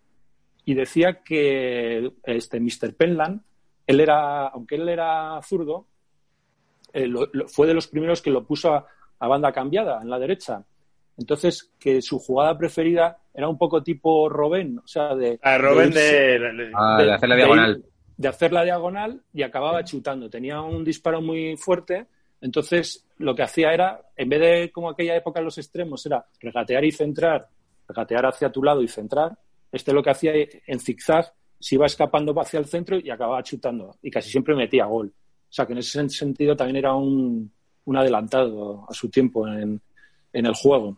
y 0.63 0.73
decía 0.73 1.21
que 1.23 2.13
este 2.23 2.59
Mr. 2.61 2.95
Penland, 2.95 3.41
él 3.85 3.99
era, 3.99 4.47
aunque 4.47 4.75
él 4.75 4.87
era 4.87 5.37
zurdo, 5.43 5.87
eh, 6.93 7.05
lo- 7.07 7.27
lo- 7.33 7.47
fue 7.49 7.67
de 7.67 7.73
los 7.73 7.87
primeros 7.87 8.21
que 8.21 8.29
lo 8.31 8.45
puso 8.45 8.73
a, 8.73 8.87
a 9.19 9.27
banda 9.27 9.51
cambiada 9.51 10.01
en 10.01 10.09
la 10.09 10.19
derecha. 10.19 10.63
Entonces, 11.17 11.73
que 11.77 12.01
su 12.01 12.17
jugada 12.19 12.57
preferida 12.57 13.17
era 13.39 13.49
un 13.49 13.57
poco 13.57 13.81
tipo 13.81 14.27
Robén, 14.29 14.77
o 14.79 14.87
sea, 14.87 15.15
de, 15.15 15.39
A 15.41 15.57
Robin 15.57 15.89
de 15.91 16.37
irse- 16.39 16.55
de... 16.57 16.71
Ah, 16.75 17.01
de 17.01 17.11
hacer 17.13 17.29
la 17.29 17.35
diagonal. 17.35 17.83
de 18.17 18.27
hacer 18.27 18.51
la 18.53 18.63
diagonal 18.63 19.21
y 19.33 19.41
acababa 19.43 19.83
chutando. 19.83 20.29
Tenía 20.29 20.61
un 20.61 20.83
disparo 20.83 21.21
muy 21.21 21.55
fuerte, 21.57 22.05
entonces 22.41 23.05
lo 23.17 23.33
que 23.35 23.43
hacía 23.43 23.73
era, 23.73 24.01
en 24.15 24.29
vez 24.29 24.39
de 24.41 24.71
como 24.71 24.89
aquella 24.89 25.15
época 25.15 25.39
en 25.39 25.45
los 25.45 25.57
extremos, 25.57 26.05
era 26.05 26.25
regatear 26.39 26.83
y 26.85 26.91
centrar, 26.91 27.47
regatear 27.87 28.25
hacia 28.25 28.51
tu 28.51 28.61
lado 28.63 28.81
y 28.83 28.87
centrar, 28.87 29.37
este 29.71 29.93
lo 29.93 30.03
que 30.03 30.09
hacía 30.11 30.33
en 30.35 30.79
zigzag 30.79 31.33
se 31.59 31.75
iba 31.75 31.85
escapando 31.85 32.33
hacia 32.39 32.59
el 32.59 32.65
centro 32.65 32.97
y 32.97 33.09
acababa 33.09 33.43
chutando 33.43 33.95
y 34.01 34.09
casi 34.11 34.29
siempre 34.29 34.55
metía 34.55 34.85
gol. 34.85 35.07
O 35.07 35.51
sea 35.51 35.65
que 35.65 35.73
en 35.73 35.79
ese 35.79 36.07
sentido 36.09 36.55
también 36.55 36.77
era 36.77 36.93
un, 36.93 37.51
un 37.85 37.97
adelantado 37.97 38.85
a 38.89 38.93
su 38.93 39.09
tiempo 39.09 39.47
en, 39.47 39.81
en 40.33 40.45
el 40.45 40.53
juego. 40.53 40.97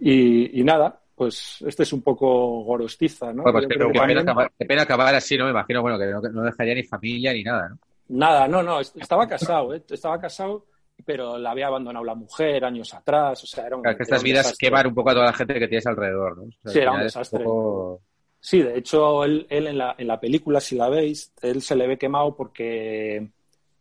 Y, 0.00 0.60
y 0.60 0.64
nada, 0.64 1.00
pues 1.14 1.62
este 1.66 1.82
es 1.82 1.92
un 1.92 2.02
poco 2.02 2.62
gorostiza, 2.62 3.32
¿no? 3.32 3.42
Bueno, 3.42 3.58
pues 3.58 3.66
qué, 3.66 3.74
pena 3.78 4.24
también- 4.24 4.80
acabar, 4.80 5.14
así, 5.14 5.36
¿no? 5.36 5.44
Me 5.44 5.50
imagino, 5.50 5.82
bueno, 5.82 5.98
que 5.98 6.06
no, 6.30 6.42
dejaría 6.42 6.74
ni 6.74 6.84
familia 6.84 7.32
ni 7.32 7.42
nada, 7.42 7.68
¿no? 7.70 7.78
Nada, 8.10 8.46
no, 8.48 8.62
no, 8.62 8.80
est- 8.80 8.96
estaba 8.96 9.26
casado, 9.26 9.74
¿eh? 9.74 9.82
Estaba 9.90 10.20
casado, 10.20 10.66
pero 11.04 11.36
la 11.38 11.50
había 11.50 11.66
abandonado 11.66 12.04
la 12.04 12.14
mujer 12.14 12.64
años 12.64 12.94
atrás, 12.94 13.42
o 13.42 13.46
sea, 13.46 13.66
era 13.66 13.76
un, 13.76 13.82
Claro, 13.82 13.96
que 13.96 14.02
estas 14.04 14.22
vidas 14.22 14.44
desastre. 14.46 14.66
queman 14.68 14.86
un 14.86 14.94
poco 14.94 15.10
a 15.10 15.14
toda 15.14 15.26
la 15.26 15.32
gente 15.32 15.54
que 15.58 15.68
tienes 15.68 15.86
alrededor, 15.86 16.36
¿no? 16.38 16.42
O 16.44 16.50
sea, 16.62 16.72
Sí, 16.72 16.78
era 16.78 16.92
un 16.92 17.00
desastre. 17.02 17.44
poco- 17.44 18.00
Sí, 18.40 18.62
de 18.62 18.78
hecho, 18.78 19.24
él, 19.24 19.46
él 19.50 19.66
en, 19.66 19.78
la, 19.78 19.96
en 19.98 20.06
la 20.06 20.20
película, 20.20 20.60
si 20.60 20.76
la 20.76 20.88
veis, 20.88 21.32
él 21.42 21.60
se 21.60 21.74
le 21.74 21.88
ve 21.88 21.98
quemado 21.98 22.36
porque 22.36 23.28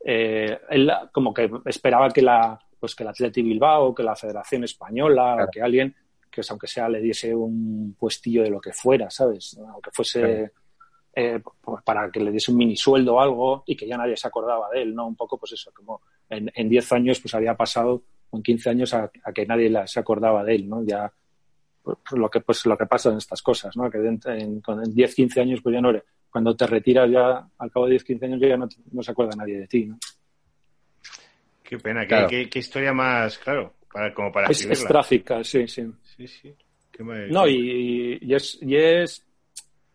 eh, 0.04 0.60
él 0.72 0.92
como 1.12 1.32
que 1.34 1.50
esperaba 1.66 2.10
que 2.10 2.24
la 2.24 2.60
pues 2.80 2.94
que 2.96 3.04
el 3.04 3.10
Atleti 3.10 3.42
Bilbao, 3.42 3.94
que 3.96 4.04
la 4.04 4.16
Federación 4.16 4.64
Española, 4.64 5.34
Claro. 5.36 5.46
o 5.48 5.52
que 5.52 5.62
alguien, 5.62 5.96
que 6.38 6.42
es, 6.42 6.52
aunque 6.52 6.68
sea 6.68 6.88
le 6.88 7.02
diese 7.02 7.34
un 7.34 7.96
puestillo 8.00 8.44
de 8.44 8.52
lo 8.52 8.62
que 8.62 8.72
fuera, 8.72 9.10
¿sabes? 9.10 9.58
Aunque 9.74 9.90
fuese 9.92 10.20
Claro. 10.22 10.52
eh, 11.16 11.42
pues 11.62 11.82
para 11.84 12.12
que 12.12 12.20
le 12.20 12.32
diese 12.32 12.52
un 12.52 12.58
mini 12.58 12.78
sueldo 12.78 13.16
o 13.16 13.20
algo 13.20 13.64
y 13.66 13.76
que 13.76 13.88
ya 13.88 13.98
nadie 13.98 14.16
se 14.16 14.28
acordaba 14.28 14.70
de 14.70 14.84
él, 14.84 14.94
¿no? 14.94 15.08
Un 15.08 15.16
poco, 15.16 15.40
pues 15.40 15.54
eso, 15.54 15.72
como 15.74 16.00
en, 16.30 16.52
en 16.54 16.70
10 16.70 16.92
años 16.92 17.20
pues 17.20 17.34
había 17.34 17.56
pasado, 17.58 18.04
o 18.30 18.38
en 18.38 18.44
15 18.44 18.70
años, 18.70 18.94
a, 18.94 19.10
a 19.24 19.34
que 19.34 19.46
nadie 19.48 19.72
la- 19.72 19.88
se 19.88 20.00
acordaba 20.00 20.44
de 20.44 20.54
él, 20.54 20.70
¿no? 20.70 20.84
Ya 20.86 21.12
pues, 21.82 21.98
lo 22.12 22.30
que 22.30 22.42
pues 22.42 22.64
lo 22.68 22.78
que 22.78 22.86
pasa 22.86 23.10
en 23.10 23.18
estas 23.18 23.42
cosas, 23.42 23.76
¿no? 23.76 23.90
Que 23.90 23.98
en, 23.98 24.20
en- 24.26 24.62
en 24.68 24.94
10, 24.94 25.16
15 25.16 25.42
años 25.42 25.60
pues 25.64 25.74
ya 25.74 25.82
no 25.82 25.90
eres- 25.90 26.04
cuando 26.30 26.56
te 26.56 26.68
retiras 26.68 27.10
ya 27.10 27.50
al 27.58 27.72
cabo 27.72 27.86
de 27.88 27.92
10, 27.94 28.04
15 28.04 28.26
años 28.26 28.40
ya 28.40 28.58
no, 28.58 28.68
se 29.02 29.12
acuerda 29.12 29.36
nadie 29.36 29.58
de 29.58 29.68
ti, 29.68 29.86
¿no? 29.86 29.98
Qué 31.64 31.80
pena, 31.80 32.06
qué- 32.08 32.48
qué 32.50 32.60
historia 32.60 32.94
más, 32.94 33.38
claro, 33.40 33.74
para, 33.92 34.14
como 34.14 34.32
para 34.32 34.48
Es, 34.48 34.86
trágica, 34.86 35.44
sí, 35.44 35.68
sí. 35.68 35.86
Sí, 36.16 36.28
sí. 36.28 36.54
Qué 36.92 37.04
mal- 37.04 37.30
No, 37.32 37.48
y, 37.48 38.18
y 38.22 38.34
es, 38.34 38.58
y 38.62 38.76
es, 38.76 39.26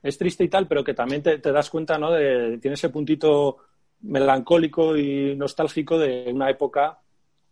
es 0.03 0.19
triste 0.19 0.45
y 0.45 0.49
tal, 0.49 0.67
pero 0.69 0.83
que 0.85 0.95
también 0.95 1.23
te, 1.23 1.39
te 1.39 1.53
das 1.53 1.71
cuenta, 1.71 1.99
¿no? 1.99 2.11
De, 2.13 2.59
tiene 2.59 2.75
ese 2.75 2.89
puntito 2.91 3.59
melancólico 4.03 4.97
y 4.97 5.35
nostálgico 5.37 5.99
de 5.99 6.31
una 6.33 6.51
época 6.51 6.99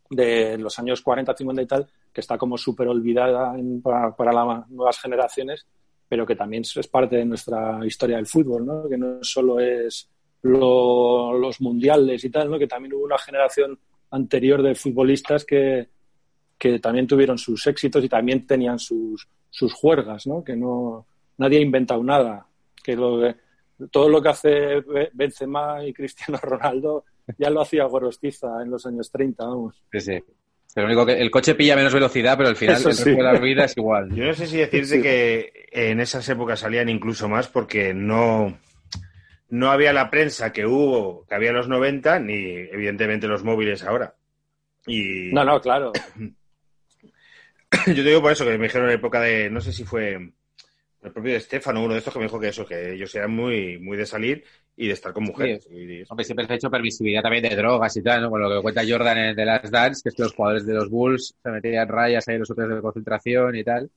de 0.08 0.58
los 0.58 0.76
años 0.78 1.00
40, 1.02 1.34
50 1.36 1.62
y 1.62 1.66
tal, 1.66 1.86
que 2.12 2.20
está 2.20 2.36
como 2.36 2.58
súper 2.58 2.88
olvidada 2.88 3.56
en- 3.58 3.80
para, 3.80 4.14
para 4.16 4.32
las 4.32 4.68
nuevas 4.70 4.98
generaciones, 4.98 5.66
pero 6.08 6.26
que 6.26 6.34
también 6.34 6.62
es 6.64 6.88
parte 6.88 7.16
de 7.16 7.24
nuestra 7.24 7.78
historia 7.86 8.16
del 8.16 8.26
fútbol, 8.26 8.66
¿no? 8.66 8.88
Que 8.88 8.98
no 8.98 9.22
solo 9.22 9.60
es 9.60 10.08
lo- 10.42 11.32
los 11.38 11.60
mundiales 11.60 12.24
y 12.24 12.30
tal, 12.30 12.50
¿no? 12.50 12.58
Que 12.58 12.66
también 12.66 12.94
hubo 12.94 13.04
una 13.04 13.18
generación 13.18 13.78
anterior 14.10 14.60
de 14.62 14.74
futbolistas 14.74 15.44
que, 15.44 15.88
que 16.60 16.78
también 16.78 17.06
tuvieron 17.08 17.38
sus 17.38 17.66
éxitos 17.66 18.04
y 18.04 18.08
también 18.08 18.46
tenían 18.46 18.78
sus, 18.78 19.26
sus 19.48 19.72
juergas, 19.72 20.26
¿no? 20.28 20.44
Que 20.44 20.54
no 20.54 21.06
nadie 21.38 21.58
ha 21.58 21.62
inventado 21.62 22.04
nada. 22.04 22.46
Que 22.84 22.94
lo 22.94 23.18
de- 23.18 23.34
todo 23.90 24.08
lo 24.10 24.20
que 24.22 24.28
hace 24.28 24.80
Be- 24.82 25.10
Benzema 25.14 25.82
y 25.84 25.92
Cristiano 25.94 26.38
Ronaldo 26.42 27.04
ya 27.38 27.48
lo 27.50 27.62
hacía 27.62 27.84
Gorostiza 27.86 28.62
en 28.62 28.70
los 28.70 28.84
años 28.86 29.10
30, 29.10 29.42
vamos. 29.44 29.82
Sí, 29.90 30.00
sí. 30.00 30.18
Pero 30.74 30.86
lo 30.86 30.92
único 30.92 31.06
que 31.06 31.20
el 31.20 31.30
coche 31.30 31.54
pilla 31.56 31.74
menos 31.76 31.94
velocidad, 31.94 32.36
pero 32.36 32.48
al 32.50 32.56
final 32.56 32.76
Eso 32.76 32.90
el 32.90 32.94
resto 32.94 33.10
sí. 33.10 33.16
de 33.16 33.22
la 33.22 33.38
vida 33.40 33.64
es 33.64 33.76
igual. 33.76 34.14
Yo 34.14 34.24
no 34.26 34.34
sé 34.34 34.46
si 34.46 34.58
decirte 34.58 34.96
Sí. 34.96 35.02
que 35.02 35.52
en 35.72 35.98
esas 35.98 36.28
épocas 36.28 36.60
salían 36.60 36.88
incluso 36.88 37.28
más 37.28 37.48
porque 37.48 37.92
no, 37.94 38.56
no 39.48 39.70
había 39.70 39.92
la 39.92 40.10
prensa 40.10 40.52
que 40.52 40.66
hubo, 40.66 41.24
que 41.26 41.34
había 41.34 41.50
en 41.50 41.56
los 41.56 41.68
90, 41.68 42.18
ni 42.20 42.34
evidentemente 42.34 43.26
los 43.26 43.42
móviles 43.42 43.82
ahora. 43.82 44.14
Y 44.86 45.32
No, 45.32 45.44
no, 45.44 45.60
claro. 45.60 45.92
yo 47.86 47.94
te 47.94 48.02
digo 48.02 48.20
por 48.20 48.32
eso, 48.32 48.44
que 48.44 48.58
me 48.58 48.64
dijeron 48.64 48.86
en 48.86 48.94
la 48.94 48.98
época 48.98 49.20
de, 49.20 49.50
no 49.50 49.60
sé 49.60 49.72
si 49.72 49.84
fue 49.84 50.32
el 51.02 51.12
propio 51.12 51.36
Estefano, 51.36 51.82
uno 51.82 51.94
de 51.94 51.98
estos 51.98 52.12
que 52.12 52.18
me 52.18 52.26
dijo 52.26 52.40
que 52.40 52.48
eso, 52.48 52.66
que 52.66 52.92
ellos 52.94 53.14
eran 53.14 53.30
muy, 53.30 53.78
muy 53.78 53.96
de 53.96 54.06
salir 54.06 54.44
y 54.76 54.86
de 54.86 54.92
estar 54.92 55.12
con 55.12 55.24
mujeres. 55.24 55.66
Y 55.70 56.00
eso. 56.00 56.12
Hombre, 56.12 56.24
siempre 56.24 56.46
se 56.46 56.52
ha 56.52 56.56
hecho 56.56 56.70
permisividad 56.70 57.22
también 57.22 57.42
de 57.42 57.56
drogas 57.56 57.96
y 57.96 58.02
tal, 58.02 58.22
¿no? 58.22 58.30
Con 58.30 58.40
lo 58.40 58.50
que 58.50 58.62
cuenta 58.62 58.82
Jordan 58.86 59.18
en 59.18 59.36
The 59.36 59.44
Last 59.44 59.66
Dance, 59.66 60.02
que 60.02 60.08
es 60.10 60.14
que 60.14 60.22
los 60.22 60.34
jugadores 60.34 60.66
de 60.66 60.74
los 60.74 60.90
Bulls 60.90 61.34
se 61.42 61.50
metían 61.50 61.88
rayas 61.88 62.26
ahí 62.28 62.34
en 62.34 62.40
los 62.40 62.50
hoteles 62.50 62.76
de 62.76 62.82
concentración 62.82 63.56
y 63.56 63.64
tal. 63.64 63.90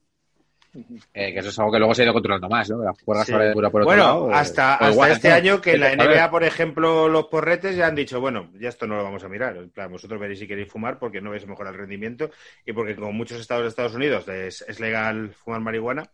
Eh, 1.12 1.32
que 1.32 1.38
eso 1.38 1.48
es 1.50 1.58
algo 1.58 1.70
que 1.70 1.78
luego 1.78 1.94
se 1.94 2.02
ha 2.02 2.04
ido 2.06 2.12
controlando 2.12 2.48
más, 2.48 2.68
¿no? 2.68 2.82
Las 2.82 2.96
Sí. 2.98 3.04
por 3.04 3.64
otro 3.64 3.80
Bueno, 3.84 4.02
lado, 4.02 4.24
o- 4.24 4.32
hasta, 4.32 4.72
o 4.72 4.84
hasta 4.84 4.90
igual, 4.90 5.10
este 5.12 5.28
¿no? 5.28 5.34
año 5.34 5.60
que 5.60 5.72
en 5.74 5.80
la 5.80 5.92
NBA, 5.92 6.30
por 6.30 6.42
ejemplo, 6.44 7.08
los 7.08 7.26
porretes 7.26 7.76
ya 7.76 7.86
han 7.86 7.94
dicho, 7.94 8.20
bueno, 8.20 8.50
ya 8.58 8.68
esto 8.68 8.86
no 8.86 8.96
lo 8.96 9.04
vamos 9.04 9.22
a 9.22 9.28
mirar. 9.28 9.56
En 9.56 9.70
plan, 9.70 9.90
vosotros 9.90 10.18
veréis 10.20 10.40
si 10.40 10.48
queréis 10.48 10.68
fumar 10.70 10.98
porque 10.98 11.20
no 11.20 11.30
vais 11.30 11.44
a 11.44 11.46
mejorar 11.46 11.72
el 11.74 11.80
rendimiento 11.80 12.30
y 12.66 12.72
porque 12.72 12.96
como 12.96 13.12
muchos 13.12 13.40
estados 13.40 13.62
de 13.62 13.68
Estados 13.68 13.94
Unidos 13.94 14.26
es, 14.28 14.62
es 14.62 14.80
legal 14.80 15.32
fumar 15.34 15.60
marihuana 15.60 16.10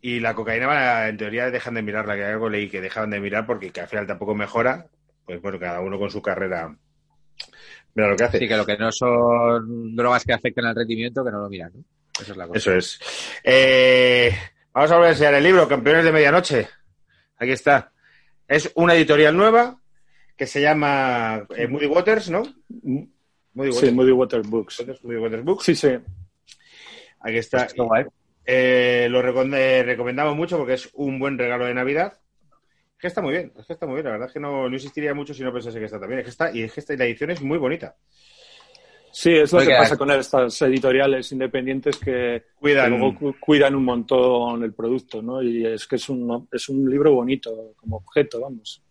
y 0.00 0.20
la 0.20 0.34
cocaína, 0.34 1.08
en 1.08 1.16
teoría, 1.16 1.50
dejan 1.50 1.74
de 1.74 1.82
mirarla, 1.82 2.16
que 2.16 2.24
algo 2.24 2.48
leí 2.48 2.68
que 2.68 2.80
dejaban 2.80 3.10
de 3.10 3.20
mirar 3.20 3.46
porque 3.46 3.70
que 3.70 3.80
al 3.80 3.88
final 3.88 4.06
tampoco 4.06 4.34
mejora. 4.34 4.86
Pues 5.24 5.40
bueno, 5.40 5.58
cada 5.58 5.80
uno 5.80 5.98
con 5.98 6.10
su 6.10 6.22
carrera. 6.22 6.76
Mira 7.94 8.10
lo 8.10 8.16
que 8.16 8.24
hace. 8.24 8.38
Sí, 8.38 8.46
que 8.48 8.56
lo 8.56 8.66
que 8.66 8.76
no 8.76 8.92
son 8.92 9.96
drogas 9.96 10.24
que 10.24 10.32
afecten 10.32 10.66
al 10.66 10.76
rendimiento, 10.76 11.24
que 11.24 11.30
no 11.32 11.40
lo 11.40 11.48
miran, 11.48 11.72
¿no? 11.74 11.84
Eso 12.20 12.32
es 12.32 12.36
la 12.36 12.46
cosa. 12.46 12.58
Eso 12.58 12.72
es. 12.74 13.00
Eh, 13.44 14.32
vamos 14.72 14.90
a 14.90 14.94
volver 14.94 15.08
a 15.08 15.12
enseñar 15.12 15.34
el 15.34 15.44
libro, 15.44 15.68
Campeones 15.68 16.04
de 16.04 16.12
Medianoche. 16.12 16.68
Aquí 17.38 17.50
está. 17.52 17.92
Es 18.48 18.70
una 18.74 18.94
editorial 18.94 19.36
nueva 19.36 19.80
que 20.36 20.46
se 20.46 20.60
llama 20.60 21.46
eh, 21.56 21.66
Moody 21.66 21.86
Waters, 21.86 22.30
¿no? 22.30 22.42
Moody 23.52 23.72
Sí, 23.72 23.76
Waters. 23.78 23.92
Moody 23.92 24.12
Water 24.12 24.42
Books. 24.42 24.84
Moody 25.02 25.16
Waters 25.18 25.44
Books. 25.44 25.64
Sí, 25.64 25.74
sí. 25.74 25.98
Aquí 27.20 27.36
está. 27.38 27.66
Pues. 27.76 28.06
Eh, 28.44 29.08
lo 29.10 29.22
recom- 29.22 29.54
eh, 29.56 29.82
recomendamos 29.82 30.36
mucho 30.36 30.56
porque 30.56 30.74
es 30.74 30.88
un 30.94 31.18
buen 31.18 31.36
regalo 31.36 31.64
de 31.66 31.74
Navidad. 31.74 32.12
Es 32.94 33.00
que 33.00 33.06
está 33.08 33.20
muy 33.20 33.32
bien, 33.32 33.52
es 33.58 33.66
que 33.66 33.72
está 33.74 33.84
muy 33.86 33.96
bien. 33.96 34.06
La 34.06 34.12
verdad 34.12 34.28
es 34.28 34.32
que 34.32 34.40
no, 34.40 34.68
no 34.68 34.74
insistiría 34.74 35.12
mucho 35.12 35.34
si 35.34 35.42
no 35.42 35.52
pensase 35.52 35.78
que 35.78 35.84
está 35.86 35.98
también. 36.00 36.20
Es 36.20 36.24
que 36.24 36.30
está, 36.30 36.50
y 36.54 36.62
es 36.62 36.72
que 36.72 36.80
esta, 36.80 36.94
la 36.96 37.04
edición 37.04 37.30
es 37.30 37.42
muy 37.42 37.58
bonita. 37.58 37.96
Sí, 39.18 39.32
es 39.32 39.50
lo 39.50 39.60
que 39.60 39.68
pasa 39.74 39.96
con 39.96 40.10
estas 40.10 40.60
editoriales 40.60 41.32
independientes 41.32 41.96
que, 41.96 42.42
Cuidan. 42.60 42.92
que 42.92 42.98
luego 42.98 43.18
cu- 43.18 43.34
cuidan 43.40 43.74
un 43.74 43.82
montón 43.82 44.62
el 44.62 44.74
producto, 44.74 45.22
¿no? 45.22 45.42
Y 45.42 45.64
es 45.64 45.86
que 45.86 45.96
es 45.96 46.06
un, 46.10 46.46
es 46.52 46.68
un 46.68 46.90
libro 46.90 47.14
bonito 47.14 47.72
como 47.78 47.96
objeto, 47.96 48.42
vamos. 48.42 48.82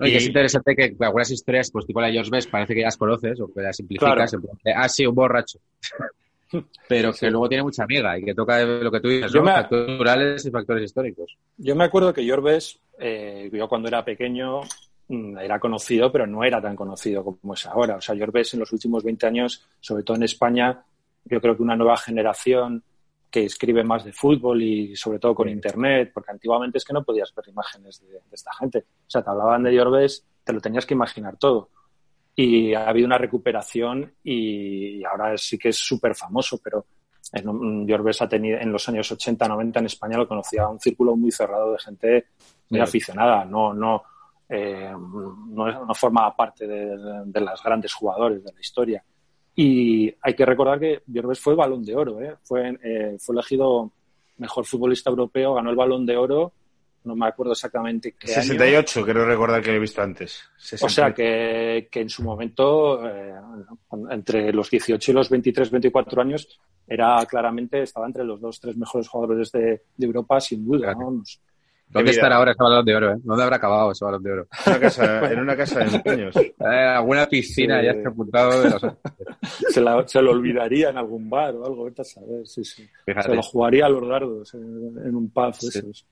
Y 0.00 0.14
es 0.14 0.26
interesante 0.26 0.76
que 0.76 0.94
algunas 1.00 1.30
historias, 1.30 1.70
pues 1.70 1.86
tipo 1.86 1.98
la 1.98 2.08
de 2.08 2.12
George 2.12 2.30
Best, 2.30 2.50
parece 2.50 2.74
que 2.74 2.80
ya 2.80 2.88
las 2.88 2.98
conoces 2.98 3.40
o 3.40 3.50
que 3.50 3.62
las 3.62 3.74
simplificas. 3.74 4.30
Claro. 4.32 4.48
en 4.64 4.74
ah, 4.76 4.88
sí, 4.90 5.06
un 5.06 5.14
borracho. 5.14 5.60
Pero 6.86 7.14
que 7.14 7.30
luego 7.30 7.48
tiene 7.48 7.62
mucha 7.64 7.84
amiga 7.84 8.18
y 8.18 8.22
que 8.22 8.34
toca 8.34 8.62
lo 8.66 8.90
que 8.92 9.00
tú 9.00 9.08
dices, 9.08 9.34
¿no? 9.34 9.44
me- 9.44 9.52
Factores 9.52 9.88
naturales 9.88 10.44
y 10.44 10.50
factores 10.50 10.84
históricos. 10.84 11.34
Yo 11.56 11.74
me 11.74 11.84
acuerdo 11.84 12.12
que 12.12 12.28
Jorbes, 12.28 12.78
eh, 12.98 13.48
yo 13.50 13.66
cuando 13.66 13.88
era 13.88 14.04
pequeño 14.04 14.60
era 15.08 15.58
conocido, 15.60 16.10
pero 16.10 16.26
no 16.26 16.42
era 16.44 16.60
tan 16.60 16.74
conocido 16.76 17.24
como 17.24 17.54
es 17.54 17.66
ahora. 17.66 17.96
O 17.96 18.00
sea, 18.00 18.16
Jorbes 18.16 18.54
en 18.54 18.60
los 18.60 18.72
últimos 18.72 19.04
20 19.04 19.26
años, 19.26 19.66
sobre 19.80 20.02
todo 20.02 20.16
en 20.16 20.22
España, 20.24 20.82
yo 21.24 21.40
creo 21.40 21.56
que 21.56 21.62
una 21.62 21.76
nueva 21.76 21.96
generación 21.96 22.82
que 23.30 23.44
escribe 23.46 23.82
más 23.82 24.04
de 24.04 24.12
fútbol 24.12 24.62
y 24.62 24.94
sobre 24.96 25.18
todo 25.18 25.34
con 25.34 25.48
internet, 25.48 26.10
porque 26.14 26.30
antiguamente 26.30 26.78
es 26.78 26.84
que 26.84 26.92
no 26.92 27.02
podías 27.02 27.34
ver 27.34 27.48
imágenes 27.48 28.00
de, 28.00 28.12
de 28.12 28.20
esta 28.32 28.54
gente. 28.54 28.78
O 28.78 29.10
sea, 29.10 29.22
te 29.22 29.30
hablaban 29.30 29.62
de 29.64 29.76
Jorbes, 29.76 30.24
te 30.44 30.52
lo 30.52 30.60
tenías 30.60 30.86
que 30.86 30.94
imaginar 30.94 31.36
todo. 31.36 31.68
Y 32.36 32.74
ha 32.74 32.88
habido 32.88 33.06
una 33.06 33.18
recuperación 33.18 34.12
y 34.22 35.04
ahora 35.04 35.36
sí 35.36 35.58
que 35.58 35.68
es 35.70 35.76
súper 35.76 36.14
famoso, 36.14 36.58
pero 36.62 36.86
en, 37.32 37.88
Jorbes 37.88 38.22
ha 38.22 38.28
tenido 38.28 38.58
en 38.58 38.70
los 38.72 38.88
años 38.88 39.10
80, 39.10 39.48
90 39.48 39.78
en 39.80 39.86
España 39.86 40.18
lo 40.18 40.28
conocía 40.28 40.68
un 40.68 40.80
círculo 40.80 41.16
muy 41.16 41.30
cerrado 41.30 41.72
de 41.72 41.78
gente 41.78 42.26
muy 42.70 42.78
Sí. 42.78 42.82
aficionada, 42.82 43.44
no, 43.44 43.72
no, 43.74 44.02
eh, 44.48 44.92
no, 44.92 45.86
no 45.86 45.94
formaba 45.94 46.34
parte 46.36 46.66
de, 46.66 46.96
de 47.26 47.40
las 47.40 47.62
grandes 47.62 47.92
jugadores 47.92 48.44
de 48.44 48.52
la 48.52 48.60
historia. 48.60 49.04
Y 49.56 50.12
hay 50.20 50.34
que 50.34 50.44
recordar 50.44 50.80
que 50.80 51.02
Jorbes 51.12 51.38
fue 51.38 51.54
balón 51.54 51.84
de 51.84 51.94
oro, 51.94 52.20
¿eh? 52.20 52.36
fue, 52.42 52.76
eh, 52.82 53.16
fue 53.20 53.34
elegido 53.34 53.92
mejor 54.38 54.64
futbolista 54.64 55.10
europeo, 55.10 55.54
ganó 55.54 55.70
el 55.70 55.76
balón 55.76 56.04
de 56.04 56.16
oro, 56.16 56.52
no 57.04 57.14
me 57.14 57.28
acuerdo 57.28 57.52
exactamente 57.52 58.16
qué 58.18 58.32
año. 58.32 58.42
68, 58.42 59.04
quiero 59.04 59.24
recordar 59.24 59.62
que 59.62 59.70
lo 59.70 59.76
he 59.76 59.80
visto 59.80 60.02
antes. 60.02 60.42
O 60.80 60.88
sea 60.88 61.12
que, 61.14 61.86
que 61.90 62.00
en 62.00 62.08
su 62.08 62.24
momento, 62.24 63.06
eh, 63.06 63.34
entre 64.10 64.52
los 64.52 64.70
18 64.70 65.10
y 65.10 65.14
los 65.14 65.30
23, 65.30 65.70
24 65.70 66.22
años, 66.22 66.60
era 66.88 67.24
claramente, 67.26 67.82
estaba 67.82 68.06
entre 68.06 68.24
los 68.24 68.40
dos, 68.40 68.58
tres 68.58 68.76
mejores 68.76 69.06
jugadores 69.06 69.52
de, 69.52 69.82
de 69.96 70.06
Europa, 70.06 70.40
sin 70.40 70.64
duda. 70.64 70.92
Claro. 70.92 70.98
vamos. 70.98 71.40
¿Dónde 71.88 72.10
vida. 72.10 72.20
estará 72.20 72.36
ahora 72.36 72.52
ese 72.52 72.62
balón 72.62 72.84
de 72.84 72.96
oro, 72.96 73.12
eh? 73.12 73.16
¿Dónde 73.22 73.42
habrá 73.44 73.56
acabado 73.56 73.92
ese 73.92 74.04
balón 74.04 74.22
de 74.22 74.32
oro? 74.32 74.46
En 74.66 74.72
una 74.72 74.80
casa, 74.80 75.32
en 75.32 75.38
una 75.40 75.56
casa 75.56 75.78
de 75.80 75.96
empeños. 75.96 76.34
Eh, 76.64 76.64
alguna 76.66 77.26
piscina 77.26 77.78
Sí. 77.80 77.84
ya 77.86 77.92
está 77.92 78.08
apuntado 78.08 78.62
de 78.62 78.70
los... 78.70 78.82
Se, 79.70 79.80
la- 79.80 80.06
se 80.08 80.22
lo 80.22 80.30
olvidaría 80.32 80.90
en 80.90 80.96
algún 80.98 81.28
bar 81.28 81.54
o 81.54 81.66
algo, 81.66 81.84
vete 81.84 82.02
a 82.02 82.04
saber. 82.04 82.46
Sí, 82.46 82.64
sí. 82.64 82.88
Fíjate. 83.04 83.28
Se 83.28 83.34
lo 83.36 83.42
jugaría 83.42 83.86
a 83.86 83.88
los 83.90 84.08
dardos 84.08 84.54
en, 84.54 84.60
en 85.04 85.14
un 85.14 85.30
pub. 85.30 85.52
Sí. 85.54 85.68
esos. 85.78 86.06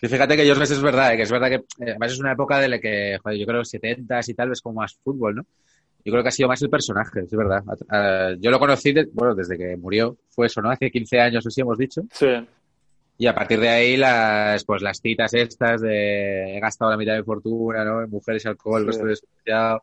Sí, 0.00 0.08
fíjate 0.08 0.36
que 0.36 0.42
George 0.44 0.60
Best 0.60 0.72
es 0.72 0.82
verdad, 0.82 1.12
eh, 1.14 1.16
que 1.16 1.22
es 1.22 1.30
verdad 1.30 1.48
que 1.48 1.54
eh, 1.54 1.90
además 1.90 2.12
es 2.12 2.18
una 2.20 2.32
época 2.32 2.58
de 2.58 2.68
la 2.68 2.78
que, 2.80 3.16
joder, 3.22 3.38
yo 3.38 3.46
creo 3.46 3.58
los 3.58 3.68
70 3.70 4.20
y 4.26 4.34
tal, 4.34 4.48
ves 4.48 4.60
como 4.60 4.80
más 4.80 4.94
fútbol, 5.02 5.36
¿no? 5.36 5.46
Yo 6.04 6.10
creo 6.10 6.22
que 6.24 6.28
ha 6.30 6.32
sido 6.32 6.48
más 6.48 6.60
el 6.60 6.68
personaje, 6.70 7.20
es 7.20 7.30
verdad. 7.30 7.62
Eh, 7.92 8.36
yo 8.40 8.50
lo 8.50 8.58
conocí, 8.58 8.92
de- 8.92 9.08
bueno, 9.12 9.34
desde 9.36 9.56
que 9.56 9.76
murió, 9.76 10.16
fue 10.30 10.46
eso, 10.48 10.60
¿no? 10.60 10.70
Hace 10.70 10.90
15 10.90 11.20
años, 11.20 11.46
así 11.46 11.60
hemos 11.60 11.78
dicho. 11.78 12.02
Sí, 12.10 12.26
Y 13.18 13.26
a 13.26 13.34
partir 13.34 13.60
de 13.60 13.68
ahí, 13.68 13.96
las, 13.96 14.64
pues 14.64 14.82
las 14.82 14.98
citas 15.00 15.32
estas 15.34 15.80
de 15.80 16.56
he 16.56 16.60
gastado 16.60 16.90
la 16.90 16.96
mitad 16.96 17.12
de 17.12 17.18
mi 17.20 17.24
fortuna, 17.24 17.84
¿no? 17.84 18.02
En 18.02 18.10
mujeres 18.10 18.44
y 18.44 18.48
alcohol, 18.48 18.88
Sí. 18.92 19.00
despreciado, 19.04 19.82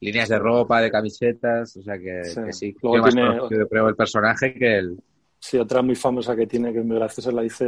líneas 0.00 0.28
de 0.28 0.38
ropa, 0.38 0.82
de 0.82 0.90
camisetas, 0.90 1.76
o 1.78 1.82
sea 1.82 1.98
que 1.98 2.24
Sí. 2.24 2.40
que 2.44 2.52
sí. 2.52 2.76
Luego 2.82 3.06
Tiene 3.08 3.22
más 3.22 3.36
conocido, 3.38 3.68
creo, 3.68 3.88
el 3.88 3.96
personaje 3.96 4.52
que 4.54 4.76
el... 4.78 4.98
sí, 5.38 5.56
otra 5.56 5.80
muy 5.82 5.94
famosa 5.94 6.36
que 6.36 6.46
tiene, 6.46 6.72
que 6.72 6.80
es 6.80 6.84
muy 6.84 6.96
graciosa, 6.96 7.32
la 7.32 7.42
dice 7.42 7.64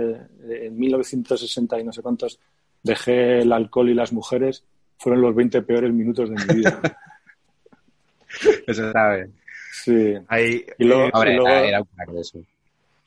eh, 0.50 0.66
en 0.66 0.76
1960 0.76 1.80
y 1.80 1.84
no 1.84 1.92
sé 1.92 2.02
cuántos, 2.02 2.38
dejé 2.82 3.38
el 3.40 3.52
alcohol 3.52 3.88
y 3.88 3.94
las 3.94 4.12
mujeres, 4.12 4.64
fueron 4.98 5.22
los 5.22 5.34
20 5.34 5.62
peores 5.62 5.92
minutos 5.92 6.28
de 6.28 6.36
mi 6.36 6.54
vida. 6.60 6.80
Eso 8.66 8.92
sabe. 8.92 9.30
Sí. 9.72 10.14
Ahí, 10.28 10.64
Y 10.78 10.84
luego- 10.84 11.06
eh, 11.06 11.10
Hombre, 11.14 11.34
luego- 11.36 11.48
era, 11.48 11.80
un 11.80 12.18
eso. 12.18 12.40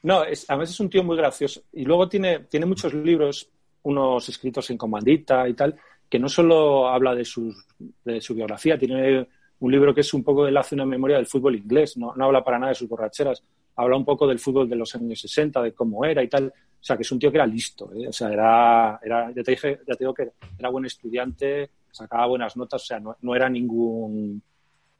No, 0.04 0.24
es, 0.24 0.50
además 0.50 0.70
es 0.70 0.80
un 0.80 0.90
tío 0.90 1.04
muy 1.04 1.18
gracioso. 1.18 1.62
Y 1.74 1.84
luego 1.84 2.08
tiene, 2.08 2.40
tiene 2.42 2.66
muchos 2.66 2.94
libros, 2.94 3.50
unos 3.84 4.28
escritos 4.30 4.70
en 4.70 4.78
comandita 4.78 5.48
y 5.48 5.54
tal, 5.54 5.76
que 6.10 6.20
no 6.20 6.30
solo 6.30 6.88
habla 6.88 7.14
de, 7.16 7.26
sus, 7.26 7.66
de 8.04 8.22
su 8.22 8.34
biografía, 8.34 8.78
tiene 8.78 9.28
un 9.60 9.72
libro 9.72 9.94
que 9.94 10.02
es 10.02 10.14
un 10.14 10.24
poco 10.24 10.46
de 10.46 10.58
hace 10.58 10.76
una 10.76 10.86
memoria 10.86 11.18
del 11.18 11.26
fútbol 11.28 11.56
inglés, 11.56 11.98
no, 11.98 12.14
no 12.16 12.26
habla 12.26 12.44
para 12.44 12.58
nada 12.60 12.70
de 12.70 12.76
sus 12.76 12.88
borracheras, 12.90 13.44
habla 13.76 13.98
un 13.98 14.06
poco 14.06 14.26
del 14.26 14.40
fútbol 14.40 14.70
de 14.70 14.76
los 14.76 14.94
años 14.96 15.20
60, 15.22 15.62
de 15.62 15.74
cómo 15.74 16.04
era 16.06 16.24
y 16.24 16.28
tal. 16.28 16.48
O 16.48 16.84
sea, 16.84 16.96
que 16.96 17.04
es 17.04 17.12
un 17.12 17.20
tío 17.20 17.30
que 17.30 17.38
era 17.38 17.46
listo, 17.46 17.92
¿eh? 17.94 18.08
o 18.08 18.14
sea, 18.14 18.32
era, 18.32 19.00
era 19.04 19.32
ya, 19.36 19.44
te 19.44 19.52
dije, 19.52 19.80
ya 19.86 19.96
te 19.96 20.04
digo 20.06 20.14
que 20.14 20.32
era 20.58 20.70
buen 20.70 20.86
estudiante, 20.86 21.70
sacaba 21.92 22.26
buenas 22.28 22.56
notas, 22.56 22.82
o 22.84 22.86
sea, 22.86 23.00
no, 23.02 23.18
no 23.22 23.36
era 23.36 23.50
ningún, 23.50 24.42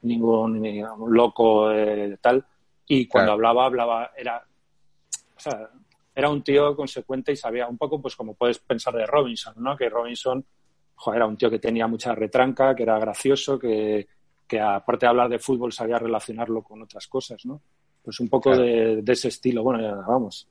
ningún, 0.02 0.60
ningún 0.60 1.14
loco 1.14 1.72
eh, 1.72 2.18
tal. 2.20 2.44
Y 2.86 3.06
cuando 3.06 3.28
Claro. 3.28 3.32
hablaba, 3.32 3.64
hablaba, 3.66 4.10
era, 4.16 4.44
o 5.46 5.50
sea, 5.50 5.70
era 6.14 6.28
un 6.28 6.42
tío 6.42 6.76
consecuente 6.76 7.32
y 7.32 7.36
sabía 7.36 7.66
un 7.66 7.78
poco, 7.78 8.00
pues 8.00 8.14
como 8.16 8.34
puedes 8.34 8.58
pensar 8.58 8.94
de 8.94 9.06
Robinson, 9.06 9.54
¿no? 9.58 9.76
Que 9.76 9.88
Robinson, 9.88 10.44
joder, 10.96 11.18
era 11.18 11.26
un 11.26 11.36
tío 11.36 11.48
que 11.50 11.58
tenía 11.58 11.86
mucha 11.86 12.14
retranca, 12.14 12.74
que 12.74 12.82
era 12.82 12.98
gracioso, 12.98 13.58
que, 13.58 14.06
que 14.46 14.60
aparte 14.60 15.06
de 15.06 15.10
hablar 15.10 15.28
de 15.28 15.38
fútbol 15.38 15.72
sabía 15.72 15.98
relacionarlo 15.98 16.62
con 16.62 16.82
otras 16.82 17.06
cosas, 17.06 17.44
¿no? 17.46 17.60
Pues 18.02 18.20
un 18.20 18.28
poco 18.28 18.50
Claro. 18.50 18.64
de, 18.64 19.02
de 19.02 19.12
ese 19.12 19.28
estilo, 19.28 19.62
bueno, 19.62 19.80
ya, 19.82 19.94
vamos. 19.94 20.46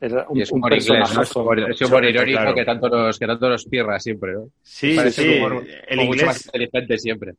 Era 0.00 0.26
un, 0.28 0.38
Y 0.38 0.42
es 0.42 0.50
un 0.50 0.58
humor 0.58 0.72
inglés, 0.72 0.88
¿no? 0.88 0.94
Es 0.94 1.00
personajazo. 1.00 1.40
humor, 1.42 1.70
es 1.70 1.80
humor 1.82 2.04
irónico 2.04 2.38
claro. 2.40 2.54
que 2.54 2.64
tanto 2.64 2.88
nos, 2.88 3.18
que 3.18 3.26
tanto 3.26 3.48
nos 3.48 3.64
pierda 3.66 4.00
siempre, 4.00 4.32
¿no? 4.32 4.48
sí, 4.62 4.94
Parece 4.96 5.22
sí. 5.22 5.38
humor 5.38 5.64
El 5.86 5.96
como 5.98 6.08
mucho 6.10 6.26
más 6.26 6.36
inglés, 6.36 6.46
inteligente 6.46 6.98
siempre. 6.98 7.34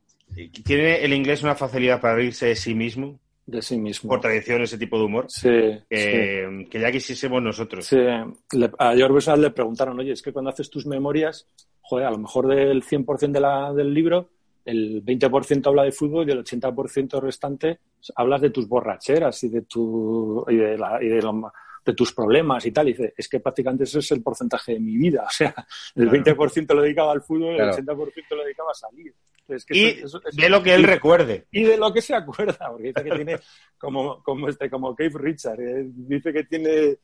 tiene 0.64 1.04
el 1.04 1.12
inglés 1.12 1.42
una 1.42 1.54
facilidad 1.54 2.00
para 2.00 2.14
reírse 2.16 2.46
de 2.46 2.56
sí 2.56 2.74
mismo, 2.74 3.18
de 3.46 3.60
sí 3.62 3.76
mismo. 3.78 4.08
por 4.08 4.20
tradición, 4.20 4.62
ese 4.62 4.78
tipo 4.78 4.98
de 4.98 5.04
humor, 5.04 5.26
Sí, 5.28 5.48
sí. 5.50 5.86
que, 5.90 6.78
ya 6.80 6.90
quisiésemos 6.90 7.42
nosotros. 7.42 7.84
Sí, 7.86 7.96
le- 7.96 8.70
a 8.78 8.94
George 8.94 9.12
Bernard 9.12 9.38
le 9.40 9.50
preguntaron, 9.50 9.98
oye, 10.00 10.12
es 10.12 10.22
que 10.22 10.32
cuando 10.32 10.50
haces 10.50 10.70
tus 10.70 10.86
memorias, 10.86 11.46
joder, 11.82 12.06
a 12.06 12.10
lo 12.10 12.18
mejor 12.18 12.46
del 12.48 12.82
100% 12.82 13.32
de 13.32 13.40
la, 13.40 13.72
del 13.74 13.92
libro, 13.92 14.30
el 14.64 15.04
20% 15.04 15.66
habla 15.68 15.82
de 15.82 15.92
fútbol 15.92 16.26
y 16.26 16.32
el 16.32 16.42
80% 16.42 17.20
restante 17.20 17.80
hablas 18.16 18.40
de 18.40 18.48
tus 18.50 18.66
borracheras 18.66 19.44
y 19.44 19.50
de, 19.50 19.62
tu, 19.62 20.42
y 20.48 20.56
de, 20.56 20.78
la- 20.78 21.02
y 21.02 21.08
de, 21.08 21.20
lo- 21.20 21.52
de 21.84 21.92
tus 21.92 22.14
problemas 22.14 22.64
y 22.64 22.72
tal. 22.72 22.88
Y 22.88 22.92
dice, 22.92 23.12
es 23.14 23.28
que 23.28 23.40
prácticamente 23.40 23.84
ese 23.84 23.98
es 23.98 24.10
el 24.12 24.22
porcentaje 24.22 24.72
de 24.72 24.80
mi 24.80 24.96
vida. 24.96 25.24
O 25.28 25.30
sea, 25.30 25.54
el 25.96 26.08
Claro. 26.08 26.24
20% 26.24 26.72
lo 26.74 26.80
dedicaba 26.80 27.12
al 27.12 27.20
fútbol 27.20 27.52
y 27.52 27.56
Claro. 27.56 27.76
el 27.76 27.84
80% 27.84 28.36
lo 28.36 28.42
dedicaba 28.44 28.70
a 28.70 28.74
salir. 28.74 29.14
Es 29.48 29.64
que 29.66 29.76
Y 29.76 29.84
eso- 29.86 30.06
eso- 30.06 30.22
eso- 30.26 30.40
de 30.40 30.48
lo 30.48 30.62
que 30.62 30.74
él 30.74 30.82
y- 30.82 30.86
recuerde. 30.86 31.46
y 31.50 31.64
de 31.64 31.76
lo 31.76 31.92
que 31.92 32.00
se 32.00 32.14
acuerda, 32.14 32.70
porque 32.70 32.88
dice 32.88 33.02
que 33.04 33.10
tiene 33.10 33.36
como, 33.78 34.22
como 34.22 34.48
este, 34.48 34.70
como 34.70 34.94
Cave 34.94 35.12
Richard, 35.14 35.60
eh, 35.60 35.84
dice 35.86 36.32
que 36.32 36.44
tiene 36.44 36.96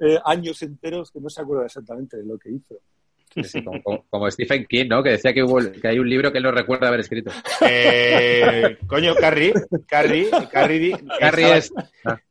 eh, 0.00 0.18
años 0.24 0.60
enteros 0.62 1.10
que 1.12 1.20
no 1.20 1.28
se 1.30 1.40
acuerda 1.40 1.66
exactamente 1.66 2.16
de 2.16 2.24
lo 2.24 2.36
que 2.38 2.50
hizo. 2.50 2.76
Sí, 3.44 3.62
como, 3.62 3.80
como- 3.82 4.04
como 4.08 4.30
Stephen 4.30 4.64
King, 4.66 4.86
¿no? 4.88 5.02
Que 5.02 5.10
decía 5.10 5.32
que, 5.34 5.42
hubo, 5.42 5.58
que 5.70 5.86
hay 5.86 5.98
un 5.98 6.08
libro 6.08 6.32
que 6.32 6.38
él 6.38 6.44
no 6.44 6.50
recuerda 6.50 6.88
haber 6.88 7.00
escrito. 7.00 7.30
Eh, 7.60 8.78
coño, 8.86 9.14
Carrie, 9.14 9.52
Carrie, 9.86 10.30
Carrie, 10.50 10.96
Carrie 11.20 11.56
estaba, 11.56 11.56
es... 11.56 11.72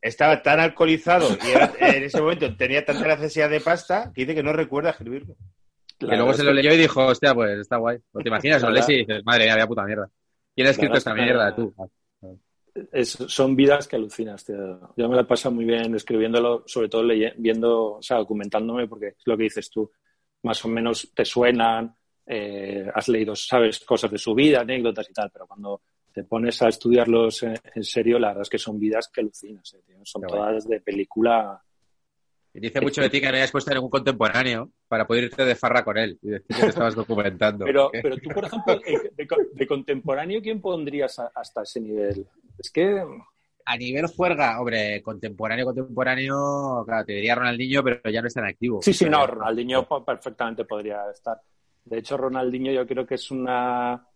estaba 0.02 0.42
tan 0.42 0.60
alcoholizado 0.60 1.28
y 1.46 1.50
era- 1.50 1.72
en 1.78 2.02
ese 2.02 2.20
momento 2.20 2.54
tenía 2.56 2.84
tanta 2.84 3.06
necesidad 3.06 3.48
de 3.48 3.60
pasta 3.60 4.10
que 4.14 4.22
dice 4.22 4.34
que 4.34 4.42
no 4.42 4.52
recuerda 4.52 4.90
escribirlo. 4.90 5.36
Que 5.98 6.06
luego 6.06 6.32
se 6.34 6.44
lo 6.44 6.52
leyó 6.52 6.72
y 6.72 6.76
dijo, 6.76 7.06
hostia, 7.06 7.34
pues 7.34 7.58
está 7.58 7.76
guay. 7.76 7.98
¿O 8.12 8.20
¿Te 8.20 8.28
imaginas? 8.28 8.62
Lo 8.62 8.70
lees 8.70 8.88
y 8.88 8.96
dices, 8.98 9.24
madre 9.24 9.44
mía, 9.44 9.54
vaya 9.54 9.66
puta 9.66 9.84
mierda. 9.84 10.08
¿Quién 10.54 10.66
ha 10.66 10.70
escrito 10.70 10.96
esta 10.98 11.14
mierda? 11.14 11.54
Tú. 11.54 11.74
Es- 12.92 13.10
son 13.26 13.56
vidas 13.56 13.88
que 13.88 13.96
alucinas, 13.96 14.44
tío. 14.44 14.94
Yo 14.96 15.08
me 15.08 15.16
la 15.16 15.22
he 15.22 15.24
pasado 15.24 15.54
muy 15.54 15.64
bien 15.64 15.94
escribiéndolo, 15.94 16.62
sobre 16.66 16.88
todo 16.88 17.02
leye- 17.02 17.34
viendo, 17.36 17.94
o 17.94 18.02
sea, 18.02 18.18
documentándome, 18.18 18.86
porque 18.86 19.08
es 19.08 19.22
lo 19.24 19.36
que 19.36 19.44
dices 19.44 19.68
tú. 19.70 19.90
Más 20.44 20.64
o 20.64 20.68
menos 20.68 21.10
te 21.14 21.24
suenan, 21.24 21.92
eh, 22.26 22.88
has 22.94 23.08
leído, 23.08 23.34
sabes 23.34 23.80
cosas 23.80 24.10
de 24.12 24.18
su 24.18 24.34
vida, 24.34 24.60
anécdotas 24.60 25.08
y 25.10 25.12
tal, 25.12 25.30
pero 25.32 25.46
cuando 25.48 25.80
te 26.12 26.22
pones 26.24 26.60
a 26.62 26.68
estudiarlos 26.68 27.42
en, 27.42 27.54
en 27.74 27.82
serio, 27.84 28.18
la 28.18 28.28
verdad 28.28 28.42
es 28.42 28.48
que 28.50 28.58
son 28.58 28.78
vidas 28.78 29.08
que 29.12 29.22
alucinas, 29.22 29.74
eh, 29.74 29.80
tío. 29.84 29.96
Son 30.04 30.22
Qué 30.22 30.28
todas 30.28 30.68
de 30.68 30.80
película. 30.80 31.60
Dice 32.60 32.80
mucho 32.80 33.00
de 33.02 33.10
ti 33.10 33.20
que 33.20 33.28
no 33.28 33.34
hayas 33.36 33.50
puesto 33.50 33.72
ningún 33.72 33.90
contemporáneo 33.90 34.70
para 34.88 35.06
poder 35.06 35.24
irte 35.24 35.44
de 35.44 35.54
farra 35.54 35.84
con 35.84 35.96
él 35.98 36.18
y 36.22 36.28
decir 36.30 36.46
que 36.56 36.62
te 36.62 36.68
estabas 36.68 36.94
documentando. 36.94 37.64
Pero, 37.64 37.90
pero 37.92 38.16
tú, 38.18 38.28
por 38.30 38.44
ejemplo, 38.44 38.80
de, 39.16 39.26
co- 39.26 39.36
de 39.52 39.66
contemporáneo, 39.66 40.40
¿quién 40.42 40.60
pondrías 40.60 41.18
a- 41.18 41.30
hasta 41.34 41.62
ese 41.62 41.80
nivel? 41.80 42.26
Es 42.58 42.70
que 42.70 43.02
A 43.70 43.76
nivel 43.76 44.06
juerga, 44.06 44.58
hombre, 44.60 45.02
contemporáneo, 45.02 45.66
contemporáneo, 45.66 46.84
claro, 46.86 47.04
te 47.04 47.12
diría 47.12 47.34
Ronaldinho, 47.34 47.82
pero 47.84 48.00
ya 48.10 48.22
no 48.22 48.28
está 48.28 48.40
en 48.40 48.46
activo. 48.46 48.80
Sí, 48.82 48.94
sí, 48.94 49.04
no, 49.10 49.26
Ronaldinho 49.26 49.86
perfectamente 50.04 50.64
podría 50.64 51.10
estar. 51.10 51.38
De 51.84 51.98
hecho, 51.98 52.16
Ronaldinho 52.16 52.72
yo 52.72 52.86
creo 52.86 53.06
que 53.06 53.16
es 53.16 53.30
una 53.30 54.06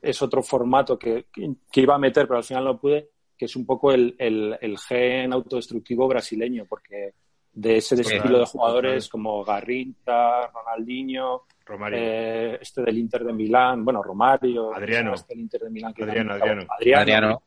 es 0.00 0.22
otro 0.22 0.42
formato 0.42 0.98
que, 0.98 1.26
que- 1.32 1.54
que 1.70 1.80
iba 1.82 1.94
a 1.96 1.98
meter, 1.98 2.26
pero 2.26 2.38
al 2.38 2.44
final 2.44 2.64
no 2.64 2.80
pude, 2.80 3.10
que 3.36 3.44
es 3.46 3.56
un 3.56 3.66
poco 3.66 3.92
el, 3.92 4.14
el- 4.18 4.56
el 4.60 4.78
gen 4.78 5.32
autodestructivo 5.32 6.06
brasileño, 6.08 6.64
porque 6.68 7.12
de 7.60 7.76
ese 7.78 7.96
estilo 8.00 8.38
de 8.38 8.46
jugadores 8.46 9.08
como 9.08 9.44
Garrinta, 9.44 10.46
Ronaldinho, 10.48 11.42
Romario. 11.66 11.98
eh, 12.00 12.58
este 12.60 12.82
del 12.82 12.98
Inter 12.98 13.24
de 13.24 13.32
Milán, 13.32 13.84
bueno, 13.84 14.00
Romario, 14.02 14.72
Adriano. 14.74 15.14
este 15.14 15.34
del 15.34 15.40
Inter 15.40 15.62
de 15.62 15.70
Milán, 15.70 15.92
que 15.92 16.04
Adriano, 16.04 16.36
era- 16.36 16.44
Adriano. 16.46 17.00
Adriano. 17.00 17.42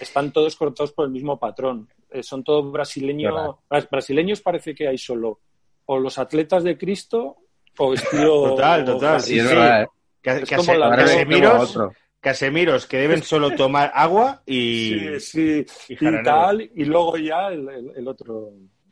están 0.00 0.32
todos 0.32 0.56
cortados 0.56 0.90
por 0.92 1.04
el 1.04 1.12
mismo 1.12 1.38
patrón. 1.38 1.88
Eh, 2.10 2.22
son 2.24 2.42
todos 2.42 2.72
brasileños. 2.72 3.56
Brasileños 3.88 4.40
parece 4.40 4.74
que 4.74 4.88
hay 4.88 4.98
solo 4.98 5.40
o 5.86 5.98
los 6.00 6.18
atletas 6.18 6.64
de 6.64 6.76
Cristo 6.76 7.36
o 7.78 7.94
estilo. 7.94 8.48
Total, 8.56 8.84
total, 8.84 9.20
Sí, 9.20 9.38
es 9.38 9.44
sí. 9.48 9.54
verdad, 9.54 9.82
¿eh? 9.82 9.88
Es 10.24 10.56
como 10.56 10.74
la- 10.74 10.96
Casemiros. 10.96 11.78
Casemiros 12.20 12.86
que 12.86 12.96
deben 12.96 13.22
solo 13.22 13.54
tomar 13.54 13.92
agua 13.94 14.42
y, 14.44 15.18
Sí, 15.20 15.64
sí, 15.64 15.66
y 15.88 16.22
tal, 16.24 16.62
y 16.74 16.84
luego 16.84 17.16
ya 17.16 17.46
el, 17.48 17.68
el- 17.68 17.92
el 17.94 18.08
otro 18.08 18.50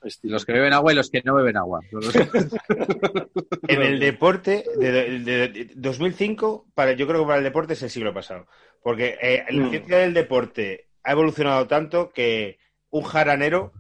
estilo. 0.09 0.33
Los 0.35 0.45
que 0.45 0.53
beben 0.53 0.73
agua 0.73 0.93
y 0.93 0.97
los 0.97 1.11
que 1.11 1.23
no 1.25 1.35
beben 1.35 1.57
agua. 1.57 1.81
En 3.69 3.83
el 3.83 3.99
deporte, 3.99 4.65
de, 4.79 4.93
de- 5.21 5.49
de 5.49 5.71
2005, 5.75 6.67
para, 6.75 6.93
yo 6.93 7.07
creo 7.07 7.21
que 7.21 7.27
para 7.27 7.39
el 7.39 7.45
deporte 7.45 7.73
es 7.75 7.83
el 7.83 7.91
siglo 7.91 8.13
pasado. 8.13 8.47
Porque 8.83 9.17
eh, 9.21 9.45
la 9.51 9.65
Mm. 9.67 9.71
ciencia 9.71 9.99
del 9.99 10.15
deporte 10.15 10.89
ha 11.03 11.13
evolucionado 11.13 11.67
tanto 11.67 12.11
que 12.13 12.59
un 12.91 13.03
jaranero 13.03 13.73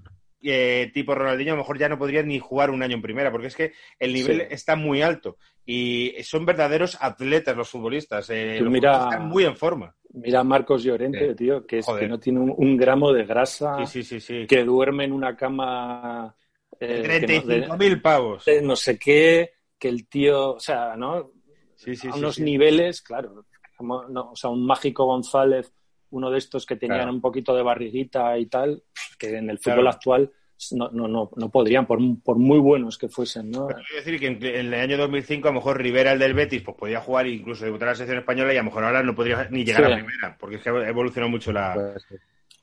eh, 0.46 0.90
tipo 0.92 1.14
Ronaldinho 1.14 1.52
a 1.52 1.56
lo 1.56 1.62
mejor 1.62 1.78
ya 1.78 1.88
no 1.88 1.98
podría 1.98 2.22
ni 2.22 2.38
jugar 2.38 2.68
un 2.70 2.82
año 2.82 2.96
en 2.96 3.02
primera, 3.02 3.30
porque 3.30 3.46
es 3.46 3.56
que 3.56 3.72
el 3.98 4.12
nivel 4.12 4.40
Sí. 4.40 4.46
está 4.50 4.76
muy 4.76 5.00
alto. 5.00 5.38
Y 5.64 6.14
son 6.22 6.44
verdaderos 6.44 6.98
atletas 7.00 7.56
los 7.56 7.70
futbolistas. 7.70 8.28
eh, 8.30 8.58
los 8.60 8.70
mira- 8.70 8.92
futbolistas 8.92 9.14
están 9.14 9.28
muy 9.28 9.44
en 9.44 9.56
forma. 9.56 9.94
Mira 10.14 10.40
a 10.40 10.44
Marcos 10.44 10.82
Llorente, 10.84 11.30
Sí. 11.30 11.34
tío, 11.34 11.66
que, 11.66 11.78
es, 11.80 11.86
Joder. 11.86 12.02
que 12.04 12.08
no 12.08 12.18
tiene 12.20 12.38
un, 12.40 12.54
un 12.56 12.76
gramo 12.76 13.12
de 13.12 13.24
grasa, 13.24 13.84
Sí, 13.84 14.02
sí, 14.02 14.02
sí, 14.04 14.20
sí. 14.20 14.46
que 14.46 14.64
duerme 14.64 15.04
en 15.04 15.12
una 15.12 15.36
cama. 15.36 16.34
eh, 16.80 17.02
que 17.20 17.26
no- 17.26 17.42
de- 17.46 17.66
35.000 17.66 18.02
pavos. 18.02 18.44
de 18.46 18.60
no 18.62 18.74
sé 18.76 18.98
qué, 18.98 19.52
que 19.78 19.88
el 19.88 20.08
tío, 20.08 20.54
o 20.54 20.60
sea, 20.60 20.96
¿no? 20.96 21.30
Sí, 21.76 21.94
sí, 21.96 22.08
a 22.08 22.12
sí, 22.12 22.18
unos 22.18 22.34
sí. 22.36 22.42
niveles, 22.42 23.00
claro, 23.02 23.44
como, 23.76 24.04
no, 24.08 24.32
o 24.32 24.36
sea, 24.36 24.50
un 24.50 24.64
mágico 24.66 25.04
González, 25.04 25.72
uno 26.10 26.30
de 26.30 26.38
estos 26.38 26.64
que 26.66 26.76
tenían 26.76 26.98
Claro. 27.02 27.12
un 27.14 27.20
poquito 27.20 27.54
de 27.54 27.62
barriguita 27.62 28.36
y 28.38 28.46
tal, 28.46 28.82
que 29.18 29.36
en 29.36 29.50
el 29.50 29.58
fútbol 29.58 29.82
Claro. 29.82 29.90
actual 29.90 30.32
no, 30.72 30.90
no, 30.90 31.06
no, 31.08 31.30
no 31.36 31.48
podrían, 31.50 31.86
por, 31.86 31.98
por 32.22 32.36
muy 32.38 32.58
buenos 32.58 32.96
que 32.98 33.08
fuesen, 33.08 33.50
¿no? 33.50 33.66
Pero 33.66 33.80
quiero 33.86 34.04
decir 34.04 34.20
que 34.20 34.26
en, 34.26 34.44
en 34.44 34.72
el 34.72 34.80
año 34.80 34.96
2005 34.98 35.48
a 35.48 35.50
lo 35.50 35.56
mejor 35.56 35.78
Rivera, 35.80 36.12
el 36.12 36.18
del 36.18 36.34
Betis, 36.34 36.62
pues 36.62 36.76
podía 36.76 37.00
jugar 37.00 37.26
e 37.26 37.30
incluso 37.30 37.64
debutar 37.64 37.88
a 37.88 37.90
la 37.92 37.94
selección 37.96 38.18
española 38.18 38.52
y 38.52 38.56
a 38.56 38.60
lo 38.60 38.66
mejor 38.66 38.84
ahora 38.84 39.02
no 39.02 39.14
podría 39.14 39.46
ni 39.50 39.64
llegar 39.64 39.86
Sí. 39.86 39.92
a 39.92 39.94
primera, 39.96 40.36
porque 40.38 40.56
es 40.56 40.62
que 40.62 40.70
ha 40.70 40.88
evolucionado 40.88 41.30
mucho 41.30 41.52
la... 41.52 41.74
Pues, 41.74 42.06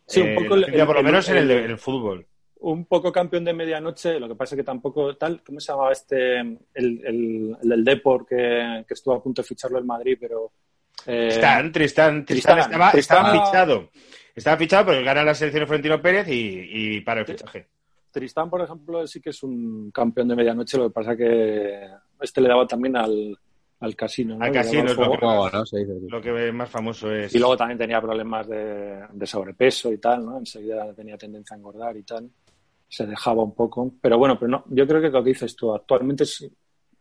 Sí, 0.08 0.20
un 0.22 0.28
eh, 0.30 0.36
poco 0.36 0.56
el- 0.56 0.66
por 0.86 0.94
lo 0.96 1.00
el- 1.00 1.06
menos 1.06 1.30
en 1.30 1.38
el, 1.38 1.52
el- 1.52 1.72
el 1.72 1.78
fútbol. 1.78 2.26
un 2.60 2.86
poco 2.86 3.12
campeón 3.12 3.46
de 3.46 3.54
medianoche, 3.54 4.20
lo 4.20 4.28
que 4.28 4.36
pasa 4.36 4.56
es 4.56 4.60
que 4.60 4.64
tampoco 4.66 5.16
tal, 5.16 5.42
¿cómo 5.44 5.60
se 5.60 5.72
llamaba 5.72 5.92
este, 5.94 6.40
el, 6.40 6.60
el, 6.76 7.58
el 7.64 7.70
del 7.70 7.84
Depor 7.84 8.26
que, 8.28 8.84
que 8.88 8.94
estuvo 8.94 9.16
a 9.16 9.24
punto 9.24 9.42
de 9.42 9.48
ficharlo 9.48 9.80
en 9.80 9.86
Madrid, 9.88 10.18
pero 10.20 10.52
Eh, 11.08 11.30
Tristán, 11.30 11.72
Tristán, 11.72 12.26
Tristán, 12.26 12.56
Tristán, 12.56 12.60
estaba, 12.60 12.92
Tristán- 12.92 13.18
estaba 13.26 13.46
fichado. 13.46 13.90
Estaba 14.36 14.58
fichado 14.58 14.86
porque 14.86 15.04
gana 15.04 15.24
la 15.24 15.34
selección 15.34 15.62
de 15.64 15.68
Florentino 15.68 16.02
Pérez 16.02 16.28
y, 16.28 16.98
y 16.98 17.02
para 17.02 17.22
el 17.22 17.26
fichaje. 17.26 17.68
Tristán, 18.12 18.50
por 18.50 18.62
ejemplo, 18.62 19.06
sí 19.08 19.20
que 19.22 19.30
es 19.32 19.42
un 19.44 19.90
campeón 19.92 20.28
de 20.28 20.36
medianoche, 20.36 20.78
lo 20.78 20.90
que 20.90 20.94
pasa 20.94 21.16
que 21.16 21.88
este 22.20 22.42
le 22.42 22.50
daba 22.50 22.68
también 22.68 22.96
al, 22.98 23.38
al 23.80 23.96
casino. 23.96 24.38
¿no? 24.38 24.44
Al 24.46 24.52
casino, 24.52 24.84
es 24.92 24.98
lo 24.98 25.04
que- 25.12 25.18
sí. 25.66 25.78
Lo 26.10 26.22
que 26.22 26.52
más 26.52 26.70
famoso 26.70 27.12
es. 27.12 27.34
Y 27.34 27.40
luego 27.40 27.58
también 27.58 27.78
tenía 27.78 28.02
problemas 28.02 28.48
de, 28.48 29.02
de 29.12 29.26
sobrepeso 29.28 29.92
y 29.92 29.98
tal, 29.98 30.26
¿no? 30.26 30.38
Enseguida 30.38 30.94
tenía 30.94 31.18
tendencia 31.18 31.56
a 31.56 31.58
engordar 31.58 31.96
y 31.98 32.04
tal. 32.04 32.30
Se 32.88 33.06
dejaba 33.08 33.42
un 33.44 33.56
poco. 33.56 33.94
Pero 34.02 34.18
bueno, 34.18 34.38
pero 34.38 34.50
no, 34.52 34.66
yo 34.70 34.86
creo 34.86 35.02
que 35.02 35.10
lo 35.10 35.24
que 35.24 35.30
dices 35.30 35.56
tú, 35.56 35.74
actualmente 35.74 36.24
es 36.26 36.46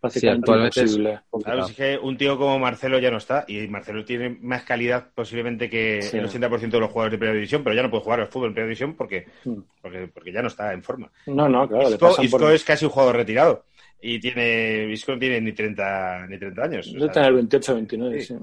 prácticamente 0.00 0.50
actualmente 0.50 0.82
es-. 0.82 0.96
Claro, 1.44 1.64
si 1.64 1.70
es 1.72 1.76
que 1.76 1.98
un 2.02 2.16
tío 2.16 2.38
como 2.38 2.58
Marcelo 2.58 2.98
ya 2.98 3.10
no 3.10 3.18
está 3.18 3.44
y 3.46 3.66
Marcelo 3.68 4.04
tiene 4.04 4.38
más 4.40 4.62
calidad 4.64 5.08
posiblemente 5.14 5.68
que 5.68 6.02
Sí. 6.02 6.16
el 6.16 6.24
80% 6.26 6.70
de 6.70 6.80
los 6.80 6.90
jugadores 6.90 7.12
de 7.12 7.18
primera 7.18 7.34
división, 7.34 7.62
pero 7.62 7.76
ya 7.76 7.82
no 7.82 7.90
puede 7.90 8.02
jugar 8.04 8.20
al 8.20 8.28
fútbol 8.28 8.48
en 8.48 8.54
primera 8.54 8.66
división 8.68 8.94
porque, 8.94 9.26
Mm. 9.44 9.58
porque, 9.82 10.08
porque 10.12 10.32
ya 10.32 10.42
no 10.42 10.48
está 10.48 10.72
en 10.72 10.82
forma. 10.82 11.10
No, 11.26 11.48
no, 11.48 11.68
claro. 11.68 11.88
Isco, 11.90 11.98
pasan 12.08 12.24
Isco 12.24 12.38
por- 12.38 12.52
es 12.52 12.64
casi 12.64 12.84
un 12.84 12.90
jugador 12.90 13.16
retirado 13.16 13.64
y 14.00 14.18
tiene 14.18 14.90
Isco 14.92 15.12
no 15.12 15.18
tiene 15.18 15.40
ni 15.40 15.52
30, 15.52 16.26
ni 16.28 16.38
30 16.38 16.62
años. 16.64 16.86
o 16.88 16.92
Debe 16.92 17.04
sea, 17.04 17.12
tener 17.12 17.32
28, 17.34 17.74
29, 17.74 18.20
Sí. 18.20 18.26
sí. 18.26 18.34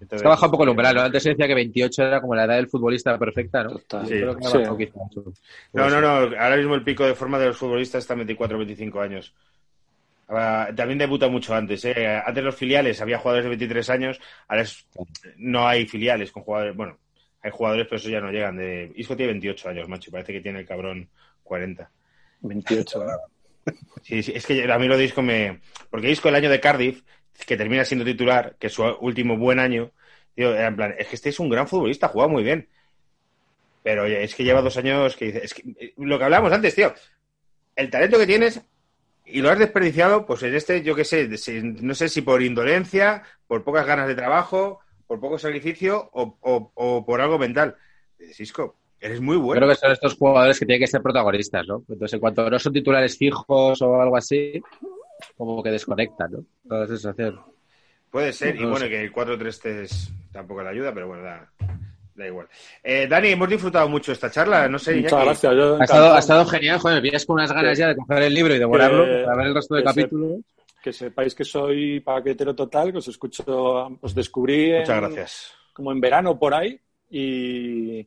entonces- 0.00 0.16
Es 0.18 0.22
que 0.22 0.28
ha 0.28 0.30
bajado 0.30 0.46
un 0.46 0.50
poco 0.52 0.62
el 0.64 0.68
umbral, 0.68 0.94
¿no? 0.94 1.00
Antes 1.02 1.22
se 1.24 1.30
decía 1.30 1.46
que 1.48 1.54
28 1.54 2.04
era 2.04 2.20
como 2.20 2.34
la 2.36 2.44
edad 2.44 2.54
del 2.56 2.68
futbolista 2.68 3.18
perfecta, 3.18 3.64
¿no? 3.64 3.70
Total. 3.70 4.06
Sí. 4.06 4.14
creo 4.14 4.36
que 4.76 4.86
Sí. 4.86 4.92
No, 5.72 5.90
no, 5.90 6.00
no. 6.00 6.08
Ahora 6.38 6.56
mismo 6.56 6.74
el 6.76 6.84
pico 6.84 7.04
de 7.04 7.14
forma 7.14 7.38
de 7.38 7.46
los 7.46 7.56
futbolistas 7.56 8.04
está 8.04 8.14
en 8.14 8.18
24 8.20 8.58
25 8.58 9.00
años. 9.00 9.34
Ahora, 10.28 10.74
también 10.74 10.98
debuta 10.98 11.28
mucho 11.28 11.54
antes. 11.54 11.84
¿eh? 11.86 12.20
Antes 12.24 12.44
los 12.44 12.54
filiales 12.54 13.00
había 13.00 13.18
jugadores 13.18 13.44
de 13.44 13.48
23 13.50 13.90
años, 13.90 14.20
ahora 14.46 14.62
es- 14.62 14.86
no 15.36 15.66
hay 15.66 15.86
filiales 15.86 16.30
con 16.30 16.42
jugadores. 16.42 16.76
Bueno, 16.76 16.98
hay 17.42 17.50
jugadores, 17.50 17.86
pero 17.86 17.96
eso 17.96 18.10
ya 18.10 18.20
no 18.20 18.30
llegan. 18.30 18.56
De... 18.56 18.92
Isco 18.96 19.16
tiene 19.16 19.32
28 19.32 19.68
años, 19.70 19.88
macho. 19.88 20.10
Parece 20.10 20.32
que 20.34 20.40
tiene 20.40 20.60
el 20.60 20.66
cabrón 20.66 21.08
40. 21.42 21.90
28. 22.42 23.04
¿no? 23.04 23.72
Sí, 24.02 24.22
sí, 24.22 24.32
es 24.34 24.46
que 24.46 24.70
a 24.70 24.78
mí 24.78 24.86
lo 24.86 24.96
de 24.96 25.04
Isco 25.04 25.22
me. 25.22 25.60
Porque 25.90 26.10
Isco 26.10 26.28
el 26.28 26.34
año 26.34 26.50
de 26.50 26.60
Cardiff, 26.60 27.02
que 27.46 27.56
termina 27.56 27.84
siendo 27.84 28.04
titular, 28.04 28.56
que 28.58 28.66
es 28.68 28.72
su 28.72 28.82
último 29.00 29.36
buen 29.36 29.58
año, 29.58 29.92
tío, 30.34 30.54
era 30.54 30.68
en 30.68 30.76
plan, 30.76 30.94
es 30.98 31.06
que 31.08 31.14
este 31.16 31.28
es 31.30 31.40
un 31.40 31.48
gran 31.48 31.68
futbolista, 31.68 32.08
juega 32.08 32.28
muy 32.28 32.42
bien. 32.42 32.68
Pero 33.82 34.04
es 34.06 34.34
que 34.34 34.44
lleva 34.44 34.60
dos 34.62 34.76
años 34.76 35.16
que 35.16 35.26
dice. 35.26 35.40
Es 35.44 35.54
que, 35.54 35.62
eh, 35.78 35.92
lo 35.96 36.18
que 36.18 36.24
hablábamos 36.24 36.52
antes, 36.52 36.74
tío. 36.74 36.92
El 37.76 37.90
talento 37.90 38.18
que 38.18 38.26
tienes 38.26 38.60
y 39.30 39.40
lo 39.42 39.50
has 39.50 39.58
desperdiciado, 39.58 40.26
pues 40.26 40.42
en 40.42 40.54
este, 40.54 40.82
yo 40.82 40.94
qué 40.94 41.04
sé, 41.04 41.28
no 41.62 41.94
sé 41.94 42.08
si 42.08 42.22
por 42.22 42.42
indolencia, 42.42 43.22
por 43.46 43.64
pocas 43.64 43.86
ganas 43.86 44.08
de 44.08 44.14
trabajo, 44.14 44.80
por 45.06 45.20
poco 45.20 45.38
sacrificio 45.38 46.10
o, 46.12 46.36
o- 46.40 46.72
o 46.74 47.06
por 47.06 47.20
algo 47.20 47.38
mental. 47.38 47.76
Dices, 48.18 48.40
Isco, 48.40 48.76
eres 49.00 49.20
muy 49.20 49.36
bueno. 49.36 49.60
Creo 49.60 49.70
que 49.70 49.76
son 49.80 49.92
estos 49.92 50.14
jugadores 50.16 50.58
que 50.58 50.66
tienen 50.66 50.80
que 50.80 50.86
ser 50.90 51.02
protagonistas, 51.02 51.66
¿no? 51.66 51.84
Entonces, 51.88 52.14
en 52.14 52.20
cuanto 52.20 52.48
no 52.50 52.58
son 52.58 52.72
titulares 52.72 53.16
fijos 53.16 53.80
o 53.82 54.00
algo 54.00 54.16
así, 54.16 54.60
como 55.36 55.62
que 55.62 55.70
desconectan, 55.70 56.32
¿no? 56.32 56.44
Toda 56.68 56.86
sensación. 56.86 57.40
Puede 58.10 58.32
ser, 58.32 58.56
y 58.56 58.60
No 58.62 58.70
bueno, 58.70 58.86
que 58.88 59.02
el 59.02 59.12
4-3-3 59.12 60.10
tampoco 60.32 60.62
le 60.62 60.70
ayuda, 60.70 60.92
pero 60.94 61.08
bueno, 61.08 61.22
da, 61.22 61.50
da 62.18 62.26
igual. 62.26 62.48
Eh, 62.82 63.06
Dani, 63.08 63.28
hemos 63.28 63.48
disfrutado 63.48 63.88
mucho 63.88 64.12
esta 64.12 64.30
charla, 64.30 64.68
no 64.68 64.78
sé, 64.78 64.96
Muchas 64.96 65.24
gracias. 65.24 65.52
yo 65.54 65.58
Ha 65.58 65.62
estado, 65.62 65.76
encantado. 65.82 66.14
ha 66.14 66.18
estado 66.18 66.44
genial, 66.46 66.78
joder, 66.78 66.96
me 66.96 67.02
pillas 67.08 67.24
con 67.26 67.34
unas 67.34 67.52
ganas 67.52 67.78
ya 67.78 67.88
de 67.88 67.96
coger 67.96 68.22
el 68.24 68.34
libro 68.34 68.54
y 68.54 68.58
devorarlo 68.58 69.04
Que- 69.04 69.22
para 69.24 69.36
ver 69.36 69.46
el 69.46 69.54
resto 69.54 69.74
de 69.76 69.84
capítulos. 69.84 70.32
Que 70.82 70.92
sepáis 70.92 71.34
que 71.34 71.44
soy 71.44 72.00
paquetero 72.00 72.54
total, 72.54 72.92
que 72.92 72.98
os 72.98 73.08
escucho, 73.08 73.44
os 74.00 74.14
descubrí 74.14 74.70
en- 74.70 74.80
Muchas 74.80 75.00
gracias. 75.00 75.52
como 75.72 75.92
en 75.92 76.00
verano 76.00 76.38
por 76.38 76.54
ahí 76.54 76.78
y, 77.10 77.98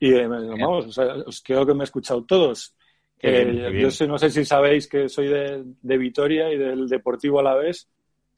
y 0.00 0.14
eh, 0.14 0.26
vamos, 0.26 0.86
o 0.86 0.92
sea, 0.92 1.06
os 1.26 1.42
creo 1.42 1.66
que 1.66 1.74
me 1.74 1.80
he 1.80 1.84
escuchado 1.84 2.24
todos. 2.24 2.74
Qué 3.18 3.28
Eh, 3.40 3.44
bien, 3.44 3.56
qué 3.64 3.70
bien. 3.70 3.82
Yo 3.84 3.90
sé- 3.90 4.06
no 4.06 4.16
sé 4.18 4.30
si 4.30 4.44
sabéis 4.44 4.86
que 4.88 5.08
soy 5.08 5.26
de, 5.28 5.62
de 5.82 5.98
Vitoria 5.98 6.52
y 6.52 6.56
del 6.56 6.88
Deportivo 6.88 7.40
Alavés. 7.40 7.88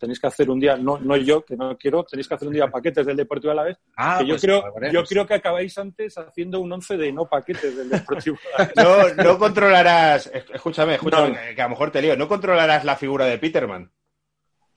Tenéis 0.01 0.19
que 0.19 0.27
hacer 0.29 0.49
un 0.49 0.59
día, 0.59 0.77
no, 0.79 0.99
no 0.99 1.15
yo, 1.19 1.45
que 1.45 1.55
no 1.57 1.77
quiero, 1.77 2.05
tenéis 2.05 2.27
que 2.27 2.35
hacer 2.35 2.49
un 2.49 2.55
día 2.55 2.69
paquetes 2.71 3.05
del 3.05 3.19
Deportivo 3.19 3.51
Alavés. 3.53 3.77
Ah, 3.99 4.17
que 4.19 4.27
yo, 4.27 4.33
pues, 4.33 4.41
creo, 4.43 4.63
joder, 4.63 4.93
yo 4.93 5.01
pues, 5.01 5.11
creo 5.11 5.27
que 5.27 5.35
acabáis 5.35 5.77
antes 5.77 6.17
haciendo 6.17 6.59
un 6.61 6.73
once 6.73 6.97
de 6.97 7.13
no 7.13 7.27
paquetes 7.27 7.77
del 7.77 7.91
Deportivo 7.91 8.39
Alavés. 8.57 9.17
No, 9.19 9.23
no 9.25 9.39
controlarás, 9.39 10.27
es- 10.33 10.47
escúchame, 10.55 10.95
escúchame, 10.95 11.29
No. 11.29 11.55
que- 11.55 11.61
a 11.61 11.65
lo 11.65 11.71
mejor 11.71 11.91
te 11.91 12.01
lío, 12.01 12.17
no 12.17 12.27
controlarás 12.27 12.83
la 12.87 12.97
figura 12.97 13.27
de 13.27 13.37
Peterman. 13.37 13.93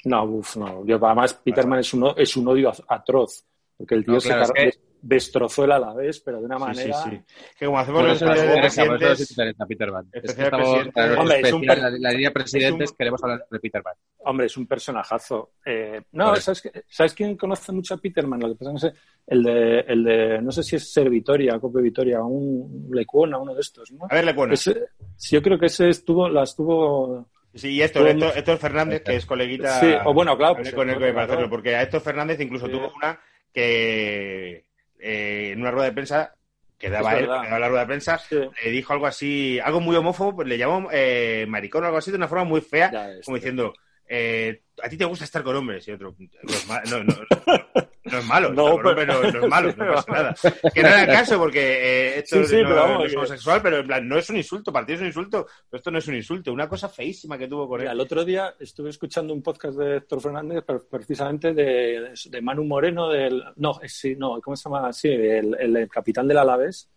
No, 0.04 0.24
uff, 0.26 0.58
no. 0.58 0.86
Yo, 0.86 1.00
además, 1.06 1.34
Peterman 1.36 1.80
es 1.80 1.94
un, 1.94 2.14
es 2.18 2.36
un 2.36 2.46
odio 2.50 2.74
atroz. 2.90 3.46
Porque 3.78 3.96
el 3.96 4.04
tío 4.04 4.16
No, 4.16 4.20
se 4.20 4.28
claro, 4.28 4.42
es 4.44 4.48
car- 4.50 4.56
que- 4.58 4.66
des- 4.66 4.80
destrozó 5.06 5.66
el 5.66 5.74
Alavés, 5.74 6.22
pero 6.22 6.40
de 6.40 6.46
una 6.46 6.58
Sí, 6.58 6.64
sí, 6.64 6.68
manera. 6.90 7.04
sí. 7.04 7.22
Que 7.60 7.66
como 7.66 7.78
hacemos 7.80 8.04
los 8.04 8.20
presidentes, 8.24 9.68
Peterman. 9.68 10.08
Es 10.14 10.34
que 10.34 10.44
estamos, 10.44 10.70
presidente. 10.70 11.02
Hombre, 11.20 11.40
es 11.42 11.54
un 11.54 11.64
especial, 11.64 11.68
per- 11.68 11.78
la, 11.84 11.90
la 12.00 12.12
línea 12.12 12.32
presidentes, 12.32 12.84
es 12.86 12.92
un- 12.92 12.98
queremos 12.98 13.24
hablar 13.24 13.46
de 13.52 13.60
Peterman. 13.60 13.94
Hombre, 14.20 14.46
es 14.46 14.58
un 14.58 14.66
personajazo. 14.68 15.52
Eh, 15.66 16.02
no. 16.14 16.36
¿sabes, 16.38 16.62
qué- 16.62 16.84
¿sabes 16.88 17.14
quién 17.14 17.36
conoce 17.36 17.72
mucho 17.74 17.96
a 17.96 17.98
Peterman? 17.98 18.40
Lo 18.40 18.48
que 18.48 18.56
pasa 18.56 18.72
es 18.72 18.82
que 18.82 18.88
no 18.88 18.94
sé, 18.94 19.00
el 19.28 19.44
de, 19.44 19.80
el 19.82 20.04
de, 20.06 20.42
no 20.42 20.52
sé 20.52 20.64
si 20.64 20.78
es 20.78 20.92
Ser 20.94 21.10
Vitoria, 21.10 21.60
Cope 21.60 21.82
Vitoria, 21.82 22.22
un 22.24 22.90
Lecuona, 22.92 23.38
uno 23.38 23.54
de 23.54 23.62
estos, 23.62 23.92
¿no? 23.92 24.06
a 24.10 24.16
ver, 24.16 24.24
le 24.24 24.34
cuento. 24.34 24.54
Ese- 24.54 24.88
yo 25.30 25.42
creo 25.42 25.60
que 25.60 25.66
ese 25.66 25.90
estuvo, 25.90 26.30
las 26.30 26.52
estuvo. 26.52 27.30
Sí, 27.54 27.70
y 27.72 27.82
Héctor, 27.82 28.04
Todo- 28.04 28.12
Héctor, 28.12 28.32
Héctor 28.38 28.58
Fernández, 28.58 29.04
que 29.04 29.16
es 29.18 29.26
coleguita. 29.26 29.80
Sí, 29.82 29.94
o 30.06 30.14
bueno, 30.14 30.36
claro, 30.38 30.56
pues, 30.56 30.74
con 30.74 30.88
para 30.88 31.24
hacerlo, 31.24 31.50
porque 31.50 31.76
a 31.76 31.82
Héctor 31.84 32.00
Fernández 32.02 32.40
incluso 32.40 32.66
Sí. 32.68 32.72
tuvo 32.72 32.92
una 32.96 33.20
que 33.54 34.66
eh, 35.04 35.52
en 35.52 35.62
una 35.62 35.72
rueda 35.72 35.88
de 35.88 35.94
prensa 35.94 36.34
que 36.78 36.90
daba 36.90 37.14
él, 37.18 37.26
que 37.26 37.48
daba 37.48 37.60
la 37.60 37.68
rueda 37.70 37.82
de 37.82 37.88
prensa, 37.88 38.18
Sí, 38.18 38.38
le 38.64 38.72
dijo 38.72 38.94
algo 38.94 39.06
así, 39.06 39.60
algo 39.60 39.80
muy 39.80 39.96
homófobo, 39.96 40.36
pues 40.36 40.48
le 40.48 40.58
llamó 40.58 40.90
eh, 40.92 41.46
maricón 41.48 41.84
o 41.84 41.86
algo 41.88 41.98
así 42.00 42.12
de 42.12 42.18
una 42.18 42.28
forma 42.28 42.44
muy 42.46 42.62
fea, 42.62 42.92
ya 42.92 43.08
ves. 43.08 43.26
como 43.26 43.38
diciendo, 43.38 43.74
eh, 44.08 44.63
a 44.82 44.90
ti 44.90 44.98
te 44.98 45.06
gusta 45.06 45.26
estar 45.26 45.44
con 45.44 45.56
hombres 45.56 45.88
y 45.88 45.92
otro, 45.92 46.16
no 46.18 46.54
es, 46.54 46.68
ma- 46.68 46.82
no, 46.90 47.04
no, 47.04 47.14
no, 47.14 47.56
no 48.06 48.18
es 48.18 48.26
malo, 48.26 48.54
No, 48.54 48.68
estar 48.70 48.84
con 48.84 48.96
pero- 48.96 49.16
hombres 49.16 49.34
no, 49.34 49.40
no 49.40 49.46
es 49.46 49.50
malo, 49.50 49.74
no 49.78 49.94
pasa 49.94 50.12
nada. 50.12 50.36
Que 50.74 50.82
no 50.82 50.88
era 50.88 51.02
el 51.02 51.08
caso 51.08 51.38
porque 51.38 51.60
eh, 51.62 52.20
esto 52.20 52.38
Sí, 52.44 52.46
sí, 52.48 52.56
no, 52.62 52.70
pero 52.70 52.76
vamos, 52.76 52.98
no 53.00 53.06
es 53.06 53.16
homosexual, 53.16 53.62
pero 53.62 53.78
en 53.78 53.88
plan, 53.88 54.08
no 54.08 54.18
es 54.18 54.30
un 54.30 54.38
insulto, 54.38 54.74
para 54.74 54.86
ti 54.86 54.94
es 54.94 55.00
un 55.02 55.08
insulto, 55.08 55.46
pero 55.70 55.78
esto 55.78 55.92
no 55.92 55.98
es 56.00 56.08
un 56.08 56.16
insulto, 56.16 56.52
una 56.54 56.68
cosa 56.68 56.90
feísima 56.90 57.38
que 57.38 57.48
tuvo 57.48 57.68
con 57.68 57.80
Mira, 57.80 57.92
él. 57.92 57.98
el 57.98 58.02
otro 58.02 58.26
día 58.26 58.56
estuve 58.60 58.90
escuchando 58.90 59.34
un 59.34 59.42
podcast 59.44 59.78
de 59.78 59.98
Héctor 59.98 60.22
Fernández, 60.22 60.64
precisamente 60.90 61.54
de, 61.54 62.14
de 62.30 62.42
Manu 62.42 62.64
Moreno, 62.64 63.10
del. 63.10 63.44
No, 63.58 63.80
sí, 63.86 64.16
no, 64.16 64.40
¿cómo 64.42 64.56
se 64.56 64.70
llama? 64.70 64.92
Sí, 64.94 65.10
el, 65.10 65.56
el- 65.60 65.78
el 65.78 65.90
capitán 65.90 66.28
del 66.28 66.38
Alavés. 66.40 66.90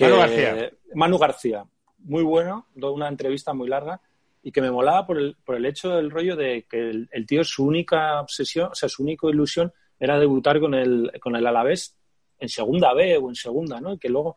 Manu 0.00 0.16
García. 0.18 0.70
Manu 0.94 1.18
García. 1.18 1.64
Muy 1.98 2.22
bueno, 2.22 2.68
una 2.76 3.08
entrevista 3.08 3.52
muy 3.52 3.68
larga 3.68 4.00
y 4.42 4.52
que 4.52 4.60
me 4.60 4.70
molaba 4.70 5.06
por 5.06 5.18
el, 5.18 5.36
por 5.44 5.56
el 5.56 5.66
hecho 5.66 5.90
del 5.96 6.10
rollo 6.10 6.36
de 6.36 6.66
que 6.68 6.90
el, 6.90 7.08
el 7.12 7.26
tío, 7.26 7.42
su 7.44 7.64
única 7.66 8.20
obsesión, 8.20 8.70
o 8.72 8.74
sea, 8.74 8.88
su 8.88 9.02
única 9.02 9.28
ilusión 9.28 9.72
era 9.98 10.18
debutar 10.18 10.60
con 10.60 10.74
el, 10.74 11.10
con 11.20 11.34
el 11.36 11.46
Alavés 11.46 11.96
en 12.38 12.48
segunda 12.48 12.94
B 12.94 13.16
o 13.18 13.28
en 13.28 13.34
segunda, 13.34 13.80
¿no? 13.80 13.94
Y 13.94 13.98
que 13.98 14.08
luego. 14.08 14.36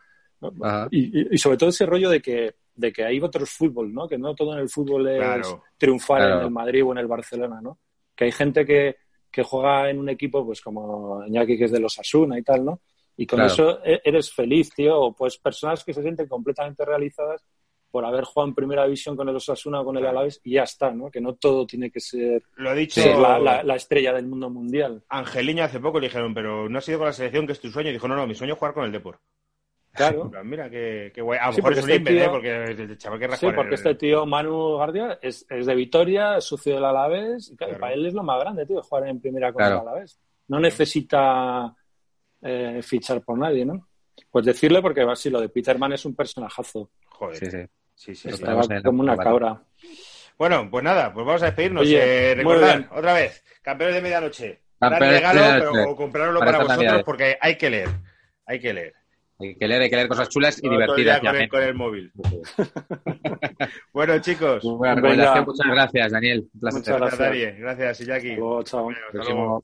Y, 0.90 1.36
y- 1.36 1.38
sobre 1.38 1.58
todo 1.58 1.70
ese 1.70 1.86
rollo 1.86 2.10
de 2.10 2.20
que, 2.22 2.56
de 2.74 2.92
que 2.92 3.06
hay 3.06 3.20
otros 3.22 3.50
fútbol, 3.52 3.94
¿no? 3.94 4.08
Que 4.08 4.18
no 4.18 4.34
todo 4.34 4.54
en 4.54 4.60
el 4.60 4.70
fútbol 4.70 5.08
es 5.08 5.18
Claro. 5.20 5.64
triunfar 5.78 6.18
Claro. 6.22 6.40
en 6.40 6.46
el 6.46 6.52
Madrid 6.52 6.84
o 6.84 6.92
en 6.94 6.98
el 6.98 7.08
Barcelona, 7.08 7.62
¿no? 7.62 7.78
Que 8.16 8.26
hay 8.26 8.32
gente 8.32 8.66
que, 8.66 8.96
que 9.32 9.44
juega 9.44 9.90
en 9.92 10.00
un 10.00 10.10
equipo, 10.10 10.44
pues 10.44 10.62
como 10.62 11.24
Iñaki, 11.28 11.58
que 11.60 11.66
es 11.66 11.72
de 11.72 11.80
los 11.80 11.98
Asuna 12.00 12.40
y 12.40 12.44
tal, 12.44 12.66
¿no? 12.66 12.82
Y 13.16 13.28
con 13.28 13.38
Claro. 13.38 13.54
eso 13.54 13.84
e- 13.86 14.02
eres 14.04 14.34
feliz, 14.34 14.72
tío. 14.74 15.00
O 15.00 15.14
pues 15.16 15.38
personas 15.38 15.84
que 15.84 15.94
se 15.94 16.02
sienten 16.02 16.28
completamente 16.28 16.84
realizadas 16.86 17.46
por 17.92 18.06
haber 18.06 18.24
jugado 18.24 18.48
en 18.50 18.56
primera 18.56 18.86
división 18.86 19.16
con 19.18 19.28
el 19.30 19.36
Osasuna 19.36 19.82
o 19.82 19.86
con 19.86 19.98
el 19.98 20.02
Claro. 20.04 20.18
Alavés 20.20 20.40
y 20.44 20.54
ya 20.54 20.64
está, 20.64 20.92
¿no? 20.92 21.12
Que 21.12 21.20
no 21.22 21.36
todo 21.36 21.68
tiene 21.68 21.92
que 21.92 22.00
ser, 22.00 22.42
Lo 22.56 22.70
ha 22.70 22.74
dicho 22.74 23.02
ser 23.02 23.18
la, 23.18 23.38
la- 23.38 23.64
la 23.64 23.76
estrella 23.76 24.14
del 24.14 24.28
mundo 24.28 24.50
mundial. 24.50 25.04
Angeliño 25.10 25.64
hace 25.66 25.80
poco, 25.80 26.00
le 26.00 26.08
dijeron, 26.08 26.34
pero 26.34 26.70
no 26.70 26.78
has 26.78 26.88
ido 26.88 26.98
con 27.00 27.08
la 27.08 27.14
selección, 27.14 27.46
que 27.46 27.52
es 27.54 27.60
tu 27.60 27.70
sueño. 27.70 27.90
Y 27.90 27.94
dijo, 27.94 28.08
no, 28.08 28.16
no, 28.16 28.26
mi 28.26 28.34
sueño 28.34 28.54
es 28.54 28.60
jugar 28.60 28.74
con 28.74 28.86
el 28.86 28.92
Depor. 28.92 29.20
Claro. 29.94 30.32
Mira, 30.46 30.70
qué, 30.70 31.12
qué 31.14 31.22
guay. 31.22 31.38
A 31.42 31.48
lo 31.48 31.52
Sí, 31.52 31.58
mejor 31.62 31.74
es 31.78 31.84
un 31.84 31.90
este 31.92 32.12
tío- 32.14 32.24
¿eh? 32.24 32.30
Porque 32.30 32.64
el 32.64 32.98
chaval 32.98 33.20
querrá 33.20 33.36
Sí, 33.36 33.46
porque 33.54 33.68
el- 33.68 33.74
este 33.74 33.96
tío, 33.96 34.26
Manu 34.26 34.76
Guardia, 34.76 35.20
es, 35.22 35.46
es 35.50 35.66
de 35.66 35.76
Vitoria, 35.76 36.38
es 36.38 36.46
socio 36.46 36.76
del 36.76 36.86
Alavés, 36.86 37.52
y 37.52 37.58
claro, 37.58 37.72
Claro. 37.72 37.82
para 37.82 37.94
él 37.94 38.06
es 38.06 38.14
lo 38.14 38.24
más 38.24 38.40
grande, 38.40 38.66
tío, 38.66 38.82
jugar 38.82 39.08
en 39.10 39.20
primera 39.20 39.52
con 39.52 39.60
Claro. 39.60 39.82
el 39.82 39.88
Alavés. 39.90 40.18
No 40.48 40.60
necesita 40.62 41.76
eh, 42.42 42.80
fichar 42.82 43.22
por 43.22 43.38
nadie, 43.38 43.66
¿no? 43.66 43.88
Pues 44.32 44.46
decirle, 44.46 44.82
porque 44.82 45.02
así 45.02 45.30
lo 45.30 45.42
de 45.42 45.50
Peterman 45.50 45.94
es 45.94 46.06
un 46.06 46.16
personajazo. 46.16 46.90
Joder. 47.10 47.36
Sí, 47.38 47.46
sí. 47.52 47.58
Sí, 48.02 48.16
sí, 48.16 48.30
como 48.84 49.02
una 49.04 49.16
cabra. 49.16 49.62
Bueno, 50.38 50.68
pues 50.72 50.84
nada, 50.84 51.14
pues 51.14 51.24
vamos 51.24 51.44
a 51.44 51.46
despedirnos. 51.46 51.84
Oye, 51.84 52.32
Eh, 52.32 52.36
bien. 52.36 52.88
otra 52.92 53.14
vez, 53.14 53.44
campeones 53.62 53.96
de 53.96 54.02
medianoche. 54.02 54.62
Campeones 54.80 55.10
de 55.10 55.16
regalo, 55.18 55.40
medianoche. 55.42 55.70
pero 55.78 55.92
o 55.92 55.96
comprarlo 55.96 56.40
Para 56.40 56.52
para, 56.52 56.58
vosotros 56.64 56.78
navidades. 56.84 57.04
porque 57.06 57.38
hay 57.40 57.56
que 57.58 57.70
leer. 57.70 57.90
Hay 58.48 58.60
que 58.60 58.74
leer. 58.74 58.94
Hay 59.40 59.56
que 59.56 59.68
leer, 59.68 59.82
hay 59.84 59.90
que 59.92 59.96
leer 59.98 60.08
cosas 60.08 60.30
chulas 60.30 60.60
y 60.64 60.66
No 60.66 60.72
divertidas. 60.74 61.20
con, 61.20 61.36
el, 61.36 61.42
ya, 61.44 61.48
con 61.50 61.62
el 61.62 61.74
móvil. 61.76 62.12
Bueno, 63.94 64.18
chicos. 64.20 64.64
Buena 64.64 64.96
recomendación. 64.96 65.46
Muchas 65.46 65.68
gracias, 65.72 66.12
Daniel. 66.12 66.50
Un 66.56 66.60
placer. 66.60 66.80
Muchas 66.80 66.98
Gracias, 66.98 67.20
gracias. 67.20 67.52
Dani. 67.54 67.60
Gracias, 67.62 68.02
Iñaki. 68.02 68.30
Hasta 68.30 68.40
luego, 68.40 68.64
chao. 68.64 68.90
Hasta 68.90 69.24
luego. 69.34 69.64